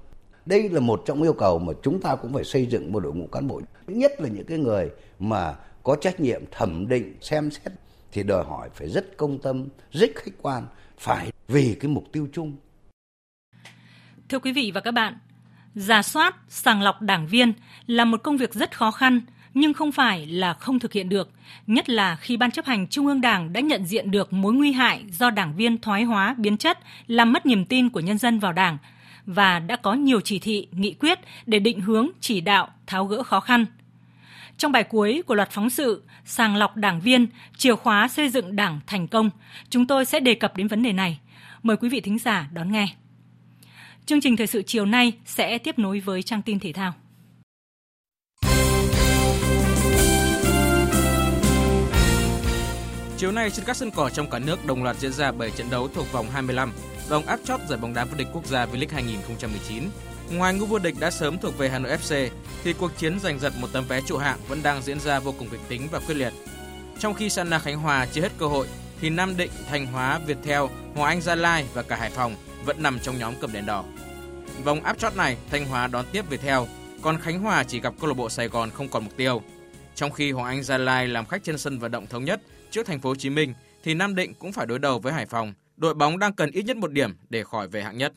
đây 0.45 0.69
là 0.69 0.79
một 0.79 1.01
trong 1.05 1.21
yêu 1.21 1.33
cầu 1.33 1.59
mà 1.59 1.73
chúng 1.83 2.01
ta 2.01 2.15
cũng 2.15 2.33
phải 2.33 2.43
xây 2.43 2.65
dựng 2.65 2.91
một 2.91 2.99
đội 2.99 3.13
ngũ 3.13 3.27
cán 3.27 3.47
bộ. 3.47 3.61
Nhất 3.87 4.21
là 4.21 4.29
những 4.29 4.45
cái 4.45 4.57
người 4.57 4.89
mà 5.19 5.55
có 5.83 5.95
trách 5.95 6.19
nhiệm 6.19 6.41
thẩm 6.51 6.87
định 6.87 7.15
xem 7.21 7.51
xét 7.51 7.73
thì 8.13 8.23
đòi 8.23 8.45
hỏi 8.45 8.69
phải 8.73 8.89
rất 8.89 9.17
công 9.17 9.39
tâm 9.41 9.67
rất 9.91 10.11
khách 10.15 10.31
quan 10.41 10.63
phải 10.97 11.31
vì 11.47 11.77
cái 11.79 11.91
mục 11.91 12.11
tiêu 12.11 12.27
chung 12.33 12.55
Thưa 14.29 14.39
quý 14.39 14.53
vị 14.53 14.71
và 14.75 14.81
các 14.81 14.91
bạn, 14.91 15.17
giả 15.75 16.01
soát, 16.01 16.35
sàng 16.49 16.81
lọc 16.81 17.01
đảng 17.01 17.27
viên 17.27 17.53
là 17.87 18.05
một 18.05 18.23
công 18.23 18.37
việc 18.37 18.53
rất 18.53 18.77
khó 18.77 18.91
khăn 18.91 19.21
nhưng 19.53 19.73
không 19.73 19.91
phải 19.91 20.25
là 20.25 20.53
không 20.53 20.79
thực 20.79 20.93
hiện 20.93 21.09
được, 21.09 21.29
nhất 21.67 21.89
là 21.89 22.15
khi 22.15 22.37
Ban 22.37 22.51
chấp 22.51 22.65
hành 22.65 22.87
Trung 22.87 23.07
ương 23.07 23.21
Đảng 23.21 23.53
đã 23.53 23.61
nhận 23.61 23.85
diện 23.85 24.11
được 24.11 24.33
mối 24.33 24.53
nguy 24.53 24.71
hại 24.71 25.03
do 25.11 25.29
đảng 25.29 25.55
viên 25.55 25.77
thoái 25.77 26.03
hóa, 26.03 26.35
biến 26.37 26.57
chất, 26.57 26.79
làm 27.07 27.33
mất 27.33 27.45
niềm 27.45 27.65
tin 27.65 27.89
của 27.89 27.99
nhân 27.99 28.17
dân 28.17 28.39
vào 28.39 28.53
Đảng 28.53 28.77
và 29.25 29.59
đã 29.59 29.75
có 29.75 29.93
nhiều 29.93 30.21
chỉ 30.21 30.39
thị, 30.39 30.67
nghị 30.71 30.93
quyết 30.93 31.19
để 31.45 31.59
định 31.59 31.81
hướng, 31.81 32.09
chỉ 32.19 32.41
đạo, 32.41 32.67
tháo 32.87 33.05
gỡ 33.05 33.23
khó 33.23 33.39
khăn. 33.39 33.65
Trong 34.57 34.71
bài 34.71 34.83
cuối 34.83 35.21
của 35.25 35.35
loạt 35.35 35.51
phóng 35.51 35.69
sự 35.69 36.03
Sàng 36.25 36.55
lọc 36.55 36.75
đảng 36.75 37.01
viên, 37.01 37.27
chìa 37.57 37.75
khóa 37.75 38.07
xây 38.07 38.29
dựng 38.29 38.55
đảng 38.55 38.79
thành 38.87 39.07
công, 39.07 39.29
chúng 39.69 39.87
tôi 39.87 40.05
sẽ 40.05 40.19
đề 40.19 40.35
cập 40.35 40.57
đến 40.57 40.67
vấn 40.67 40.83
đề 40.83 40.93
này. 40.93 41.19
Mời 41.63 41.77
quý 41.77 41.89
vị 41.89 42.01
thính 42.01 42.19
giả 42.19 42.49
đón 42.53 42.71
nghe. 42.71 42.87
Chương 44.05 44.21
trình 44.21 44.37
thời 44.37 44.47
sự 44.47 44.61
chiều 44.61 44.85
nay 44.85 45.13
sẽ 45.25 45.57
tiếp 45.57 45.79
nối 45.79 45.99
với 45.99 46.23
trang 46.23 46.41
tin 46.41 46.59
thể 46.59 46.73
thao. 46.73 46.93
Chiều 53.17 53.31
nay 53.31 53.49
trên 53.49 53.65
các 53.65 53.77
sân 53.77 53.91
cỏ 53.91 54.09
trong 54.09 54.29
cả 54.29 54.39
nước 54.39 54.65
đồng 54.65 54.83
loạt 54.83 54.99
diễn 54.99 55.13
ra 55.13 55.31
7 55.31 55.51
trận 55.51 55.69
đấu 55.69 55.87
thuộc 55.93 56.11
vòng 56.11 56.29
25, 56.33 56.71
vòng 57.09 57.25
áp 57.25 57.39
chót 57.43 57.59
giải 57.69 57.79
bóng 57.79 57.93
đá 57.93 58.05
vô 58.05 58.17
địch 58.17 58.27
quốc 58.33 58.45
gia 58.45 58.65
V-League 58.65 58.93
2019. 58.93 59.83
Ngoài 60.31 60.53
ngôi 60.53 60.67
vô 60.67 60.79
địch 60.79 60.95
đã 60.99 61.11
sớm 61.11 61.37
thuộc 61.37 61.57
về 61.57 61.69
Hà 61.69 61.79
Nội 61.79 61.97
FC, 61.97 62.29
thì 62.63 62.73
cuộc 62.73 62.91
chiến 62.97 63.19
giành 63.19 63.39
giật 63.39 63.53
một 63.59 63.67
tấm 63.73 63.83
vé 63.87 64.01
trụ 64.01 64.17
hạng 64.17 64.39
vẫn 64.47 64.63
đang 64.63 64.81
diễn 64.81 64.99
ra 64.99 65.19
vô 65.19 65.33
cùng 65.39 65.49
kịch 65.49 65.59
tính 65.67 65.87
và 65.91 65.99
quyết 65.99 66.15
liệt. 66.15 66.33
Trong 66.99 67.13
khi 67.13 67.29
sanna 67.29 67.59
Khánh 67.59 67.77
Hòa 67.77 68.07
chưa 68.13 68.21
hết 68.21 68.31
cơ 68.37 68.45
hội, 68.45 68.67
thì 69.01 69.09
Nam 69.09 69.37
Định, 69.37 69.51
Thanh 69.69 69.85
Hóa, 69.85 70.19
Viettel, 70.19 70.61
hoàng 70.95 71.09
Anh 71.09 71.21
Gia 71.21 71.35
Lai 71.35 71.65
và 71.73 71.81
cả 71.81 71.95
Hải 71.95 72.09
Phòng 72.09 72.35
vẫn 72.65 72.83
nằm 72.83 72.99
trong 72.99 73.19
nhóm 73.19 73.33
cầm 73.41 73.53
đèn 73.53 73.65
đỏ. 73.65 73.83
Vòng 74.63 74.83
áp 74.83 74.99
chót 74.99 75.15
này, 75.15 75.37
Thanh 75.51 75.65
Hóa 75.65 75.87
đón 75.87 76.05
tiếp 76.11 76.29
Viettel, 76.29 76.59
còn 77.01 77.19
Khánh 77.21 77.39
Hòa 77.39 77.63
chỉ 77.63 77.79
gặp 77.79 77.93
câu 77.99 78.07
lạc 78.07 78.17
bộ 78.17 78.29
Sài 78.29 78.47
Gòn 78.47 78.69
không 78.71 78.89
còn 78.89 79.03
mục 79.03 79.13
tiêu. 79.17 79.41
Trong 79.95 80.11
khi 80.11 80.31
Hoàng 80.31 80.47
Anh 80.47 80.63
Gia 80.63 80.77
Lai 80.77 81.07
làm 81.07 81.25
khách 81.25 81.43
trên 81.43 81.57
sân 81.57 81.79
vận 81.79 81.91
động 81.91 82.07
thống 82.07 82.25
nhất 82.25 82.41
trước 82.71 82.85
thành 82.87 82.99
phố 82.99 83.09
Hồ 83.09 83.15
Chí 83.15 83.29
Minh 83.29 83.53
thì 83.83 83.93
Nam 83.93 84.15
Định 84.15 84.33
cũng 84.33 84.53
phải 84.53 84.65
đối 84.65 84.79
đầu 84.79 84.99
với 84.99 85.13
Hải 85.13 85.25
Phòng. 85.25 85.53
Đội 85.77 85.93
bóng 85.93 86.19
đang 86.19 86.33
cần 86.33 86.51
ít 86.51 86.65
nhất 86.65 86.77
một 86.77 86.91
điểm 86.91 87.15
để 87.29 87.43
khỏi 87.43 87.67
về 87.67 87.83
hạng 87.83 87.97
nhất. 87.97 88.13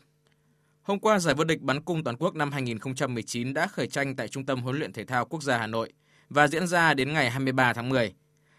Hôm 0.87 0.99
qua, 0.99 1.19
giải 1.19 1.35
vô 1.35 1.45
địch 1.45 1.61
bắn 1.61 1.81
cung 1.81 2.05
toàn 2.05 2.17
quốc 2.17 2.35
năm 2.35 2.53
2019 2.53 3.55
đã 3.55 3.67
khởi 3.67 3.87
tranh 3.87 4.17
tại 4.17 4.29
Trung 4.29 4.47
tâm 4.47 4.63
huấn 4.63 4.79
luyện 4.79 4.93
thể 4.93 5.05
thao 5.05 5.25
quốc 5.25 5.43
gia 5.43 5.59
Hà 5.59 5.67
Nội 5.67 5.93
và 6.31 6.49
diễn 6.49 6.67
ra 6.67 6.95
đến 6.95 7.13
ngày 7.13 7.31
23 7.31 7.73
tháng 7.73 7.89
10. 7.89 8.13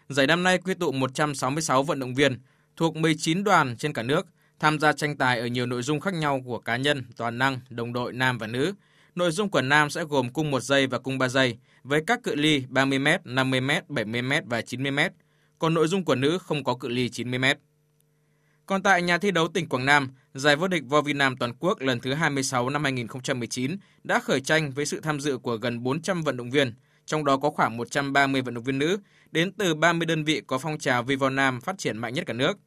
Giải 0.08 0.26
năm 0.26 0.42
nay 0.42 0.58
quy 0.58 0.74
tụ 0.74 0.92
166 0.92 1.82
vận 1.82 1.98
động 1.98 2.14
viên 2.14 2.38
thuộc 2.76 2.96
19 2.96 3.44
đoàn 3.44 3.76
trên 3.76 3.92
cả 3.92 4.02
nước 4.02 4.26
tham 4.58 4.78
gia 4.78 4.92
tranh 4.92 5.16
tài 5.16 5.40
ở 5.40 5.46
nhiều 5.46 5.66
nội 5.66 5.82
dung 5.82 6.00
khác 6.00 6.14
nhau 6.14 6.40
của 6.44 6.58
cá 6.58 6.76
nhân, 6.76 7.04
toàn 7.16 7.38
năng, 7.38 7.60
đồng 7.70 7.92
đội 7.92 8.12
nam 8.12 8.38
và 8.38 8.46
nữ. 8.46 8.74
Nội 9.14 9.30
dung 9.30 9.50
của 9.50 9.62
nam 9.62 9.90
sẽ 9.90 10.04
gồm 10.04 10.32
cung 10.32 10.50
1 10.50 10.62
giây 10.62 10.86
và 10.86 10.98
cung 10.98 11.18
3 11.18 11.28
giây 11.28 11.58
với 11.82 12.00
các 12.06 12.22
cự 12.22 12.34
ly 12.34 12.62
30m, 12.70 13.18
50m, 13.24 13.80
70m 13.88 14.42
và 14.46 14.60
90m. 14.60 15.10
Còn 15.58 15.74
nội 15.74 15.88
dung 15.88 16.04
của 16.04 16.14
nữ 16.14 16.38
không 16.38 16.64
có 16.64 16.74
cự 16.74 16.88
ly 16.88 17.08
90m. 17.08 17.54
Còn 18.68 18.82
tại 18.82 19.02
nhà 19.02 19.18
thi 19.18 19.30
đấu 19.30 19.48
tỉnh 19.48 19.68
Quảng 19.68 19.86
Nam, 19.86 20.10
giải 20.34 20.56
vô 20.56 20.68
địch 20.68 20.82
vo 20.86 21.02
Việt 21.02 21.16
Nam 21.16 21.36
toàn 21.36 21.52
quốc 21.58 21.80
lần 21.80 22.00
thứ 22.00 22.14
26 22.14 22.68
năm 22.70 22.84
2019 22.84 23.76
đã 24.04 24.18
khởi 24.18 24.40
tranh 24.40 24.70
với 24.70 24.86
sự 24.86 25.00
tham 25.00 25.20
dự 25.20 25.38
của 25.38 25.56
gần 25.56 25.82
400 25.82 26.22
vận 26.22 26.36
động 26.36 26.50
viên, 26.50 26.74
trong 27.06 27.24
đó 27.24 27.36
có 27.36 27.50
khoảng 27.50 27.76
130 27.76 28.42
vận 28.42 28.54
động 28.54 28.64
viên 28.64 28.78
nữ 28.78 28.98
đến 29.30 29.52
từ 29.52 29.74
30 29.74 30.06
đơn 30.06 30.24
vị 30.24 30.42
có 30.46 30.58
phong 30.58 30.78
trào 30.78 31.02
vi 31.02 31.16
vo 31.16 31.30
nam 31.30 31.60
phát 31.60 31.78
triển 31.78 31.98
mạnh 31.98 32.14
nhất 32.14 32.26
cả 32.26 32.32
nước. 32.32 32.58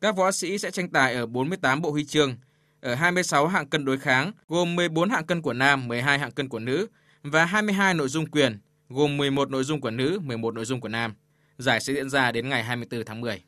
Các 0.00 0.16
võ 0.16 0.32
sĩ 0.32 0.58
sẽ 0.58 0.70
tranh 0.70 0.88
tài 0.88 1.14
ở 1.14 1.26
48 1.26 1.82
bộ 1.82 1.90
huy 1.90 2.04
chương, 2.04 2.36
ở 2.80 2.94
26 2.94 3.46
hạng 3.46 3.68
cân 3.68 3.84
đối 3.84 3.98
kháng, 3.98 4.32
gồm 4.48 4.76
14 4.76 5.10
hạng 5.10 5.26
cân 5.26 5.42
của 5.42 5.52
nam, 5.52 5.88
12 5.88 6.18
hạng 6.18 6.32
cân 6.32 6.48
của 6.48 6.58
nữ 6.58 6.86
và 7.22 7.44
22 7.44 7.94
nội 7.94 8.08
dung 8.08 8.26
quyền, 8.26 8.58
gồm 8.88 9.16
11 9.16 9.50
nội 9.50 9.64
dung 9.64 9.80
của 9.80 9.90
nữ, 9.90 10.18
11 10.22 10.54
nội 10.54 10.64
dung 10.64 10.80
của 10.80 10.88
nam. 10.88 11.14
Giải 11.58 11.80
sẽ 11.80 11.94
diễn 11.94 12.10
ra 12.10 12.32
đến 12.32 12.48
ngày 12.48 12.62
24 12.64 13.04
tháng 13.04 13.20
10. 13.20 13.42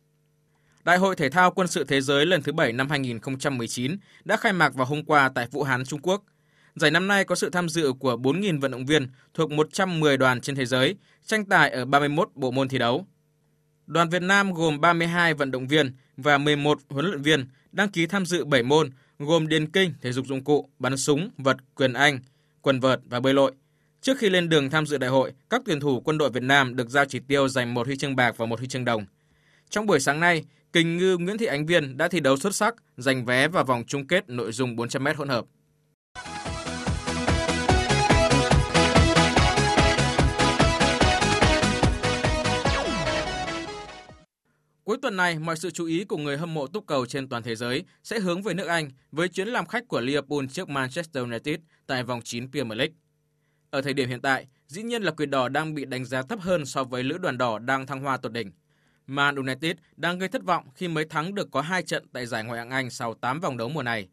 Đại 0.87 0.99
hội 0.99 1.17
Thể 1.17 1.31
thao 1.31 1.51
Quân 1.51 1.69
sự 1.69 1.85
Thế 1.85 2.01
giới 2.01 2.27
lần 2.27 2.43
thứ 2.43 2.53
7 2.53 2.73
năm 2.73 2.91
2019 2.91 3.97
đã 4.25 4.37
khai 4.37 4.53
mạc 4.53 4.75
vào 4.75 4.87
hôm 4.87 5.05
qua 5.05 5.29
tại 5.35 5.49
Vũ 5.51 5.63
Hán, 5.63 5.85
Trung 5.85 6.01
Quốc. 6.03 6.25
Giải 6.75 6.91
năm 6.91 7.09
nay 7.09 7.25
có 7.25 7.35
sự 7.35 7.51
tham 7.51 7.69
dự 7.69 7.93
của 7.93 8.17
4.000 8.17 8.61
vận 8.61 8.71
động 8.71 8.87
viên 8.87 9.09
thuộc 9.35 9.51
110 9.51 10.17
đoàn 10.17 10.41
trên 10.41 10.57
thế 10.57 10.67
giới, 10.67 10.97
tranh 11.25 11.45
tài 11.45 11.71
ở 11.71 11.85
31 11.85 12.29
bộ 12.35 12.51
môn 12.51 12.69
thi 12.69 12.79
đấu. 12.79 13.07
Đoàn 13.87 14.09
Việt 14.09 14.23
Nam 14.23 14.53
gồm 14.53 14.81
32 14.81 15.35
vận 15.35 15.51
động 15.51 15.67
viên 15.67 15.93
và 16.17 16.39
11 16.39 16.79
huấn 16.89 17.07
luyện 17.07 17.23
viên 17.23 17.47
đăng 17.73 17.89
ký 17.89 18.07
tham 18.07 18.27
dự 18.27 18.45
7 18.45 18.63
môn 18.63 18.91
gồm 19.19 19.49
điền 19.49 19.71
kinh, 19.71 19.93
thể 20.03 20.13
dục 20.13 20.27
dụng 20.27 20.45
cụ, 20.45 20.69
bắn 20.79 20.97
súng, 20.97 21.31
vật, 21.39 21.57
quyền 21.75 21.93
Anh, 21.93 22.21
quần 22.63 22.81
vợt 22.81 23.01
và 23.05 23.21
bơi 23.21 23.35
lội. 23.35 23.53
Trước 24.01 24.19
khi 24.19 24.31
lên 24.31 24.49
đường 24.49 24.71
tham 24.71 24.87
dự 24.87 24.99
đại 24.99 25.11
hội, 25.11 25.33
các 25.51 25.63
tuyển 25.65 25.81
thủ 25.81 26.01
quân 26.01 26.19
đội 26.19 26.31
Việt 26.31 26.43
Nam 26.43 26.77
được 26.77 26.91
giao 26.91 27.05
chỉ 27.05 27.19
tiêu 27.19 27.49
giành 27.49 27.75
một 27.75 27.87
huy 27.87 27.97
chương 27.97 28.17
bạc 28.17 28.37
và 28.37 28.47
một 28.47 28.59
huy 28.59 28.69
chương 28.69 28.85
đồng. 28.85 29.07
Trong 29.71 29.87
buổi 29.87 30.01
sáng 30.01 30.21
nay, 30.21 30.45
kình 30.77 30.97
ngư 30.97 31.17
Nguyễn 31.17 31.39
Thị 31.39 31.47
Ánh 31.47 31.67
Viên 31.67 31.97
đã 31.97 32.09
thi 32.09 32.21
đấu 32.21 32.37
xuất 32.37 32.55
sắc, 32.55 32.75
giành 32.97 33.25
vé 33.25 33.49
vào 33.49 33.65
vòng 33.65 33.85
chung 33.87 34.07
kết 34.07 34.29
nội 34.29 34.53
dung 34.53 34.77
400m 34.77 35.15
hỗn 35.17 35.29
hợp. 35.29 35.45
Cuối 44.85 44.97
tuần 45.03 45.17
này, 45.17 45.39
mọi 45.39 45.57
sự 45.57 45.71
chú 45.71 45.87
ý 45.87 46.05
của 46.05 46.17
người 46.17 46.37
hâm 46.37 46.55
mộ 46.55 46.67
túc 46.67 46.87
cầu 46.87 47.07
trên 47.07 47.29
toàn 47.29 47.43
thế 47.43 47.57
giới 47.57 47.85
sẽ 48.03 48.21
hướng 48.21 48.43
về 48.43 48.55
nước 48.55 48.67
Anh 48.67 48.91
với 49.13 49.29
chuyến 49.29 49.49
làm 49.49 49.67
khách 49.67 49.89
của 49.89 50.01
Liverpool 50.01 50.45
trước 50.51 50.69
Manchester 50.69 51.25
United 51.25 51.57
tại 51.87 52.03
vòng 52.03 52.21
9 52.25 52.51
Premier 52.51 52.79
League. 52.79 52.95
Ở 53.71 53.83
thời 53.83 53.95
điểm 53.95 54.09
hiện 54.09 54.21
tại, 54.21 54.47
dĩ 54.67 54.83
nhiên 54.83 55.03
là 55.03 55.11
quyền 55.11 55.31
đỏ 55.31 55.49
đang 55.49 55.75
bị 55.75 55.85
đánh 55.85 56.05
giá 56.05 56.23
thấp 56.23 56.41
hơn 56.41 56.67
so 56.67 56.85
với 56.85 57.03
lữ 57.03 57.19
đoàn 57.19 57.39
đỏ 57.39 57.59
đang 57.59 57.87
thăng 57.87 58.01
hoa 58.01 58.17
tột 58.17 58.33
đỉnh. 58.33 58.53
Man 59.07 59.37
United 59.37 59.77
đang 59.97 60.19
gây 60.19 60.29
thất 60.29 60.45
vọng 60.45 60.69
khi 60.75 60.89
mới 60.89 61.05
thắng 61.05 61.35
được 61.35 61.49
có 61.51 61.61
2 61.61 61.83
trận 61.83 62.07
tại 62.13 62.27
giải 62.27 62.45
Ngoại 62.45 62.59
hạng 62.59 62.71
Anh 62.71 62.91
sau 62.91 63.15
8 63.15 63.41
vòng 63.41 63.57
đấu 63.57 63.69
mùa 63.69 63.83
này. 63.83 64.09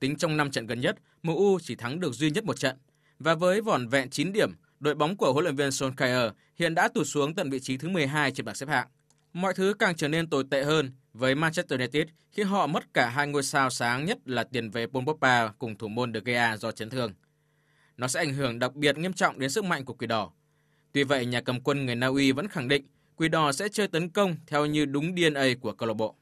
Tính 0.00 0.16
trong 0.16 0.36
5 0.36 0.50
trận 0.50 0.66
gần 0.66 0.80
nhất, 0.80 0.96
MU 1.22 1.58
chỉ 1.62 1.74
thắng 1.74 2.00
được 2.00 2.14
duy 2.14 2.30
nhất 2.30 2.44
một 2.44 2.58
trận. 2.58 2.76
Và 3.18 3.34
với 3.34 3.60
vỏn 3.60 3.88
vẹn 3.88 4.10
9 4.10 4.32
điểm, 4.32 4.52
đội 4.80 4.94
bóng 4.94 5.16
của 5.16 5.32
huấn 5.32 5.44
luyện 5.44 5.56
viên 5.56 5.68
Solskjaer 5.68 6.32
hiện 6.56 6.74
đã 6.74 6.88
tụt 6.88 7.06
xuống 7.06 7.34
tận 7.34 7.50
vị 7.50 7.60
trí 7.60 7.76
thứ 7.76 7.88
12 7.88 8.30
trên 8.30 8.46
bảng 8.46 8.54
xếp 8.54 8.68
hạng. 8.68 8.88
Mọi 9.32 9.54
thứ 9.54 9.74
càng 9.78 9.96
trở 9.96 10.08
nên 10.08 10.30
tồi 10.30 10.44
tệ 10.50 10.64
hơn 10.64 10.92
với 11.12 11.34
Manchester 11.34 11.80
United 11.80 12.08
khi 12.32 12.42
họ 12.42 12.66
mất 12.66 12.94
cả 12.94 13.08
hai 13.08 13.26
ngôi 13.26 13.42
sao 13.42 13.70
sáng 13.70 14.04
nhất 14.04 14.18
là 14.24 14.44
tiền 14.44 14.70
vệ 14.70 14.86
Paul 14.86 15.04
Pogba 15.04 15.52
cùng 15.58 15.76
thủ 15.76 15.88
môn 15.88 16.14
De 16.14 16.20
Gea 16.24 16.56
do 16.56 16.72
chấn 16.72 16.90
thương. 16.90 17.12
Nó 17.96 18.08
sẽ 18.08 18.20
ảnh 18.20 18.34
hưởng 18.34 18.58
đặc 18.58 18.74
biệt 18.74 18.98
nghiêm 18.98 19.12
trọng 19.12 19.38
đến 19.38 19.50
sức 19.50 19.64
mạnh 19.64 19.84
của 19.84 19.94
Quỷ 19.94 20.06
Đỏ. 20.06 20.30
Tuy 20.92 21.04
vậy, 21.04 21.26
nhà 21.26 21.40
cầm 21.40 21.60
quân 21.60 21.86
người 21.86 21.94
Na 21.94 22.06
Uy 22.06 22.32
vẫn 22.32 22.48
khẳng 22.48 22.68
định 22.68 22.84
Quỷ 23.18 23.28
Đỏ 23.28 23.52
sẽ 23.52 23.68
chơi 23.68 23.88
tấn 23.88 24.08
công 24.08 24.36
theo 24.46 24.66
như 24.66 24.84
đúng 24.84 25.16
DNA 25.16 25.44
của 25.60 25.72
câu 25.72 25.88
lạc 25.88 25.94
bộ. 25.94 26.14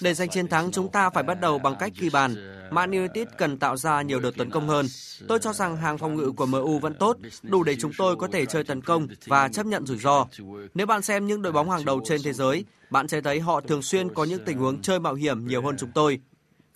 Để 0.00 0.14
giành 0.14 0.28
chiến 0.28 0.48
thắng, 0.48 0.70
chúng 0.72 0.90
ta 0.90 1.10
phải 1.10 1.22
bắt 1.22 1.40
đầu 1.40 1.58
bằng 1.58 1.74
cách 1.78 1.92
ghi 1.98 2.10
bàn. 2.10 2.34
Man 2.70 2.90
United 2.90 3.28
cần 3.38 3.58
tạo 3.58 3.76
ra 3.76 4.02
nhiều 4.02 4.20
đợt 4.20 4.30
tấn 4.36 4.50
công 4.50 4.68
hơn. 4.68 4.86
Tôi 5.28 5.38
cho 5.38 5.52
rằng 5.52 5.76
hàng 5.76 5.98
phòng 5.98 6.14
ngự 6.14 6.32
của 6.32 6.46
MU 6.46 6.78
vẫn 6.78 6.94
tốt, 6.94 7.16
đủ 7.42 7.62
để 7.62 7.76
chúng 7.76 7.92
tôi 7.98 8.16
có 8.16 8.28
thể 8.32 8.46
chơi 8.46 8.64
tấn 8.64 8.80
công 8.80 9.06
và 9.26 9.48
chấp 9.48 9.66
nhận 9.66 9.86
rủi 9.86 9.98
ro. 9.98 10.26
Nếu 10.74 10.86
bạn 10.86 11.02
xem 11.02 11.26
những 11.26 11.42
đội 11.42 11.52
bóng 11.52 11.70
hàng 11.70 11.84
đầu 11.84 12.00
trên 12.04 12.22
thế 12.24 12.32
giới, 12.32 12.64
bạn 12.90 13.08
sẽ 13.08 13.20
thấy 13.20 13.40
họ 13.40 13.60
thường 13.60 13.82
xuyên 13.82 14.14
có 14.14 14.24
những 14.24 14.44
tình 14.44 14.58
huống 14.58 14.82
chơi 14.82 15.00
mạo 15.00 15.14
hiểm 15.14 15.46
nhiều 15.46 15.62
hơn 15.62 15.76
chúng 15.78 15.90
tôi. 15.94 16.20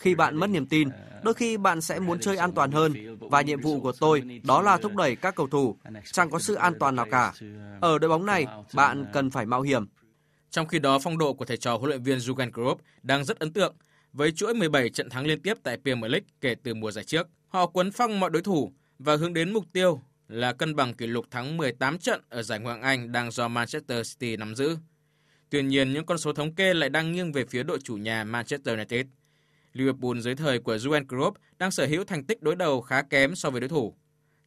Khi 0.01 0.15
bạn 0.15 0.37
mất 0.37 0.51
niềm 0.51 0.67
tin, 0.67 0.89
đôi 1.23 1.35
khi 1.35 1.57
bạn 1.57 1.81
sẽ 1.81 2.01
muốn 2.01 2.21
chơi 2.21 2.37
an 2.37 2.53
toàn 2.53 2.71
hơn 2.71 3.19
và 3.21 3.41
nhiệm 3.41 3.61
vụ 3.61 3.81
của 3.81 3.93
tôi 3.93 4.41
đó 4.45 4.63
là 4.63 4.77
thúc 4.77 4.97
đẩy 4.97 5.17
các 5.17 5.35
cầu 5.35 5.49
thủ. 5.49 5.77
Chẳng 6.13 6.31
có 6.31 6.39
sự 6.39 6.55
an 6.55 6.73
toàn 6.81 6.97
nào 6.97 7.07
cả. 7.11 7.33
Ở 7.81 7.99
đội 7.99 8.09
bóng 8.09 8.27
này, 8.27 8.47
bạn 8.75 9.07
cần 9.13 9.31
phải 9.31 9.47
mạo 9.47 9.63
hiểm 9.63 9.87
trong 10.51 10.67
khi 10.67 10.79
đó, 10.79 10.99
phong 10.99 11.19
độ 11.19 11.33
của 11.33 11.45
thầy 11.45 11.57
trò 11.57 11.77
huấn 11.77 11.89
luyện 11.89 12.03
viên 12.03 12.19
Jurgen 12.19 12.51
Klopp 12.51 12.81
đang 13.03 13.25
rất 13.25 13.39
ấn 13.39 13.53
tượng 13.53 13.75
với 14.13 14.33
chuỗi 14.33 14.55
17 14.55 14.91
trận 14.91 15.11
thắng 15.11 15.27
liên 15.27 15.43
tiếp 15.43 15.57
tại 15.63 15.79
Premier 15.85 16.13
League 16.13 16.27
kể 16.41 16.55
từ 16.63 16.75
mùa 16.75 16.91
giải 16.91 17.05
trước. 17.05 17.29
Họ 17.49 17.67
quấn 17.67 17.93
phăng 17.93 18.21
mọi 18.21 18.31
đối 18.31 18.43
thủ 18.43 18.73
và 18.99 19.17
hướng 19.17 19.35
đến 19.35 19.53
mục 19.53 19.65
tiêu 19.73 20.01
là 20.29 20.53
cân 20.53 20.77
bằng 20.77 20.95
kỷ 20.95 21.07
lục 21.07 21.27
thắng 21.31 21.57
18 21.57 21.99
trận 21.99 22.21
ở 22.29 22.43
giải 22.43 22.59
Ngoại 22.59 22.75
hạng 22.75 22.83
Anh 22.83 23.13
đang 23.13 23.31
do 23.31 23.49
Manchester 23.49 24.13
City 24.13 24.37
nắm 24.37 24.55
giữ. 24.55 24.77
Tuy 25.51 25.63
nhiên, 25.63 25.93
những 25.93 26.07
con 26.07 26.19
số 26.19 26.33
thống 26.33 26.55
kê 26.55 26.75
lại 26.75 26.89
đang 26.89 27.13
nghiêng 27.13 27.33
về 27.33 27.45
phía 27.45 27.63
đội 27.63 27.79
chủ 27.85 27.97
nhà 27.97 28.25
Manchester 28.25 28.75
United. 28.75 29.07
Liverpool 29.73 30.21
dưới 30.21 30.35
thời 30.35 30.59
của 30.59 30.77
Jurgen 30.77 31.07
Klopp 31.07 31.37
đang 31.59 31.71
sở 31.71 31.87
hữu 31.87 32.05
thành 32.05 32.25
tích 32.25 32.43
đối 32.43 32.57
đầu 32.57 32.81
khá 32.81 33.03
kém 33.03 33.35
so 33.35 33.51
với 33.51 33.61
đối 33.61 33.69
thủ. 33.69 33.95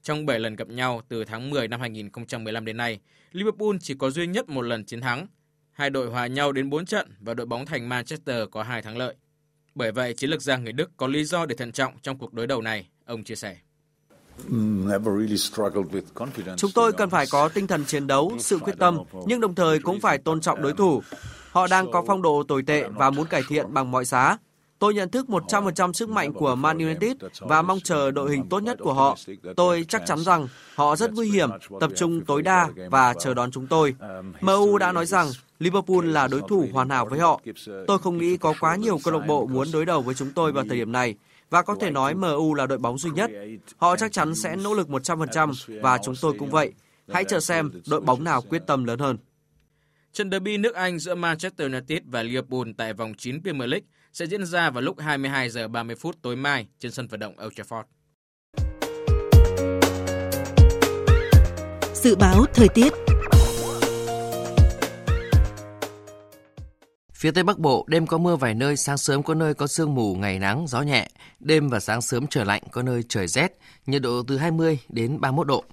Trong 0.01 0.25
7 0.25 0.39
lần 0.39 0.55
gặp 0.55 0.67
nhau 0.67 1.01
từ 1.07 1.25
tháng 1.25 1.49
10 1.49 1.67
năm 1.67 1.79
2015 1.79 2.65
đến 2.65 2.77
nay, 2.77 2.99
Liverpool 3.31 3.75
chỉ 3.81 3.93
có 3.93 4.09
duy 4.09 4.27
nhất 4.27 4.49
một 4.49 4.61
lần 4.61 4.85
chiến 4.85 5.01
thắng– 5.01 5.27
Hai 5.73 5.89
đội 5.89 6.07
hòa 6.09 6.27
nhau 6.27 6.51
đến 6.51 6.69
4 6.69 6.85
trận 6.85 7.07
và 7.19 7.33
đội 7.33 7.45
bóng 7.45 7.65
thành 7.65 7.89
Manchester 7.89 8.47
có 8.51 8.63
hai 8.63 8.81
thắng 8.81 8.97
lợi. 8.97 9.15
Bởi 9.75 9.91
vậy, 9.91 10.13
chiến 10.13 10.29
lược 10.29 10.41
gia 10.41 10.57
người 10.57 10.73
Đức 10.73 10.91
có 10.97 11.07
lý 11.07 11.25
do 11.25 11.45
để 11.45 11.55
thận 11.55 11.71
trọng 11.71 11.93
trong 12.01 12.17
cuộc 12.17 12.33
đối 12.33 12.47
đầu 12.47 12.61
này, 12.61 12.89
ông 13.05 13.23
chia 13.23 13.35
sẻ. 13.35 13.57
Chúng 16.57 16.71
tôi 16.73 16.93
cần 16.93 17.09
phải 17.09 17.25
có 17.31 17.49
tinh 17.49 17.67
thần 17.67 17.85
chiến 17.85 18.07
đấu, 18.07 18.31
sự 18.39 18.59
quyết 18.59 18.73
tâm, 18.79 18.97
nhưng 19.25 19.41
đồng 19.41 19.55
thời 19.55 19.79
cũng 19.79 19.99
phải 19.99 20.17
tôn 20.17 20.41
trọng 20.41 20.61
đối 20.61 20.73
thủ. 20.73 21.01
Họ 21.51 21.67
đang 21.67 21.91
có 21.91 22.03
phong 22.07 22.21
độ 22.21 22.43
tồi 22.47 22.63
tệ 22.63 22.83
và 22.87 23.09
muốn 23.09 23.27
cải 23.27 23.41
thiện 23.49 23.73
bằng 23.73 23.91
mọi 23.91 24.05
giá. 24.05 24.37
Tôi 24.83 24.93
nhận 24.93 25.09
thức 25.09 25.25
100% 25.29 25.93
sức 25.93 26.09
mạnh 26.09 26.33
của 26.33 26.55
Man 26.55 26.77
United 26.77 27.11
và 27.39 27.61
mong 27.61 27.79
chờ 27.79 28.11
đội 28.11 28.31
hình 28.31 28.49
tốt 28.49 28.59
nhất 28.59 28.77
của 28.81 28.93
họ. 28.93 29.17
Tôi 29.55 29.85
chắc 29.87 30.01
chắn 30.05 30.19
rằng 30.19 30.47
họ 30.75 30.95
rất 30.95 31.13
nguy 31.13 31.29
hiểm, 31.31 31.49
tập 31.79 31.91
trung 31.95 32.25
tối 32.25 32.41
đa 32.41 32.69
và 32.91 33.13
chờ 33.13 33.33
đón 33.33 33.51
chúng 33.51 33.67
tôi. 33.67 33.95
MU 34.41 34.77
đã 34.77 34.91
nói 34.91 35.05
rằng 35.05 35.27
Liverpool 35.59 36.05
là 36.05 36.27
đối 36.27 36.41
thủ 36.49 36.67
hoàn 36.73 36.89
hảo 36.89 37.05
với 37.05 37.19
họ. 37.19 37.41
Tôi 37.87 37.99
không 37.99 38.17
nghĩ 38.17 38.37
có 38.37 38.53
quá 38.59 38.75
nhiều 38.75 38.99
câu 39.03 39.13
lạc 39.13 39.27
bộ 39.27 39.45
muốn 39.45 39.67
đối 39.73 39.85
đầu 39.85 40.01
với 40.01 40.15
chúng 40.15 40.31
tôi 40.31 40.51
vào 40.51 40.63
thời 40.67 40.77
điểm 40.77 40.91
này 40.91 41.15
và 41.49 41.61
có 41.61 41.75
thể 41.75 41.91
nói 41.91 42.15
MU 42.15 42.53
là 42.53 42.65
đội 42.65 42.77
bóng 42.77 42.97
duy 42.97 43.11
nhất. 43.11 43.31
Họ 43.77 43.97
chắc 43.97 44.11
chắn 44.11 44.35
sẽ 44.35 44.55
nỗ 44.55 44.73
lực 44.73 44.89
100% 44.89 45.53
và 45.81 45.97
chúng 45.97 46.15
tôi 46.21 46.33
cũng 46.39 46.49
vậy. 46.49 46.73
Hãy 47.13 47.23
chờ 47.23 47.39
xem 47.39 47.71
đội 47.87 48.01
bóng 48.01 48.23
nào 48.23 48.41
quyết 48.41 48.61
tâm 48.67 48.83
lớn 48.83 48.99
hơn. 48.99 49.17
Trận 50.13 50.31
derby 50.31 50.57
nước 50.57 50.75
Anh 50.75 50.99
giữa 50.99 51.15
Manchester 51.15 51.71
United 51.71 51.99
và 52.05 52.23
Liverpool 52.23 52.67
tại 52.77 52.93
vòng 52.93 53.13
9 53.17 53.43
Premier 53.43 53.69
League 53.69 53.85
sẽ 54.13 54.25
diễn 54.25 54.45
ra 54.45 54.69
vào 54.69 54.81
lúc 54.81 54.99
22 54.99 55.49
giờ 55.49 55.67
30 55.67 55.95
phút 55.95 56.15
tối 56.21 56.35
mai 56.35 56.67
trên 56.79 56.91
sân 56.91 57.07
vận 57.07 57.19
động 57.19 57.35
Old 57.45 57.53
Trafford. 57.59 57.83
Dự 61.93 62.15
báo 62.15 62.45
thời 62.53 62.67
tiết 62.67 62.93
Phía 67.13 67.31
Tây 67.31 67.43
Bắc 67.43 67.59
Bộ, 67.59 67.85
đêm 67.87 68.07
có 68.07 68.17
mưa 68.17 68.35
vài 68.35 68.53
nơi, 68.53 68.77
sáng 68.77 68.97
sớm 68.97 69.23
có 69.23 69.33
nơi 69.33 69.53
có 69.53 69.67
sương 69.67 69.95
mù, 69.95 70.15
ngày 70.15 70.39
nắng, 70.39 70.65
gió 70.67 70.81
nhẹ. 70.81 71.07
Đêm 71.39 71.69
và 71.69 71.79
sáng 71.79 72.01
sớm 72.01 72.27
trời 72.27 72.45
lạnh, 72.45 72.63
có 72.71 72.81
nơi 72.81 73.03
trời 73.09 73.27
rét, 73.27 73.57
nhiệt 73.85 74.01
độ 74.01 74.23
từ 74.27 74.37
20 74.37 74.79
đến 74.89 75.21
31 75.21 75.47
độ. 75.47 75.63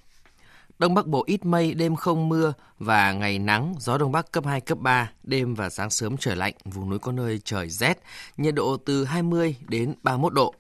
Đông 0.81 0.95
Bắc 0.95 1.07
Bộ 1.07 1.24
ít 1.26 1.45
mây, 1.45 1.74
đêm 1.74 1.97
không 1.97 2.28
mưa 2.28 2.53
và 2.78 3.12
ngày 3.12 3.39
nắng, 3.39 3.74
gió 3.78 3.99
Đông 3.99 4.12
Bắc 4.12 4.33
cấp 4.33 4.47
2, 4.47 4.61
cấp 4.61 4.78
3, 4.78 5.11
đêm 5.22 5.55
và 5.55 5.70
sáng 5.70 5.91
sớm 5.91 6.16
trời 6.16 6.37
lạnh, 6.37 6.55
vùng 6.64 6.91
núi 6.91 6.99
có 6.99 7.12
nơi 7.12 7.41
trời 7.45 7.68
rét, 7.68 8.03
nhiệt 8.37 8.55
độ 8.55 8.76
từ 8.76 9.05
20 9.05 9.57
đến 9.68 9.95
31 10.03 10.35
độ. 10.35 10.55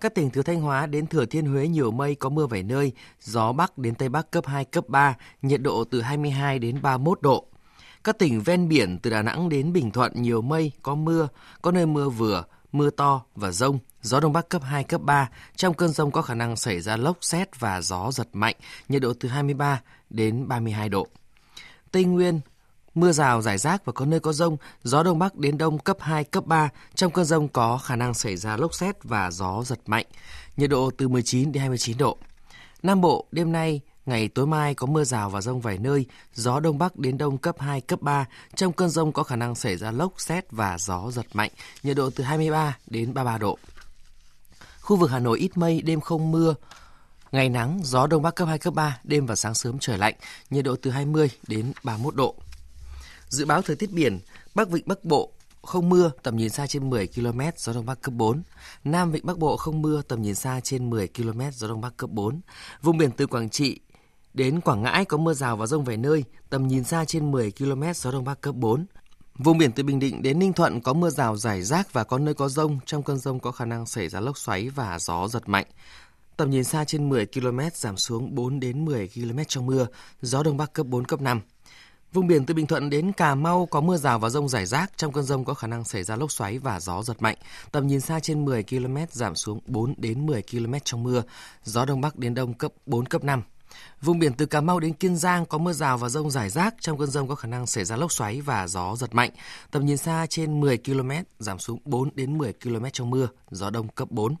Các 0.00 0.14
tỉnh 0.14 0.30
từ 0.30 0.42
Thanh 0.42 0.60
Hóa 0.60 0.86
đến 0.86 1.06
Thừa 1.06 1.26
Thiên 1.26 1.46
Huế 1.46 1.68
nhiều 1.68 1.90
mây 1.90 2.14
có 2.14 2.28
mưa 2.28 2.46
vài 2.46 2.62
nơi, 2.62 2.92
gió 3.20 3.52
Bắc 3.52 3.78
đến 3.78 3.94
Tây 3.94 4.08
Bắc 4.08 4.30
cấp 4.30 4.46
2, 4.46 4.64
cấp 4.64 4.88
3, 4.88 5.16
nhiệt 5.42 5.60
độ 5.62 5.84
từ 5.84 6.00
22 6.00 6.58
đến 6.58 6.82
31 6.82 7.22
độ. 7.22 7.46
Các 8.04 8.18
tỉnh 8.18 8.40
ven 8.40 8.68
biển 8.68 8.98
từ 9.02 9.10
Đà 9.10 9.22
Nẵng 9.22 9.48
đến 9.48 9.72
Bình 9.72 9.90
Thuận 9.90 10.12
nhiều 10.14 10.42
mây, 10.42 10.72
có 10.82 10.94
mưa, 10.94 11.28
có 11.62 11.70
nơi 11.70 11.86
mưa 11.86 12.08
vừa, 12.08 12.44
mưa 12.74 12.90
to 12.90 13.22
và 13.34 13.50
rông, 13.50 13.78
gió 14.02 14.20
đông 14.20 14.32
bắc 14.32 14.48
cấp 14.48 14.62
2, 14.64 14.84
cấp 14.84 15.00
3. 15.00 15.28
Trong 15.56 15.74
cơn 15.74 15.90
rông 15.90 16.10
có 16.10 16.22
khả 16.22 16.34
năng 16.34 16.56
xảy 16.56 16.80
ra 16.80 16.96
lốc 16.96 17.16
xét 17.20 17.60
và 17.60 17.80
gió 17.80 18.10
giật 18.12 18.28
mạnh, 18.32 18.56
nhiệt 18.88 19.02
độ 19.02 19.12
từ 19.20 19.28
23 19.28 19.80
đến 20.10 20.48
32 20.48 20.88
độ. 20.88 21.06
Tây 21.90 22.04
Nguyên, 22.04 22.40
mưa 22.94 23.12
rào 23.12 23.42
rải 23.42 23.58
rác 23.58 23.84
và 23.84 23.92
có 23.92 24.04
nơi 24.04 24.20
có 24.20 24.32
rông, 24.32 24.56
gió 24.82 25.02
đông 25.02 25.18
bắc 25.18 25.36
đến 25.36 25.58
đông 25.58 25.78
cấp 25.78 25.96
2, 26.00 26.24
cấp 26.24 26.46
3. 26.46 26.68
Trong 26.94 27.12
cơn 27.12 27.24
rông 27.24 27.48
có 27.48 27.78
khả 27.78 27.96
năng 27.96 28.14
xảy 28.14 28.36
ra 28.36 28.56
lốc 28.56 28.74
xét 28.74 29.04
và 29.04 29.30
gió 29.30 29.62
giật 29.64 29.78
mạnh, 29.86 30.06
nhiệt 30.56 30.70
độ 30.70 30.90
từ 30.98 31.08
19 31.08 31.52
đến 31.52 31.60
29 31.60 31.98
độ. 31.98 32.18
Nam 32.82 33.00
Bộ, 33.00 33.26
đêm 33.32 33.52
nay 33.52 33.80
Ngày 34.06 34.28
tối 34.28 34.46
mai 34.46 34.74
có 34.74 34.86
mưa 34.86 35.04
rào 35.04 35.30
và 35.30 35.40
rông 35.40 35.60
vài 35.60 35.78
nơi, 35.78 36.06
gió 36.34 36.60
đông 36.60 36.78
bắc 36.78 36.96
đến 36.96 37.18
đông 37.18 37.38
cấp 37.38 37.56
2, 37.58 37.80
cấp 37.80 38.02
3. 38.02 38.26
Trong 38.54 38.72
cơn 38.72 38.90
rông 38.90 39.12
có 39.12 39.22
khả 39.22 39.36
năng 39.36 39.54
xảy 39.54 39.76
ra 39.76 39.90
lốc, 39.90 40.20
xét 40.20 40.50
và 40.50 40.78
gió 40.78 41.10
giật 41.10 41.26
mạnh, 41.32 41.50
nhiệt 41.82 41.96
độ 41.96 42.10
từ 42.10 42.24
23 42.24 42.76
đến 42.86 43.14
33 43.14 43.38
độ. 43.38 43.58
Khu 44.80 44.96
vực 44.96 45.10
Hà 45.10 45.18
Nội 45.18 45.38
ít 45.38 45.50
mây, 45.58 45.82
đêm 45.82 46.00
không 46.00 46.32
mưa. 46.32 46.54
Ngày 47.32 47.48
nắng, 47.48 47.80
gió 47.84 48.06
đông 48.06 48.22
bắc 48.22 48.34
cấp 48.34 48.48
2, 48.48 48.58
cấp 48.58 48.74
3, 48.74 48.98
đêm 49.04 49.26
và 49.26 49.36
sáng 49.36 49.54
sớm 49.54 49.78
trời 49.78 49.98
lạnh, 49.98 50.14
nhiệt 50.50 50.64
độ 50.64 50.76
từ 50.82 50.90
20 50.90 51.30
đến 51.46 51.72
31 51.84 52.14
độ. 52.14 52.34
Dự 53.28 53.44
báo 53.44 53.62
thời 53.62 53.76
tiết 53.76 53.92
biển, 53.92 54.20
Bắc 54.54 54.68
Vịnh 54.68 54.84
Bắc 54.86 55.04
Bộ 55.04 55.32
không 55.62 55.88
mưa, 55.88 56.10
tầm 56.22 56.36
nhìn 56.36 56.50
xa 56.50 56.66
trên 56.66 56.90
10 56.90 57.06
km, 57.06 57.40
gió 57.56 57.72
đông 57.72 57.86
bắc 57.86 58.02
cấp 58.02 58.14
4. 58.14 58.42
Nam 58.84 59.12
Vịnh 59.12 59.26
Bắc 59.26 59.38
Bộ 59.38 59.56
không 59.56 59.82
mưa, 59.82 60.02
tầm 60.02 60.22
nhìn 60.22 60.34
xa 60.34 60.60
trên 60.60 60.90
10 60.90 61.08
km, 61.08 61.40
gió 61.52 61.68
đông 61.68 61.80
bắc 61.80 61.96
cấp 61.96 62.10
4. 62.10 62.40
Vùng 62.82 62.98
biển 62.98 63.10
từ 63.10 63.26
Quảng 63.26 63.50
Trị 63.50 63.80
Đến 64.34 64.60
Quảng 64.60 64.82
Ngãi 64.82 65.04
có 65.04 65.16
mưa 65.16 65.34
rào 65.34 65.56
và 65.56 65.66
rông 65.66 65.84
vài 65.84 65.96
nơi, 65.96 66.24
tầm 66.50 66.68
nhìn 66.68 66.84
xa 66.84 67.04
trên 67.04 67.30
10 67.30 67.52
km, 67.58 67.82
gió 67.94 68.12
đông 68.12 68.24
bắc 68.24 68.40
cấp 68.40 68.54
4. 68.54 68.86
Vùng 69.38 69.58
biển 69.58 69.72
từ 69.72 69.82
Bình 69.82 69.98
Định 69.98 70.22
đến 70.22 70.38
Ninh 70.38 70.52
Thuận 70.52 70.80
có 70.80 70.92
mưa 70.92 71.10
rào 71.10 71.36
rải 71.36 71.62
rác 71.62 71.92
và 71.92 72.04
có 72.04 72.18
nơi 72.18 72.34
có 72.34 72.48
rông, 72.48 72.78
trong 72.86 73.02
cơn 73.02 73.18
rông 73.18 73.40
có 73.40 73.52
khả 73.52 73.64
năng 73.64 73.86
xảy 73.86 74.08
ra 74.08 74.20
lốc 74.20 74.38
xoáy 74.38 74.68
và 74.68 74.98
gió 74.98 75.28
giật 75.28 75.48
mạnh. 75.48 75.66
Tầm 76.36 76.50
nhìn 76.50 76.64
xa 76.64 76.84
trên 76.84 77.08
10 77.08 77.26
km 77.26 77.60
giảm 77.74 77.96
xuống 77.96 78.34
4 78.34 78.60
đến 78.60 78.84
10 78.84 79.08
km 79.14 79.38
trong 79.48 79.66
mưa, 79.66 79.86
gió 80.22 80.42
đông 80.42 80.56
bắc 80.56 80.72
cấp 80.72 80.86
4 80.86 81.04
cấp 81.04 81.20
5. 81.20 81.40
Vùng 82.12 82.26
biển 82.26 82.46
từ 82.46 82.54
Bình 82.54 82.66
Thuận 82.66 82.90
đến 82.90 83.12
Cà 83.12 83.34
Mau 83.34 83.66
có 83.66 83.80
mưa 83.80 83.96
rào 83.96 84.18
và 84.18 84.28
rông 84.28 84.48
rải 84.48 84.66
rác, 84.66 84.92
trong 84.96 85.12
cơn 85.12 85.24
rông 85.24 85.44
có 85.44 85.54
khả 85.54 85.66
năng 85.66 85.84
xảy 85.84 86.02
ra 86.02 86.16
lốc 86.16 86.32
xoáy 86.32 86.58
và 86.58 86.80
gió 86.80 87.02
giật 87.02 87.22
mạnh. 87.22 87.36
Tầm 87.72 87.86
nhìn 87.86 88.00
xa 88.00 88.20
trên 88.20 88.44
10 88.44 88.62
km 88.62 88.96
giảm 89.10 89.34
xuống 89.34 89.60
4 89.66 89.94
đến 89.96 90.26
10 90.26 90.42
km 90.42 90.74
trong 90.84 91.02
mưa, 91.02 91.22
gió 91.62 91.84
đông 91.84 92.00
bắc 92.00 92.16
đến 92.16 92.34
đông 92.34 92.54
cấp 92.54 92.72
4 92.86 93.06
cấp 93.06 93.24
5. 93.24 93.42
Vùng 94.02 94.18
biển 94.18 94.32
từ 94.32 94.46
Cà 94.46 94.60
Mau 94.60 94.80
đến 94.80 94.92
Kiên 94.92 95.16
Giang 95.16 95.46
có 95.46 95.58
mưa 95.58 95.72
rào 95.72 95.98
và 95.98 96.08
rông 96.08 96.30
rải 96.30 96.50
rác, 96.50 96.74
trong 96.80 96.98
cơn 96.98 97.10
rông 97.10 97.28
có 97.28 97.34
khả 97.34 97.48
năng 97.48 97.66
xảy 97.66 97.84
ra 97.84 97.96
lốc 97.96 98.12
xoáy 98.12 98.40
và 98.40 98.66
gió 98.66 98.96
giật 98.96 99.14
mạnh. 99.14 99.30
Tầm 99.70 99.86
nhìn 99.86 99.96
xa 99.96 100.26
trên 100.30 100.60
10 100.60 100.78
km, 100.78 101.10
giảm 101.38 101.58
xuống 101.58 101.78
4 101.84 102.10
đến 102.14 102.38
10 102.38 102.52
km 102.52 102.84
trong 102.92 103.10
mưa, 103.10 103.28
gió 103.50 103.70
đông 103.70 103.88
cấp 103.88 104.10
4. 104.10 104.34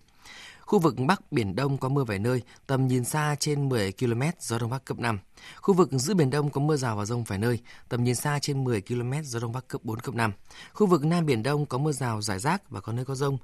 Khu 0.66 0.78
vực 0.78 0.94
Bắc 1.06 1.32
Biển 1.32 1.56
Đông 1.56 1.78
có 1.78 1.88
mưa 1.88 2.04
vài 2.04 2.18
nơi, 2.18 2.42
tầm 2.66 2.86
nhìn 2.86 3.04
xa 3.04 3.36
trên 3.40 3.68
10 3.68 3.92
km, 3.92 4.22
gió 4.40 4.58
Đông 4.58 4.70
Bắc 4.70 4.84
cấp 4.84 4.98
5. 4.98 5.18
Khu 5.56 5.74
vực 5.74 5.88
giữa 5.92 6.14
Biển 6.14 6.30
Đông 6.30 6.50
có 6.50 6.60
mưa 6.60 6.76
rào 6.76 6.96
và 6.96 7.04
rông 7.04 7.24
vài 7.24 7.38
nơi, 7.38 7.58
tầm 7.88 8.04
nhìn 8.04 8.14
xa 8.14 8.38
trên 8.38 8.64
10 8.64 8.80
km, 8.80 9.12
gió 9.22 9.40
Đông 9.40 9.52
Bắc 9.52 9.68
cấp 9.68 9.80
4, 9.84 9.98
cấp 9.98 10.14
5. 10.14 10.32
Khu 10.72 10.86
vực 10.86 11.04
Nam 11.04 11.26
Biển 11.26 11.42
Đông 11.42 11.66
có 11.66 11.78
mưa 11.78 11.92
rào 11.92 12.22
rải 12.22 12.38
rác 12.38 12.70
và 12.70 12.80
có 12.80 12.92
nơi 12.92 13.04
có 13.04 13.14
rông. 13.14 13.38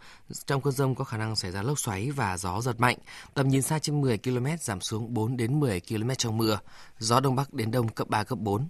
Trong 0.47 0.61
cơn 0.61 0.73
rông 0.73 0.95
có 0.95 1.05
khả 1.05 1.17
năng 1.17 1.37
xảy 1.37 1.51
ra 1.51 1.63
lốc 1.63 1.79
xoáy 1.79 2.11
và 2.11 2.37
gió 2.39 2.61
giật 2.61 2.81
mạnh. 2.81 2.97
Tầm 3.35 3.49
nhìn 3.49 3.63
xa 3.63 3.79
trên 3.79 4.01
10 4.01 4.19
km, 4.19 4.47
giảm 4.61 4.81
xuống 4.81 5.15
4 5.15 5.37
đến 5.37 5.61
10 5.61 5.81
km 5.81 6.11
trong 6.19 6.39
mưa. 6.39 6.59
Gió 6.99 7.21
Đông 7.21 7.37
Bắc 7.37 7.55
đến 7.55 7.71
Đông 7.71 7.89
cấp 7.89 8.09
3, 8.09 8.25
cấp 8.25 8.39
4. 8.39 8.69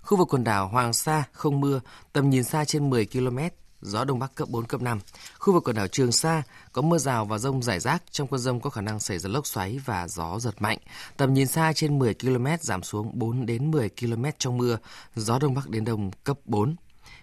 Khu 0.00 0.16
vực 0.18 0.28
quần 0.30 0.44
đảo 0.44 0.68
Hoàng 0.68 0.92
Sa 0.92 1.24
không 1.32 1.60
mưa, 1.60 1.80
tầm 2.12 2.30
nhìn 2.30 2.44
xa 2.44 2.64
trên 2.64 2.90
10 2.90 3.06
km, 3.06 3.38
gió 3.80 4.04
đông 4.04 4.18
bắc 4.18 4.34
cấp 4.34 4.48
4, 4.48 4.64
cấp 4.66 4.82
5. 4.82 5.00
Khu 5.38 5.52
vực 5.52 5.64
quần 5.64 5.76
đảo 5.76 5.88
Trường 5.88 6.12
Sa 6.12 6.42
có 6.72 6.82
mưa 6.82 6.98
rào 6.98 7.24
và 7.24 7.38
rông 7.38 7.62
rải 7.62 7.80
rác, 7.80 8.02
trong 8.10 8.28
cơn 8.28 8.40
rông 8.40 8.60
có 8.60 8.70
khả 8.70 8.80
năng 8.80 9.00
xảy 9.00 9.18
ra 9.18 9.30
lốc 9.30 9.46
xoáy 9.46 9.78
và 9.84 10.08
gió 10.08 10.38
giật 10.38 10.62
mạnh. 10.62 10.78
Tầm 11.16 11.34
nhìn 11.34 11.46
xa 11.46 11.72
trên 11.72 11.98
10 11.98 12.14
km 12.14 12.46
giảm 12.60 12.82
xuống 12.82 13.10
4 13.14 13.46
đến 13.46 13.70
10 13.70 13.90
km 14.00 14.24
trong 14.38 14.58
mưa, 14.58 14.78
gió 15.16 15.38
đông 15.38 15.54
bắc 15.54 15.68
đến 15.68 15.84
đông 15.84 16.10
cấp 16.24 16.38
4. 16.44 16.76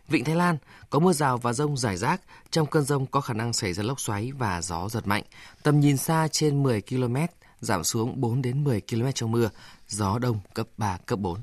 Vịnh 0.07 0.23
Thái 0.23 0.35
Lan 0.35 0.57
có 0.89 0.99
mưa 0.99 1.13
rào 1.13 1.37
và 1.37 1.53
rông 1.53 1.77
rải 1.77 1.97
rác, 1.97 2.21
trong 2.51 2.67
cơn 2.67 2.83
rông 2.83 3.05
có 3.05 3.21
khả 3.21 3.33
năng 3.33 3.53
xảy 3.53 3.73
ra 3.73 3.83
lốc 3.83 3.99
xoáy 3.99 4.31
và 4.31 4.61
gió 4.61 4.89
giật 4.89 5.07
mạnh. 5.07 5.23
Tầm 5.63 5.79
nhìn 5.79 5.97
xa 5.97 6.27
trên 6.31 6.63
10 6.63 6.81
km, 6.81 7.15
giảm 7.59 7.83
xuống 7.83 8.21
4 8.21 8.41
đến 8.41 8.63
10 8.63 8.81
km 8.81 9.05
trong 9.15 9.31
mưa, 9.31 9.49
gió 9.87 10.19
đông 10.19 10.39
cấp 10.53 10.67
3, 10.77 10.97
cấp 11.05 11.19
4. 11.19 11.39